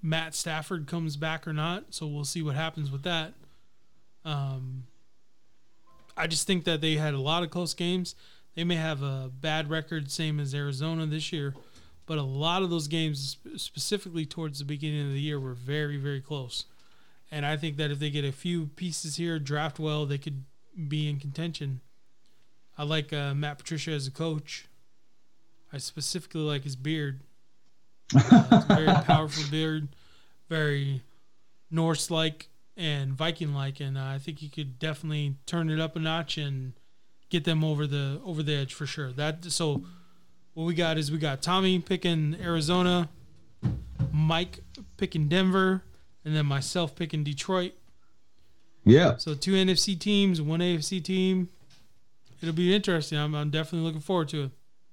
Matt 0.06 0.36
Stafford 0.36 0.86
comes 0.86 1.18
back 1.18 1.48
or 1.48 1.54
not. 1.54 1.86
So 1.90 2.06
we'll 2.06 2.26
see 2.26 2.44
what 2.44 2.56
happens 2.56 2.92
with 2.92 3.02
that. 3.04 3.34
Um, 4.24 4.84
I 6.16 6.28
just 6.28 6.46
think 6.46 6.64
that 6.66 6.80
they 6.80 6.94
had 6.96 7.16
a 7.16 7.20
lot 7.20 7.42
of 7.42 7.50
close 7.50 7.74
games. 7.74 8.14
They 8.54 8.64
may 8.64 8.76
have 8.76 9.02
a 9.02 9.32
bad 9.42 9.70
record, 9.70 10.12
same 10.12 10.40
as 10.40 10.54
Arizona 10.54 11.08
this 11.08 11.34
year, 11.34 11.56
but 12.06 12.20
a 12.20 12.24
lot 12.24 12.62
of 12.62 12.70
those 12.70 12.88
games, 12.88 13.38
specifically 13.58 14.26
towards 14.26 14.60
the 14.60 14.66
beginning 14.66 15.08
of 15.08 15.14
the 15.14 15.20
year, 15.20 15.40
were 15.40 15.56
very, 15.56 15.98
very 15.98 16.22
close. 16.22 16.66
And 17.32 17.44
I 17.46 17.58
think 17.58 17.78
that 17.78 17.90
if 17.90 17.98
they 17.98 18.12
get 18.12 18.24
a 18.24 18.32
few 18.32 18.68
pieces 18.68 19.16
here, 19.18 19.40
draft 19.40 19.80
well, 19.80 20.06
they 20.06 20.20
could 20.20 20.46
be 20.88 21.10
in 21.10 21.20
contention. 21.20 21.82
I 22.78 22.84
like 22.84 23.12
uh, 23.12 23.34
Matt 23.34 23.58
Patricia 23.58 23.92
as 23.92 24.06
a 24.06 24.12
coach. 24.12 24.68
I 25.74 25.80
specifically 25.80 26.42
like 26.42 26.64
his 26.64 26.76
beard. 26.76 27.22
Very 28.14 28.86
powerful 29.04 29.44
beard, 29.50 29.90
very 30.50 31.02
Norse 31.72 32.12
like 32.12 32.50
and 32.78 33.14
Viking 33.14 33.54
like, 33.54 33.80
and 33.80 33.98
uh, 33.98 34.04
I 34.04 34.18
think 34.18 34.40
he 34.40 34.50
could 34.50 34.80
definitely 34.80 35.36
turn 35.46 35.70
it 35.70 35.80
up 35.80 35.96
a 35.96 36.00
notch 36.00 36.38
and 36.38 36.74
get 37.30 37.44
them 37.44 37.64
over 37.64 37.88
the 37.88 38.22
over 38.24 38.44
the 38.44 38.54
edge 38.54 38.74
for 38.74 38.86
sure. 38.86 39.12
That 39.12 39.46
so 39.46 39.84
what 40.54 40.66
we 40.66 40.74
got 40.74 40.98
is 40.98 41.12
we 41.12 41.18
got 41.18 41.42
Tommy 41.42 41.80
picking 41.80 42.38
Arizona, 42.42 43.10
Mike 44.12 44.60
picking 44.98 45.28
Denver, 45.28 45.84
and 46.24 46.36
then 46.36 46.46
myself 46.46 46.96
picking 46.96 47.24
Detroit. 47.24 47.74
yeah. 48.84 49.18
So 49.18 49.34
two 49.34 49.54
NFC 49.54 49.98
teams, 50.00 50.42
one 50.42 50.60
AFC 50.60 51.04
team. 51.04 51.50
It'll 52.42 52.54
be 52.54 52.76
interesting. 52.76 53.18
I'm, 53.18 53.34
I'm 53.34 53.50
definitely 53.50 53.86
looking 53.86 54.02
forward 54.02 54.30
to 54.30 54.44
it. 54.44 54.52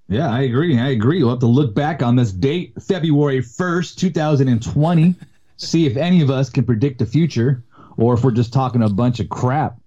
Yeah, 0.08 0.30
I 0.30 0.42
agree. 0.42 0.78
I 0.78 0.88
agree. 0.88 1.22
We'll 1.22 1.30
have 1.30 1.38
to 1.40 1.46
look 1.46 1.74
back 1.74 2.02
on 2.02 2.16
this 2.16 2.32
date, 2.32 2.74
February 2.82 3.40
1st, 3.40 3.96
2020, 3.96 5.14
see 5.56 5.86
if 5.86 5.96
any 5.96 6.20
of 6.20 6.30
us 6.30 6.50
can 6.50 6.64
predict 6.64 6.98
the 6.98 7.06
future 7.06 7.64
or 7.96 8.14
if 8.14 8.24
we're 8.24 8.32
just 8.32 8.52
talking 8.52 8.82
a 8.82 8.88
bunch 8.88 9.20
of 9.20 9.28
crap. 9.28 9.78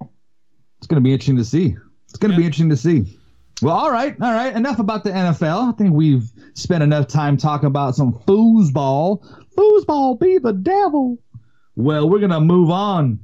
It's 0.00 0.86
going 0.86 1.00
to 1.00 1.04
be 1.04 1.12
interesting 1.12 1.36
to 1.36 1.44
see. 1.44 1.76
It's 2.04 2.18
going 2.18 2.32
to 2.32 2.36
be 2.36 2.44
interesting 2.44 2.68
to 2.70 2.76
see. 2.76 3.18
Well, 3.62 3.76
all 3.76 3.92
right. 3.92 4.16
All 4.20 4.32
right. 4.32 4.52
Enough 4.54 4.80
about 4.80 5.04
the 5.04 5.10
NFL. 5.10 5.72
I 5.72 5.76
think 5.76 5.94
we've 5.94 6.30
spent 6.54 6.82
enough 6.82 7.06
time 7.06 7.36
talking 7.36 7.68
about 7.68 7.94
some 7.94 8.12
foosball. 8.12 9.24
Foosball 9.56 10.18
be 10.18 10.38
the 10.38 10.52
devil. 10.52 11.16
Well, 11.76 12.10
we're 12.10 12.18
going 12.18 12.32
to 12.32 12.40
move 12.40 12.70
on 12.70 13.20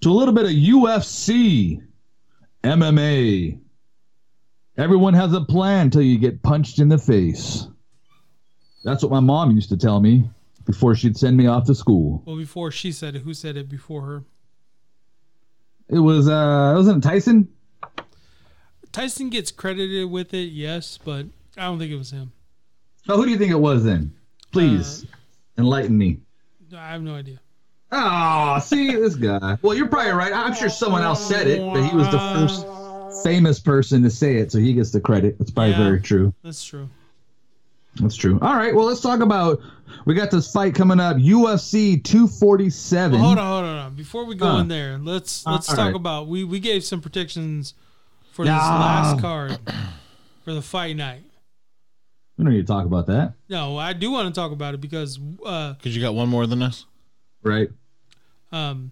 to 0.00 0.10
a 0.10 0.12
little 0.12 0.32
bit 0.32 0.46
of 0.46 0.52
UFC, 0.52 1.82
MMA. 2.62 3.60
Everyone 4.76 5.14
has 5.14 5.32
a 5.32 5.40
plan 5.40 5.90
till 5.90 6.02
you 6.02 6.18
get 6.18 6.42
punched 6.42 6.80
in 6.80 6.88
the 6.88 6.98
face. 6.98 7.68
That's 8.82 9.02
what 9.02 9.12
my 9.12 9.20
mom 9.20 9.52
used 9.52 9.68
to 9.68 9.76
tell 9.76 10.00
me 10.00 10.28
before 10.66 10.94
she'd 10.94 11.16
send 11.16 11.36
me 11.36 11.46
off 11.46 11.64
to 11.66 11.74
school. 11.74 12.22
Well, 12.26 12.36
before 12.36 12.70
she 12.70 12.90
said 12.90 13.14
it, 13.14 13.22
who 13.22 13.34
said 13.34 13.56
it 13.56 13.68
before 13.68 14.02
her? 14.02 14.24
It 15.88 15.98
was 15.98 16.28
uh 16.28 16.74
wasn't 16.76 17.04
it 17.04 17.08
Tyson? 17.08 17.48
Tyson 18.90 19.30
gets 19.30 19.50
credited 19.50 20.10
with 20.10 20.32
it, 20.34 20.50
yes, 20.50 20.98
but 21.04 21.26
I 21.56 21.62
don't 21.64 21.78
think 21.78 21.92
it 21.92 21.96
was 21.96 22.10
him. 22.10 22.32
Oh, 23.08 23.16
who 23.16 23.26
do 23.26 23.30
you 23.30 23.38
think 23.38 23.50
it 23.50 23.60
was 23.60 23.84
then? 23.84 24.14
Please 24.50 25.06
enlighten 25.58 25.96
me. 25.96 26.18
I 26.74 26.90
have 26.90 27.02
no 27.02 27.14
idea. 27.14 27.40
Oh, 27.92 28.58
see 28.60 28.92
this 28.92 29.14
guy. 29.14 29.56
Well, 29.62 29.76
you're 29.76 29.88
probably 29.88 30.12
right. 30.12 30.32
I'm 30.32 30.54
sure 30.54 30.68
someone 30.68 31.02
else 31.02 31.24
said 31.24 31.46
it, 31.46 31.60
but 31.60 31.88
he 31.88 31.94
was 31.94 32.10
the 32.10 32.18
first 32.18 32.66
famous 33.22 33.60
person 33.60 34.02
to 34.02 34.10
say 34.10 34.36
it, 34.36 34.50
so 34.52 34.58
he 34.58 34.72
gets 34.74 34.90
the 34.90 35.00
credit. 35.00 35.38
That's 35.38 35.50
probably 35.50 35.72
Yeah. 35.72 35.78
very 35.84 36.00
true. 36.00 36.34
That's 36.42 36.64
true. 36.64 36.88
That's 37.96 38.16
true. 38.16 38.38
All 38.42 38.56
right. 38.56 38.74
Well, 38.74 38.86
let's 38.86 39.00
talk 39.00 39.20
about. 39.20 39.60
We 40.04 40.14
got 40.14 40.30
this 40.32 40.50
fight 40.52 40.74
coming 40.74 40.98
up. 40.98 41.16
UFC 41.16 41.96
247. 42.02 43.12
Well, 43.12 43.22
hold 43.28 43.38
on, 43.38 43.44
hold 43.46 43.64
on, 43.64 43.76
hold 43.76 43.86
on. 43.92 43.94
Before 43.94 44.24
we 44.24 44.34
go 44.34 44.50
Huh. 44.52 44.58
in 44.58 44.68
there, 44.68 44.98
let's 44.98 45.46
Uh, 45.46 45.52
let's 45.52 45.68
all 45.70 45.76
talk 45.76 45.86
right. 45.86 45.94
about 45.94 46.26
we 46.26 46.42
we 46.42 46.58
gave 46.58 46.82
some 46.84 47.00
predictions 47.00 47.74
for 48.32 48.44
this 48.44 48.50
Yeah. 48.50 48.78
last 48.80 49.20
card 49.20 49.58
for 50.44 50.52
the 50.52 50.62
fight 50.62 50.96
night. 50.96 51.22
We 52.36 52.44
don't 52.44 52.52
need 52.52 52.62
to 52.62 52.72
talk 52.72 52.84
about 52.84 53.06
that, 53.06 53.34
No, 53.48 53.76
I 53.78 53.92
do 53.92 54.10
want 54.10 54.26
to 54.26 54.34
talk 54.38 54.50
about 54.50 54.74
it 54.74 54.80
because 54.80 55.20
uh, 55.46 55.74
Because 55.74 55.94
you 55.94 56.02
got 56.02 56.16
one 56.16 56.28
more 56.28 56.48
than 56.48 56.62
us. 56.62 56.86
right? 57.44 57.68
um, 58.50 58.90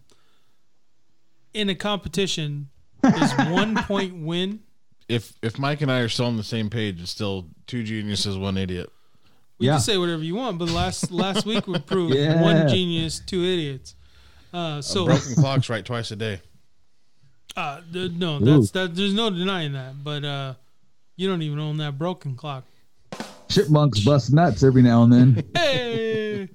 in 1.55 1.69
a 1.69 1.75
competition, 1.75 2.69
is 3.05 3.33
one 3.51 3.77
point 3.85 4.15
win. 4.25 4.61
If 5.09 5.33
if 5.43 5.59
Mike 5.59 5.81
and 5.83 5.91
I 5.91 5.99
are 6.01 6.09
still 6.09 6.27
on 6.27 6.37
the 6.37 6.45
same 6.45 6.71
page, 6.71 7.01
it's 7.01 7.11
still 7.11 7.47
two 7.67 7.83
geniuses, 7.83 8.39
one 8.39 8.57
idiot. 8.57 8.91
We 9.59 9.67
Yeah. 9.67 9.73
can 9.75 9.81
say 9.81 9.99
whatever 9.99 10.23
you 10.23 10.35
want, 10.37 10.59
but 10.59 10.71
last 10.71 11.11
last 11.11 11.45
week 11.47 11.67
we 11.67 11.79
proved 11.79 12.15
Yeah. 12.17 12.41
one 12.41 12.69
genius, 12.69 13.21
two 13.25 13.43
idiots. 13.45 13.95
Uh, 14.53 14.81
so 14.83 15.07
Broken 15.07 15.35
clocks 15.35 15.69
right 15.69 15.85
twice 15.85 16.11
a 16.11 16.17
day. 16.17 16.41
uh, 17.57 17.81
th- 17.93 18.13
no, 18.13 18.39
that's 18.39 18.71
that. 18.73 18.95
There's 18.95 19.15
no 19.15 19.31
denying 19.31 19.73
that. 19.73 20.03
But 20.03 20.25
uh, 20.25 20.55
you 21.17 21.29
don't 21.29 21.43
even 21.43 21.59
own 21.59 21.77
that 21.79 21.99
broken 21.99 22.37
clock. 22.37 22.65
Chipmunks 23.49 24.01
bust 24.01 24.33
nuts 24.33 24.63
every 24.63 24.83
now 24.83 25.03
and 25.03 25.13
then. 25.13 25.45
Hey, 25.55 26.49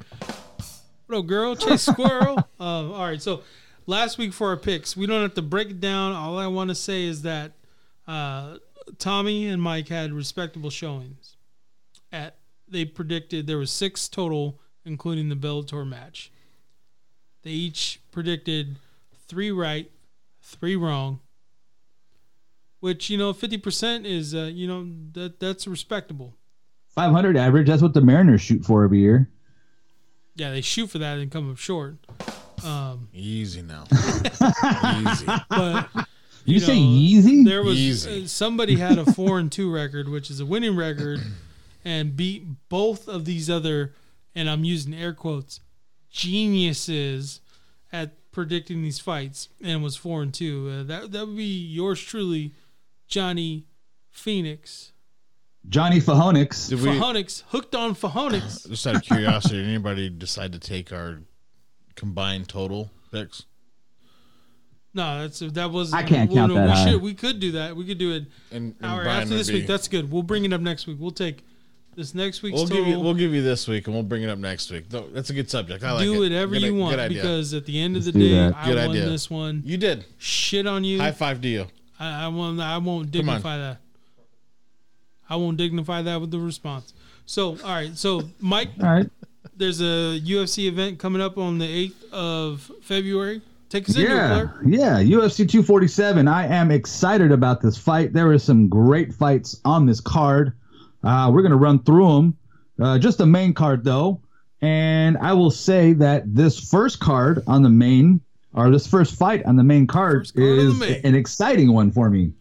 little 1.08 1.24
girl? 1.24 1.56
Chase 1.56 1.84
squirrel. 1.84 2.38
Uh, 2.60 2.64
all 2.92 3.06
right, 3.06 3.22
so 3.22 3.44
last 3.88 4.18
week 4.18 4.34
for 4.34 4.50
our 4.50 4.58
picks, 4.58 4.96
we 4.96 5.08
don't 5.08 5.22
have 5.22 5.34
to 5.34 5.42
break 5.42 5.72
it 5.72 5.80
down. 5.80 6.14
All 6.14 6.38
I 6.38 6.46
want 6.48 6.70
to 6.70 6.76
say 6.76 7.06
is 7.06 7.24
that 7.24 7.54
uh, 8.06 8.58
Tommy 9.00 9.48
and 9.48 9.62
Mike 9.62 9.88
had 9.88 10.14
respectable 10.14 10.70
showings. 10.70 11.36
At 12.12 12.36
they 12.68 12.86
predicted 12.86 13.48
there 13.48 13.58
was 13.58 13.72
six 13.72 14.08
total, 14.08 14.60
including 14.86 15.30
the 15.30 15.36
Bellator 15.36 15.88
match. 15.88 16.32
They 17.44 17.52
each 17.52 18.02
predicted 18.12 18.78
three 19.28 19.52
right, 19.52 19.90
three 20.42 20.76
wrong. 20.76 21.22
Which 22.80 23.10
you 23.10 23.18
know, 23.18 23.34
fifty 23.34 23.58
percent 23.58 24.06
is 24.06 24.36
uh, 24.36 24.52
you 24.54 24.68
know 24.68 24.88
that 25.14 25.40
that's 25.40 25.68
respectable. 25.68 26.36
500 26.90 27.38
average. 27.38 27.68
That's 27.68 27.84
what 27.84 27.94
the 27.94 28.02
Mariners 28.02 28.42
shoot 28.42 28.66
for 28.66 28.84
every 28.84 28.98
year. 28.98 29.30
Yeah, 30.36 30.50
they 30.50 30.62
shoot 30.62 30.88
for 30.88 30.98
that 30.98 31.20
and 31.20 31.30
come 31.30 31.52
up 31.52 31.58
short. 31.58 31.98
Um, 32.64 33.08
Easy 33.14 33.62
now. 33.62 33.84
Easy. 33.92 35.26
but 35.50 35.90
You, 36.46 36.56
You 36.56 36.60
say 36.60 36.76
know, 36.80 36.88
Yeezy? 36.90 37.46
there 37.46 37.64
was 37.64 37.78
Easy. 37.78 38.24
uh, 38.24 38.28
somebody 38.28 38.76
had 38.78 38.98
a 38.98 39.12
four 39.14 39.38
and 39.40 39.52
two 39.52 39.72
record, 39.72 40.10
which 40.10 40.30
is 40.32 40.40
a 40.40 40.46
winning 40.46 40.76
record, 40.76 41.20
and 41.86 42.16
beat 42.16 42.44
both 42.70 43.08
of 43.08 43.26
these 43.26 43.50
other, 43.50 43.94
and 44.36 44.50
I'm 44.50 44.64
using 44.64 44.94
air 44.94 45.14
quotes, 45.14 45.60
geniuses 46.10 47.42
at 47.92 48.12
predicting 48.32 48.82
these 48.84 49.00
fights, 49.00 49.50
and 49.64 49.82
was 49.84 49.96
four 49.96 50.22
and 50.22 50.34
two. 50.34 50.70
Uh, 50.70 50.84
that 50.84 51.12
that 51.12 51.28
would 51.28 51.38
be 51.38 51.44
yours 51.68 52.02
truly, 52.02 52.54
Johnny 53.08 53.66
Phoenix. 54.12 54.92
Johnny 55.70 56.00
Fahonix. 56.00 56.70
Did 56.70 56.82
we, 56.82 56.90
Fahonix 56.90 57.44
hooked 57.50 57.76
on 57.76 57.94
Fahonix. 57.94 58.70
just 58.70 58.88
out 58.88 58.96
of 58.96 59.02
curiosity, 59.04 59.58
did 59.58 59.68
anybody 59.68 60.10
decide 60.10 60.54
to 60.54 60.60
take 60.60 60.94
our 60.94 61.20
combined 61.98 62.48
total 62.48 62.90
picks? 63.12 63.44
No, 64.94 65.22
that's 65.22 65.40
that 65.40 65.70
was. 65.72 65.94
I 65.94 66.02
can't 66.04 66.30
well, 66.32 66.38
count 66.48 66.54
no, 66.54 66.60
that 66.60 66.66
We 66.66 66.72
high. 66.72 66.92
should. 66.92 67.02
We 67.02 67.14
could 67.14 67.40
do 67.40 67.52
that. 67.54 67.76
We 67.76 67.86
could 67.86 67.98
do 67.98 68.14
it. 68.14 68.24
And, 68.52 68.74
and 68.82 68.86
hour 68.92 69.04
Brian 69.04 69.24
after 69.24 69.36
this 69.36 69.48
be- 69.50 69.56
week. 69.56 69.68
That's 69.68 69.88
good. 69.88 70.10
We'll 70.12 70.24
bring 70.24 70.46
it 70.46 70.54
up 70.54 70.62
next 70.62 70.88
week. 70.88 70.98
We'll 71.00 71.12
take 71.12 71.44
this 71.96 72.16
next 72.16 72.42
week's 72.42 72.56
we'll 72.56 72.68
total. 72.68 72.86
give 72.86 72.94
you 72.94 73.00
we'll 73.00 73.14
give 73.14 73.34
you 73.34 73.44
this 73.44 73.68
week, 73.68 73.86
and 73.88 73.94
we'll 73.96 74.04
bring 74.04 74.24
it 74.24 74.30
up 74.30 74.40
next 74.40 74.72
week. 74.72 74.86
That's 74.90 75.30
a 75.30 75.34
good 75.34 75.50
subject. 75.52 75.84
I 75.84 75.92
like 75.92 76.04
do 76.04 76.16
it. 76.16 76.20
whatever 76.20 76.54
Good- 76.54 76.62
you 76.64 76.72
good 76.72 76.80
want 76.80 77.00
idea. 77.00 77.22
because 77.22 77.54
at 77.54 77.66
the 77.66 77.80
end 77.80 77.96
of 77.98 78.06
Let's 78.06 78.14
the 78.14 78.20
do 78.20 78.30
day, 78.30 78.36
that. 78.36 78.56
I 78.56 78.66
Good 78.68 78.76
won 78.78 78.90
idea. 78.90 79.06
this 79.10 79.30
one. 79.30 79.62
you 79.66 79.78
did 79.78 80.06
Shit 80.18 80.66
on 80.66 80.84
you. 80.84 81.00
high 81.00 81.12
five 81.12 81.42
to 81.42 81.48
you. 81.48 81.68
I, 82.00 82.26
I 82.26 82.28
won't. 82.30 82.60
I 82.60 82.78
won't 82.78 83.12
dignify 83.12 83.58
that. 83.58 83.78
I 85.30 85.36
won't 85.36 85.58
dignify 85.58 86.02
that 86.04 86.22
with 86.22 86.32
the 86.32 86.40
response. 86.40 86.94
So, 87.26 87.58
all 87.64 87.70
right. 87.76 87.96
So, 87.98 88.24
Mike, 88.40 88.70
All 88.82 88.88
right. 88.90 89.10
There's 89.56 89.82
a 89.82 90.20
UFC 90.20 90.68
event 90.68 91.00
coming 91.00 91.22
up 91.22 91.38
on 91.38 91.58
the 91.58 91.66
8th 91.90 92.12
of 92.14 92.72
February. 92.82 93.42
Take 93.70 93.90
us 93.90 93.98
Yeah, 93.98 94.28
Clark. 94.48 94.62
yeah. 94.66 95.00
UFC 95.02 95.46
247. 95.50 96.28
I 96.28 96.48
am 96.48 96.72
excited 96.72 97.32
about 97.32 97.62
this 97.62 97.78
fight. 97.78 98.14
There 98.14 98.32
are 98.32 98.38
some 98.40 98.70
great 98.70 99.14
fights 99.14 99.60
on 99.66 99.86
this 99.86 100.00
card. 100.00 100.54
Uh, 101.04 101.30
we're 101.34 101.42
gonna 101.42 101.58
run 101.58 101.80
through 101.84 102.08
them. 102.16 102.38
Uh, 102.82 102.98
just 102.98 103.18
the 103.18 103.26
main 103.26 103.54
card 103.54 103.84
though, 103.84 104.22
and 104.62 105.18
I 105.18 105.34
will 105.34 105.52
say 105.52 105.94
that 105.94 106.34
this 106.34 106.60
first 106.60 107.00
card 107.00 107.44
on 107.48 107.62
the 107.64 107.70
main, 107.70 108.22
or 108.54 108.70
this 108.72 108.88
first 108.88 109.16
fight 109.16 109.46
on 109.46 109.56
the 109.58 109.64
main 109.64 109.86
card, 109.88 110.32
card 110.34 110.46
is 110.48 110.82
an 111.04 111.14
exciting 111.16 111.74
one 111.74 111.92
for 111.92 112.10
me. 112.10 112.32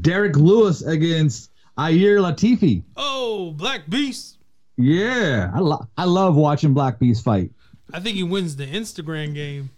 Derrick 0.00 0.36
Lewis 0.36 0.82
against 0.82 1.50
Ilir 1.78 2.18
Latifi. 2.20 2.82
Oh, 2.96 3.52
Black 3.52 3.88
Beast. 3.88 4.35
Yeah, 4.76 5.50
I, 5.54 5.60
lo- 5.60 5.86
I 5.96 6.04
love 6.04 6.36
watching 6.36 6.74
Black 6.74 6.98
Beast 6.98 7.24
fight. 7.24 7.50
I 7.92 8.00
think 8.00 8.16
he 8.16 8.22
wins 8.22 8.56
the 8.56 8.66
Instagram 8.66 9.34
game. 9.34 9.70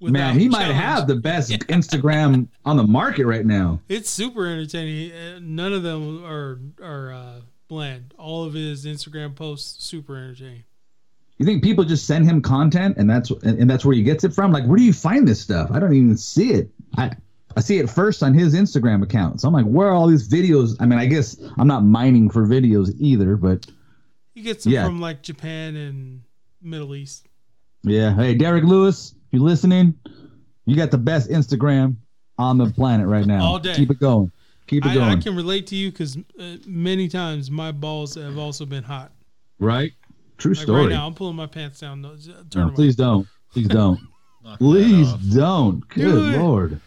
Man, 0.00 0.36
he 0.36 0.48
might 0.48 0.62
challenge. 0.62 0.80
have 0.80 1.06
the 1.06 1.14
best 1.14 1.52
Instagram 1.52 2.48
on 2.64 2.76
the 2.76 2.82
market 2.82 3.24
right 3.24 3.46
now. 3.46 3.80
It's 3.88 4.10
super 4.10 4.46
entertaining. 4.46 5.12
Uh, 5.12 5.38
None 5.40 5.72
of 5.72 5.84
them 5.84 6.24
are 6.24 6.58
are 6.82 7.12
uh, 7.12 7.40
bland. 7.68 8.12
All 8.18 8.44
of 8.44 8.52
his 8.52 8.84
Instagram 8.84 9.36
posts 9.36 9.84
super 9.84 10.16
entertaining. 10.16 10.64
You 11.38 11.46
think 11.46 11.62
people 11.62 11.84
just 11.84 12.06
send 12.06 12.24
him 12.24 12.42
content 12.42 12.96
and 12.98 13.08
that's 13.08 13.30
and, 13.30 13.60
and 13.60 13.70
that's 13.70 13.84
where 13.84 13.94
he 13.94 14.02
gets 14.02 14.24
it 14.24 14.32
from? 14.34 14.50
Like, 14.50 14.64
where 14.64 14.76
do 14.76 14.82
you 14.82 14.92
find 14.92 15.26
this 15.26 15.40
stuff? 15.40 15.70
I 15.70 15.78
don't 15.78 15.94
even 15.94 16.16
see 16.16 16.50
it. 16.52 16.70
I 16.96 17.12
I 17.56 17.60
see 17.60 17.78
it 17.78 17.88
first 17.88 18.24
on 18.24 18.34
his 18.34 18.56
Instagram 18.56 19.04
account. 19.04 19.40
So 19.40 19.46
I'm 19.46 19.54
like, 19.54 19.66
where 19.66 19.86
are 19.86 19.92
all 19.92 20.08
these 20.08 20.28
videos? 20.28 20.74
I 20.80 20.86
mean, 20.86 20.98
I 20.98 21.06
guess 21.06 21.36
I'm 21.58 21.68
not 21.68 21.84
mining 21.84 22.28
for 22.28 22.44
videos 22.44 22.92
either, 22.98 23.36
but 23.36 23.66
He 24.34 24.42
gets 24.42 24.64
them 24.64 24.72
Yeah. 24.72 24.84
from 24.84 25.00
like 25.00 25.22
Japan 25.22 25.76
and 25.76 26.22
Middle 26.62 26.94
East. 26.94 27.26
yeah. 27.82 28.14
Hey, 28.14 28.34
Derrick 28.34 28.64
Lewis, 28.64 29.12
if 29.12 29.18
you're 29.32 29.42
listening, 29.42 29.94
you 30.66 30.76
got 30.76 30.90
the 30.90 30.98
best 30.98 31.30
Instagram 31.30 31.96
on 32.38 32.56
the 32.58 32.66
planet 32.70 33.06
right 33.06 33.26
now. 33.26 33.44
All 33.44 33.58
day. 33.58 33.74
Keep 33.74 33.90
it 33.90 33.98
going. 34.00 34.30
Keep 34.68 34.86
it 34.86 34.90
I, 34.90 34.94
going. 34.94 35.08
I 35.10 35.16
can 35.20 35.36
relate 35.36 35.66
to 35.68 35.76
you 35.76 35.90
because 35.90 36.16
uh, 36.38 36.56
many 36.66 37.08
times 37.08 37.50
my 37.50 37.72
balls 37.72 38.14
have 38.14 38.38
also 38.38 38.64
been 38.64 38.84
hot. 38.84 39.12
right? 39.58 39.92
True 40.38 40.54
Like 40.54 40.62
story. 40.62 40.80
right 40.86 40.90
now, 40.90 41.06
I'm 41.06 41.14
pulling 41.14 41.36
my 41.36 41.46
pants 41.46 41.80
down. 41.80 42.00
No, 42.00 42.16
Turn 42.50 42.68
No, 42.68 42.70
please 42.72 42.96
don't. 42.96 43.26
Please 43.52 43.68
don't. 43.80 43.98
Please 44.58 45.12
don't. 45.34 45.86
Good 45.88 46.00
Do 46.02 46.28
it. 46.30 46.38
lord. 46.38 46.80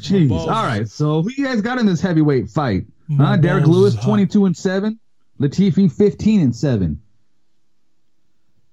Jeez. 0.00 0.30
All 0.30 0.46
right. 0.48 0.88
So 0.88 1.22
who 1.22 1.30
you 1.36 1.44
guys 1.44 1.60
got 1.62 1.78
in 1.78 1.86
this 1.86 2.00
heavyweight 2.00 2.48
fight? 2.50 2.84
My 3.08 3.24
Huh? 3.30 3.36
Derrick 3.36 3.66
Lewis, 3.66 3.94
hot. 3.94 4.04
twenty-two 4.04 4.44
and 4.46 4.56
seven. 4.56 4.98
Latifi, 5.40 5.90
fifteen 5.90 6.40
and 6.40 6.54
seven. 6.54 7.00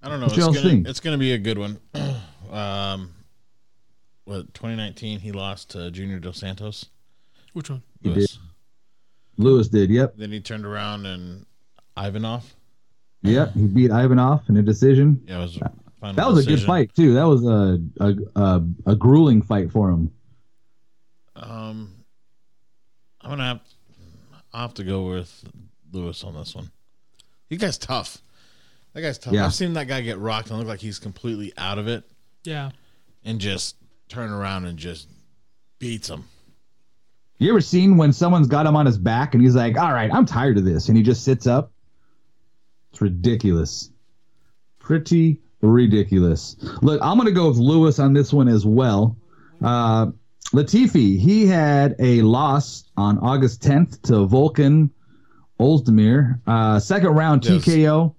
I 0.04 0.10
don't 0.10 0.20
know. 0.20 0.26
What 0.28 0.38
It's 0.38 0.44
y'all 0.44 0.54
gonna, 0.54 0.70
think? 0.70 0.88
it's 0.88 1.00
gonna 1.00 1.18
be 1.18 1.34
a 1.34 1.38
good 1.38 1.58
one. 1.58 1.80
um, 2.52 3.14
what 4.26 4.54
2019 4.54 5.20
he 5.20 5.32
lost 5.32 5.72
to 5.72 5.92
Junior 5.92 6.20
Dos 6.20 6.38
Santos. 6.38 6.88
Which 7.54 7.70
one? 7.70 7.82
He 8.02 8.10
Lewis. 8.10 8.40
Lewis 9.38 9.68
did. 9.68 9.90
Yep. 9.90 10.16
Then 10.18 10.32
he 10.32 10.40
turned 10.40 10.66
around 10.66 11.06
and 11.06 11.46
Ivanov. 11.98 12.54
Yep. 13.24 13.54
He 13.54 13.68
beat 13.68 13.92
Ivanov 13.92 14.44
in 14.50 14.58
a 14.58 14.62
decision. 14.62 15.22
Yeah, 15.28 15.40
it 15.40 15.42
was 15.42 15.58
a 15.58 15.72
final 16.00 16.16
That 16.16 16.28
was 16.28 16.46
a 16.46 16.50
good 16.50 16.62
fight 16.62 16.94
too. 16.96 17.14
That 17.14 17.28
was 17.28 17.46
a 17.46 17.80
a, 18.00 18.16
a 18.36 18.64
a 18.88 18.96
grueling 18.96 19.42
fight 19.42 19.72
for 19.72 19.90
him. 19.90 20.12
Um, 21.36 21.94
I'm 23.22 23.30
gonna 23.32 23.44
have 23.46 23.62
I'll 24.54 24.62
have 24.62 24.74
to 24.76 24.84
go 24.84 25.08
with 25.10 25.44
Lewis 25.92 26.24
on 26.24 26.34
this 26.36 26.56
one. 26.56 26.72
He 27.50 27.58
guy's 27.58 27.78
tough. 27.78 28.18
That 28.94 29.02
guy's 29.02 29.18
tough. 29.18 29.34
Yeah. 29.34 29.46
I've 29.46 29.54
seen 29.54 29.74
that 29.74 29.88
guy 29.88 30.02
get 30.02 30.18
rocked 30.20 30.50
and 30.50 30.60
look 30.60 30.68
like 30.68 30.80
he's 30.80 31.00
completely 31.00 31.54
out 31.58 31.78
of 31.78 31.88
it, 31.88 32.04
Yeah. 32.44 32.72
and 33.24 33.40
just 33.40 33.76
turn 34.10 34.32
around 34.32 34.66
and 34.66 34.78
just 34.78 35.08
beats 35.80 36.10
him. 36.10 36.26
You 37.40 37.50
ever 37.50 37.62
seen 37.62 37.98
when 37.98 38.14
someone's 38.14 38.48
got 38.48 38.66
him 38.66 38.76
on 38.76 38.86
his 38.86 38.98
back 38.98 39.34
and 39.34 39.42
he's 39.44 39.56
like, 39.56 39.78
"All 39.78 39.92
right, 39.92 40.14
I'm 40.14 40.26
tired 40.26 40.58
of 40.58 40.66
this," 40.66 40.90
and 40.90 40.98
he 40.98 41.04
just 41.04 41.24
sits 41.24 41.48
up? 41.48 41.72
It's 42.92 43.02
ridiculous. 43.02 43.90
Pretty 44.80 45.40
ridiculous. 45.62 46.56
Look, 46.82 47.00
I'm 47.02 47.18
gonna 47.18 47.32
go 47.32 47.48
with 47.48 47.58
Lewis 47.58 48.00
on 48.00 48.14
this 48.14 48.32
one 48.34 48.48
as 48.48 48.66
well. 48.66 49.16
Uh, 49.62 50.08
Latifi, 50.54 51.18
he 51.20 51.46
had 51.48 51.96
a 52.00 52.22
loss 52.24 52.84
on 52.98 53.18
August 53.20 53.62
10th 53.62 54.02
to 54.04 54.14
Volkan 54.28 54.90
Ozdemir, 55.62 56.40
uh, 56.48 56.80
second 56.80 57.10
round 57.10 57.46
Yes. 57.46 57.64
TKO. 57.64 58.14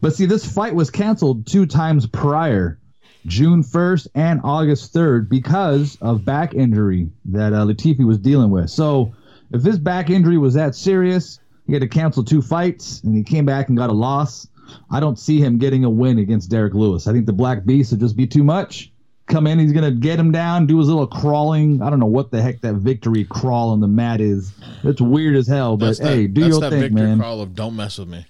But 0.00 0.14
see, 0.14 0.26
this 0.26 0.50
fight 0.50 0.74
was 0.74 0.90
canceled 0.90 1.46
two 1.46 1.66
times 1.66 2.06
prior, 2.06 2.78
June 3.26 3.62
1st 3.62 4.08
and 4.14 4.40
August 4.44 4.94
3rd, 4.94 5.28
because 5.28 5.98
of 6.00 6.24
back 6.24 6.54
injury 6.54 7.10
that 7.26 7.52
uh, 7.52 7.64
Latifi 7.66 8.04
was 8.06 8.18
dealing 8.18 8.50
with. 8.50 8.70
So 8.70 9.12
if 9.52 9.62
this 9.62 9.76
back 9.78 10.10
injury 10.10 10.38
was 10.38 10.54
that 10.54 10.74
serious, 10.74 11.38
he 11.66 11.72
had 11.72 11.82
to 11.82 11.88
cancel 11.88 12.24
two 12.24 12.40
fights 12.40 13.02
and 13.02 13.16
he 13.16 13.22
came 13.22 13.44
back 13.44 13.68
and 13.68 13.76
got 13.76 13.90
a 13.90 13.94
loss. 13.94 14.46
I 14.90 14.98
don't 15.00 15.18
see 15.18 15.40
him 15.40 15.58
getting 15.58 15.84
a 15.84 15.90
win 15.90 16.18
against 16.18 16.50
Derrick 16.50 16.74
Lewis. 16.74 17.06
I 17.06 17.12
think 17.12 17.26
the 17.26 17.32
Black 17.32 17.64
Beast 17.64 17.90
would 17.92 18.00
just 18.00 18.16
be 18.16 18.26
too 18.26 18.42
much. 18.44 18.92
Come 19.26 19.46
in, 19.48 19.58
he's 19.58 19.72
gonna 19.72 19.90
get 19.90 20.18
him 20.20 20.30
down, 20.30 20.66
do 20.66 20.78
his 20.78 20.86
little 20.88 21.06
crawling. 21.06 21.82
I 21.82 21.90
don't 21.90 21.98
know 21.98 22.06
what 22.06 22.30
the 22.30 22.40
heck 22.40 22.60
that 22.60 22.74
victory 22.74 23.24
crawl 23.24 23.70
on 23.70 23.80
the 23.80 23.88
mat 23.88 24.20
is. 24.20 24.52
It's 24.84 25.00
weird 25.00 25.34
as 25.34 25.48
hell, 25.48 25.76
but 25.76 25.86
That's 25.86 25.98
that, 25.98 26.06
hey, 26.14 26.26
do 26.28 26.42
that's 26.42 26.52
your 26.52 26.60
that 26.60 26.70
thing, 26.70 26.80
Victor 26.82 26.94
man. 27.02 27.18
call 27.20 27.40
of 27.40 27.54
"Don't 27.54 27.74
mess 27.74 27.98
with 27.98 28.08
me." 28.08 28.24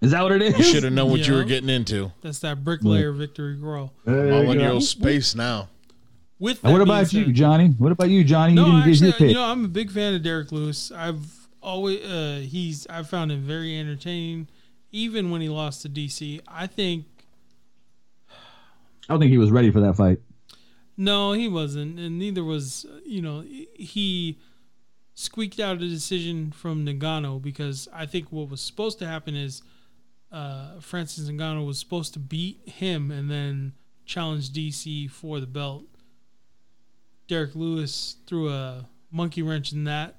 Is 0.00 0.10
that 0.12 0.22
what 0.22 0.32
it 0.32 0.42
is? 0.42 0.58
You 0.58 0.64
should 0.64 0.82
have 0.84 0.92
known 0.92 1.10
what 1.10 1.26
you 1.26 1.34
were 1.34 1.44
getting 1.44 1.68
into. 1.70 2.12
That's 2.22 2.38
that 2.40 2.64
bricklayer 2.64 3.12
victory 3.12 3.56
crawl. 3.60 3.92
There 4.04 4.32
All 4.32 4.44
you 4.44 4.50
in 4.52 4.58
go. 4.58 4.64
your 4.64 4.72
own 4.74 4.80
space 4.80 5.34
now. 5.36 5.68
With 6.40 6.62
what 6.62 6.70
being 6.70 6.82
about 6.82 7.12
you, 7.12 7.24
said- 7.26 7.34
Johnny? 7.34 7.68
What 7.78 7.90
about 7.92 8.08
you, 8.10 8.22
Johnny? 8.22 8.54
No, 8.54 8.66
you 8.66 8.72
didn't 8.72 8.84
get 8.84 8.90
actually, 8.92 9.06
your 9.08 9.12
pick. 9.18 9.28
you 9.30 9.34
know, 9.34 9.44
I'm 9.44 9.64
a 9.64 9.68
big 9.68 9.90
fan 9.90 10.14
of 10.14 10.22
Derrick 10.22 10.52
Lewis. 10.52 10.92
I've 10.92 11.48
always 11.62 12.04
uh, 12.04 12.40
he's 12.44 12.86
I 12.88 13.02
found 13.02 13.32
him 13.32 13.42
very 13.42 13.76
entertaining, 13.78 14.46
even 14.92 15.30
when 15.32 15.40
he 15.40 15.48
lost 15.48 15.82
to 15.82 15.88
DC. 15.88 16.40
I 16.46 16.66
think 16.68 17.06
I 19.08 19.12
don't 19.12 19.20
think 19.20 19.30
he 19.32 19.38
was 19.38 19.50
ready 19.50 19.70
for 19.70 19.80
that 19.80 19.96
fight. 19.96 20.18
no, 20.96 21.32
he 21.32 21.48
wasn't, 21.48 21.98
and 21.98 22.18
neither 22.18 22.44
was 22.44 22.84
you 23.04 23.22
know 23.22 23.42
he 23.74 24.38
squeaked 25.14 25.58
out 25.58 25.76
a 25.76 25.88
decision 25.88 26.52
from 26.52 26.84
Ngannou 26.86 27.42
because 27.42 27.88
I 27.92 28.06
think 28.06 28.30
what 28.30 28.48
was 28.50 28.60
supposed 28.60 28.98
to 29.00 29.06
happen 29.06 29.34
is 29.34 29.62
uh, 30.30 30.78
Francis 30.80 31.28
Ngannou 31.28 31.66
was 31.66 31.78
supposed 31.78 32.12
to 32.12 32.18
beat 32.20 32.60
him 32.68 33.10
and 33.10 33.28
then 33.30 33.72
challenge 34.06 34.50
DC 34.50 35.10
for 35.10 35.40
the 35.40 35.46
belt. 35.46 35.84
Derrick 37.26 37.54
Lewis 37.54 38.16
threw 38.26 38.48
a 38.50 38.86
monkey 39.10 39.42
wrench 39.42 39.72
in 39.72 39.84
that. 39.84 40.16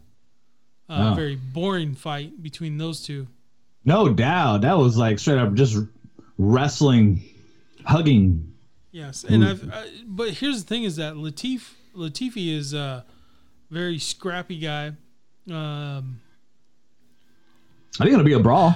Uh, 0.89 1.11
Oh. 1.11 1.15
Very 1.15 1.35
boring 1.35 1.93
fight 1.95 2.41
between 2.41 2.77
those 2.77 3.01
two. 3.01 3.27
No 3.85 4.09
doubt. 4.09 4.61
That 4.61 4.77
was 4.77 4.97
like 4.97 5.19
straight 5.19 5.37
up 5.37 5.53
just 5.53 5.77
wrestling, 6.37 7.23
hugging. 7.85 8.48
Yes, 8.91 9.23
and 9.23 9.45
I've. 9.45 9.71
I, 9.71 9.87
but 10.05 10.31
here's 10.31 10.63
the 10.63 10.67
thing: 10.67 10.83
is 10.83 10.95
that 10.95 11.13
Latif 11.13 11.73
Latifi 11.95 12.55
is 12.55 12.73
a 12.73 13.05
very 13.69 13.99
scrappy 13.99 14.59
guy. 14.59 14.87
Um, 15.49 16.21
I 17.99 18.03
think 18.03 18.13
it'll 18.13 18.23
be 18.23 18.33
a 18.33 18.39
brawl. 18.39 18.75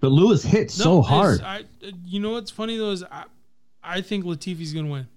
But 0.00 0.08
Lewis 0.08 0.42
hit 0.42 0.70
so 0.70 1.02
hard. 1.02 1.42
I, 1.42 1.64
you 2.04 2.20
know 2.20 2.32
what's 2.32 2.50
funny 2.50 2.76
though 2.76 2.90
is 2.90 3.02
I, 3.04 3.24
I 3.82 4.00
think 4.00 4.24
Latifi's 4.24 4.72
gonna 4.72 4.88
win. 4.88 5.08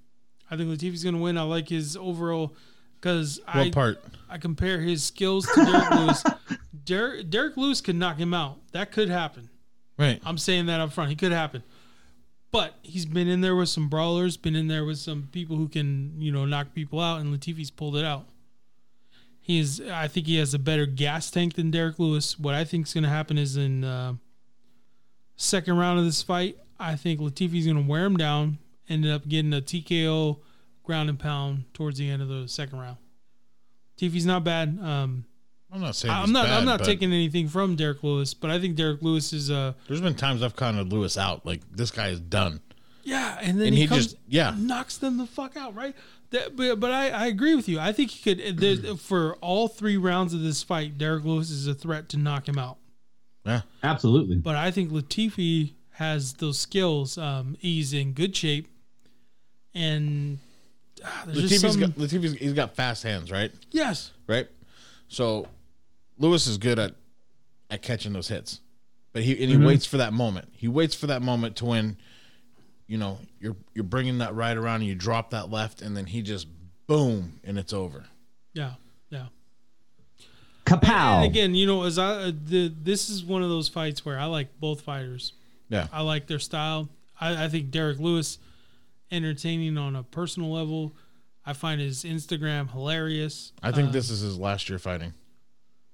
I 0.50 0.58
think 0.58 0.70
Latifi's 0.70 1.04
gonna 1.04 1.20
win. 1.20 1.38
I 1.38 1.44
like 1.44 1.70
his 1.70 1.96
overall 1.96 2.56
because 3.00 3.40
I 3.48 3.70
part? 3.70 4.04
I 4.30 4.38
compare 4.38 4.80
his 4.80 5.04
skills 5.04 5.46
to 5.48 5.66
Derrick 5.66 5.92
Lewis. 5.92 6.24
Derrick 6.84 7.30
Derrick 7.30 7.58
Lewis 7.58 7.82
could 7.82 7.96
knock 7.96 8.18
him 8.18 8.34
out. 8.34 8.60
That 8.72 8.92
could 8.92 9.10
happen. 9.10 9.50
Right. 9.98 10.20
I'm 10.26 10.38
saying 10.38 10.66
that 10.66 10.80
up 10.80 10.92
front. 10.94 11.10
He 11.12 11.16
could 11.16 11.32
happen. 11.32 11.64
But 12.52 12.76
he's 12.82 13.06
been 13.06 13.28
in 13.28 13.42
there 13.42 13.56
with 13.56 13.70
some 13.70 13.88
brawlers, 13.88 14.36
been 14.36 14.56
in 14.56 14.68
there 14.68 14.84
with 14.84 14.98
some 14.98 15.30
people 15.32 15.56
who 15.56 15.70
can, 15.70 16.14
you 16.20 16.32
know, 16.32 16.46
knock 16.46 16.74
people 16.74 17.00
out, 17.00 17.22
and 17.22 17.32
Latifi's 17.32 17.72
pulled 17.72 17.96
it 17.96 18.04
out. 18.04 18.28
He 19.40 19.60
is 19.60 19.82
I 19.82 20.08
think 20.08 20.28
he 20.28 20.38
has 20.38 20.54
a 20.54 20.60
better 20.60 20.86
gas 20.86 21.32
tank 21.32 21.56
than 21.56 21.72
Derrick 21.72 21.98
Lewis. 21.98 22.38
What 22.38 22.54
I 22.54 22.64
think 22.64 22.88
is 22.88 22.94
gonna 22.94 23.10
happen 23.10 23.38
is 23.38 23.58
in 23.58 23.84
uh, 23.84 24.16
second 25.36 25.78
round 25.78 25.98
of 26.00 26.06
this 26.06 26.22
fight, 26.22 26.58
I 26.80 26.96
think 26.96 27.20
Latifi's 27.20 27.66
gonna 27.66 27.82
wear 27.82 28.06
him 28.06 28.18
down, 28.18 28.60
ended 28.88 29.12
up 29.12 29.28
getting 29.28 29.54
a 29.54 29.62
TKO 29.62 30.40
ground 30.84 31.10
and 31.10 31.20
pound 31.20 31.66
towards 31.74 31.98
the 31.98 32.10
end 32.10 32.22
of 32.22 32.28
the 32.28 32.48
second 32.48 32.80
round. 32.80 32.98
Latifi's 33.96 34.26
not 34.26 34.44
bad. 34.44 34.78
Um, 34.82 35.26
I'm 35.74 35.82
not 35.82 35.96
saying 35.96 36.14
I'm 36.14 36.22
he's 36.24 36.32
not. 36.32 36.46
bad, 36.48 36.58
I'm 36.60 36.66
not 36.66 36.84
taking 36.84 37.14
anything 37.14 37.48
from 37.48 37.76
Derrick 37.76 38.04
Lewis, 38.04 38.34
but 38.34 38.52
I 38.52 38.60
think 38.60 38.76
Derrick 38.76 39.02
Lewis 39.02 39.32
is 39.34 39.50
uh 39.50 39.74
There's 39.88 40.02
been 40.02 40.16
times 40.16 40.44
I've 40.44 40.56
counted 40.56 40.92
Lewis 40.92 41.18
out. 41.18 41.46
Like 41.46 41.62
this 41.72 41.92
guy 41.92 42.10
is 42.10 42.20
done. 42.20 42.60
yeah, 43.04 43.38
and 43.42 43.60
then 43.60 43.68
And 43.68 43.76
he, 43.76 43.82
he 43.84 43.88
comes, 43.88 44.06
just- 44.08 44.18
yeah. 44.28 44.54
knocks 44.58 44.98
them 44.98 45.18
the 45.18 45.26
fuck 45.26 45.56
out. 45.56 45.74
Right, 45.76 45.96
That, 46.32 46.56
but 46.58 46.80
but 46.80 46.92
I, 46.92 47.10
I 47.10 47.26
agree 47.28 47.56
with 47.56 47.70
you. 47.70 47.80
I 47.80 47.94
think 47.94 48.12
he 48.12 48.22
could 48.36 48.58
there- 48.58 48.96
for 48.98 49.36
all 49.36 49.68
three 49.70 49.98
rounds 49.98 50.34
of 50.34 50.42
this 50.42 50.62
fight. 50.62 50.98
Derrick 50.98 51.24
Lewis 51.24 51.50
is 51.50 51.68
a 51.68 51.74
threat 51.74 52.10
to 52.10 52.18
knock 52.18 52.48
him 52.50 52.58
out. 52.58 52.78
Yeah. 53.46 53.62
Absolutely. 53.82 54.36
But 54.36 54.56
I 54.56 54.72
think 54.72 54.92
Latifi 54.92 55.72
has 55.92 56.34
those 56.34 56.60
skills. 56.60 57.18
Um, 57.18 57.56
he's 57.60 57.94
in 57.94 58.12
good 58.14 58.36
shape, 58.36 58.68
and 59.74 60.38
there's 61.26 61.50
just 61.50 61.64
Latifi's 61.64 61.72
some, 61.74 61.82
got 61.82 61.96
Latifi's 61.98 62.34
he's 62.34 62.54
got 62.54 62.76
fast 62.76 63.04
hands, 63.04 63.32
right? 63.32 63.52
yes, 63.72 64.12
Right. 64.28 64.48
So 65.08 65.48
Lewis 66.22 66.48
is 66.48 66.58
good 66.58 66.80
at 66.80 66.96
at 67.70 67.82
catching 67.82 68.14
those 68.14 68.28
hits, 68.28 68.60
but 69.14 69.24
he 69.24 69.32
and 69.42 69.52
he 69.52 69.58
waits 69.58 69.86
for 69.86 69.98
that 69.98 70.14
moment. 70.14 70.50
He 70.54 70.68
waits 70.68 70.94
for 70.96 71.08
that 71.08 71.22
moment 71.22 71.56
to 71.58 71.66
when, 71.66 71.98
you 72.88 72.98
know, 72.98 73.18
you're 73.40 73.56
you're 73.74 73.84
bringing 73.84 74.20
that 74.20 74.36
right 74.36 74.56
around 74.56 74.82
and 74.82 74.86
you 74.86 74.96
drop 74.96 75.32
that 75.32 75.50
left, 75.50 75.82
and 75.82 75.98
then 75.98 76.06
he 76.06 76.22
just 76.22 76.48
boom 76.88 77.40
and 77.44 77.58
it's 77.58 77.74
over. 77.74 78.06
yeah, 78.54 78.74
yeah. 79.10 79.28
Kapow. 80.66 81.18
And 81.18 81.26
again, 81.26 81.56
you 81.56 81.66
know, 81.66 81.84
as 81.84 81.98
I 81.98 82.14
uh, 82.14 82.32
the, 82.46 82.72
this 82.82 83.10
is 83.10 83.24
one 83.24 83.42
of 83.42 83.50
those 83.50 83.68
fights 83.68 84.06
where 84.06 84.20
I 84.20 84.26
like 84.26 84.60
both 84.60 84.82
fighters. 84.82 85.34
Yeah. 85.70 85.88
I 85.92 86.02
like 86.02 86.28
their 86.28 86.40
style. 86.40 86.90
I, 87.20 87.46
I 87.46 87.48
think 87.50 87.72
Derrick 87.72 88.00
Lewis 88.00 88.38
entertaining 89.12 89.78
on 89.78 89.96
a 89.96 90.04
personal 90.04 90.52
level. 90.52 90.94
I 91.46 91.54
find 91.54 91.82
his 91.82 92.04
Instagram 92.04 92.70
hilarious. 92.72 93.52
I 93.64 93.72
think 93.72 93.90
Uh, 93.90 93.92
this 93.92 94.10
is 94.10 94.20
his 94.22 94.38
last 94.38 94.70
year 94.70 94.78
fighting. 94.78 95.14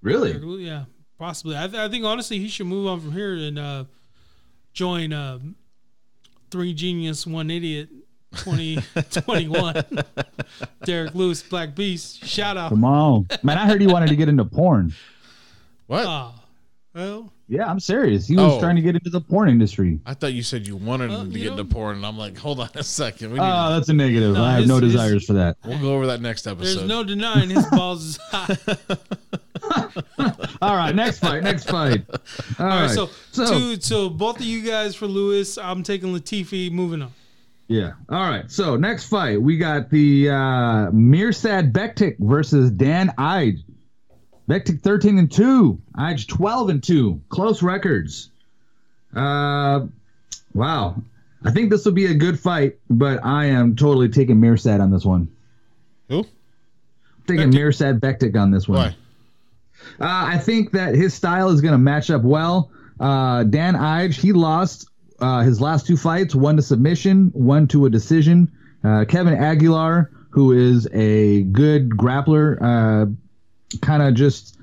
Really? 0.01 0.63
Yeah, 0.63 0.85
possibly. 1.19 1.57
I, 1.57 1.67
th- 1.67 1.79
I 1.79 1.89
think 1.89 2.05
honestly 2.05 2.39
he 2.39 2.47
should 2.47 2.67
move 2.67 2.87
on 2.87 2.99
from 3.01 3.11
here 3.11 3.33
and 3.35 3.57
uh, 3.59 3.83
join 4.73 5.11
uh, 5.13 5.39
Three 6.51 6.73
Genius 6.73 7.25
One 7.27 7.49
Idiot 7.51 7.89
2021. 8.35 9.83
Derrick 10.85 11.15
Lewis, 11.15 11.41
Black 11.43 11.75
Beast. 11.75 12.25
Shout 12.25 12.57
out. 12.57 12.69
Come 12.69 12.83
on, 12.85 13.27
man! 13.43 13.57
I 13.57 13.65
heard 13.65 13.81
he 13.81 13.87
wanted 13.87 14.09
to 14.09 14.15
get 14.15 14.29
into 14.29 14.45
porn. 14.45 14.93
What? 15.87 16.05
Ah, 16.05 16.33
well, 16.93 17.31
Yeah, 17.47 17.65
I'm 17.69 17.79
serious. 17.79 18.27
He 18.27 18.35
was 18.35 18.53
Oh. 18.55 18.59
trying 18.59 18.75
to 18.75 18.81
get 18.81 18.95
into 18.95 19.09
the 19.09 19.21
porn 19.21 19.47
industry. 19.49 19.99
I 20.05 20.13
thought 20.13 20.33
you 20.33 20.43
said 20.43 20.67
you 20.67 20.75
wanted 20.75 21.11
Uh, 21.11 21.19
him 21.21 21.31
to 21.31 21.37
you 21.39 21.43
get 21.49 21.51
into 21.59 21.63
porn, 21.65 21.95
and 21.97 22.05
I'm 22.05 22.17
like, 22.17 22.37
hold 22.37 22.59
on 22.59 22.69
a 22.75 22.83
second. 22.83 23.31
We 23.31 23.39
need 23.39 23.45
Oh, 23.45 23.69
that's 23.71 23.87
a 23.89 23.93
negative. 23.93 24.33
No, 24.35 24.43
I 24.43 24.51
have 24.51 24.59
his- 24.61 24.67
no 24.69 24.79
his- 24.79 24.91
desires 24.91 25.25
for 25.25 25.33
that. 25.33 25.55
we'll 25.65 25.79
go 25.79 25.93
over 25.95 26.07
that 26.07 26.19
next 26.21 26.45
episode. 26.47 26.79
there's 26.79 26.87
no 26.87 27.03
denying 27.05 27.49
his 27.49 27.65
balls 27.67 28.03
is 28.05 28.17
hot. 28.31 28.57
All 30.61 30.75
right, 30.75 30.93
next 30.95 31.19
fight. 31.19 31.43
Next 31.43 31.69
fight. 31.69 32.03
All 32.09 32.15
All 32.59 32.67
right. 32.67 32.81
right, 32.87 32.91
so, 32.91 33.09
so 33.31 33.45
two, 33.47 33.81
so 33.81 34.09
both 34.09 34.37
of 34.39 34.45
you 34.45 34.61
guys 34.63 34.95
for 34.95 35.07
Lewis. 35.07 35.57
I'm 35.57 35.83
taking 35.83 36.13
Latifi. 36.13 36.71
Moving 36.71 37.01
on. 37.01 37.13
yeah. 37.67 37.93
All 38.09 38.21
right. 38.29 38.49
So 38.51 38.75
next 38.75 39.05
fight, 39.09 39.41
we 39.41 39.57
got 39.57 39.89
the 39.89 40.29
uh, 40.29 40.33
Mirsad 40.91 41.71
Bektic 41.71 42.17
versus 42.19 42.71
Dan 42.71 43.13
Ige. 43.17 43.63
Bektic 44.49 44.81
13 44.81 45.17
and 45.17 45.31
two. 45.31 45.81
Ige 45.97 46.27
12 46.27 46.69
and 46.69 46.83
two. 46.83 47.21
Close 47.29 47.61
records. 47.61 48.29
Uh, 49.15 49.87
wow. 50.53 50.95
I 51.43 51.51
think 51.51 51.69
this 51.69 51.85
will 51.85 51.91
be 51.93 52.05
a 52.07 52.13
good 52.13 52.39
fight, 52.39 52.77
but 52.89 53.23
I 53.25 53.45
am 53.45 53.75
totally 53.75 54.09
taking 54.09 54.37
Mirsad 54.37 54.79
on 54.81 54.89
this 54.91 55.05
one. 55.05 55.27
Who? 56.09 56.25
Taking 57.27 57.51
Mirsad 57.51 57.99
Bektic 57.99 58.39
on 58.39 58.51
this 58.51 58.67
one. 58.67 58.77
Why? 58.79 58.95
Uh, 59.99 60.05
I 60.05 60.37
think 60.37 60.71
that 60.71 60.95
his 60.95 61.13
style 61.13 61.49
is 61.49 61.61
going 61.61 61.71
to 61.73 61.77
match 61.77 62.09
up 62.09 62.21
well. 62.23 62.71
Uh, 62.99 63.43
Dan 63.43 63.75
Ige, 63.75 64.13
he 64.19 64.33
lost 64.33 64.89
uh, 65.19 65.41
his 65.41 65.59
last 65.61 65.85
two 65.87 65.97
fights, 65.97 66.35
one 66.35 66.55
to 66.57 66.61
submission, 66.61 67.29
one 67.33 67.67
to 67.69 67.85
a 67.85 67.89
decision. 67.89 68.51
Uh, 68.83 69.05
Kevin 69.07 69.33
Aguilar, 69.33 70.11
who 70.29 70.51
is 70.51 70.87
a 70.93 71.43
good 71.43 71.89
grappler, 71.89 72.57
uh, 72.61 73.05
kind 73.81 74.03
of 74.03 74.13
just 74.13 74.57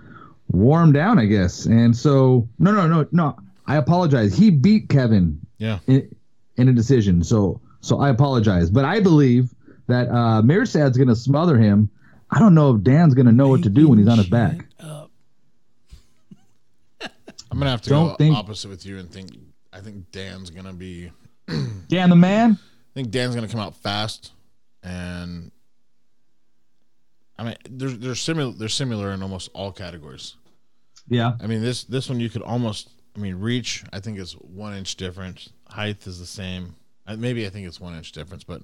warmed 0.49 0.95
down, 0.95 1.19
I 1.19 1.27
guess. 1.27 1.65
And 1.67 1.97
so, 1.97 2.49
no, 2.59 2.73
no, 2.73 2.87
no, 2.87 3.07
no. 3.13 3.37
I 3.67 3.77
apologize. 3.77 4.37
He 4.37 4.51
beat 4.51 4.89
Kevin 4.89 5.41
Yeah. 5.59 5.79
in, 5.87 6.15
in 6.57 6.69
a 6.69 6.73
decision. 6.73 7.25
So, 7.25 7.61
so 7.81 7.99
I 8.01 8.11
apologize. 8.11 8.71
But 8.71 8.85
I 8.85 9.01
believe 9.01 9.53
that 9.89 10.09
uh, 10.09 10.43
Mirsad's 10.43 10.97
going 10.97 11.09
to 11.09 11.17
smother 11.17 11.59
him. 11.59 11.91
I 12.31 12.39
don't 12.39 12.55
know 12.55 12.75
if 12.75 12.83
Dan's 12.83 13.15
going 13.15 13.27
to 13.27 13.33
know 13.33 13.49
what 13.49 13.63
to 13.65 13.71
do 13.71 13.89
when 13.89 13.99
he's 13.99 14.09
on 14.09 14.19
his 14.19 14.29
back. 14.29 14.67
I'm 17.55 17.61
gonna 17.61 17.71
have 17.71 17.83
to 17.83 17.91
Don't 17.91 18.09
go 18.09 18.15
think- 18.17 18.37
opposite 18.37 18.69
with 18.69 18.85
you 18.85 18.99
and 18.99 19.09
think. 19.09 19.31
I 19.73 19.81
think 19.81 20.11
Dan's 20.11 20.51
gonna 20.51 20.73
be. 20.73 21.11
Dan 21.89 22.11
the 22.11 22.17
man. 22.17 22.59
I 22.61 22.93
think 22.95 23.11
Dan's 23.13 23.35
gonna 23.37 23.47
come 23.49 23.61
out 23.61 23.77
fast, 23.77 24.33
and 24.83 25.53
I 27.39 27.45
mean, 27.45 27.57
they're 27.71 27.91
they're 27.91 28.15
similar. 28.17 28.53
They're 28.53 28.69
similar 28.69 29.13
in 29.13 29.23
almost 29.23 29.51
all 29.55 29.71
categories. 29.71 30.35
Yeah. 31.09 31.35
I 31.41 31.47
mean, 31.47 31.63
this 31.63 31.85
this 31.85 32.09
one 32.09 32.19
you 32.19 32.29
could 32.29 32.43
almost. 32.43 32.91
I 33.17 33.21
mean, 33.21 33.37
reach. 33.37 33.85
I 33.93 34.01
think 34.01 34.19
is 34.19 34.33
one 34.33 34.75
inch 34.75 34.97
difference. 34.97 35.51
Height 35.69 36.05
is 36.09 36.19
the 36.19 36.27
same. 36.27 36.75
Uh, 37.07 37.15
Maybe 37.17 37.47
I 37.47 37.51
think 37.51 37.69
it's 37.69 37.81
one 37.81 37.95
inch 37.95 38.11
difference, 38.11 38.43
but 38.43 38.63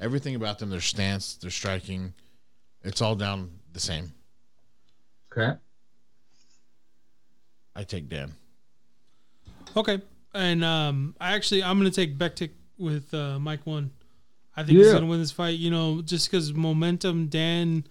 everything 0.00 0.34
about 0.36 0.58
them, 0.58 0.70
their 0.70 0.80
stance, 0.80 1.34
their 1.34 1.50
striking, 1.50 2.14
it's 2.82 3.02
all 3.02 3.14
down 3.14 3.50
the 3.74 3.80
same. 3.80 4.12
Okay. 5.30 5.58
I 7.74 7.84
take 7.84 8.08
Dan. 8.08 8.32
okay, 9.76 10.00
and 10.34 10.64
um, 10.64 11.14
I 11.20 11.34
actually 11.34 11.62
I'm 11.62 11.78
gonna 11.78 11.90
take 11.90 12.18
Bektic 12.18 12.50
with 12.78 13.12
uh, 13.14 13.38
Mike 13.38 13.66
one. 13.66 13.90
I 14.56 14.62
think 14.64 14.76
he's 14.78 14.88
Yeah. 14.88 14.94
gonna 14.94 15.06
win 15.06 15.20
this 15.20 15.32
fight. 15.32 15.58
You 15.58 15.70
know, 15.70 16.02
just 16.02 16.30
because 16.30 16.52
momentum. 16.52 17.28
Dan 17.28 17.84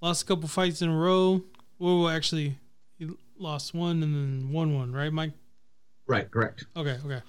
lost 0.00 0.22
a 0.22 0.26
couple 0.26 0.48
fights 0.48 0.82
in 0.82 0.88
a 0.88 0.96
row. 0.96 1.42
Well, 1.78 2.08
actually, 2.08 2.58
he 2.98 3.08
lost 3.38 3.74
one 3.74 4.02
and 4.02 4.14
then 4.14 4.52
won 4.52 4.74
one. 4.74 4.92
Right, 4.92 5.12
Mike? 5.12 5.32
Right. 6.06 6.28
Correct. 6.30 6.64
Okay, 6.76 6.98
okay. 7.04 7.22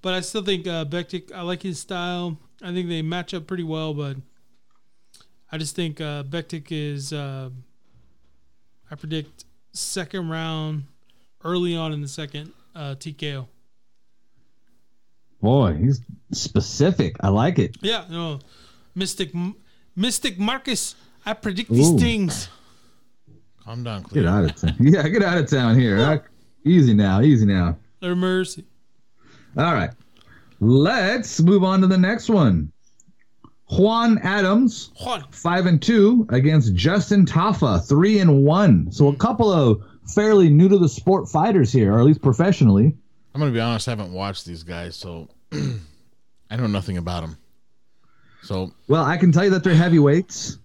But 0.00 0.14
I 0.14 0.20
still 0.20 0.42
think 0.44 0.66
uh, 0.66 0.84
Bektic. 0.84 1.32
I 1.32 1.42
like 1.42 1.62
his 1.62 1.78
style. 1.80 2.38
I 2.62 2.72
think 2.72 2.88
they 2.88 3.02
match 3.02 3.34
up 3.34 3.46
pretty 3.48 3.62
well. 3.64 3.94
But 3.94 4.16
I 5.50 5.58
just 5.58 5.74
think 5.74 6.00
uh, 6.00 6.22
Bektic 6.22 6.66
is. 6.70 7.12
Uh, 7.12 7.50
I 8.90 8.94
predict 8.94 9.44
second 9.72 10.28
round, 10.28 10.84
early 11.44 11.76
on 11.76 11.92
in 11.92 12.00
the 12.00 12.08
second 12.08 12.52
uh, 12.74 12.94
TKO. 12.96 13.46
Boy, 15.40 15.74
he's 15.74 16.00
specific. 16.32 17.16
I 17.20 17.28
like 17.28 17.58
it. 17.58 17.76
Yeah, 17.80 18.04
no, 18.08 18.38
Mystic, 18.94 19.32
Mystic 19.96 20.38
Marcus. 20.38 20.94
I 21.26 21.32
predict 21.34 21.70
these 21.70 21.92
things. 22.00 22.48
Calm 23.64 23.84
down, 23.84 24.02
Get 24.12 24.26
out 24.26 24.44
of 24.44 24.56
town. 24.56 24.76
Yeah, 24.80 25.06
get 25.08 25.22
out 25.22 25.38
of 25.38 25.48
town 25.48 25.78
here. 25.78 25.98
Uh, 25.98 26.18
easy 26.64 26.94
now. 26.94 27.20
Easy 27.20 27.46
now. 27.46 27.76
Their 28.00 28.16
mercy. 28.16 28.64
All 29.56 29.72
right. 29.72 29.90
Let's 30.58 31.40
move 31.40 31.62
on 31.62 31.80
to 31.80 31.86
the 31.86 31.98
next 31.98 32.28
one. 32.28 32.72
Juan 33.70 34.18
Adams, 34.18 34.90
Juan. 35.00 35.24
five 35.30 35.66
and 35.66 35.80
two 35.80 36.26
against 36.30 36.74
Justin 36.74 37.24
Tafa, 37.24 37.86
three 37.88 38.18
and 38.18 38.44
one. 38.44 38.90
So 38.92 39.08
a 39.08 39.16
couple 39.16 39.50
of 39.50 39.82
fairly 40.14 40.48
new 40.48 40.68
to 40.68 40.78
the 40.78 40.88
sport 40.88 41.28
fighters 41.28 41.72
here, 41.72 41.94
or 41.94 41.98
at 41.98 42.04
least 42.04 42.22
professionally. 42.22 42.96
I'm 43.34 43.40
gonna 43.40 43.52
be 43.52 43.60
honest. 43.60 43.88
I 43.88 43.92
haven't 43.92 44.12
watched 44.12 44.44
these 44.44 44.62
guys, 44.62 44.96
so 44.96 45.28
I 45.52 46.56
know 46.56 46.66
nothing 46.66 46.98
about 46.98 47.22
them. 47.22 47.36
So 48.42 48.72
Well, 48.88 49.04
I 49.04 49.16
can 49.16 49.32
tell 49.32 49.44
you 49.44 49.50
that 49.50 49.64
they're 49.64 49.74
heavyweights, 49.74 50.58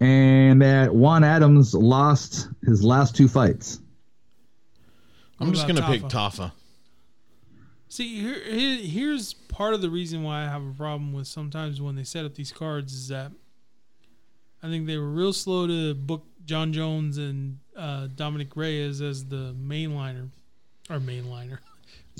and 0.00 0.62
that 0.62 0.94
Juan 0.94 1.24
Adams 1.24 1.74
lost 1.74 2.48
his 2.64 2.82
last 2.82 3.14
two 3.16 3.28
fights. 3.28 3.80
I'm 5.40 5.52
just 5.52 5.66
gonna 5.66 5.82
pick 5.86 6.02
Tafa? 6.02 6.10
Tafa. 6.10 6.52
See, 7.88 8.20
here, 8.20 8.40
here, 8.42 8.76
here's 8.78 9.34
part 9.34 9.74
of 9.74 9.80
the 9.80 9.90
reason 9.90 10.22
why 10.22 10.42
I 10.42 10.46
have 10.46 10.66
a 10.66 10.72
problem 10.72 11.12
with 11.12 11.26
sometimes 11.26 11.80
when 11.80 11.94
they 11.94 12.02
set 12.02 12.24
up 12.24 12.34
these 12.34 12.50
cards 12.50 12.92
is 12.92 13.08
that 13.08 13.30
I 14.62 14.68
think 14.68 14.86
they 14.86 14.96
were 14.96 15.10
real 15.10 15.32
slow 15.32 15.66
to 15.66 15.94
book 15.94 16.24
Jon 16.44 16.72
Jones 16.72 17.18
and 17.18 17.58
uh, 17.76 18.08
Dominick 18.14 18.56
Reyes 18.56 19.00
as 19.00 19.24
the 19.26 19.54
mainliner 19.58 20.28
or 20.90 20.98
mainliner, 20.98 21.58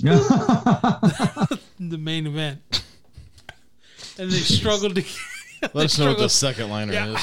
the 1.79 1.97
main 1.97 2.27
event, 2.27 2.61
and 4.17 4.31
they 4.31 4.37
struggled 4.37 4.95
to. 4.95 5.03
Let 5.73 5.85
us 5.85 5.97
know 5.99 6.07
what 6.09 6.17
the 6.19 6.29
second 6.29 6.69
liner 6.69 6.93
Yeah. 6.93 7.15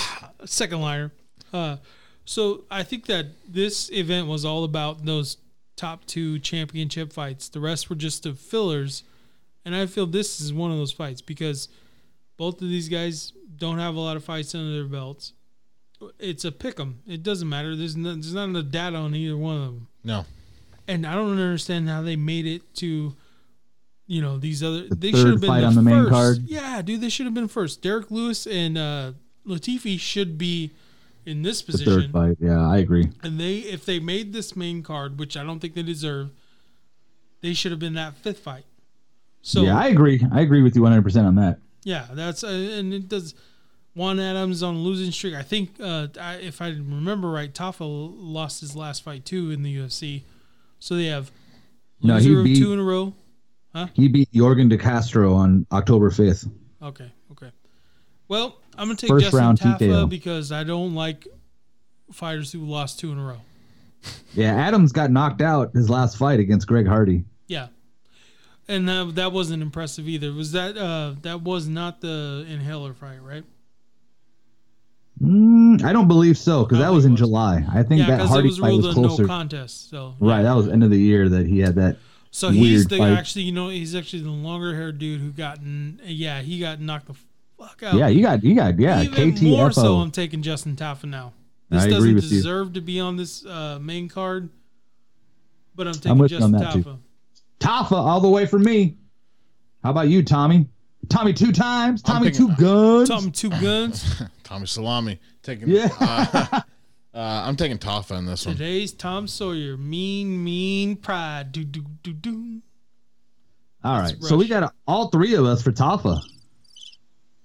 is. 0.43 0.51
second 0.51 0.81
liner. 0.81 1.13
Uh, 1.53 1.77
so 2.25 2.65
I 2.71 2.83
think 2.83 3.07
that 3.07 3.27
this 3.49 3.91
event 3.93 4.27
was 4.27 4.45
all 4.45 4.65
about 4.65 5.05
those 5.05 5.37
top 5.77 6.05
two 6.07 6.39
championship 6.39 7.13
fights. 7.13 7.49
The 7.49 7.61
rest 7.61 7.91
were 7.91 7.97
just 7.97 8.23
the 8.23 8.35
fillers, 8.35 9.05
and 9.65 9.75
I 9.77 9.87
feel 9.87 10.07
this 10.07 10.41
is 10.41 10.53
one 10.53 10.71
of 10.71 10.79
those 10.79 10.93
fights 10.93 11.21
because 11.21 11.69
both 12.37 12.63
of 12.63 12.69
these 12.69 12.89
guys 12.89 13.33
don't 13.57 13.79
have 13.79 13.95
a 13.97 14.01
lot 14.01 14.17
of 14.17 14.25
fights 14.25 14.55
under 14.55 14.73
their 14.73 14.85
belts. 14.85 15.33
It's 16.19 16.45
a 16.45 16.53
pick 16.53 16.79
'em. 16.81 17.01
It 17.07 17.23
doesn't 17.23 17.49
matter. 17.49 17.75
There's 17.77 17.97
no, 17.97 18.13
there's 18.15 18.35
not 18.35 18.45
enough 18.45 18.71
data 18.71 18.97
on 18.97 19.15
either 19.15 19.37
one 19.37 19.57
of 19.57 19.63
them, 19.65 19.89
No, 20.05 20.25
and 20.89 21.07
I 21.07 21.15
don't 21.15 21.31
understand 21.33 21.89
how 21.89 22.03
they 22.03 22.17
made 22.17 22.47
it 22.47 22.75
to 22.77 23.15
you 24.07 24.21
know 24.23 24.37
these 24.39 24.63
other 24.63 24.89
The 24.89 24.95
they 24.97 25.11
should 25.13 25.27
have 25.29 25.41
been 25.41 25.49
fight 25.49 25.61
the 25.61 25.67
on 25.67 25.75
the 25.75 25.83
main 25.83 25.95
first. 26.05 26.11
card? 26.11 26.39
Yeah, 26.47 26.83
dude, 26.83 27.01
they 27.01 27.09
should 27.09 27.27
have 27.27 27.35
been 27.35 27.49
first. 27.49 27.83
Derrick 27.83 28.11
Lewis 28.11 28.47
and 28.47 28.77
uh, 28.77 29.13
Latifi 29.47 29.99
should 29.99 30.37
be 30.39 30.71
in 31.25 31.43
this 31.43 31.63
position. 31.63 31.93
The 31.95 32.01
third 32.03 32.13
fight. 32.13 32.37
Yeah, 32.41 32.69
I 32.69 32.79
agree. 32.79 33.09
And 33.23 33.39
they, 33.39 33.59
if 33.59 33.87
they 33.87 34.01
made 34.01 34.33
this 34.33 34.57
main 34.57 34.83
card, 34.83 35.19
which 35.21 35.37
I 35.37 35.45
don't 35.45 35.61
think 35.61 35.75
they 35.75 35.83
deserve, 35.85 36.31
they 37.43 37.55
should 37.55 37.71
have 37.71 37.79
been 37.79 37.95
that 37.95 38.17
fifth 38.17 38.41
fight. 38.41 38.65
So 39.41 39.63
yeah, 39.63 39.79
I 39.79 39.87
agree. 39.87 40.25
I 40.33 40.41
agree 40.41 40.63
with 40.63 40.75
you 40.77 40.83
100 40.83 41.03
percent 41.03 41.27
on 41.27 41.37
that. 41.37 41.59
yeah, 41.85 42.07
that's 42.13 42.43
uh, 42.45 42.49
and 42.49 42.93
it 42.93 43.09
does. 43.09 43.35
Juan 43.95 44.19
Adams 44.21 44.63
on 44.63 44.75
a 44.77 44.79
losing 44.79 45.11
streak. 45.13 45.35
I 45.35 45.43
think 45.43 45.71
uh, 45.81 46.09
I, 46.21 46.37
if 46.37 46.63
I 46.63 46.69
remember 46.69 47.31
right, 47.31 47.53
Tafa 47.53 47.81
lost 48.17 48.61
his 48.61 48.75
last 48.75 49.03
fight 49.03 49.25
too 49.25 49.51
in 49.51 49.63
the 49.63 49.77
UFC. 49.77 50.23
So 50.79 50.95
they 50.97 51.07
have 51.07 51.31
No, 52.03 52.17
he 52.17 52.43
beat- 52.43 52.59
two 52.59 52.73
in 52.73 52.79
a 52.79 52.83
row. 52.85 53.15
He 53.95 54.09
beat 54.09 54.31
Yorgan 54.33 54.69
De 54.69 54.77
Castro 54.77 55.33
on 55.35 55.67
October 55.73 56.11
5th. 56.11 56.51
Okay, 56.83 57.11
okay. 57.33 57.51
Well, 58.29 58.59
I'm 58.77 58.87
gonna 58.89 58.97
take 58.97 59.09
First 59.09 59.25
Justin 59.25 59.41
round 59.41 59.59
Tafa 59.61 59.79
TKO. 59.79 60.09
because 60.11 60.53
I 60.53 60.63
don't 60.65 60.95
like 60.95 61.27
fighters 62.13 62.53
who 62.53 62.61
lost 62.67 62.99
two 63.01 63.13
in 63.13 63.19
a 63.19 63.25
row. 63.25 63.41
Yeah, 64.35 64.55
Adams 64.55 64.93
got 64.93 65.11
knocked 65.11 65.41
out 65.41 65.73
his 65.75 65.89
last 65.89 66.17
fight 66.19 66.39
against 66.41 66.67
Greg 66.67 66.87
Hardy. 66.87 67.25
Yeah, 67.47 67.69
and 68.69 68.89
that, 68.89 69.15
that 69.15 69.33
wasn't 69.33 69.63
impressive 69.63 70.07
either. 70.09 70.33
Was 70.33 70.53
that 70.53 70.77
uh 70.77 71.15
that 71.23 71.41
was 71.43 71.67
not 71.69 72.01
the 72.03 72.45
inhaler 72.49 72.93
fight, 72.95 73.23
right? 73.23 73.45
Mm, 75.23 75.85
I 75.85 75.93
don't 75.93 76.09
believe 76.09 76.37
so 76.37 76.65
because 76.65 76.79
that 76.79 76.93
was 76.93 77.05
in 77.05 77.13
was. 77.13 77.21
July. 77.21 77.65
I 77.73 77.83
think 77.83 78.01
Yeah, 78.01 78.07
that 78.09 78.17
because 78.17 78.31
it 78.31 78.33
Hardy 78.33 78.49
was 78.49 78.59
fight 78.59 78.69
ruled 78.69 78.85
was 78.87 78.97
a 78.97 79.01
no 79.01 79.09
closer. 79.09 79.27
contest. 79.27 79.91
So 79.91 80.15
right, 80.19 80.43
that 80.43 80.55
was 80.57 80.69
end 80.69 80.83
of 80.83 80.91
the 80.91 80.99
year 80.99 81.29
that 81.29 81.47
he 81.47 81.61
had 81.61 81.77
that. 81.77 81.97
So 82.31 82.49
he's 82.51 82.79
weird 82.79 82.89
the 82.89 82.99
fight. 82.99 83.13
actually, 83.19 83.43
you 83.43 83.53
know, 83.53 83.69
he's 83.69 83.95
actually 83.95 84.23
the 84.23 84.31
longer 84.31 84.75
haired 84.75 84.99
dude 84.99 85.21
who 85.21 85.31
got, 85.31 85.59
yeah, 85.63 86.41
he 86.41 86.59
got 86.59 86.81
knocked 86.81 87.07
the 87.07 87.15
fuck 87.59 87.83
out. 87.83 87.95
Yeah, 87.95 88.09
you 88.09 88.23
got 88.23 88.43
you 88.43 88.55
got 88.57 88.79
yeah 88.81 89.03
Even 89.03 89.35
more 89.51 89.71
so, 89.71 89.97
I'm 89.97 90.11
taking 90.11 90.43
Justin 90.43 90.75
Tafa 90.75 91.05
now. 91.05 91.33
This 91.69 91.83
I 91.83 91.85
agree 91.87 91.95
doesn't 91.95 92.15
with 92.17 92.25
you. 92.25 92.31
deserve 92.31 92.73
to 92.73 92.81
be 92.81 92.99
on 93.01 93.17
this 93.17 93.47
uh, 93.47 93.79
main 93.81 94.09
card, 94.09 94.49
but 95.75 95.87
I'm 95.87 95.95
taking 95.95 96.11
I'm 96.13 96.19
with 96.19 96.33
on 96.33 96.39
Justin 96.39 96.53
that, 96.53 96.73
too. 96.73 96.83
Tafa. 96.83 97.89
Tafa 97.89 97.93
all 97.97 98.21
the 98.21 98.29
way 98.29 98.45
from 98.47 98.65
me. 98.65 98.97
How 99.85 99.91
about 99.91 100.09
you, 100.09 100.23
Tommy? 100.23 100.69
Tommy 101.09 101.33
two 101.33 101.53
times. 101.53 102.03
Tommy 102.03 102.31
picking- 102.31 102.49
two 102.49 102.55
guns. 102.57 103.09
Tommy 103.09 103.31
two 103.31 103.51
guns. 103.51 104.23
Tommy 104.53 104.67
Salami 104.67 105.19
taking. 105.43 105.71
Yeah. 105.71 105.89
uh, 106.01 106.47
uh, 106.53 106.63
I'm 107.15 107.57
taking 107.57 107.79
Tafa 107.79 108.19
in 108.19 108.27
this 108.27 108.45
one. 108.45 108.55
Today's 108.55 108.93
Tom 108.93 109.27
Sawyer. 109.27 109.79
Mean, 109.79 110.45
mean 110.45 110.97
pride. 110.97 111.53
Do 111.53 111.65
do 111.65 111.87
do 112.03 112.13
do. 112.13 112.61
all 113.83 113.99
right, 113.99 114.15
so 114.21 114.37
we 114.37 114.45
rush. 114.45 114.61
got 114.61 114.75
all 114.87 115.09
three 115.09 115.35
of 115.37 115.47
us 115.47 115.63
for 115.63 115.73
Tafa. 115.73 116.21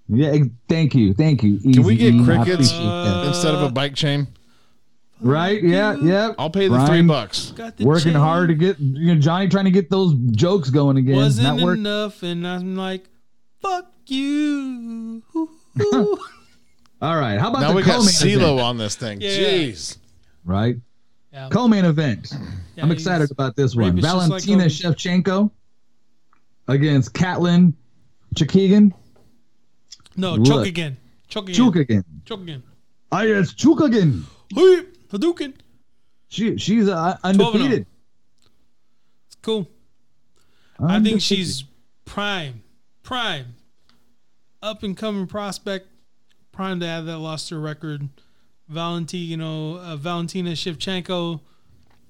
Yeah, 0.10 0.36
thank 0.68 0.96
you, 0.96 1.14
thank 1.14 1.44
you. 1.44 1.60
Can 1.60 1.84
we 1.84 1.96
get 1.96 2.14
I 2.14 2.26
crickets 2.26 2.72
appreciate 2.72 2.84
that. 2.84 3.26
instead 3.28 3.56
of 3.56 3.62
a 3.62 3.72
bike 3.72 3.96
chain? 3.96 4.28
right? 5.22 5.64
Yeah, 5.64 5.96
yeah. 6.02 6.34
I'll 6.38 6.50
pay 6.50 6.68
the 6.68 6.76
Brian, 6.76 6.88
three 6.88 7.02
bucks. 7.04 7.52
Got 7.52 7.78
the 7.78 7.86
Working 7.86 8.12
chain. 8.12 8.22
hard 8.22 8.50
to 8.50 8.54
get 8.54 8.80
you 8.80 9.16
know 9.16 9.22
Johnny 9.22 9.48
trying 9.48 9.66
to 9.66 9.72
get 9.72 9.90
those 9.90 10.14
jokes 10.32 10.70
going 10.70 10.98
again. 10.98 11.16
wasn't 11.16 11.62
Not 11.62 11.70
enough, 11.70 12.22
and 12.22 12.46
I'm 12.46 12.76
like, 12.76 13.08
fuck 13.62 13.94
you. 14.08 15.24
Ooh, 17.02 17.06
ooh. 17.06 17.10
All 17.10 17.18
right, 17.18 17.40
how 17.40 17.50
about 17.50 17.62
Now 17.62 17.70
the 17.70 17.76
we 17.76 17.84
got 17.84 17.98
co-main 17.98 18.10
CeeLo 18.10 18.36
event? 18.36 18.60
on 18.62 18.78
this 18.78 18.96
thing. 18.96 19.22
Yeah. 19.22 19.30
Jeez. 19.30 19.98
Right, 20.46 20.78
yeah, 21.34 21.50
co-main 21.52 21.86
event. 21.86 22.32
yeah, 22.76 22.84
I'm 22.84 22.92
excited 22.92 23.32
about 23.32 23.56
this 23.56 23.76
one. 23.76 23.96
rapist 23.96 24.04
just 24.04 24.18
like 24.18 24.44
Valentina 24.44 24.66
Shevchenko 24.66 25.52
against 26.68 27.14
Katlin 27.14 27.74
Chookagian. 28.36 28.94
No, 30.16 30.34
Look. 30.36 30.48
choke 30.48 30.68
again. 30.68 30.98
Choke 31.28 31.50
again. 31.50 31.56
Chookagian. 31.56 32.04
Choke 32.26 32.42
again. 32.42 32.64
Ah, 33.12 33.22
yes, 33.22 33.54
Chookagian. 33.54 34.24
Hey, 34.54 34.84
Hadouken. 35.10 35.54
She 36.30 36.58
she's 36.58 36.90
uh, 36.90 37.18
12 37.22 37.24
and 37.24 37.42
oh. 37.42 37.46
undefeated. 37.46 37.86
It's 39.28 39.36
cool. 39.42 39.68
I 40.80 41.00
think 41.00 41.22
she's 41.22 41.64
prime, 42.06 42.62
prime, 43.02 43.56
up 44.62 44.84
and 44.84 44.96
coming 44.96 45.26
prospect, 45.26 45.88
prime 46.58 46.80
to 46.80 46.88
have 46.88 47.06
that 47.06 47.20
lost 47.20 47.52
her 47.52 47.60
record. 47.60 48.10
Valentino, 48.68 49.78
uh, 49.78 49.96
Valentina 49.96 50.52
Shevchenko 50.52 51.40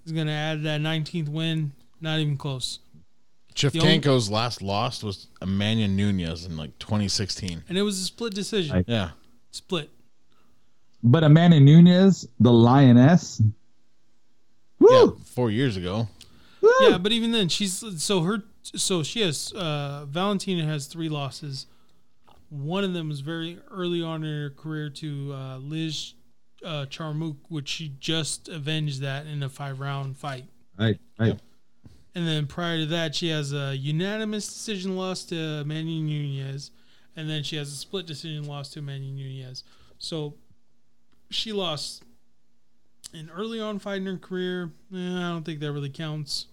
is 0.06 0.14
going 0.14 0.28
to 0.28 0.34
add 0.34 0.64
that 0.64 0.80
19th 0.80 1.28
win. 1.28 1.74
Not 2.00 2.20
even 2.20 2.38
close. 2.38 2.80
Shevchenko's 3.54 4.32
last 4.32 4.62
loss 4.62 5.04
was 5.04 5.28
Emmanuel 5.42 5.90
Nunes 5.90 6.46
in 6.46 6.56
like 6.56 6.78
2016. 6.80 7.64
And 7.68 7.78
it 7.78 7.82
was 7.82 8.00
a 8.00 8.04
split 8.04 8.34
decision. 8.34 8.78
Right. 8.78 8.86
Yeah. 8.88 9.10
Split. 9.52 9.90
But 11.04 11.24
Amanda 11.24 11.60
Nunes, 11.60 12.26
the 12.40 12.52
lioness. 12.52 13.42
Woo! 14.80 14.90
Yeah. 14.90 15.24
Four 15.26 15.52
years 15.52 15.76
ago. 15.76 16.08
Woo! 16.62 16.72
Yeah, 16.82 16.98
but 16.98 17.12
even 17.12 17.32
then, 17.32 17.50
she's 17.50 17.84
so 18.02 18.22
her. 18.22 18.44
So 18.64 19.04
she 19.04 19.22
has. 19.22 19.52
Uh, 19.54 20.06
Valentina 20.08 20.66
has 20.66 20.88
three 20.88 21.10
losses. 21.10 21.66
One 22.50 22.84
of 22.84 22.94
them 22.94 23.10
was 23.10 23.20
very 23.20 23.60
early 23.70 24.02
on 24.02 24.24
in 24.24 24.44
her 24.44 24.50
career 24.50 24.90
to 24.90 25.34
uh, 25.34 25.58
Liz 25.58 26.14
uh, 26.64 26.86
Charmuk, 26.90 27.38
which 27.50 27.68
she 27.68 27.94
just 28.00 28.48
avenged 28.48 29.02
that 29.02 29.26
in 29.26 29.44
a 29.44 29.50
five 29.50 29.80
round 29.80 30.18
fight. 30.18 30.46
Right, 30.78 31.00
right. 31.20 31.40
And 32.16 32.28
then 32.28 32.48
prior 32.48 32.78
to 32.80 32.86
that, 32.88 33.16
she 33.16 33.30
has 33.30 33.54
a 33.54 33.76
unanimous 33.76 34.48
decision 34.48 34.96
loss 34.96 35.24
to 35.26 35.64
Manny 35.66 36.02
Nunes, 36.02 36.72
and 37.16 37.30
then 37.30 37.44
she 37.44 37.58
has 37.58 37.72
a 37.72 37.76
split 37.76 38.08
decision 38.08 38.46
loss 38.46 38.70
to 38.70 38.82
Manny 38.82 39.12
Nunes. 39.12 39.64
So 40.00 40.36
she 41.30 41.52
lost 41.52 42.04
an 43.14 43.30
early 43.36 43.60
on 43.60 43.80
fight 43.80 43.98
in 43.98 44.06
her 44.06 44.18
career. 44.18 44.72
Eh, 44.94 44.98
I 44.98 45.30
don't 45.30 45.44
think 45.44 45.60
that 45.60 45.72
really 45.72 45.90
counts. 45.90 46.48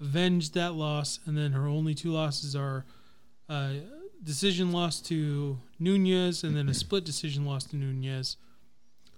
Avenged 0.00 0.54
that 0.54 0.74
loss, 0.74 1.18
and 1.26 1.36
then 1.36 1.52
her 1.52 1.66
only 1.66 1.94
two 1.94 2.12
losses 2.12 2.54
are 2.54 2.86
uh, 3.48 3.72
decision 4.28 4.72
loss 4.72 5.00
to 5.00 5.58
Nunes, 5.78 6.44
and 6.44 6.54
then 6.54 6.68
a 6.68 6.74
split 6.74 7.02
decision 7.02 7.46
loss 7.46 7.64
to 7.64 7.76
Nunes. 7.76 8.36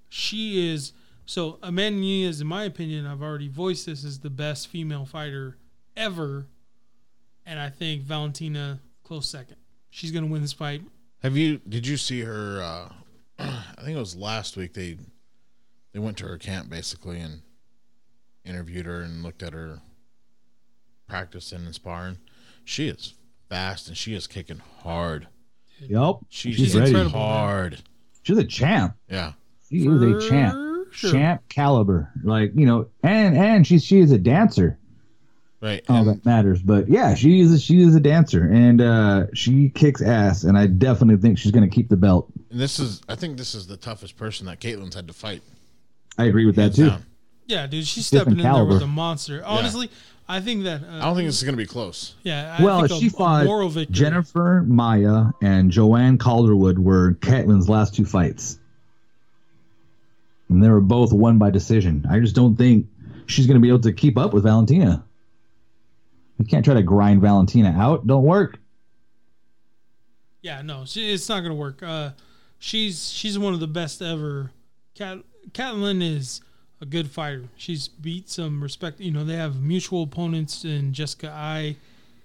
She 0.08 0.72
is 0.72 0.92
so 1.26 1.58
Amanda 1.64 2.00
Nunes, 2.00 2.40
in 2.40 2.46
my 2.46 2.62
opinion, 2.62 3.06
I've 3.06 3.20
already 3.20 3.48
voiced 3.48 3.86
this 3.86 4.04
as 4.04 4.20
the 4.20 4.30
best 4.30 4.68
female 4.68 5.04
fighter 5.04 5.56
ever, 5.96 6.46
and 7.44 7.58
I 7.58 7.70
think 7.70 8.02
Valentina 8.02 8.78
close 9.02 9.28
second. 9.28 9.56
She's 9.90 10.12
gonna 10.12 10.28
win 10.28 10.42
this 10.42 10.52
fight. 10.52 10.82
Have 11.24 11.36
you? 11.36 11.60
Did 11.68 11.88
you 11.88 11.96
see 11.96 12.20
her? 12.20 12.62
Uh, 12.62 12.92
I 13.40 13.82
think 13.82 13.96
it 13.96 14.00
was 14.00 14.14
last 14.14 14.56
week. 14.56 14.74
They 14.74 14.96
they 15.92 15.98
went 15.98 16.18
to 16.18 16.26
her 16.28 16.38
camp 16.38 16.70
basically 16.70 17.18
and 17.18 17.42
interviewed 18.44 18.86
her 18.86 19.00
and 19.00 19.24
looked 19.24 19.42
at 19.42 19.54
her 19.54 19.80
practicing 21.08 21.64
and 21.64 21.74
sparring. 21.74 22.18
She 22.64 22.86
is 22.86 23.14
fast 23.50 23.88
and 23.88 23.96
she 23.96 24.14
is 24.14 24.26
kicking 24.26 24.62
hard. 24.82 25.26
Yep. 25.80 26.16
She's, 26.30 26.56
She's 26.56 26.72
hitting 26.72 26.94
ready. 26.94 27.10
hard. 27.10 27.82
She's 28.22 28.38
a 28.38 28.44
champ. 28.44 28.94
Yeah. 29.08 29.32
She 29.68 29.86
is 29.86 30.02
a 30.02 30.28
champ. 30.28 30.56
Sure. 30.92 31.12
Champ 31.12 31.42
caliber. 31.48 32.10
Like, 32.24 32.52
you 32.54 32.66
know, 32.66 32.88
and 33.02 33.36
and 33.36 33.66
she's 33.66 33.84
she 33.84 34.00
is 34.00 34.10
a 34.12 34.18
dancer. 34.18 34.78
Right. 35.60 35.84
All 35.88 35.96
And 35.98 36.08
that 36.08 36.24
matters. 36.24 36.62
But 36.62 36.88
yeah, 36.88 37.14
she 37.14 37.40
is 37.40 37.52
a, 37.52 37.58
she 37.58 37.80
is 37.82 37.94
a 37.94 38.00
dancer 38.00 38.44
and 38.50 38.80
uh 38.80 39.26
she 39.34 39.68
kicks 39.70 40.00
ass 40.02 40.44
and 40.44 40.56
I 40.56 40.66
definitely 40.66 41.20
think 41.20 41.38
she's 41.38 41.52
gonna 41.52 41.68
keep 41.68 41.88
the 41.88 41.96
belt. 41.96 42.28
and 42.50 42.58
this 42.60 42.78
is 42.78 43.00
I 43.08 43.14
think 43.14 43.36
this 43.36 43.54
is 43.54 43.66
the 43.66 43.76
toughest 43.76 44.16
person 44.16 44.46
that 44.46 44.60
Caitlin's 44.60 44.94
had 44.94 45.06
to 45.08 45.12
fight. 45.14 45.42
I 46.18 46.24
agree 46.24 46.46
with 46.46 46.56
that 46.56 46.74
too. 46.74 46.88
down. 46.88 47.04
Yeah, 47.50 47.66
dude, 47.66 47.86
she's 47.86 48.08
Different 48.08 48.38
stepping 48.38 48.38
in 48.38 48.42
there 48.44 48.52
caliber. 48.52 48.74
with 48.74 48.82
a 48.82 48.86
monster. 48.86 49.42
Honestly, 49.44 49.90
I 50.28 50.40
think 50.40 50.62
that. 50.64 50.82
Uh, 50.84 50.98
I 50.98 51.00
don't 51.00 51.16
think 51.16 51.26
this 51.28 51.36
is 51.38 51.42
going 51.42 51.54
to 51.56 51.62
be 51.62 51.66
close. 51.66 52.14
Yeah, 52.22 52.56
I 52.58 52.62
Well, 52.62 52.86
think 52.86 53.00
she 53.00 53.08
a, 53.08 53.10
fought 53.10 53.42
a 53.42 53.44
moral 53.46 53.68
victory. 53.68 53.92
Jennifer 53.94 54.64
Maia 54.66 55.30
and 55.42 55.70
Joanne 55.70 56.16
Calderwood 56.18 56.78
were 56.78 57.14
Katlin's 57.14 57.68
last 57.68 57.94
two 57.94 58.04
fights. 58.04 58.58
And 60.48 60.62
they 60.62 60.68
were 60.68 60.80
both 60.80 61.12
won 61.12 61.38
by 61.38 61.50
decision. 61.50 62.06
I 62.10 62.18
just 62.20 62.34
don't 62.34 62.56
think 62.56 62.86
she's 63.26 63.46
going 63.46 63.56
to 63.56 63.60
be 63.60 63.68
able 63.68 63.80
to 63.80 63.92
keep 63.92 64.16
up 64.18 64.32
with 64.32 64.44
Valentina. 64.44 65.04
You 66.38 66.44
can't 66.46 66.64
try 66.64 66.74
to 66.74 66.82
grind 66.82 67.20
Valentina 67.20 67.70
out. 67.76 68.06
Don't 68.06 68.24
work. 68.24 68.58
Yeah, 70.42 70.62
no, 70.62 70.84
she, 70.86 71.12
it's 71.12 71.28
not 71.28 71.40
gonna 71.42 71.54
work. 71.54 71.82
Uh, 71.82 72.12
she's 72.58 73.10
she's 73.12 73.38
one 73.38 73.52
of 73.52 73.60
the 73.60 73.66
best 73.66 74.00
ever. 74.00 74.50
Cat 74.94 75.18
Katlin 75.52 76.02
is 76.02 76.40
a 76.80 76.86
good 76.86 77.10
fighter. 77.10 77.44
She's 77.56 77.88
beat 77.88 78.30
some 78.30 78.62
respect. 78.62 79.00
You 79.00 79.10
know, 79.10 79.24
they 79.24 79.36
have 79.36 79.60
mutual 79.60 80.02
opponents 80.02 80.64
in 80.64 80.92
Jessica 80.92 81.30
Eye. 81.30 81.76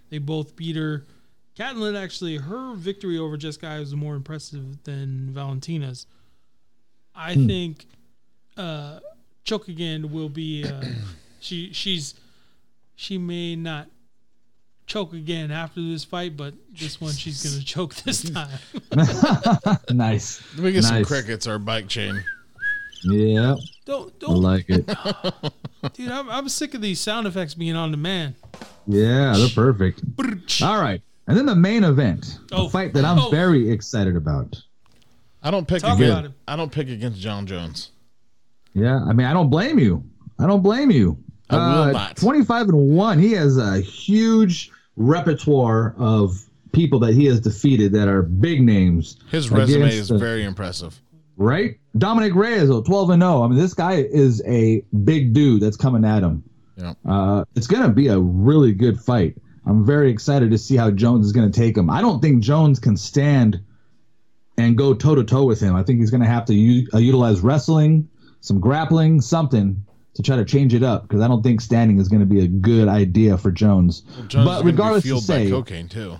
They 0.09 0.17
both 0.17 0.55
beat 0.55 0.75
her. 0.75 1.03
Katlin 1.57 2.01
actually, 2.01 2.37
her 2.37 2.75
victory 2.75 3.17
over 3.17 3.37
Jessica 3.37 3.67
Eye 3.67 3.79
was 3.79 3.95
more 3.95 4.15
impressive 4.15 4.83
than 4.83 5.29
Valentina's. 5.31 6.05
I 7.15 7.35
think 7.35 7.85
uh, 8.57 8.99
Chookagian 9.45 10.11
will 10.11 10.29
be. 10.29 10.65
Uh, 10.65 10.83
she 11.39 11.71
she's 11.73 12.15
she 12.95 13.17
may 13.17 13.55
not 13.55 13.87
choke 14.85 15.13
again 15.13 15.51
after 15.51 15.81
this 15.81 16.03
fight, 16.03 16.35
but 16.35 16.53
this 16.77 16.99
one 16.99 17.13
she's 17.13 17.43
gonna 17.43 17.63
choke 17.63 17.95
this 17.95 18.29
time. 18.29 18.59
nice. 19.89 20.41
Let 20.55 20.63
me 20.63 20.71
get 20.73 20.83
some 20.83 21.05
crickets 21.05 21.47
or 21.47 21.59
bike 21.59 21.87
chain. 21.87 22.23
Yeah, 23.05 23.55
don't 23.85 24.11
I 24.15 24.17
don't, 24.19 24.41
like 24.41 24.65
it. 24.69 24.85
dude. 25.93 26.09
I'm, 26.11 26.29
I'm 26.29 26.49
sick 26.49 26.73
of 26.73 26.81
these 26.81 26.99
sound 26.99 27.27
effects 27.27 27.53
being 27.53 27.75
on 27.75 27.91
demand. 27.91 28.35
Yeah, 28.87 29.33
they're 29.37 29.47
perfect. 29.49 30.01
All 30.61 30.81
right, 30.81 31.01
and 31.27 31.37
then 31.37 31.45
the 31.45 31.55
main 31.55 31.83
event, 31.83 32.39
Oh. 32.51 32.65
a 32.65 32.69
fight 32.69 32.93
that 32.93 33.05
I'm 33.05 33.19
Oh. 33.19 33.29
very 33.29 33.69
excited 33.69 34.15
about. 34.15 34.61
I 35.43 35.51
don't 35.51 35.67
pick 35.67 35.81
Talk 35.81 35.97
against. 35.97 36.11
about 36.11 36.25
him. 36.25 36.33
I 36.47 36.55
don't 36.55 36.71
pick 36.71 36.89
against 36.89 37.19
Jon 37.19 37.45
Jones. 37.45 37.91
Yeah, 38.73 38.99
I 39.07 39.13
mean, 39.13 39.27
I 39.27 39.33
don't 39.33 39.49
blame 39.49 39.77
you. 39.79 40.03
I 40.39 40.47
don't 40.47 40.63
blame 40.63 40.89
you. 40.91 41.17
I 41.49 41.55
will 41.57 41.81
Uh, 41.83 41.91
not. 41.91 42.17
25 42.17 42.69
and 42.69 42.77
1. 42.95 43.19
He 43.19 43.31
has 43.33 43.57
a 43.57 43.79
huge 43.79 44.71
repertoire 44.95 45.93
of 45.99 46.43
people 46.71 46.99
that 46.99 47.13
he 47.13 47.25
has 47.25 47.39
defeated 47.39 47.91
that 47.93 48.07
are 48.07 48.21
big 48.23 48.61
names. 48.63 49.17
His 49.29 49.49
resume 49.51 49.87
is 49.95 50.07
the- 50.09 50.17
very 50.17 50.43
impressive. 50.43 50.99
Right? 51.37 51.79
Dominick 51.97 52.35
Reyes, 52.35 52.69
though, 52.69 52.81
12 52.81 53.09
and 53.11 53.21
0. 53.21 53.43
I 53.43 53.47
mean, 53.47 53.57
this 53.57 53.73
guy 53.73 53.93
is 53.95 54.41
a 54.45 54.81
big 55.03 55.33
dude 55.33 55.61
that's 55.61 55.77
coming 55.77 56.05
at 56.05 56.23
him. 56.23 56.43
Yeah. 56.77 56.93
Uh, 57.07 57.45
it's 57.55 57.67
going 57.67 57.83
to 57.83 57.89
be 57.89 58.07
a 58.07 58.19
really 58.19 58.73
good 58.73 58.99
fight. 58.99 59.35
I'm 59.65 59.85
very 59.85 60.11
excited 60.11 60.51
to 60.51 60.57
see 60.57 60.75
how 60.75 60.91
Jones 60.91 61.25
is 61.25 61.31
going 61.31 61.49
to 61.51 61.59
take 61.59 61.77
him. 61.77 61.89
I 61.89 62.01
don't 62.01 62.21
think 62.21 62.43
Jones 62.43 62.79
can 62.79 62.97
stand 62.97 63.61
and 64.57 64.77
go 64.77 64.93
toe 64.93 65.15
to 65.15 65.23
toe 65.23 65.45
with 65.45 65.59
him. 65.59 65.75
I 65.75 65.83
think 65.83 65.99
he's 65.99 66.11
going 66.11 66.21
to 66.21 66.27
have 66.27 66.45
to 66.45 66.53
u- 66.53 66.87
uh, 66.93 66.97
utilize 66.99 67.41
wrestling, 67.41 68.09
some 68.41 68.59
grappling, 68.59 69.21
something 69.21 69.83
to 70.13 70.23
try 70.23 70.35
to 70.37 70.45
change 70.45 70.73
it 70.73 70.83
up 70.83 71.03
because 71.03 71.21
I 71.21 71.27
don't 71.27 71.41
think 71.41 71.61
standing 71.61 71.99
is 71.99 72.07
going 72.07 72.21
to 72.21 72.25
be 72.25 72.41
a 72.41 72.47
good 72.47 72.87
idea 72.87 73.37
for 73.37 73.51
Jones. 73.51 74.01
Jones 74.27 74.45
but 74.45 74.45
gonna 74.45 74.63
be 74.63 74.71
regardless 74.71 75.03
to 75.03 75.07
fueled 75.07 75.27
by 75.27 75.45
say, 75.45 75.49
cocaine 75.49 75.89
too. 75.89 76.17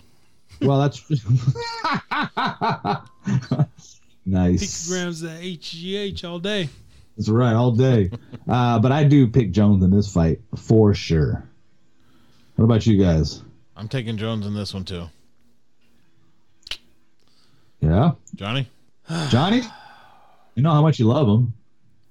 well, 0.62 0.80
that's 0.80 1.00
nice. 4.26 4.88
Picograms 4.90 5.22
that 5.22 5.42
HGH 5.42 6.24
all 6.28 6.40
day. 6.40 6.70
That's 7.18 7.30
right, 7.30 7.54
all 7.54 7.72
day. 7.72 8.10
Uh, 8.48 8.80
but 8.80 8.92
I 8.92 9.04
do 9.06 9.28
pick 9.28 9.52
Jones 9.52 9.84
in 9.84 9.90
this 9.92 10.12
fight 10.12 10.42
for 10.56 10.94
sure. 10.94 11.48
What 12.56 12.66
about 12.66 12.86
you 12.86 13.02
guys? 13.02 13.42
I'm 13.76 13.88
taking 13.88 14.18
Jones 14.18 14.46
in 14.46 14.54
this 14.54 14.74
one 14.74 14.86
too. 14.86 15.08
Yeah, 17.82 18.12
Johnny, 18.36 18.68
Johnny. 19.30 19.62
You 20.56 20.64
know 20.64 20.72
how 20.72 20.82
much 20.82 20.98
you 21.00 21.06
love 21.06 21.28
him. 21.28 21.54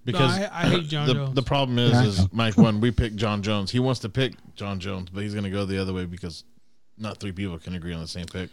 because 0.05 0.39
I- 0.39 0.51
I 0.53 0.69
hate 0.69 0.89
John 0.89 1.07
the, 1.07 1.15
Jones. 1.15 1.35
the 1.35 1.43
problem 1.43 1.79
is, 1.79 1.93
Yeah, 1.93 2.05
is. 2.07 2.33
Mike 2.33 2.57
when 2.59 2.81
we 2.81 2.91
pick 2.91 3.15
Jon 3.17 3.43
Jones, 3.43 3.71
he 3.71 3.79
wants 3.81 4.01
to 4.01 4.09
pick 4.09 4.35
Jon 4.55 4.79
Jones, 4.79 5.09
but 5.11 5.23
he's 5.23 5.33
going 5.33 5.45
to 5.45 5.51
go 5.51 5.65
the 5.65 5.79
other 5.81 5.93
way 5.95 6.05
because 6.05 6.45
not 6.99 7.17
three 7.19 7.33
people 7.33 7.59
can 7.59 7.75
agree 7.75 7.95
on 7.95 8.01
the 8.01 8.07
same 8.07 8.27
pick. 8.27 8.51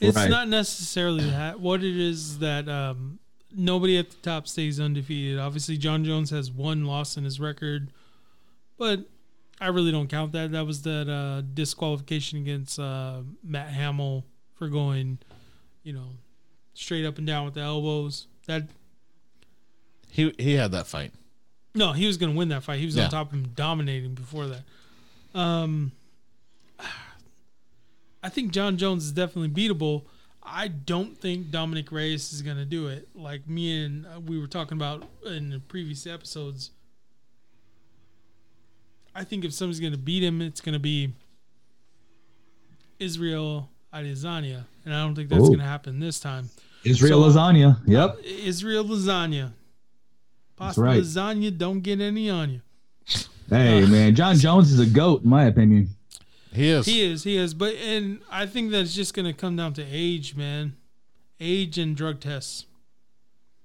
It's 0.00 0.16
Right. 0.16 0.30
not 0.30 0.48
necessarily 0.48 1.24
that. 1.30 1.58
What 1.60 1.82
it 1.82 1.96
is 1.96 2.18
is 2.30 2.38
that 2.40 2.68
um, 2.68 3.18
nobody 3.54 3.96
at 3.98 4.10
the 4.10 4.16
top 4.18 4.46
stays 4.46 4.78
undefeated. 4.80 5.38
Obviously, 5.38 5.76
Jon 5.78 6.04
Jones 6.04 6.30
has 6.30 6.50
one 6.50 6.84
loss 6.84 7.16
in 7.16 7.24
his 7.24 7.40
record, 7.40 7.90
but 8.78 9.08
I 9.60 9.68
really 9.68 9.90
don't 9.90 10.08
count 10.08 10.32
that. 10.32 10.52
That 10.52 10.66
was 10.66 10.82
that 10.82 11.08
uh, 11.08 11.40
disqualification 11.54 12.38
against 12.38 12.78
uh, 12.78 13.20
Matt 13.42 13.68
Hamill 13.70 14.24
for 14.54 14.68
going, 14.68 15.18
you 15.82 15.92
know, 15.94 16.10
straight 16.74 17.06
up 17.06 17.16
and 17.18 17.26
down 17.26 17.46
with 17.46 17.54
the 17.54 17.60
elbows. 17.62 18.26
That 18.46 18.68
He 20.10 20.32
he 20.38 20.52
had 20.54 20.72
that 20.72 20.86
fight. 20.86 21.12
no, 21.74 21.92
he 21.92 22.06
was 22.06 22.16
going 22.18 22.32
to 22.32 22.38
win 22.38 22.48
that 22.50 22.62
fight. 22.64 22.80
He 22.80 22.86
was 22.86 22.96
Yeah. 22.96 23.04
on 23.04 23.10
top 23.10 23.28
of 23.28 23.32
him, 23.38 23.48
dominating 23.54 24.14
before 24.14 24.46
that. 24.48 24.62
Um, 25.34 25.92
I 28.26 28.28
think 28.28 28.50
Jon 28.50 28.76
Jones 28.76 29.04
is 29.04 29.12
definitely 29.12 29.50
beatable. 29.50 30.02
I 30.42 30.66
don't 30.66 31.16
think 31.16 31.52
Dominick 31.52 31.92
Reyes 31.92 32.32
is 32.32 32.42
going 32.42 32.56
to 32.56 32.64
do 32.64 32.88
it. 32.88 33.06
Like 33.14 33.48
me 33.48 33.84
and 33.84 34.04
uh, 34.04 34.18
we 34.18 34.40
were 34.40 34.48
talking 34.48 34.76
about 34.76 35.04
in 35.24 35.50
the 35.50 35.60
previous 35.60 36.08
episodes. 36.08 36.72
I 39.14 39.22
think 39.22 39.44
if 39.44 39.54
somebody's 39.54 39.78
going 39.78 39.92
to 39.92 39.98
beat 39.98 40.24
him, 40.24 40.42
it's 40.42 40.60
going 40.60 40.72
to 40.72 40.80
be 40.80 41.12
Israel 42.98 43.70
Adesanya, 43.94 44.64
and 44.84 44.92
I 44.92 45.04
don't 45.04 45.14
think 45.14 45.28
that's 45.28 45.42
going 45.46 45.60
to 45.60 45.64
happen 45.64 46.00
this 46.00 46.18
time. 46.18 46.50
Israel 46.82 47.30
So, 47.30 47.38
uh, 47.38 47.52
lasagna. 47.52 47.78
Yep. 47.86 48.18
Israel 48.24 48.84
lasagna. 48.86 49.52
Pasta 50.56 50.80
right. 50.80 51.00
lasagna, 51.00 51.56
don't 51.56 51.78
get 51.80 52.00
any 52.00 52.28
on 52.28 52.50
you. 52.50 52.60
Hey 53.48 53.84
uh, 53.84 53.86
man, 53.86 54.16
John 54.16 54.34
Jones 54.44 54.72
is 54.72 54.80
a 54.80 54.86
goat 54.86 55.22
in 55.22 55.30
my 55.30 55.44
opinion. 55.44 55.90
He 56.56 56.68
is. 56.70 56.86
He 56.86 57.02
is, 57.02 57.22
he 57.24 57.36
is, 57.36 57.54
but 57.54 57.74
and 57.76 58.20
I 58.30 58.46
think 58.46 58.70
that's 58.70 58.94
just 58.94 59.14
gonna 59.14 59.32
come 59.32 59.56
down 59.56 59.72
to 59.74 59.84
age, 59.88 60.34
man. 60.34 60.76
Age 61.38 61.78
and 61.78 61.94
drug 61.96 62.20
tests. 62.20 62.64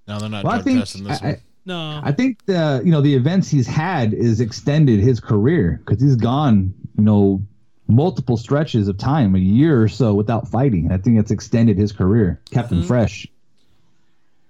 no, 0.07 0.19
they're 0.19 0.29
not 0.29 0.43
Well, 0.43 0.53
I 0.53 0.55
drug 0.57 0.65
think 0.65 0.79
testing 0.79 1.03
this 1.05 1.21
I, 1.21 1.25
one. 1.25 1.37
No, 1.65 2.01
I 2.03 2.11
think 2.11 2.45
the 2.45 2.81
you 2.83 2.91
know 2.91 3.01
the 3.01 3.13
events 3.15 3.49
he's 3.49 3.67
had 3.67 4.13
is 4.13 4.41
extended 4.41 4.99
his 4.99 5.19
career 5.19 5.81
because 5.85 6.01
he's 6.01 6.15
gone 6.15 6.73
you 6.97 7.03
know 7.03 7.41
multiple 7.87 8.37
stretches 8.37 8.87
of 8.87 8.97
time, 8.97 9.35
a 9.35 9.39
year 9.39 9.81
or 9.81 9.87
so 9.87 10.13
without 10.13 10.47
fighting. 10.47 10.85
And 10.85 10.93
I 10.93 10.97
think 10.97 11.19
it's 11.19 11.29
extended 11.31 11.77
his 11.77 11.91
career, 11.91 12.39
kept 12.51 12.71
him 12.71 12.81
Mhm. 12.83 12.87
fresh. 12.87 13.27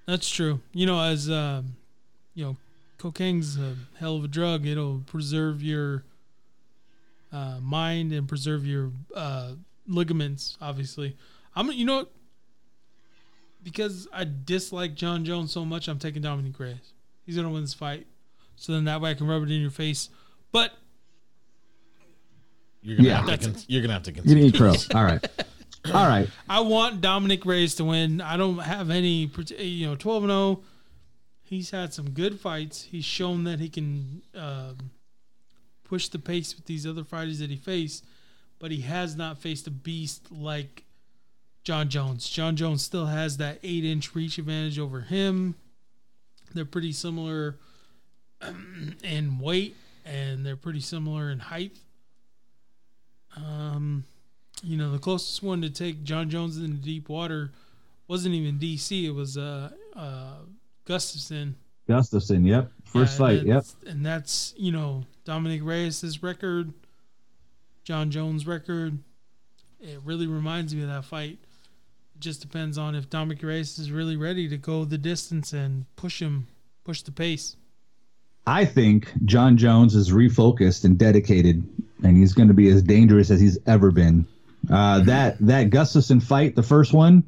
that's 0.05 0.29
true. 0.29 0.59
You 0.73 0.85
know, 0.85 0.99
as 1.01 1.29
um, 1.29 1.75
you 2.33 2.43
know, 2.45 2.57
cocaine's 2.97 3.57
a 3.57 3.75
hell 3.97 4.17
of 4.17 4.23
a 4.23 4.27
drug. 4.27 4.65
It'll 4.65 4.99
preserve 5.05 5.61
your 5.61 6.03
uh, 7.31 7.59
mind 7.61 8.11
and 8.13 8.27
preserve 8.27 8.65
your 8.65 8.91
uh, 9.15 9.53
ligaments. 9.87 10.57
Obviously, 10.61 11.15
I'm. 11.55 11.71
You 11.71 11.85
know, 11.85 12.07
because 13.63 14.07
I 14.11 14.25
dislike 14.25 14.95
Jon 14.95 15.23
Jones 15.25 15.51
so 15.51 15.63
much, 15.65 15.87
I'm 15.87 15.99
taking 15.99 16.21
Dominick 16.21 16.59
Reyes. 16.59 16.93
He's 17.25 17.35
gonna 17.35 17.49
win 17.49 17.61
this 17.61 17.73
fight, 17.73 18.07
so 18.55 18.73
then 18.73 18.85
that 18.85 19.01
way 19.01 19.11
I 19.11 19.13
can 19.13 19.27
rub 19.27 19.43
it 19.43 19.51
in 19.51 19.61
your 19.61 19.71
face. 19.71 20.09
But 20.51 20.71
You're 22.81 22.97
gonna 22.97 23.09
Yeah. 23.09 23.15
have 23.17 23.25
to. 23.25 23.31
That's 23.31 23.45
Con- 23.45 23.65
you're 23.67 23.81
gonna 23.81 23.93
have 23.93 24.03
to 24.03 24.11
You 24.11 24.21
concede. 24.21 24.37
need 24.37 24.55
crow. 24.55 24.73
All 24.95 25.03
right. 25.03 25.25
All 25.93 26.07
right. 26.07 26.27
I 26.49 26.59
want 26.61 27.01
Dominick 27.01 27.45
Reyes 27.45 27.75
to 27.75 27.83
win. 27.85 28.21
I 28.21 28.37
don't 28.37 28.57
have 28.59 28.89
any, 28.89 29.29
you 29.59 29.87
know, 29.87 29.95
12 29.95 30.23
and 30.23 30.31
0. 30.31 30.63
He's 31.43 31.69
had 31.71 31.93
some 31.93 32.11
good 32.11 32.39
fights. 32.39 32.83
He's 32.83 33.03
shown 33.05 33.43
that 33.45 33.59
he 33.59 33.67
can 33.69 34.21
um, 34.35 34.77
push 35.91 36.07
the 36.07 36.17
pace 36.17 36.55
with 36.55 36.67
these 36.67 36.87
other 36.87 37.03
fighters 37.03 37.39
that 37.39 37.49
he 37.49 37.57
faced, 37.57 38.05
but 38.59 38.71
he 38.71 38.79
has 38.79 39.17
not 39.17 39.37
faced 39.37 39.67
a 39.67 39.69
beast 39.69 40.31
like 40.31 40.85
Jon 41.65 41.89
Jones. 41.89 42.29
Jon 42.29 42.55
Jones 42.55 42.81
still 42.81 43.07
has 43.07 43.35
that 43.37 43.59
eight 43.61 43.83
inch 43.83 44.15
reach 44.15 44.37
advantage 44.37 44.79
over 44.79 45.01
him. 45.01 45.53
They're 46.53 46.63
pretty 46.63 46.93
similar 46.93 47.57
in 49.03 49.37
weight 49.39 49.75
and 50.05 50.45
they're 50.45 50.55
pretty 50.55 50.79
similar 50.79 51.29
in 51.29 51.39
height. 51.39 51.75
Um, 53.35 54.05
you 54.63 54.77
know, 54.77 54.93
the 54.93 54.99
closest 54.99 55.43
one 55.43 55.61
to 55.61 55.69
take 55.69 56.05
Jon 56.05 56.29
Jones 56.29 56.57
into 56.57 56.77
deep 56.77 57.09
water 57.09 57.51
wasn't 58.07 58.33
even 58.35 58.57
DC. 58.57 59.03
It 59.03 59.11
was 59.11 59.37
uh, 59.37 59.71
uh, 59.93 60.35
Gustafsson. 60.85 61.55
Gustafsson. 61.89 62.47
Yep. 62.47 62.71
First 62.91 63.13
Yeah, 63.13 63.25
fight. 63.25 63.43
Yep. 63.43 63.65
And 63.87 64.05
that's 64.05 64.53
you 64.57 64.71
know 64.71 65.03
Dominick 65.23 65.61
Reyes' 65.63 66.21
record, 66.21 66.73
Jon 67.83 68.11
Jones' 68.11 68.45
record. 68.45 68.99
It 69.79 69.99
really 70.03 70.27
reminds 70.27 70.75
me 70.75 70.83
of 70.83 70.89
that 70.89 71.05
fight. 71.05 71.39
It 72.15 72.19
just 72.19 72.41
depends 72.41 72.77
on 72.77 72.93
if 72.93 73.09
Dominick 73.09 73.41
Reyes 73.41 73.79
is 73.79 73.91
really 73.91 74.17
ready 74.17 74.47
to 74.49 74.57
go 74.57 74.85
the 74.85 74.97
distance 74.97 75.53
and 75.53 75.85
push 75.95 76.21
him, 76.21 76.47
push 76.83 77.01
the 77.01 77.11
pace. 77.11 77.55
I 78.45 78.65
think 78.65 79.11
Jon 79.25 79.57
Jones 79.57 79.95
is 79.95 80.11
refocused 80.11 80.83
and 80.83 80.97
dedicated, 80.97 81.63
and 82.03 82.17
he's 82.17 82.33
going 82.33 82.47
to 82.47 82.53
be 82.53 82.69
as 82.69 82.81
dangerous 82.81 83.31
as 83.31 83.39
he's 83.39 83.57
ever 83.67 83.91
been. 83.91 84.27
Uh, 84.69 84.99
that 85.01 85.37
that 85.39 85.69
Gustafsson 85.69 86.21
fight, 86.21 86.55
the 86.55 86.63
first 86.63 86.93
one, 86.93 87.23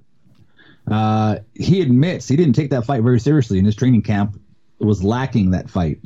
uh, 0.90 1.38
he 1.54 1.82
admits 1.82 2.28
he 2.28 2.36
didn't 2.36 2.54
take 2.54 2.72
that 2.72 2.86
fight 2.86 3.02
very 3.02 3.20
seriously 3.20 3.60
in 3.60 3.66
his 3.66 3.76
training 3.76 4.02
camp. 4.02 4.40
Was 4.84 5.04
lacking 5.04 5.52
that 5.52 5.70
fight, 5.70 6.00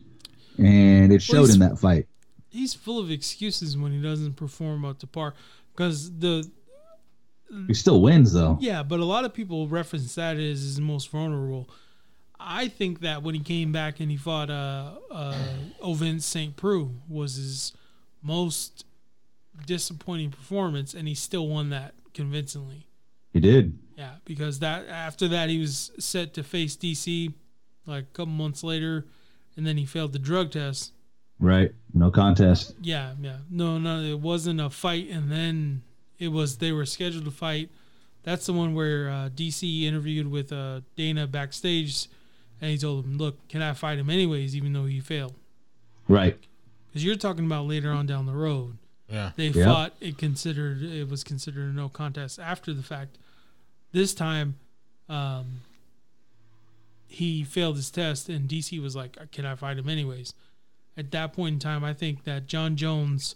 and 0.57 1.11
it 1.11 1.21
showed 1.21 1.43
he's- 1.45 1.53
in 1.55 1.59
that 1.61 1.79
fight. 1.79 2.07
He's 2.49 2.73
full 2.73 2.99
of 2.99 3.11
excuses 3.11 3.77
when 3.77 3.91
he 3.91 4.01
doesn't 4.01 4.33
perform 4.33 4.85
up 4.85 4.99
to 4.99 5.07
par, 5.07 5.33
because 5.73 6.11
the 6.17 6.49
He 7.67 7.73
still 7.73 8.01
wins 8.01 8.33
though. 8.33 8.57
Yeah, 8.59 8.83
but 8.83 8.99
a 8.99 9.05
lot 9.05 9.25
of 9.25 9.33
people 9.33 9.67
reference 9.67 10.15
that 10.15 10.37
as 10.37 10.61
his 10.61 10.79
most 10.81 11.09
vulnerable. 11.09 11.69
I 12.39 12.67
think 12.67 13.01
that 13.01 13.23
when 13.23 13.35
he 13.35 13.41
came 13.41 13.71
back 13.71 13.99
and 13.99 14.11
he 14.11 14.17
fought 14.17 14.49
uh, 14.49 14.93
uh, 15.11 15.35
Ovince 15.83 16.21
St. 16.23 16.55
Preux 16.55 16.91
was 17.09 17.35
his 17.35 17.73
most 18.21 18.85
disappointing 19.65 20.31
performance, 20.31 20.93
and 20.93 21.07
he 21.07 21.15
still 21.15 21.47
won 21.47 21.69
that 21.69 21.93
convincingly. 22.13 22.87
He 23.33 23.39
did. 23.39 23.77
Yeah, 23.97 24.15
because 24.25 24.59
that 24.59 24.87
after 24.87 25.27
that 25.29 25.49
he 25.49 25.59
was 25.59 25.91
set 25.99 26.33
to 26.35 26.43
face 26.43 26.75
DC 26.75 27.33
like 27.87 28.03
a 28.03 28.13
couple 28.13 28.33
months 28.33 28.63
later, 28.63 29.05
and 29.55 29.65
then 29.65 29.77
he 29.77 29.85
failed 29.85 30.13
the 30.13 30.19
drug 30.19 30.51
test. 30.51 30.91
Right. 31.39 31.71
No 31.93 32.09
contest. 32.11 32.73
Yeah, 32.81 33.13
yeah. 33.21 33.37
No, 33.49 33.77
no, 33.77 33.99
it 34.01 34.19
wasn't 34.19 34.59
a 34.59 34.69
fight 34.69 35.09
and 35.09 35.31
then 35.31 35.83
It 36.19 36.29
was 36.29 36.57
they 36.57 36.71
were 36.71 36.85
scheduled 36.87 37.25
to 37.25 37.31
fight. 37.31 37.69
That's 38.23 38.47
the 38.47 38.53
one 38.53 38.73
where 38.73 39.07
uh, 39.09 39.29
DC 39.29 39.83
interviewed 39.83 40.29
with 40.31 40.51
uh, 40.51 40.81
Dana 40.95 41.27
backstage, 41.27 42.07
and 42.59 42.71
he 42.71 42.77
told 42.79 43.05
him, 43.05 43.17
"Look, 43.19 43.47
can 43.49 43.61
I 43.61 43.73
fight 43.73 43.99
him 43.99 44.09
anyways, 44.09 44.55
even 44.55 44.73
though 44.73 44.85
he 44.85 44.99
failed?" 44.99 45.35
Right. 46.07 46.37
Because 46.87 47.05
you're 47.05 47.15
talking 47.15 47.45
about 47.45 47.67
later 47.67 47.91
on 47.91 48.07
down 48.07 48.25
the 48.25 48.33
road. 48.33 48.77
Yeah. 49.07 49.31
They 49.35 49.49
Yep. 49.49 49.65
fought. 49.65 49.93
It 50.01 50.17
considered 50.17 50.81
it 50.81 51.07
was 51.07 51.23
considered 51.23 51.69
a 51.69 51.73
no 51.73 51.87
contest 51.87 52.39
after 52.39 52.73
the 52.73 52.81
fact. 52.83 53.17
This 53.91 54.13
time, 54.15 54.55
um, 55.07 55.61
he 57.07 57.43
failed 57.43 57.75
his 57.77 57.89
test, 57.89 58.29
and 58.29 58.49
DC 58.49 58.81
was 58.81 58.95
like, 58.95 59.17
"Can 59.31 59.45
I 59.45 59.55
fight 59.55 59.77
him 59.77 59.87
anyways?" 59.89 60.33
At 60.95 61.11
that 61.11 61.33
point 61.33 61.53
in 61.53 61.59
time, 61.59 61.83
I 61.83 61.93
think 61.93 62.23
that 62.25 62.47
Jon 62.47 62.75
Jones, 62.75 63.35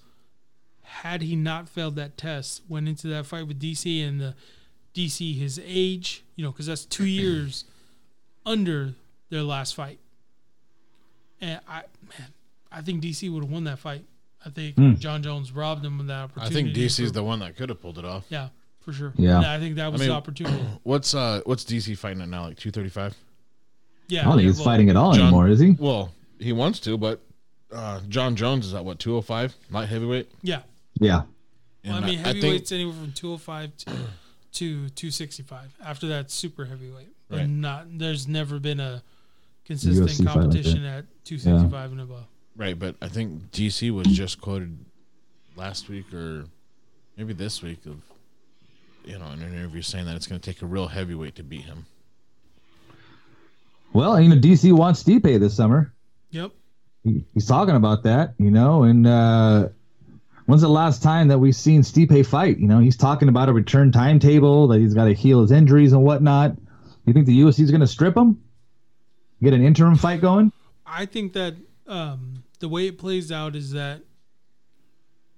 had 0.82 1.22
he 1.22 1.36
not 1.36 1.70
failed 1.70 1.96
that 1.96 2.18
test, 2.18 2.62
went 2.68 2.88
into 2.88 3.08
that 3.08 3.26
fight 3.26 3.48
with 3.48 3.60
DC, 3.60 4.06
and 4.08 4.20
the 4.20 4.36
DC 4.94 5.38
his 5.38 5.60
age, 5.64 6.24
you 6.36 6.44
know, 6.44 6.52
because 6.52 6.66
that's 6.66 6.86
two 6.86 7.06
years 7.22 7.64
under 8.46 8.94
their 9.30 9.44
last 9.44 9.76
fight. 9.76 10.00
And 11.40 11.60
I, 11.68 11.84
man, 12.20 12.28
I 12.72 12.82
think 12.82 13.02
DC 13.04 13.32
would 13.32 13.44
have 13.44 13.52
won 13.52 13.64
that 13.66 13.80
fight. 13.80 14.06
I 14.46 14.50
think 14.50 14.76
Hmm. 14.76 14.96
Jon 14.96 15.22
Jones 15.24 15.52
robbed 15.52 15.86
him 15.86 16.00
of 16.00 16.08
that 16.08 16.24
opportunity. 16.24 16.56
I 16.60 16.64
think 16.64 16.76
DC's 16.76 17.08
for- 17.10 17.14
the 17.14 17.24
one 17.24 17.40
that 17.40 17.56
could 17.56 17.70
have 17.70 17.80
pulled 17.82 18.00
it 18.00 18.06
off. 18.06 18.26
yeah, 18.30 18.50
for 18.80 18.92
sure. 18.92 19.14
Yeah. 19.16 19.40
I 19.52 19.60
think 19.60 19.76
that 19.76 19.92
was 19.92 20.02
mean- 20.02 20.10
the 20.10 20.16
opportunity. 20.16 20.64
What's 20.84 21.14
uh 21.14 21.42
what's 21.46 21.64
DC 21.64 21.96
fighting 21.98 22.22
at 22.22 22.28
now? 22.30 22.46
Like 22.46 22.58
two 22.58 22.72
thirty 22.72 22.90
five? 22.90 23.16
Yeah, 24.12 24.22
I 24.22 24.24
don't 24.26 24.38
think 24.38 24.48
he's 24.48 24.58
well, 24.58 24.66
fighting 24.66 24.90
at 24.90 24.96
all 24.98 25.14
John- 25.14 25.22
anymore, 25.28 25.48
is 25.48 25.60
he? 25.60 25.72
Well, 25.80 26.12
he 26.40 26.52
wants 26.54 26.80
to, 26.82 26.98
but 26.98 27.22
uh 27.72 28.02
Jon 28.10 28.36
Jones 28.36 28.66
is 28.66 28.74
at 28.74 28.84
what, 28.84 29.00
two 29.00 29.16
oh 29.16 29.22
five? 29.22 29.56
Light 29.72 29.88
heavyweight? 29.88 30.30
Yeah, 30.42 30.62
Yeah. 31.00 31.22
well, 31.86 31.94
I 31.94 31.98
And 31.98 32.06
mean 32.06 32.20
I 32.20 32.24
think 32.34 32.36
heavyweight's 32.44 32.72
anywhere 32.74 32.94
from 32.96 33.12
two 33.14 33.28
hundred 33.30 33.42
five 33.42 33.78
to 33.78 33.92
to 34.54 34.90
two 34.90 35.12
sixty 35.12 35.44
five. 35.44 35.74
After 35.84 36.08
that, 36.08 36.30
super 36.30 36.66
heavyweight. 36.66 37.08
But 37.30 37.38
Right. 37.40 37.50
not 37.50 37.98
there's 37.98 38.28
never 38.28 38.60
been 38.60 38.82
a 38.82 39.02
consistent 39.64 40.10
UFC 40.10 40.18
fight 40.18 40.26
like 40.26 40.34
competition 40.36 40.84
at 40.84 41.06
two 41.24 41.38
sixty 41.38 41.70
five 41.70 41.92
and 41.94 42.02
above. 42.02 42.26
Right, 42.58 42.78
but 42.78 42.96
I 43.02 43.08
think 43.08 43.52
DC 43.52 43.92
was 43.92 44.08
just 44.08 44.42
quoted 44.42 44.78
last 45.56 45.88
week 45.88 46.14
or 46.14 46.46
maybe 47.16 47.32
this 47.34 47.62
week 47.64 47.86
of 47.86 48.02
you 49.06 49.18
know, 49.18 49.26
in 49.32 49.42
an 49.42 49.54
interview 49.54 49.82
saying 49.82 50.06
that 50.06 50.16
it's 50.18 50.28
gonna 50.28 50.40
take 50.40 50.62
a 50.62 50.66
real 50.66 50.88
heavyweight 50.90 51.36
to 51.36 51.44
beat 51.44 51.62
him. 51.64 51.86
Well, 53.94 54.20
you 54.20 54.30
know, 54.30 54.36
DC 54.36 54.72
wants 54.72 55.04
Stipe 55.04 55.40
this 55.40 55.56
summer. 55.56 55.94
Yep. 56.32 56.52
He, 57.04 57.26
he's 57.34 57.48
talking 57.48 57.76
about 57.76 58.04
that, 58.04 58.36
you 58.38 58.52
know, 58.52 58.84
and 58.84 59.08
uh 59.08 59.70
when's 60.46 60.62
the 60.62 60.70
last 60.70 61.02
time 61.02 61.30
that 61.30 61.40
we've 61.40 61.56
seen 61.56 61.82
Stipe 61.82 62.26
fight? 62.26 62.58
You 62.58 62.68
know, 62.68 62.80
he's 62.80 62.98
talking 62.98 63.30
about 63.30 63.50
a 63.50 63.54
return 63.54 63.92
timetable, 63.92 64.68
that 64.70 64.80
he's 64.80 64.94
got 64.94 65.06
to 65.06 65.14
heal 65.14 65.42
his 65.42 65.52
injuries 65.52 65.94
and 65.94 66.04
whatnot. 66.04 66.58
You 67.06 67.14
think 67.14 67.26
the 67.26 67.40
UFC 67.40 67.62
is 67.62 67.72
going 67.72 67.82
to 67.82 67.88
strip 67.88 68.16
him? 68.16 68.42
Get 69.42 69.54
an 69.54 69.64
interim 69.64 69.96
fight 69.96 70.22
going? 70.22 70.52
I 70.86 71.06
think 71.06 71.34
that 71.34 71.56
um, 71.88 72.44
the 72.60 72.68
way 72.68 72.88
it 72.88 72.98
plays 72.98 73.32
out 73.32 73.56
is 73.56 73.72
that 73.72 74.02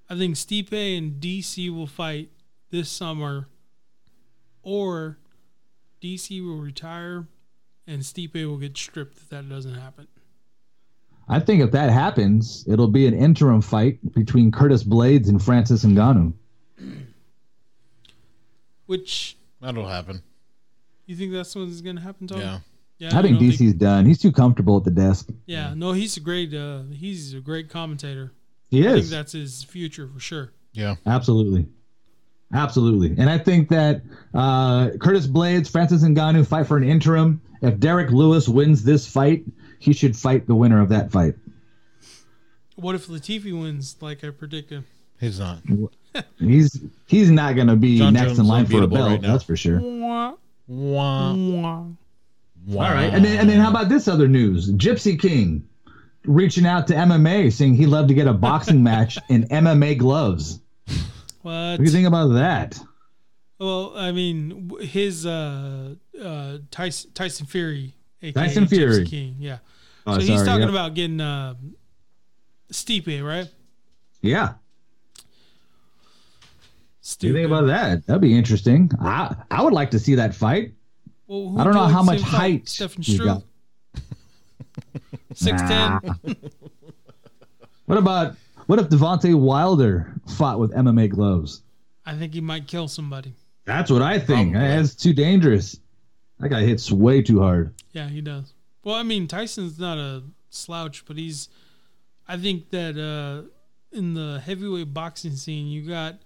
I 0.10 0.18
think 0.18 0.36
Stipe 0.36 0.74
and 0.74 1.22
DC 1.22 1.74
will 1.74 1.88
fight 1.88 2.30
this 2.70 2.90
summer, 2.90 3.48
or 4.62 5.20
DC 6.02 6.44
will 6.46 6.58
retire 6.58 7.28
and 7.88 8.02
Stipe 8.02 8.34
will 8.34 8.58
get 8.58 8.78
stripped 8.78 9.18
if 9.18 9.30
that 9.30 9.50
doesn't 9.50 9.76
happen. 9.76 10.08
I 11.28 11.40
think 11.40 11.62
if 11.62 11.72
that 11.72 11.90
happens, 11.90 12.66
it'll 12.68 12.90
be 12.90 13.08
an 13.08 13.14
interim 13.14 13.62
fight 13.62 14.14
between 14.14 14.52
Curtis 14.52 14.84
Blaydes 14.84 15.30
and 15.30 15.42
Francis 15.42 15.86
Ngannou. 15.86 16.34
Which 18.86 19.38
That'll 19.62 19.88
happen. 19.88 20.22
you 21.06 21.16
think 21.16 21.32
that's 21.32 21.56
what's 21.56 21.80
going 21.80 21.96
to 21.96 22.02
happen, 22.02 22.28
Tom? 22.28 22.40
Yeah. 22.42 22.60
yeah. 22.98 23.18
I 23.18 23.22
think 23.22 23.42
you 23.42 23.50
don't 23.50 23.58
DC's 23.58 23.74
done. 23.76 24.06
He's 24.06 24.22
too 24.22 24.34
comfortable 24.34 24.76
at 24.78 24.84
the 24.84 24.92
desk. 24.92 25.30
yeah, 25.46 25.74
no, 25.74 25.94
he's 25.94 26.18
a 26.18 26.20
great. 26.20 26.54
Uh, 26.54 26.82
he's 26.92 27.34
a 27.34 27.40
great 27.40 27.70
commentator. 27.70 28.34
He 28.70 28.86
is 28.86 28.88
I 28.88 29.00
think 29.00 29.08
that's 29.08 29.32
his 29.32 29.64
future 29.64 30.08
for 30.08 30.20
sure. 30.20 30.52
Yeah. 30.74 30.96
Absolutely. 31.06 31.68
Absolutely. 32.54 33.16
And 33.18 33.30
I 33.30 33.38
think 33.38 33.70
that 33.70 34.02
uh, 34.34 34.92
Curtis 35.02 35.28
Blaydes, 35.28 35.70
Francis 35.70 36.04
Ngannou 36.04 36.46
fight 36.46 36.68
for 36.68 36.78
an 36.78 36.84
interim. 36.84 37.42
If 37.62 37.80
Derrick 37.80 38.12
Lewis 38.12 38.48
wins 38.48 38.84
this 38.84 39.08
fight, 39.08 39.44
he 39.80 39.94
should 39.94 40.16
fight 40.16 40.46
the 40.48 40.56
winner 40.56 40.80
of 40.82 40.90
that 40.90 41.12
fight. 41.12 41.36
What 42.76 42.96
if 42.96 43.08
Latifi 43.08 43.60
wins, 43.60 43.96
like 44.02 44.24
I 44.24 44.30
predicted? 44.32 44.84
He's 45.20 45.40
not. 45.40 45.60
He's 46.40 46.80
he's 47.08 47.32
not 47.32 47.56
going 47.56 47.68
to 47.68 47.76
be 47.76 47.98
John 47.98 48.14
next 48.14 48.28
Jones 48.28 48.40
in 48.40 48.46
line 48.46 48.66
for 48.68 48.74
a 48.74 48.76
unbeatable 48.84 48.98
belt, 48.98 49.10
right 49.10 49.22
now. 49.22 49.32
that's 49.32 49.44
for 49.44 49.56
sure. 49.56 49.80
Wah, 49.82 50.34
Wah, 50.68 51.34
wah. 51.34 51.86
wah. 52.68 52.86
All 52.86 52.94
right. 52.94 53.12
And 53.12 53.26
then, 53.26 53.40
and 53.40 53.50
then 53.50 53.60
how 53.60 53.72
about 53.72 53.90
this 53.90 54.08
other 54.08 54.28
news? 54.28 54.72
Gypsy 54.74 55.20
King 55.20 55.68
reaching 56.26 56.68
out 56.68 56.86
to 56.88 56.94
MMA 56.94 57.52
saying 57.52 57.76
he'd 57.76 57.88
love 57.88 58.08
to 58.10 58.14
get 58.14 58.28
a 58.28 58.34
boxing 58.34 58.84
match 58.90 59.18
in 59.28 59.46
MMA 59.48 59.98
gloves. 59.98 60.60
What? 61.44 61.52
What 61.52 61.78
do 61.78 61.84
you 61.84 61.90
think 61.90 62.08
about 62.08 62.30
that? 62.30 62.80
Well, 63.60 63.94
I 63.96 64.12
mean, 64.12 64.72
his 64.82 65.26
uh, 65.26 65.96
uh, 66.22 66.58
Tyson, 66.72 67.12
Tyson 67.14 67.46
Fury, 67.46 67.94
aka 68.22 68.32
Tyson 68.32 68.68
Fury. 68.68 69.06
King, 69.06 69.36
yeah. 69.40 69.60
Oh, 70.08 70.16
so 70.16 70.22
he's 70.22 70.44
talking 70.44 70.62
yep. 70.62 70.70
about 70.70 70.96
getting 70.96 71.22
uh, 71.22 71.56
Stipe, 72.72 73.24
right? 73.24 73.48
Yeah. 74.22 74.54
What 77.04 77.18
do 77.20 77.28
you 77.28 77.34
think 77.34 77.46
about 77.46 77.68
that? 77.68 78.08
That'd 78.08 78.22
be 78.22 78.36
interesting. 78.36 78.90
I 79.02 79.36
I 79.52 79.62
would 79.62 79.74
like 79.74 79.92
to 79.92 80.00
see 80.00 80.16
that 80.16 80.34
fight. 80.34 80.74
Well, 81.28 81.50
who 81.50 81.60
I 81.60 81.64
don't 81.66 81.74
know 81.74 81.86
how 81.86 82.02
much 82.02 82.20
see 82.20 82.24
him 82.24 82.32
fight? 82.32 82.40
height 82.40 82.70
Stefan 82.70 83.04
he's 83.04 83.20
got. 83.20 83.44
Struve, 83.94 84.04
six 85.34 85.62
ten. 85.62 86.00
What 87.86 87.98
about 87.98 88.38
what 88.68 88.80
if 88.80 88.90
Deontay 88.90 89.36
Wilder 89.36 90.14
fought 90.28 90.60
with 90.60 90.72
MMA 90.74 91.10
gloves? 91.10 91.64
I 92.06 92.16
think 92.16 92.34
he 92.34 92.42
might 92.42 92.68
kill 92.68 92.88
somebody. 92.88 93.34
That's 93.66 93.90
what 93.90 94.02
I 94.02 94.20
think. 94.20 94.54
Probably. 94.54 94.70
That's 94.70 94.96
too 94.96 95.14
dangerous. 95.14 95.80
That 96.40 96.50
guy 96.50 96.62
hits 96.64 96.92
way 96.92 97.22
too 97.22 97.40
hard. 97.42 97.74
Yeah, 97.94 98.10
he 98.10 98.22
does. 98.22 98.54
Well, 98.84 98.96
I 98.96 99.04
mean, 99.04 99.28
Tyson's 99.28 99.80
not 99.80 99.98
a 99.98 100.24
slouch, 100.50 101.06
but 101.06 101.18
he's. 101.18 101.50
I 102.28 102.38
think 102.38 102.70
that 102.72 102.98
uh, 102.98 103.48
in 103.96 104.14
the 104.14 104.42
heavyweight 104.46 104.94
boxing 104.94 105.36
scene, 105.36 105.68
you 105.68 105.88
got 105.88 106.20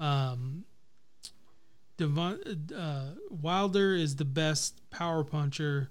um, 0.00 0.64
Devon, 1.96 2.72
uh, 2.76 3.10
Wilder 3.30 3.94
is 3.94 4.16
the 4.16 4.24
best 4.24 4.80
power 4.90 5.24
puncher. 5.24 5.90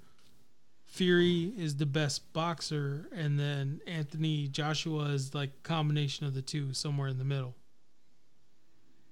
Fury 0.93 1.51
is 1.57 1.77
the 1.77 1.87
best 1.87 2.31
boxer, 2.33 3.07
and 3.11 3.39
then 3.39 3.81
Anthony 3.87 4.47
Joshua 4.47 5.05
is 5.05 5.33
like 5.33 5.63
combination 5.63 6.27
of 6.27 6.35
the 6.35 6.41
two, 6.43 6.71
somewhere 6.71 7.07
in 7.07 7.17
the 7.17 7.23
middle. 7.23 7.55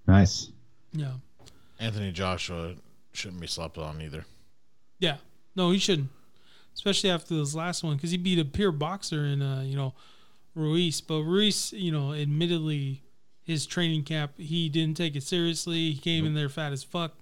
Nice. 0.06 0.52
Yeah, 0.94 1.14
Anthony 1.80 2.12
Joshua 2.12 2.76
shouldn't 3.14 3.41
be 3.41 3.48
slept 3.48 3.80
on 3.80 3.99
either. 3.99 4.26
yeah. 4.99 5.18
No, 5.56 5.72
he 5.72 5.80
shouldn't, 5.80 6.10
especially 6.76 7.10
after 7.10 7.36
this 7.36 7.56
last 7.56 7.84
one, 7.84 7.95
because 7.95 8.12
he 8.12 8.18
beat 8.18 8.38
a 8.38 8.45
pure 8.45 8.72
boxer 8.72 9.26
in, 9.26 9.41
uh, 9.41 9.64
you 9.66 9.76
know, 9.76 9.95
Ruiz. 10.53 11.02
But 11.02 11.24
Ruiz, 11.24 11.74
you 11.74 11.91
know, 11.91 12.14
admittedly, 12.14 13.02
his 13.44 13.66
training 13.66 14.03
camp, 14.03 14.34
he 14.38 14.70
didn't 14.70 14.98
take 14.98 15.16
it 15.16 15.24
seriously. 15.24 15.91
He 15.91 15.99
came 15.99 16.28
in 16.28 16.36
there 16.36 16.48
fat 16.48 16.72
as 16.74 16.84
fuck. 16.84 17.16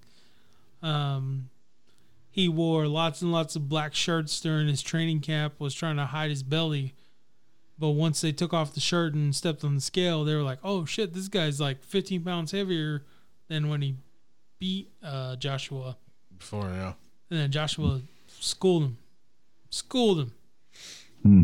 Um, 0.84 1.50
he 2.40 2.48
wore 2.48 2.88
lots 2.88 3.22
and 3.22 3.32
lots 3.34 3.56
of 3.58 3.68
black 3.68 3.94
shirts 3.94 4.40
during 4.40 4.68
his 4.68 4.82
training 4.82 5.20
camp. 5.20 5.56
Was 5.60 5.74
trying 5.74 5.98
to 5.98 6.06
hide 6.06 6.30
his 6.30 6.42
belly, 6.44 6.94
but 7.78 7.90
once 7.90 8.22
they 8.22 8.32
took 8.32 8.54
off 8.54 8.74
the 8.74 8.80
shirt 8.80 9.14
and 9.14 9.36
stepped 9.36 9.64
on 9.64 9.76
the 9.76 9.82
scale, 9.82 10.24
they 10.24 10.36
were 10.36 10.44
like, 10.44 10.60
"Oh 10.64 10.86
shit, 10.86 11.14
this 11.14 11.28
guy's 11.28 11.60
like 11.60 11.84
15 11.84 12.24
pounds 12.24 12.52
heavier 12.52 13.04
than 13.50 13.68
when 13.68 13.82
he 13.82 13.96
beat 14.58 14.90
uh, 15.04 15.36
Joshua." 15.36 15.98
Before, 16.38 16.70
yeah. 16.70 16.94
And 17.30 17.40
then 17.40 17.52
Joshua 17.52 18.00
schooled 18.28 18.84
him, 18.84 18.98
schooled 19.70 20.20
him. 20.20 20.32
Hmm. 21.24 21.44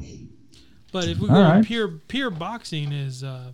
But 0.94 1.10
if 1.10 1.20
we 1.20 1.28
All 1.28 1.36
go 1.36 1.42
right. 1.42 1.66
pure 1.66 1.90
pure 1.90 2.30
boxing, 2.30 2.94
is 2.94 3.22
uh, 3.22 3.52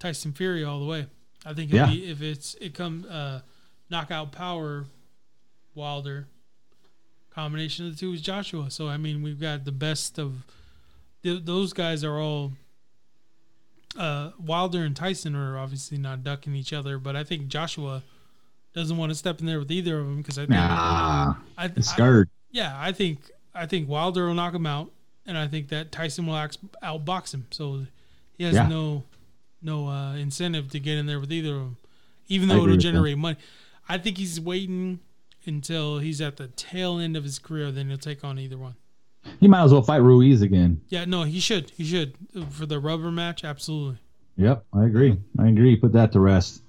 Tyson 0.00 0.32
Fury 0.32 0.64
all 0.64 0.80
the 0.80 0.86
way. 0.86 1.06
I 1.46 1.54
think 1.54 1.72
it'll 1.72 1.86
Yeah. 1.88 1.94
be, 1.94 2.10
if 2.10 2.20
it's 2.22 2.54
it 2.60 2.74
come 2.74 3.06
uh, 3.08 3.40
knockout 3.88 4.32
power, 4.32 4.86
Wilder. 5.74 6.28
Combination 7.30 7.86
of 7.86 7.92
the 7.92 7.98
two 7.98 8.12
is 8.12 8.20
Joshua. 8.20 8.70
So 8.70 8.88
I 8.88 8.96
mean, 8.96 9.22
we've 9.22 9.40
got 9.40 9.64
the 9.64 9.72
best 9.72 10.18
of 10.18 10.44
th- 11.22 11.44
those 11.44 11.72
guys 11.72 12.02
are 12.04 12.18
all. 12.18 12.52
Uh, 13.98 14.30
Wilder 14.38 14.84
and 14.84 14.94
Tyson 14.94 15.34
are 15.34 15.58
obviously 15.58 15.98
not 15.98 16.22
ducking 16.22 16.54
each 16.54 16.72
other, 16.72 16.96
but 16.98 17.16
I 17.16 17.24
think 17.24 17.48
Joshua 17.48 18.02
doesn't 18.72 18.96
want 18.96 19.10
to 19.10 19.16
step 19.16 19.40
in 19.40 19.46
there 19.46 19.58
with 19.58 19.70
either 19.72 19.98
of 19.98 20.06
them 20.06 20.18
because 20.18 20.38
I 20.38 20.42
think 20.42 20.50
Nah. 20.50 21.34
I, 21.58 21.64
I- 21.76 21.80
scared. 21.80 22.28
yeah, 22.52 22.72
I 22.78 22.92
think 22.92 23.18
I 23.54 23.66
think 23.66 23.88
Wilder 23.88 24.26
will 24.28 24.34
knock 24.34 24.54
him 24.54 24.66
out, 24.66 24.92
and 25.26 25.36
I 25.36 25.48
think 25.48 25.68
that 25.70 25.90
Tyson 25.90 26.26
will 26.26 26.34
outbox 26.82 27.34
him. 27.34 27.46
So 27.50 27.86
he 28.38 28.44
has 28.44 28.54
Yeah. 28.54 28.68
no 28.68 29.02
no 29.62 29.88
uh, 29.88 30.14
incentive 30.14 30.70
to 30.70 30.78
get 30.80 30.96
in 30.98 31.06
there 31.06 31.18
with 31.20 31.32
either 31.32 31.54
of 31.54 31.60
them, 31.60 31.76
even 32.28 32.48
though 32.48 32.54
it'll 32.56 32.66
with 32.68 32.76
that. 32.76 32.82
generate 32.82 33.18
money. 33.18 33.38
I 33.88 33.98
think 33.98 34.18
he's 34.18 34.40
waiting 34.40 35.00
until 35.46 35.98
he's 35.98 36.20
at 36.20 36.36
the 36.36 36.48
tail 36.48 36.98
end 36.98 37.16
of 37.16 37.24
his 37.24 37.38
career, 37.38 37.70
then 37.70 37.88
he'll 37.88 37.98
take 37.98 38.24
on 38.24 38.38
either 38.38 38.58
one. 38.58 38.74
He 39.38 39.48
might 39.48 39.64
as 39.64 39.72
well 39.72 39.82
fight 39.82 40.02
Ruiz 40.02 40.42
again. 40.42 40.80
Yeah, 40.88 41.04
no, 41.04 41.24
he 41.24 41.40
should. 41.40 41.70
He 41.70 41.84
should 41.84 42.14
for 42.50 42.66
the 42.66 42.80
rubber 42.80 43.10
match. 43.10 43.44
Absolutely. 43.44 43.98
Yep, 44.36 44.64
I 44.72 44.84
agree. 44.86 45.18
I 45.38 45.48
agree. 45.48 45.76
Put 45.76 45.92
that 45.92 46.12
to 46.12 46.20
rest. 46.20 46.62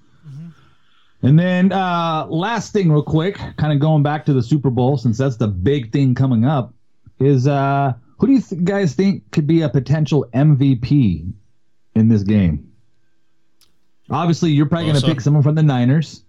And 1.23 1.37
then 1.37 1.71
uh 1.71 2.25
last 2.27 2.73
thing 2.73 2.91
real 2.91 3.03
quick, 3.03 3.37
kind 3.57 3.71
of 3.71 3.79
going 3.79 4.01
back 4.01 4.25
to 4.25 4.33
the 4.33 4.41
Super 4.41 4.71
Bowl 4.71 4.97
since 4.97 5.19
that's 5.19 5.37
the 5.37 5.47
big 5.47 5.91
thing 5.91 6.15
coming 6.15 6.45
up 6.45 6.73
is 7.19 7.47
uh 7.47 7.93
who 8.17 8.27
do 8.27 8.33
you 8.33 8.41
th- 8.41 8.63
guys 8.63 8.93
think 8.95 9.29
could 9.31 9.45
be 9.47 9.61
a 9.61 9.69
potential 9.69 10.27
MVP 10.33 11.31
in 11.95 12.07
this 12.07 12.23
game? 12.23 12.71
Obviously, 14.09 14.51
you're 14.51 14.65
probably 14.65 14.89
going 14.89 14.99
to 14.99 15.07
pick 15.07 15.21
someone 15.21 15.41
from 15.41 15.55
the 15.55 15.63
Niners. 15.63 16.23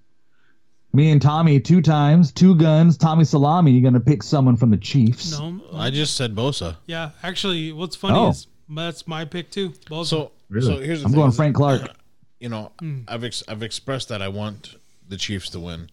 Me 0.95 1.11
and 1.11 1.23
Tommy 1.23 1.59
two 1.59 1.81
times, 1.81 2.33
two 2.33 2.55
guns. 2.55 2.97
Tommy 2.99 3.25
Salami, 3.25 3.71
you're 3.73 3.81
going 3.83 3.95
to 3.95 4.01
pick 4.01 4.23
someone 4.23 4.57
from 4.57 4.71
the 4.71 4.77
Chiefs. 4.77 5.39
No, 5.39 5.61
I 5.73 5.89
uh, 5.89 5.91
just 5.91 6.17
said 6.17 6.35
Bosa. 6.35 6.77
yeah. 6.87 7.11
Actually, 7.23 7.73
what's 7.73 7.97
funny 7.97 8.19
Oh. 8.19 8.29
is 8.31 8.47
that's 8.69 9.07
my 9.09 9.25
pick 9.25 9.51
too. 9.51 9.73
Both 9.89 10.09
So, 10.09 10.33
Really? 10.51 10.67
so 10.67 10.81
here's 10.83 11.01
the 11.01 11.07
I'm 11.07 11.13
thing 11.13 11.19
going 11.21 11.31
is- 11.31 11.37
Frank 11.37 11.57
Clark. 11.57 11.97
You 12.41 12.49
know, 12.49 12.73
hmm. 12.81 13.03
I've 13.07 13.23
ex- 13.25 13.45
I've 13.49 13.63
expressed 13.63 14.09
that 14.09 14.21
I 14.21 14.27
want 14.29 14.75
the 15.09 15.17
Chiefs 15.17 15.49
to 15.51 15.61
win, 15.61 15.89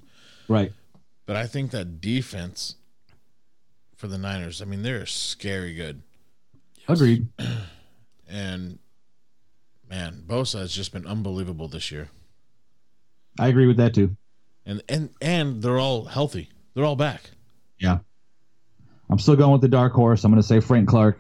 Right. 0.48 0.74
but 1.28 1.36
I 1.36 1.46
think 1.46 1.70
that 1.72 2.02
defense 2.02 2.76
for 3.96 4.08
the 4.08 4.18
Niners. 4.18 4.60
I 4.62 4.66
mean, 4.66 4.82
they're 4.82 5.06
scary 5.06 5.76
good, 5.76 6.02
Agreed. 6.88 7.28
and 8.28 8.80
man, 9.88 10.24
Bosa 10.26 10.60
has 10.60 10.74
just 10.74 10.92
been 10.92 11.06
unbelievable 11.06 11.68
this 11.68 11.92
year, 11.92 12.10
I 13.38 13.48
agree 13.50 13.68
with 13.68 13.78
that 13.78 13.94
too. 13.94 14.16
And 14.70 14.84
and 14.88 15.10
and 15.20 15.64
they're 15.64 15.80
all 15.80 16.06
healthy. 16.06 16.50
They're 16.76 16.86
all 16.86 16.96
back. 16.96 17.32
Yeah. 17.80 18.00
I'm 19.10 19.18
still 19.18 19.36
going 19.36 19.52
with 19.52 19.62
the 19.62 19.68
dark 19.68 19.94
horse. 19.94 20.24
I'm 20.24 20.32
going 20.32 20.40
to 20.40 20.48
say 20.48 20.60
Frank 20.60 20.88
Clark 20.88 21.20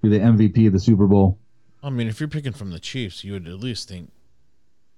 be 0.00 0.08
the 0.08 0.18
MVP 0.18 0.66
of 0.66 0.72
the 0.72 0.80
Super 0.80 1.06
Bowl. 1.06 1.38
I 1.82 1.90
mean, 1.90 2.08
if 2.08 2.18
you're 2.20 2.28
picking 2.30 2.54
from 2.54 2.70
the 2.70 2.78
Chiefs, 2.80 3.22
you 3.22 3.34
would 3.34 3.46
at 3.46 3.60
least 3.60 3.90
think 3.90 4.10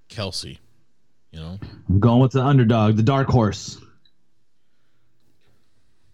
Kelce. 0.08 0.58
You 1.32 1.40
know, 1.40 1.58
I'm 1.88 1.98
going 1.98 2.20
with 2.22 2.30
the 2.30 2.44
underdog, 2.44 2.94
the 2.96 3.02
dark 3.02 3.26
horse. 3.26 3.80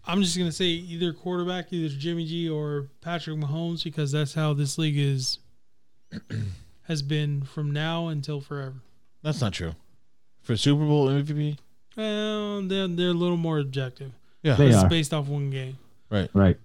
I'm 0.07 0.23
just 0.23 0.35
gonna 0.35 0.51
say 0.51 0.65
either 0.65 1.13
quarterback, 1.13 1.71
either 1.71 1.93
Jimmy 1.95 2.25
G 2.25 2.49
or 2.49 2.87
Patrick 3.01 3.37
Mahomes, 3.37 3.83
because 3.83 4.11
that's 4.11 4.33
how 4.33 4.53
this 4.53 4.79
league 4.79 4.97
is 4.97 5.37
has 6.83 7.03
been 7.03 7.43
from 7.43 7.69
now 7.71 8.07
until 8.07 8.41
forever. 8.41 8.81
that's 9.21 9.41
not 9.41 9.53
true. 9.53 9.75
For 10.49 10.57
Super 10.57 10.83
Bowl 10.83 11.09
MVP, 11.09 11.59
Well, 11.95 12.63
they're 12.63 12.87
they're 12.87 13.09
a 13.09 13.13
little 13.13 13.37
more 13.37 13.59
objective. 13.59 14.13
yeah, 14.41 14.55
They 14.55 14.69
It's 14.69 14.77
are. 14.77 14.89
based 14.89 15.13
off 15.13 15.27
one 15.27 15.51
game. 15.51 15.77
right. 16.09 16.27
Right. 16.33 16.57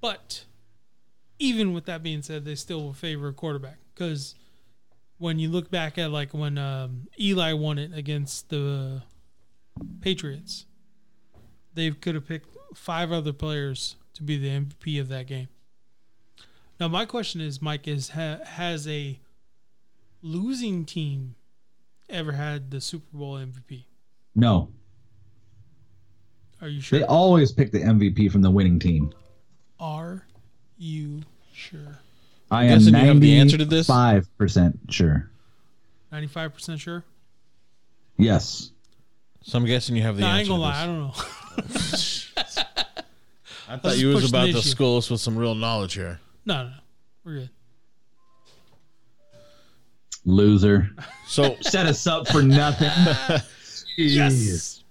But 0.00 0.44
even 1.40 1.72
with 1.72 1.86
that 1.86 2.00
being 2.04 2.22
said, 2.22 2.44
they 2.44 2.54
still 2.54 2.80
will 2.80 2.92
favor 2.92 3.26
a 3.26 3.32
quarterback 3.32 3.78
because 3.92 4.36
when 5.16 5.40
you 5.40 5.48
look 5.48 5.68
back 5.68 5.98
at 5.98 6.12
like 6.12 6.32
when 6.32 6.58
um, 6.58 7.08
Eli 7.18 7.54
won 7.54 7.76
it 7.76 7.92
against 7.92 8.50
the 8.50 9.02
Patriots, 10.00 10.66
they 11.74 11.90
could 11.90 12.14
have 12.14 12.28
picked 12.28 12.56
five 12.76 13.10
other 13.10 13.32
players 13.32 13.96
to 14.14 14.22
be 14.22 14.36
the 14.38 14.48
MVP 14.50 15.00
of 15.00 15.08
that 15.08 15.26
game. 15.26 15.48
Now, 16.78 16.86
my 16.86 17.04
question 17.04 17.40
is, 17.40 17.60
Mike, 17.60 17.88
is 17.88 18.10
ha- 18.10 18.38
has 18.44 18.86
a 18.86 19.18
losing 20.22 20.84
team 20.84 21.34
ever 22.08 22.32
had 22.32 22.70
the 22.70 22.80
Super 22.80 23.16
Bowl 23.16 23.34
MVP? 23.36 23.84
No. 24.34 24.70
Are 26.60 26.68
you 26.68 26.80
sure? 26.80 26.98
They 26.98 27.04
always 27.04 27.52
pick 27.52 27.70
the 27.72 27.80
MVP 27.80 28.30
from 28.32 28.42
the 28.42 28.50
winning 28.50 28.78
team. 28.78 29.12
Are 29.78 30.24
you 30.76 31.22
sure? 31.52 31.98
I 32.50 32.64
am 32.64 32.78
guessing 32.78 32.94
you 32.94 33.00
have 33.06 33.20
the 33.20 33.38
answer 33.38 33.58
to 33.58 33.64
this? 33.64 33.88
95% 33.88 34.78
sure. 34.90 35.30
Ninety-five 36.10 36.54
percent 36.54 36.80
sure. 36.80 37.04
Yes. 38.16 38.72
So 39.42 39.58
I'm 39.58 39.66
guessing 39.66 39.94
you 39.94 40.02
have 40.02 40.16
the 40.16 40.22
No, 40.22 40.28
I 40.28 40.38
answer. 40.40 40.52
ain't 40.52 40.62
gonna 40.62 40.62
to 40.62 40.68
lie. 40.68 40.82
I 40.82 40.86
don't 40.86 40.98
know. 41.00 41.12
I 43.70 43.76
thought 43.76 43.84
Let's 43.84 44.00
you 44.00 44.08
was 44.08 44.26
about 44.28 44.44
to 44.46 44.50
issue. 44.58 44.68
school 44.70 44.96
us 44.96 45.10
with 45.10 45.20
some 45.20 45.36
real 45.36 45.54
knowledge 45.54 45.92
here. 45.94 46.18
No, 46.46 46.62
no, 46.64 46.68
no. 46.70 46.74
We're 47.24 47.34
good. 47.40 47.50
Loser. 50.28 50.90
So 51.26 51.56
Set 51.60 51.86
us 51.86 52.06
up 52.06 52.28
for 52.28 52.42
nothing. 52.42 52.88
Jeez. 53.98 54.82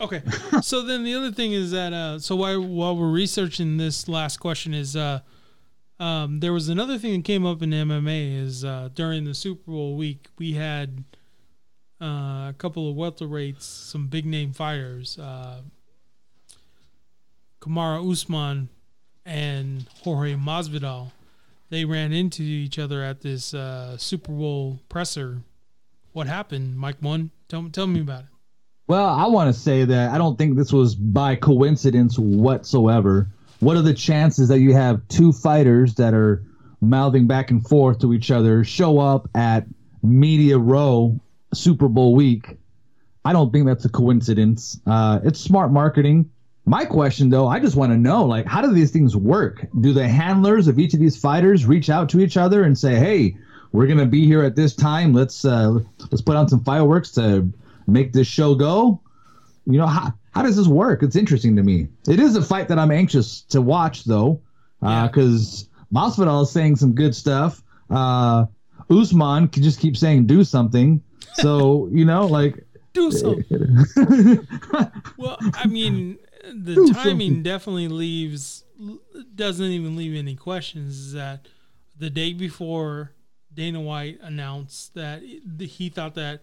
Okay. 0.00 0.22
so 0.62 0.82
then 0.82 1.04
the 1.04 1.14
other 1.14 1.30
thing 1.30 1.52
is 1.52 1.72
that 1.72 1.92
uh, 1.92 2.18
so 2.18 2.36
while 2.36 2.60
while 2.60 2.96
we're 2.96 3.10
researching 3.10 3.76
this 3.76 4.08
last 4.08 4.38
question 4.38 4.72
is 4.72 4.96
uh, 4.96 5.20
um, 5.98 6.40
there 6.40 6.52
was 6.52 6.68
another 6.68 6.96
thing 6.96 7.12
that 7.16 7.24
came 7.24 7.44
up 7.44 7.60
in 7.62 7.70
MMA 7.70 8.40
is 8.40 8.64
uh, 8.64 8.88
during 8.94 9.24
the 9.24 9.34
Super 9.34 9.70
Bowl 9.70 9.96
week 9.96 10.28
we 10.38 10.52
had 10.52 11.04
uh, 12.00 12.48
a 12.48 12.54
couple 12.56 12.88
of 12.88 12.96
welterweights, 12.96 13.62
some 13.62 14.06
big 14.06 14.24
name 14.24 14.52
fighters, 14.52 15.18
uh, 15.18 15.60
Kamaru 17.60 18.10
Usman 18.10 18.70
and 19.26 19.86
Jorge 20.02 20.34
Masvidal. 20.34 21.12
They 21.70 21.84
ran 21.84 22.12
into 22.12 22.42
each 22.42 22.78
other 22.78 23.02
at 23.02 23.20
this 23.20 23.54
uh, 23.54 23.96
Super 23.96 24.32
Bowl 24.32 24.80
presser. 24.88 25.42
What 26.12 26.26
happened, 26.26 26.76
Mike? 26.76 26.96
One, 27.00 27.30
tell 27.48 27.68
tell 27.70 27.86
me 27.86 28.00
about 28.00 28.24
it. 28.24 28.30
Well, 28.88 29.08
I 29.08 29.26
want 29.28 29.54
to 29.54 29.58
say 29.58 29.84
that 29.84 30.10
I 30.10 30.18
don't 30.18 30.36
think 30.36 30.56
this 30.56 30.72
was 30.72 30.96
by 30.96 31.36
coincidence 31.36 32.18
whatsoever. 32.18 33.28
What 33.60 33.76
are 33.76 33.82
the 33.82 33.94
chances 33.94 34.48
that 34.48 34.58
you 34.58 34.74
have 34.74 35.06
two 35.06 35.32
fighters 35.32 35.94
that 35.94 36.12
are 36.12 36.42
mouthing 36.80 37.28
back 37.28 37.52
and 37.52 37.64
forth 37.64 38.00
to 38.00 38.12
each 38.14 38.32
other 38.32 38.64
show 38.64 38.98
up 38.98 39.28
at 39.36 39.66
Media 40.02 40.58
Row 40.58 41.20
Super 41.54 41.88
Bowl 41.88 42.16
week? 42.16 42.56
I 43.24 43.32
don't 43.32 43.52
think 43.52 43.66
that's 43.66 43.84
a 43.84 43.90
coincidence. 43.90 44.80
Uh, 44.86 45.20
it's 45.22 45.38
smart 45.38 45.70
marketing. 45.70 46.30
My 46.70 46.84
question, 46.84 47.30
though, 47.30 47.48
I 47.48 47.58
just 47.58 47.74
want 47.74 47.90
to 47.90 47.98
know, 47.98 48.24
like, 48.24 48.46
how 48.46 48.62
do 48.62 48.72
these 48.72 48.92
things 48.92 49.16
work? 49.16 49.66
Do 49.80 49.92
the 49.92 50.06
handlers 50.06 50.68
of 50.68 50.78
each 50.78 50.94
of 50.94 51.00
these 51.00 51.16
fighters 51.16 51.66
reach 51.66 51.90
out 51.90 52.08
to 52.10 52.20
each 52.20 52.36
other 52.36 52.62
and 52.62 52.78
say, 52.78 52.94
"Hey, 52.94 53.36
we're 53.72 53.88
gonna 53.88 54.06
be 54.06 54.24
here 54.24 54.44
at 54.44 54.54
this 54.54 54.72
time. 54.76 55.12
Let's 55.12 55.44
uh, 55.44 55.80
let's 56.12 56.22
put 56.22 56.36
on 56.36 56.46
some 56.46 56.62
fireworks 56.62 57.10
to 57.12 57.52
make 57.88 58.12
this 58.12 58.28
show 58.28 58.54
go"? 58.54 59.00
You 59.66 59.78
know 59.78 59.88
how 59.88 60.14
how 60.30 60.42
does 60.42 60.56
this 60.56 60.68
work? 60.68 61.02
It's 61.02 61.16
interesting 61.16 61.56
to 61.56 61.64
me. 61.64 61.88
It 62.06 62.20
is 62.20 62.36
a 62.36 62.42
fight 62.42 62.68
that 62.68 62.78
I'm 62.78 62.92
anxious 62.92 63.42
to 63.48 63.60
watch, 63.60 64.04
though, 64.04 64.40
because 64.80 65.68
Masvidal 65.92 66.44
is 66.44 66.52
saying 66.52 66.76
some 66.76 66.92
good 66.92 67.16
stuff. 67.16 67.64
Uh, 67.90 68.46
Usman 68.88 69.48
can 69.48 69.64
just 69.64 69.80
keep 69.80 69.96
saying 69.96 70.26
"do 70.26 70.44
something." 70.44 71.02
So 71.34 71.88
you 71.90 72.04
know, 72.04 72.26
like 72.28 72.64
Do 72.92 73.10
something. 73.10 73.86
Well, 75.18 75.36
I 75.54 75.66
mean, 75.66 76.18
the 76.44 76.74
Do 76.74 76.92
timing 76.92 77.28
something. 77.28 77.42
definitely 77.42 77.88
leaves 77.88 78.64
doesn't 79.34 79.66
even 79.66 79.96
leave 79.96 80.16
any 80.16 80.34
questions. 80.36 80.96
Is 80.96 81.12
that 81.12 81.46
the 81.96 82.10
day 82.10 82.32
before 82.32 83.12
Dana 83.52 83.80
White 83.80 84.18
announced 84.22 84.94
that 84.94 85.22
he 85.22 85.88
thought 85.88 86.14
that 86.14 86.42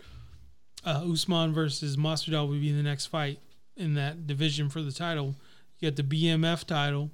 uh, 0.85 1.03
Usman 1.11 1.53
versus 1.53 1.97
Masvidal 1.97 2.47
would 2.49 2.61
be 2.61 2.71
the 2.71 2.83
next 2.83 3.07
fight 3.07 3.39
in 3.75 3.95
that 3.95 4.27
division 4.27 4.69
for 4.69 4.81
the 4.81 4.91
title. 4.91 5.35
You 5.79 5.89
got 5.89 5.95
the 5.95 6.03
BMF 6.03 6.63
title, 6.65 7.11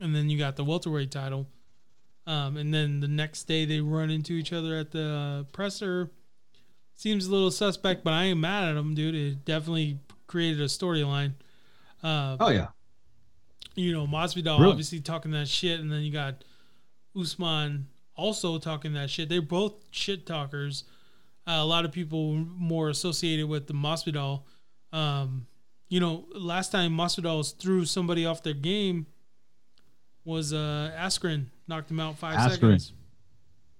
and 0.00 0.14
then 0.14 0.28
you 0.30 0.38
got 0.38 0.56
the 0.56 0.64
welterweight 0.64 1.10
title. 1.10 1.46
Um, 2.26 2.56
and 2.56 2.72
then 2.72 3.00
the 3.00 3.08
next 3.08 3.44
day 3.44 3.64
they 3.64 3.80
run 3.80 4.10
into 4.10 4.32
each 4.34 4.52
other 4.52 4.76
at 4.76 4.92
the 4.92 5.46
presser. 5.52 6.10
Seems 6.94 7.26
a 7.26 7.32
little 7.32 7.50
suspect, 7.50 8.04
but 8.04 8.12
I 8.12 8.24
ain't 8.24 8.38
mad 8.38 8.68
at 8.68 8.76
him, 8.76 8.94
dude. 8.94 9.14
It 9.14 9.44
definitely 9.44 9.98
created 10.26 10.60
a 10.60 10.66
storyline. 10.66 11.32
Uh, 12.02 12.36
oh 12.40 12.50
yeah, 12.50 12.68
you 13.74 13.92
know, 13.92 14.06
Masvidal 14.06 14.58
Really? 14.58 14.70
obviously 14.70 15.00
talking 15.00 15.30
that 15.32 15.48
shit, 15.48 15.80
and 15.80 15.90
then 15.90 16.00
you 16.02 16.12
got 16.12 16.44
Usman 17.18 17.86
also 18.16 18.58
talking 18.58 18.92
that 18.94 19.10
shit. 19.10 19.28
They're 19.28 19.40
both 19.42 19.74
shit 19.90 20.26
talkers. 20.26 20.84
Uh, 21.46 21.52
a 21.58 21.64
lot 21.64 21.84
of 21.84 21.92
people 21.92 22.34
more 22.34 22.88
associated 22.88 23.48
with 23.48 23.66
the 23.66 23.74
Masvidal. 23.74 24.42
Um, 24.92 25.46
you 25.88 26.00
know, 26.00 26.26
last 26.34 26.70
time 26.72 26.92
Masvidal 26.92 27.56
threw 27.58 27.84
somebody 27.84 28.24
off 28.26 28.42
their 28.42 28.54
game 28.54 29.06
was 30.24 30.52
uh, 30.52 30.92
Askren 30.96 31.46
knocked 31.66 31.90
him 31.90 31.98
out 32.00 32.18
five 32.18 32.36
Askren. 32.36 32.50
seconds. 32.52 32.92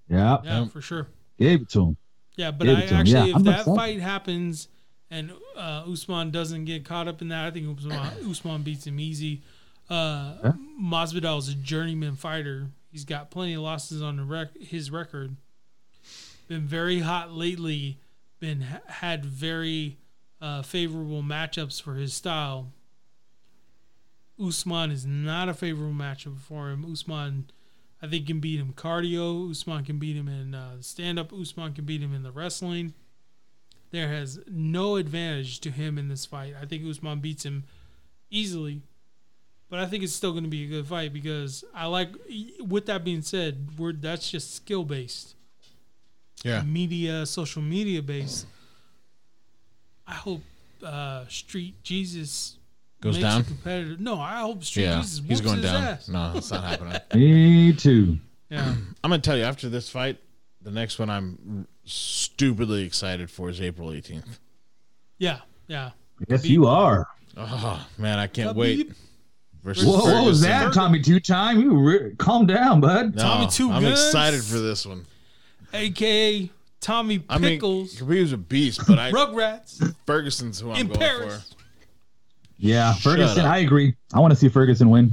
yeah, 0.09 0.39
Yeah, 0.45 0.67
for 0.67 0.81
sure. 0.81 1.07
gave 1.39 1.63
it 1.63 1.69
to 1.71 1.81
him. 1.89 1.97
Yeah, 2.37 2.51
but 2.51 2.65
Gave 2.67 2.77
I 2.77 2.81
it 2.81 2.89
to 2.89 2.95
him. 2.95 3.01
actually, 3.01 3.13
Yeah, 3.15 3.27
if 3.27 3.37
I'm 3.37 3.43
that 3.45 3.65
fight 3.65 4.01
happens 4.01 4.69
and 5.13 5.31
uh, 5.57 5.85
Usman 5.93 6.31
doesn't 6.31 6.65
get 6.65 6.85
caught 6.87 7.07
up 7.07 7.21
in 7.21 7.29
that, 7.29 7.45
I 7.47 7.51
think 7.51 7.79
Usman, 7.79 7.99
Usman 8.31 8.63
beats 8.63 8.87
him 8.87 8.99
easy. 8.99 9.43
Uh, 9.91 10.35
Yeah. 10.43 10.53
Masvidal 10.81 11.39
is 11.39 11.49
a 11.49 11.55
journeyman 11.55 12.17
fighter. 12.17 12.69
He's 12.91 13.05
got 13.05 13.31
plenty 13.31 13.53
of 13.55 13.61
losses 13.63 14.01
on 14.03 14.17
the 14.17 14.25
rec- 14.25 14.57
his 14.59 14.91
record. 14.91 15.37
been 16.49 16.63
very 16.67 17.01
hot 17.01 17.31
lately. 17.33 17.99
Been 18.41 18.63
had 18.89 19.25
very 19.25 19.99
uh, 20.41 20.63
favorable 20.63 21.23
matchups 21.23 21.81
for 21.81 21.95
his 21.95 22.13
style. 22.15 22.73
Usman 24.43 24.91
is 24.91 25.07
not 25.07 25.49
a 25.49 25.55
favorable 25.55 25.93
matchup 25.95 26.39
for 26.41 26.71
him. 26.71 26.91
Usman, 26.91 27.51
I 28.01 28.09
think, 28.09 28.27
can 28.27 28.41
beat 28.41 28.59
him 28.59 28.73
cardio. 28.73 29.51
Usman 29.51 29.85
can 29.85 29.99
beat 29.99 30.17
him 30.17 30.27
in 30.29 30.55
uh, 30.55 30.77
stand 30.81 31.19
up. 31.19 31.33
Usman 31.33 31.75
can 31.75 31.85
beat 31.85 32.01
him 32.01 32.15
in 32.15 32.23
the 32.23 32.33
wrestling. 32.33 32.95
There 33.93 34.09
has 34.09 34.41
no 34.49 34.97
advantage 34.97 35.61
to 35.61 35.71
him 35.71 35.99
in 35.99 36.09
this 36.09 36.27
fight. 36.27 36.55
I 36.61 36.65
think 36.67 36.85
Usman 36.89 37.21
beats 37.21 37.45
him 37.45 37.65
easily, 38.31 38.81
but 39.69 39.79
I 39.79 39.87
think 39.87 40.03
it's 40.03 40.15
still 40.15 40.33
going 40.33 40.45
to 40.45 40.51
be 40.51 40.65
a 40.65 40.69
good 40.69 40.87
fight 40.87 41.13
because 41.13 41.63
I 41.75 41.87
like. 41.87 42.09
With 42.61 42.87
that 42.87 43.05
being 43.05 43.23
said, 43.23 43.79
we're 43.79 43.93
that's 43.93 44.31
just 44.31 44.55
skill 44.55 44.85
based, 44.85 45.35
Yeah. 46.43 46.63
media, 46.63 47.27
social 47.27 47.61
media 47.63 48.01
based. 48.03 48.47
I 50.07 50.15
hope 50.15 50.41
uh, 50.83 51.27
Street 51.29 51.75
Jesus 51.83 52.57
Goes 53.01 53.15
makes 53.15 53.23
down? 53.25 53.45
competitor. 53.45 53.97
No, 53.99 54.19
I 54.21 54.41
hope 54.41 54.65
Street 54.65 54.85
Yeah. 54.85 55.01
Jesus 55.03 55.23
He's 55.27 55.41
going 55.41 55.57
his 55.59 55.67
down. 55.71 55.83
ass. 55.85 56.09
No, 56.09 56.33
it's 56.35 56.51
not 56.51 56.65
happening. 56.65 56.99
Me 57.15 57.73
too. 57.73 58.19
Yeah, 58.49 58.69
I'm 59.05 59.11
gonna 59.11 59.19
tell 59.19 59.37
you 59.37 59.45
after 59.45 59.69
this 59.69 59.89
fight, 59.91 60.19
the 60.63 60.71
next 60.71 60.99
one 60.99 61.11
I'm 61.11 61.67
stupidly 61.85 62.85
excited 62.85 63.31
for 63.31 63.49
is 63.51 63.61
April 63.61 63.89
18th. 63.91 64.39
yeah, 65.19 65.41
yeah. 65.67 65.91
Yes, 66.29 66.45
you 66.47 66.67
are. 66.67 67.09
Oh 67.37 67.85
man, 67.99 68.19
I 68.19 68.27
can't 68.27 68.51
Khabib. 68.51 68.57
wait. 68.57 68.93
Versus 69.63 69.85
Whoa, 69.85 69.97
what 70.13 70.25
was 70.27 70.41
that, 70.43 70.73
Tommy 70.73 71.01
Two 71.01 71.21
Time? 71.21 71.61
You 71.61 71.79
re- 71.79 72.15
calm 72.19 72.47
down, 72.47 72.81
bud. 72.81 73.15
No, 73.15 73.23
Tommy 73.23 73.47
Two 73.49 73.71
I'm 73.71 73.83
Guns? 73.83 73.93
excited 74.01 74.43
for 74.43 74.59
this 74.59 74.85
one. 74.85 75.07
AKA 75.73 76.51
Tommy 76.81 77.23
I 77.29 77.39
mean, 77.39 77.53
Pickles, 77.53 77.95
Khabib's 77.95 78.33
a 78.33 78.37
beast, 78.37 78.83
but 78.87 78.99
I 78.99 79.11
Rugrats 79.13 79.95
Ferguson's 80.07 80.61
who 80.61 80.71
I'm 80.73 80.79
in 80.81 80.87
going 80.89 80.99
Paris. 81.01 81.53
for. 81.53 81.57
Yeah, 82.59 82.93
Shut 82.95 83.03
Ferguson. 83.15 83.45
up. 83.45 83.51
I 83.53 83.59
agree. 83.59 83.95
I 84.13 84.21
want 84.21 84.33
to 84.33 84.37
see 84.39 84.49
Ferguson 84.49 84.91
win. 84.91 85.13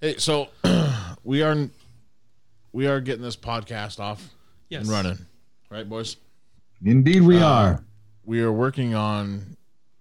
Hey, 0.00 0.16
so 0.18 0.48
we 1.24 1.42
are 1.42 1.68
we 2.72 2.86
are 2.86 3.00
getting 3.00 3.22
this 3.22 3.36
podcast 3.36 3.98
off 4.00 4.28
Yes, 4.68 4.82
and 4.82 4.90
running, 4.90 5.26
right, 5.70 5.88
boys? 5.88 6.16
Indeed, 6.84 7.22
we 7.22 7.38
Uh, 7.38 7.46
are. 7.48 7.84
We 8.24 8.40
are 8.42 8.52
working 8.52 8.94
on 8.94 9.56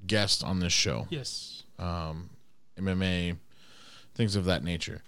guests 0.07 0.43
on 0.43 0.59
this 0.59 0.73
show. 0.73 1.07
Yes, 1.09 1.63
um, 1.79 2.29
MMA, 2.77 3.37
things 4.15 4.35
of 4.35 4.45
that 4.45 4.63
nature. 4.63 5.01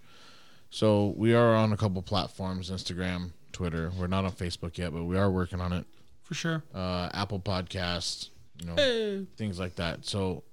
So 0.69 1.13
we 1.17 1.33
are 1.33 1.55
on 1.55 1.73
a 1.73 1.77
couple 1.77 2.01
platforms: 2.01 2.69
Instagram, 2.69 3.31
Twitter. 3.51 3.91
We're 3.97 4.07
not 4.07 4.25
on 4.25 4.31
Facebook 4.33 4.77
yet, 4.77 4.93
but 4.93 5.03
we 5.05 5.17
are 5.17 5.31
working 5.31 5.59
on 5.61 5.73
it. 5.73 5.85
for 6.21 6.33
sure. 6.35 6.61
Uh, 6.75 7.09
Apple 7.13 7.39
Podcasts, 7.39 8.29
you 8.59 8.67
know, 8.67 8.75
Hey, 8.75 9.25
things 9.37 9.57
like 9.59 9.75
that. 9.77 10.05
So 10.05 10.43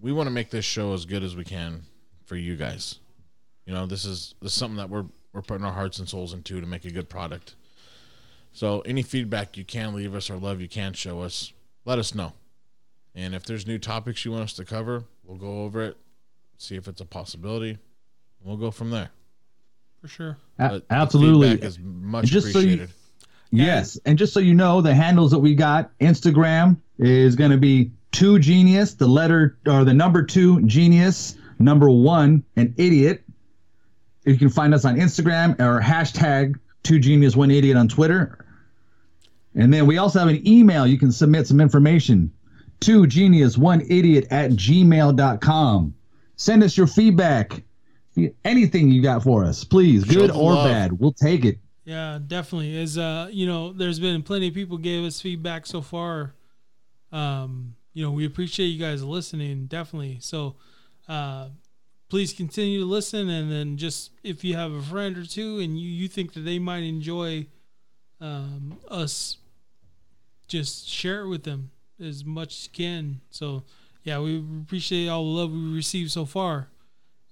we 0.00 0.10
want 0.12 0.26
to 0.26 0.32
make 0.32 0.50
this 0.50 0.64
show 0.64 0.92
as 0.94 1.04
good 1.06 1.22
as 1.22 1.36
we 1.36 1.44
can 1.44 1.84
for 2.26 2.34
you 2.34 2.56
guys. 2.56 2.98
You 3.66 3.72
know, 3.72 3.86
this 3.86 4.04
is 4.04 4.34
this 4.42 4.50
is 4.52 4.58
something 4.58 4.76
that 4.78 4.90
we're 4.90 5.06
we're 5.32 5.42
putting 5.42 5.64
our 5.64 5.72
hearts 5.72 6.00
and 6.00 6.08
souls 6.08 6.32
into 6.34 6.60
to 6.60 6.66
make 6.66 6.84
a 6.84 6.90
good 6.90 7.08
product. 7.08 7.54
So 8.54 8.80
any 8.82 9.02
feedback 9.02 9.56
you 9.56 9.64
can 9.64 9.94
leave 9.94 10.14
us 10.14 10.30
or 10.30 10.36
love 10.36 10.60
you 10.60 10.68
can 10.68 10.92
show 10.92 11.20
us, 11.20 11.52
let 11.84 11.98
us 11.98 12.14
know. 12.14 12.32
And 13.14 13.34
if 13.34 13.44
there's 13.44 13.66
new 13.66 13.78
topics 13.78 14.24
you 14.24 14.30
want 14.30 14.44
us 14.44 14.52
to 14.54 14.64
cover, 14.64 15.04
we'll 15.24 15.36
go 15.38 15.62
over 15.64 15.82
it, 15.82 15.96
see 16.56 16.76
if 16.76 16.86
it's 16.88 17.00
a 17.00 17.04
possibility. 17.04 17.70
and 17.70 17.78
We'll 18.44 18.56
go 18.56 18.70
from 18.70 18.90
there. 18.90 19.10
for 20.00 20.08
sure. 20.08 20.36
A- 20.58 20.80
absolutely. 20.90 21.50
feedback 21.50 21.68
is 21.68 21.78
much 21.80 22.26
just 22.26 22.52
so 22.52 22.58
you- 22.60 22.64
appreciated. 22.74 22.90
Yes, 23.50 23.98
and 24.04 24.18
just 24.18 24.32
so 24.32 24.40
you 24.40 24.52
know, 24.54 24.80
the 24.80 24.94
handles 24.94 25.30
that 25.30 25.38
we 25.38 25.54
got 25.54 25.96
Instagram 26.00 26.76
is 26.98 27.36
going 27.36 27.52
to 27.52 27.56
be 27.56 27.92
two 28.10 28.38
genius, 28.40 28.94
the 28.94 29.06
letter 29.06 29.56
or 29.66 29.84
the 29.84 29.94
number 29.94 30.22
two 30.24 30.60
genius, 30.66 31.36
number 31.60 31.88
one 31.88 32.42
an 32.56 32.74
idiot. 32.78 33.22
You 34.24 34.36
can 34.36 34.48
find 34.48 34.74
us 34.74 34.84
on 34.84 34.96
Instagram 34.96 35.58
or 35.60 35.80
hashtag 35.80 36.54
two 36.82 36.98
genius 36.98 37.36
one 37.36 37.50
idiot 37.52 37.76
on 37.76 37.86
Twitter. 37.88 38.43
And 39.54 39.72
then 39.72 39.86
we 39.86 39.98
also 39.98 40.18
have 40.18 40.28
an 40.28 40.46
email. 40.46 40.86
You 40.86 40.98
can 40.98 41.12
submit 41.12 41.46
some 41.46 41.60
information 41.60 42.32
to 42.80 43.06
genius 43.06 43.56
one 43.56 43.80
idiot 43.82 44.26
at 44.30 44.50
gmail.com. 44.52 45.94
Send 46.36 46.62
us 46.62 46.76
your 46.76 46.86
feedback. 46.86 47.62
Anything 48.44 48.90
you 48.90 49.02
got 49.02 49.22
for 49.22 49.44
us, 49.44 49.64
please, 49.64 50.04
good 50.04 50.30
the 50.30 50.34
or 50.34 50.52
love. 50.52 50.68
bad. 50.68 50.92
We'll 50.92 51.12
take 51.12 51.44
it. 51.44 51.58
Yeah, 51.84 52.18
definitely. 52.24 52.80
As 52.80 52.96
uh, 52.96 53.28
you 53.30 53.46
know, 53.46 53.72
there's 53.72 53.98
been 53.98 54.22
plenty 54.22 54.48
of 54.48 54.54
people 54.54 54.78
gave 54.78 55.04
us 55.04 55.20
feedback 55.20 55.66
so 55.66 55.82
far. 55.82 56.34
Um, 57.10 57.74
you 57.92 58.04
know, 58.04 58.10
we 58.12 58.24
appreciate 58.24 58.66
you 58.66 58.78
guys 58.78 59.02
listening, 59.02 59.66
definitely. 59.66 60.18
So, 60.20 60.56
uh, 61.08 61.48
please 62.08 62.32
continue 62.32 62.80
to 62.80 62.86
listen, 62.86 63.28
and 63.28 63.50
then 63.50 63.76
just 63.76 64.12
if 64.22 64.44
you 64.44 64.56
have 64.56 64.72
a 64.72 64.82
friend 64.82 65.18
or 65.18 65.26
two 65.26 65.58
and 65.58 65.78
you 65.78 65.88
you 65.88 66.08
think 66.08 66.32
that 66.34 66.40
they 66.40 66.58
might 66.58 66.84
enjoy 66.84 67.46
um, 68.20 68.78
us, 68.88 69.38
just 70.48 70.88
share 70.88 71.22
it 71.22 71.28
with 71.28 71.44
them 71.44 71.70
as 72.00 72.24
much 72.24 72.54
as 72.54 72.64
you 72.66 72.72
can. 72.72 73.20
So, 73.30 73.64
yeah, 74.02 74.18
we 74.20 74.38
appreciate 74.62 75.08
all 75.08 75.24
the 75.24 75.40
love 75.40 75.50
we 75.52 75.72
received 75.74 76.10
so 76.10 76.24
far, 76.24 76.68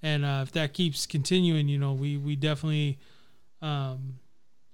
and 0.02 0.24
uh, 0.24 0.40
if 0.42 0.52
that 0.52 0.72
keeps 0.72 1.06
continuing, 1.06 1.68
you 1.68 1.78
know, 1.78 1.92
we 1.92 2.16
we 2.16 2.36
definitely. 2.36 2.98
Um, 3.60 4.18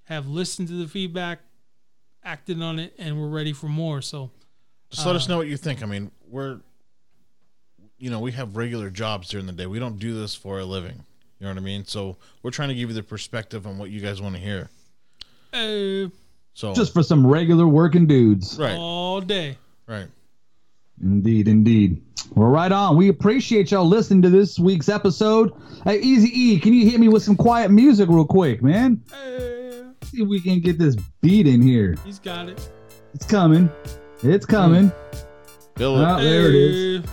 have 0.04 0.26
listened 0.26 0.66
to 0.68 0.72
the 0.74 0.88
feedback, 0.88 1.40
acted 2.24 2.62
on 2.62 2.78
it, 2.78 2.94
and 2.96 3.20
we're 3.20 3.28
ready 3.28 3.52
for 3.52 3.66
more. 3.66 4.00
So 4.00 4.30
Just 4.90 5.04
let 5.06 5.14
us 5.14 5.26
Uh, 5.26 5.32
know 5.32 5.36
what 5.36 5.48
you 5.48 5.58
think. 5.58 5.82
I 5.82 5.86
mean, 5.86 6.10
we're, 6.26 6.60
you 7.98 8.08
know, 8.08 8.18
we 8.20 8.32
have 8.32 8.56
regular 8.56 8.88
jobs 8.88 9.28
during 9.28 9.44
the 9.44 9.52
day. 9.52 9.66
We 9.66 9.78
don't 9.78 9.98
do 9.98 10.18
this 10.18 10.34
for 10.34 10.60
a 10.60 10.64
living. 10.64 11.04
You 11.38 11.44
know 11.44 11.50
what 11.50 11.58
I 11.58 11.60
mean? 11.60 11.84
So 11.84 12.16
we're 12.42 12.50
trying 12.52 12.70
to 12.70 12.74
give 12.74 12.88
you 12.88 12.94
the 12.94 13.02
perspective 13.02 13.66
on 13.66 13.76
what 13.76 13.90
you 13.90 14.00
guys 14.00 14.22
want 14.22 14.34
to 14.36 14.40
hear. 14.40 14.70
uh, 15.52 16.08
So 16.58 16.74
Just 16.74 16.92
for 16.92 17.04
some 17.04 17.24
regular 17.24 17.68
working 17.68 18.08
dudes. 18.08 18.58
right, 18.58 18.76
all 18.76 19.20
day. 19.20 19.56
right. 19.86 20.08
Indeed, 21.00 21.46
indeed. 21.46 22.02
Well, 22.34 22.48
right 22.48 22.72
on. 22.72 22.96
We 22.96 23.06
appreciate 23.10 23.70
y'all 23.70 23.84
listening 23.86 24.22
to 24.22 24.28
this 24.30 24.58
week's 24.58 24.88
episode. 24.88 25.52
Hey, 25.84 26.00
Easy 26.00 26.28
E, 26.36 26.58
can 26.58 26.74
you 26.74 26.90
hit 26.90 26.98
me 26.98 27.06
with 27.06 27.22
some 27.22 27.36
quiet 27.36 27.70
music 27.70 28.08
real 28.08 28.24
quick, 28.24 28.60
man? 28.60 29.00
Uh, 29.12 29.94
See 30.06 30.22
if 30.22 30.26
we 30.28 30.40
can 30.40 30.58
get 30.58 30.80
this 30.80 30.96
beat 31.20 31.46
in 31.46 31.62
here. 31.62 31.94
he's 32.04 32.18
got 32.18 32.48
it. 32.48 32.68
It's 33.14 33.24
coming. 33.24 33.70
It's 34.24 34.44
coming. 34.44 34.90
Bill, 35.76 35.94
Oh, 35.94 36.20
there 36.20 36.48
it 36.48 36.56
is. 36.56 37.04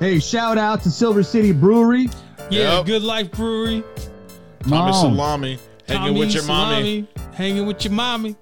Hey, 0.00 0.18
shout 0.18 0.56
out 0.56 0.82
to 0.84 0.90
Silver 0.90 1.22
City 1.22 1.52
Brewery. 1.52 2.08
Yeah, 2.48 2.78
Yep. 2.78 2.86
Good 2.86 3.02
Life 3.02 3.32
Brewery. 3.32 3.84
Tommy 4.62 4.70
Mom. 4.92 4.94
Salami, 4.94 5.58
hanging 5.86 6.02
Tommy 6.14 6.18
with 6.20 6.32
your 6.34 6.44
mommy. 6.44 7.06
Hanging 7.34 7.66
with 7.66 7.84
your 7.84 7.92
mommy. 7.92 8.34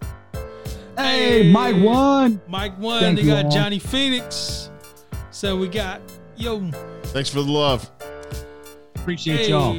Hey, 0.97 1.43
Hey. 1.44 1.52
Mike 1.52 1.77
One. 1.82 2.40
Mike 2.48 2.78
one. 2.78 3.01
Thank 3.01 3.16
they 3.16 3.23
you 3.23 3.28
got 3.31 3.47
all. 3.47 3.51
Johnny 3.51 3.78
Phoenix. 3.78 4.70
So 5.31 5.56
we 5.56 5.69
got 5.69 6.01
yo. 6.36 6.70
Thanks 7.05 7.31
for 7.31 7.43
the 7.43 7.51
love. 7.51 7.90
Appreciate 8.97 9.48
y'all. 9.48 9.74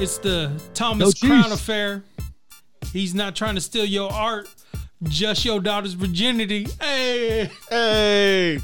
It's 0.00 0.18
the 0.18 0.50
Thomas 0.74 1.14
Go 1.14 1.28
Crown 1.28 1.42
Chiefs. 1.44 1.54
affair. 1.54 2.02
He's 2.92 3.14
not 3.14 3.36
trying 3.36 3.54
to 3.54 3.60
steal 3.60 3.84
your 3.84 4.10
art, 4.12 4.48
just 5.04 5.44
your 5.44 5.60
daughter's 5.60 5.92
virginity. 5.94 6.66
Hey. 6.80 7.50
Hey. 7.70 8.58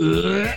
Ugh. 0.00 0.48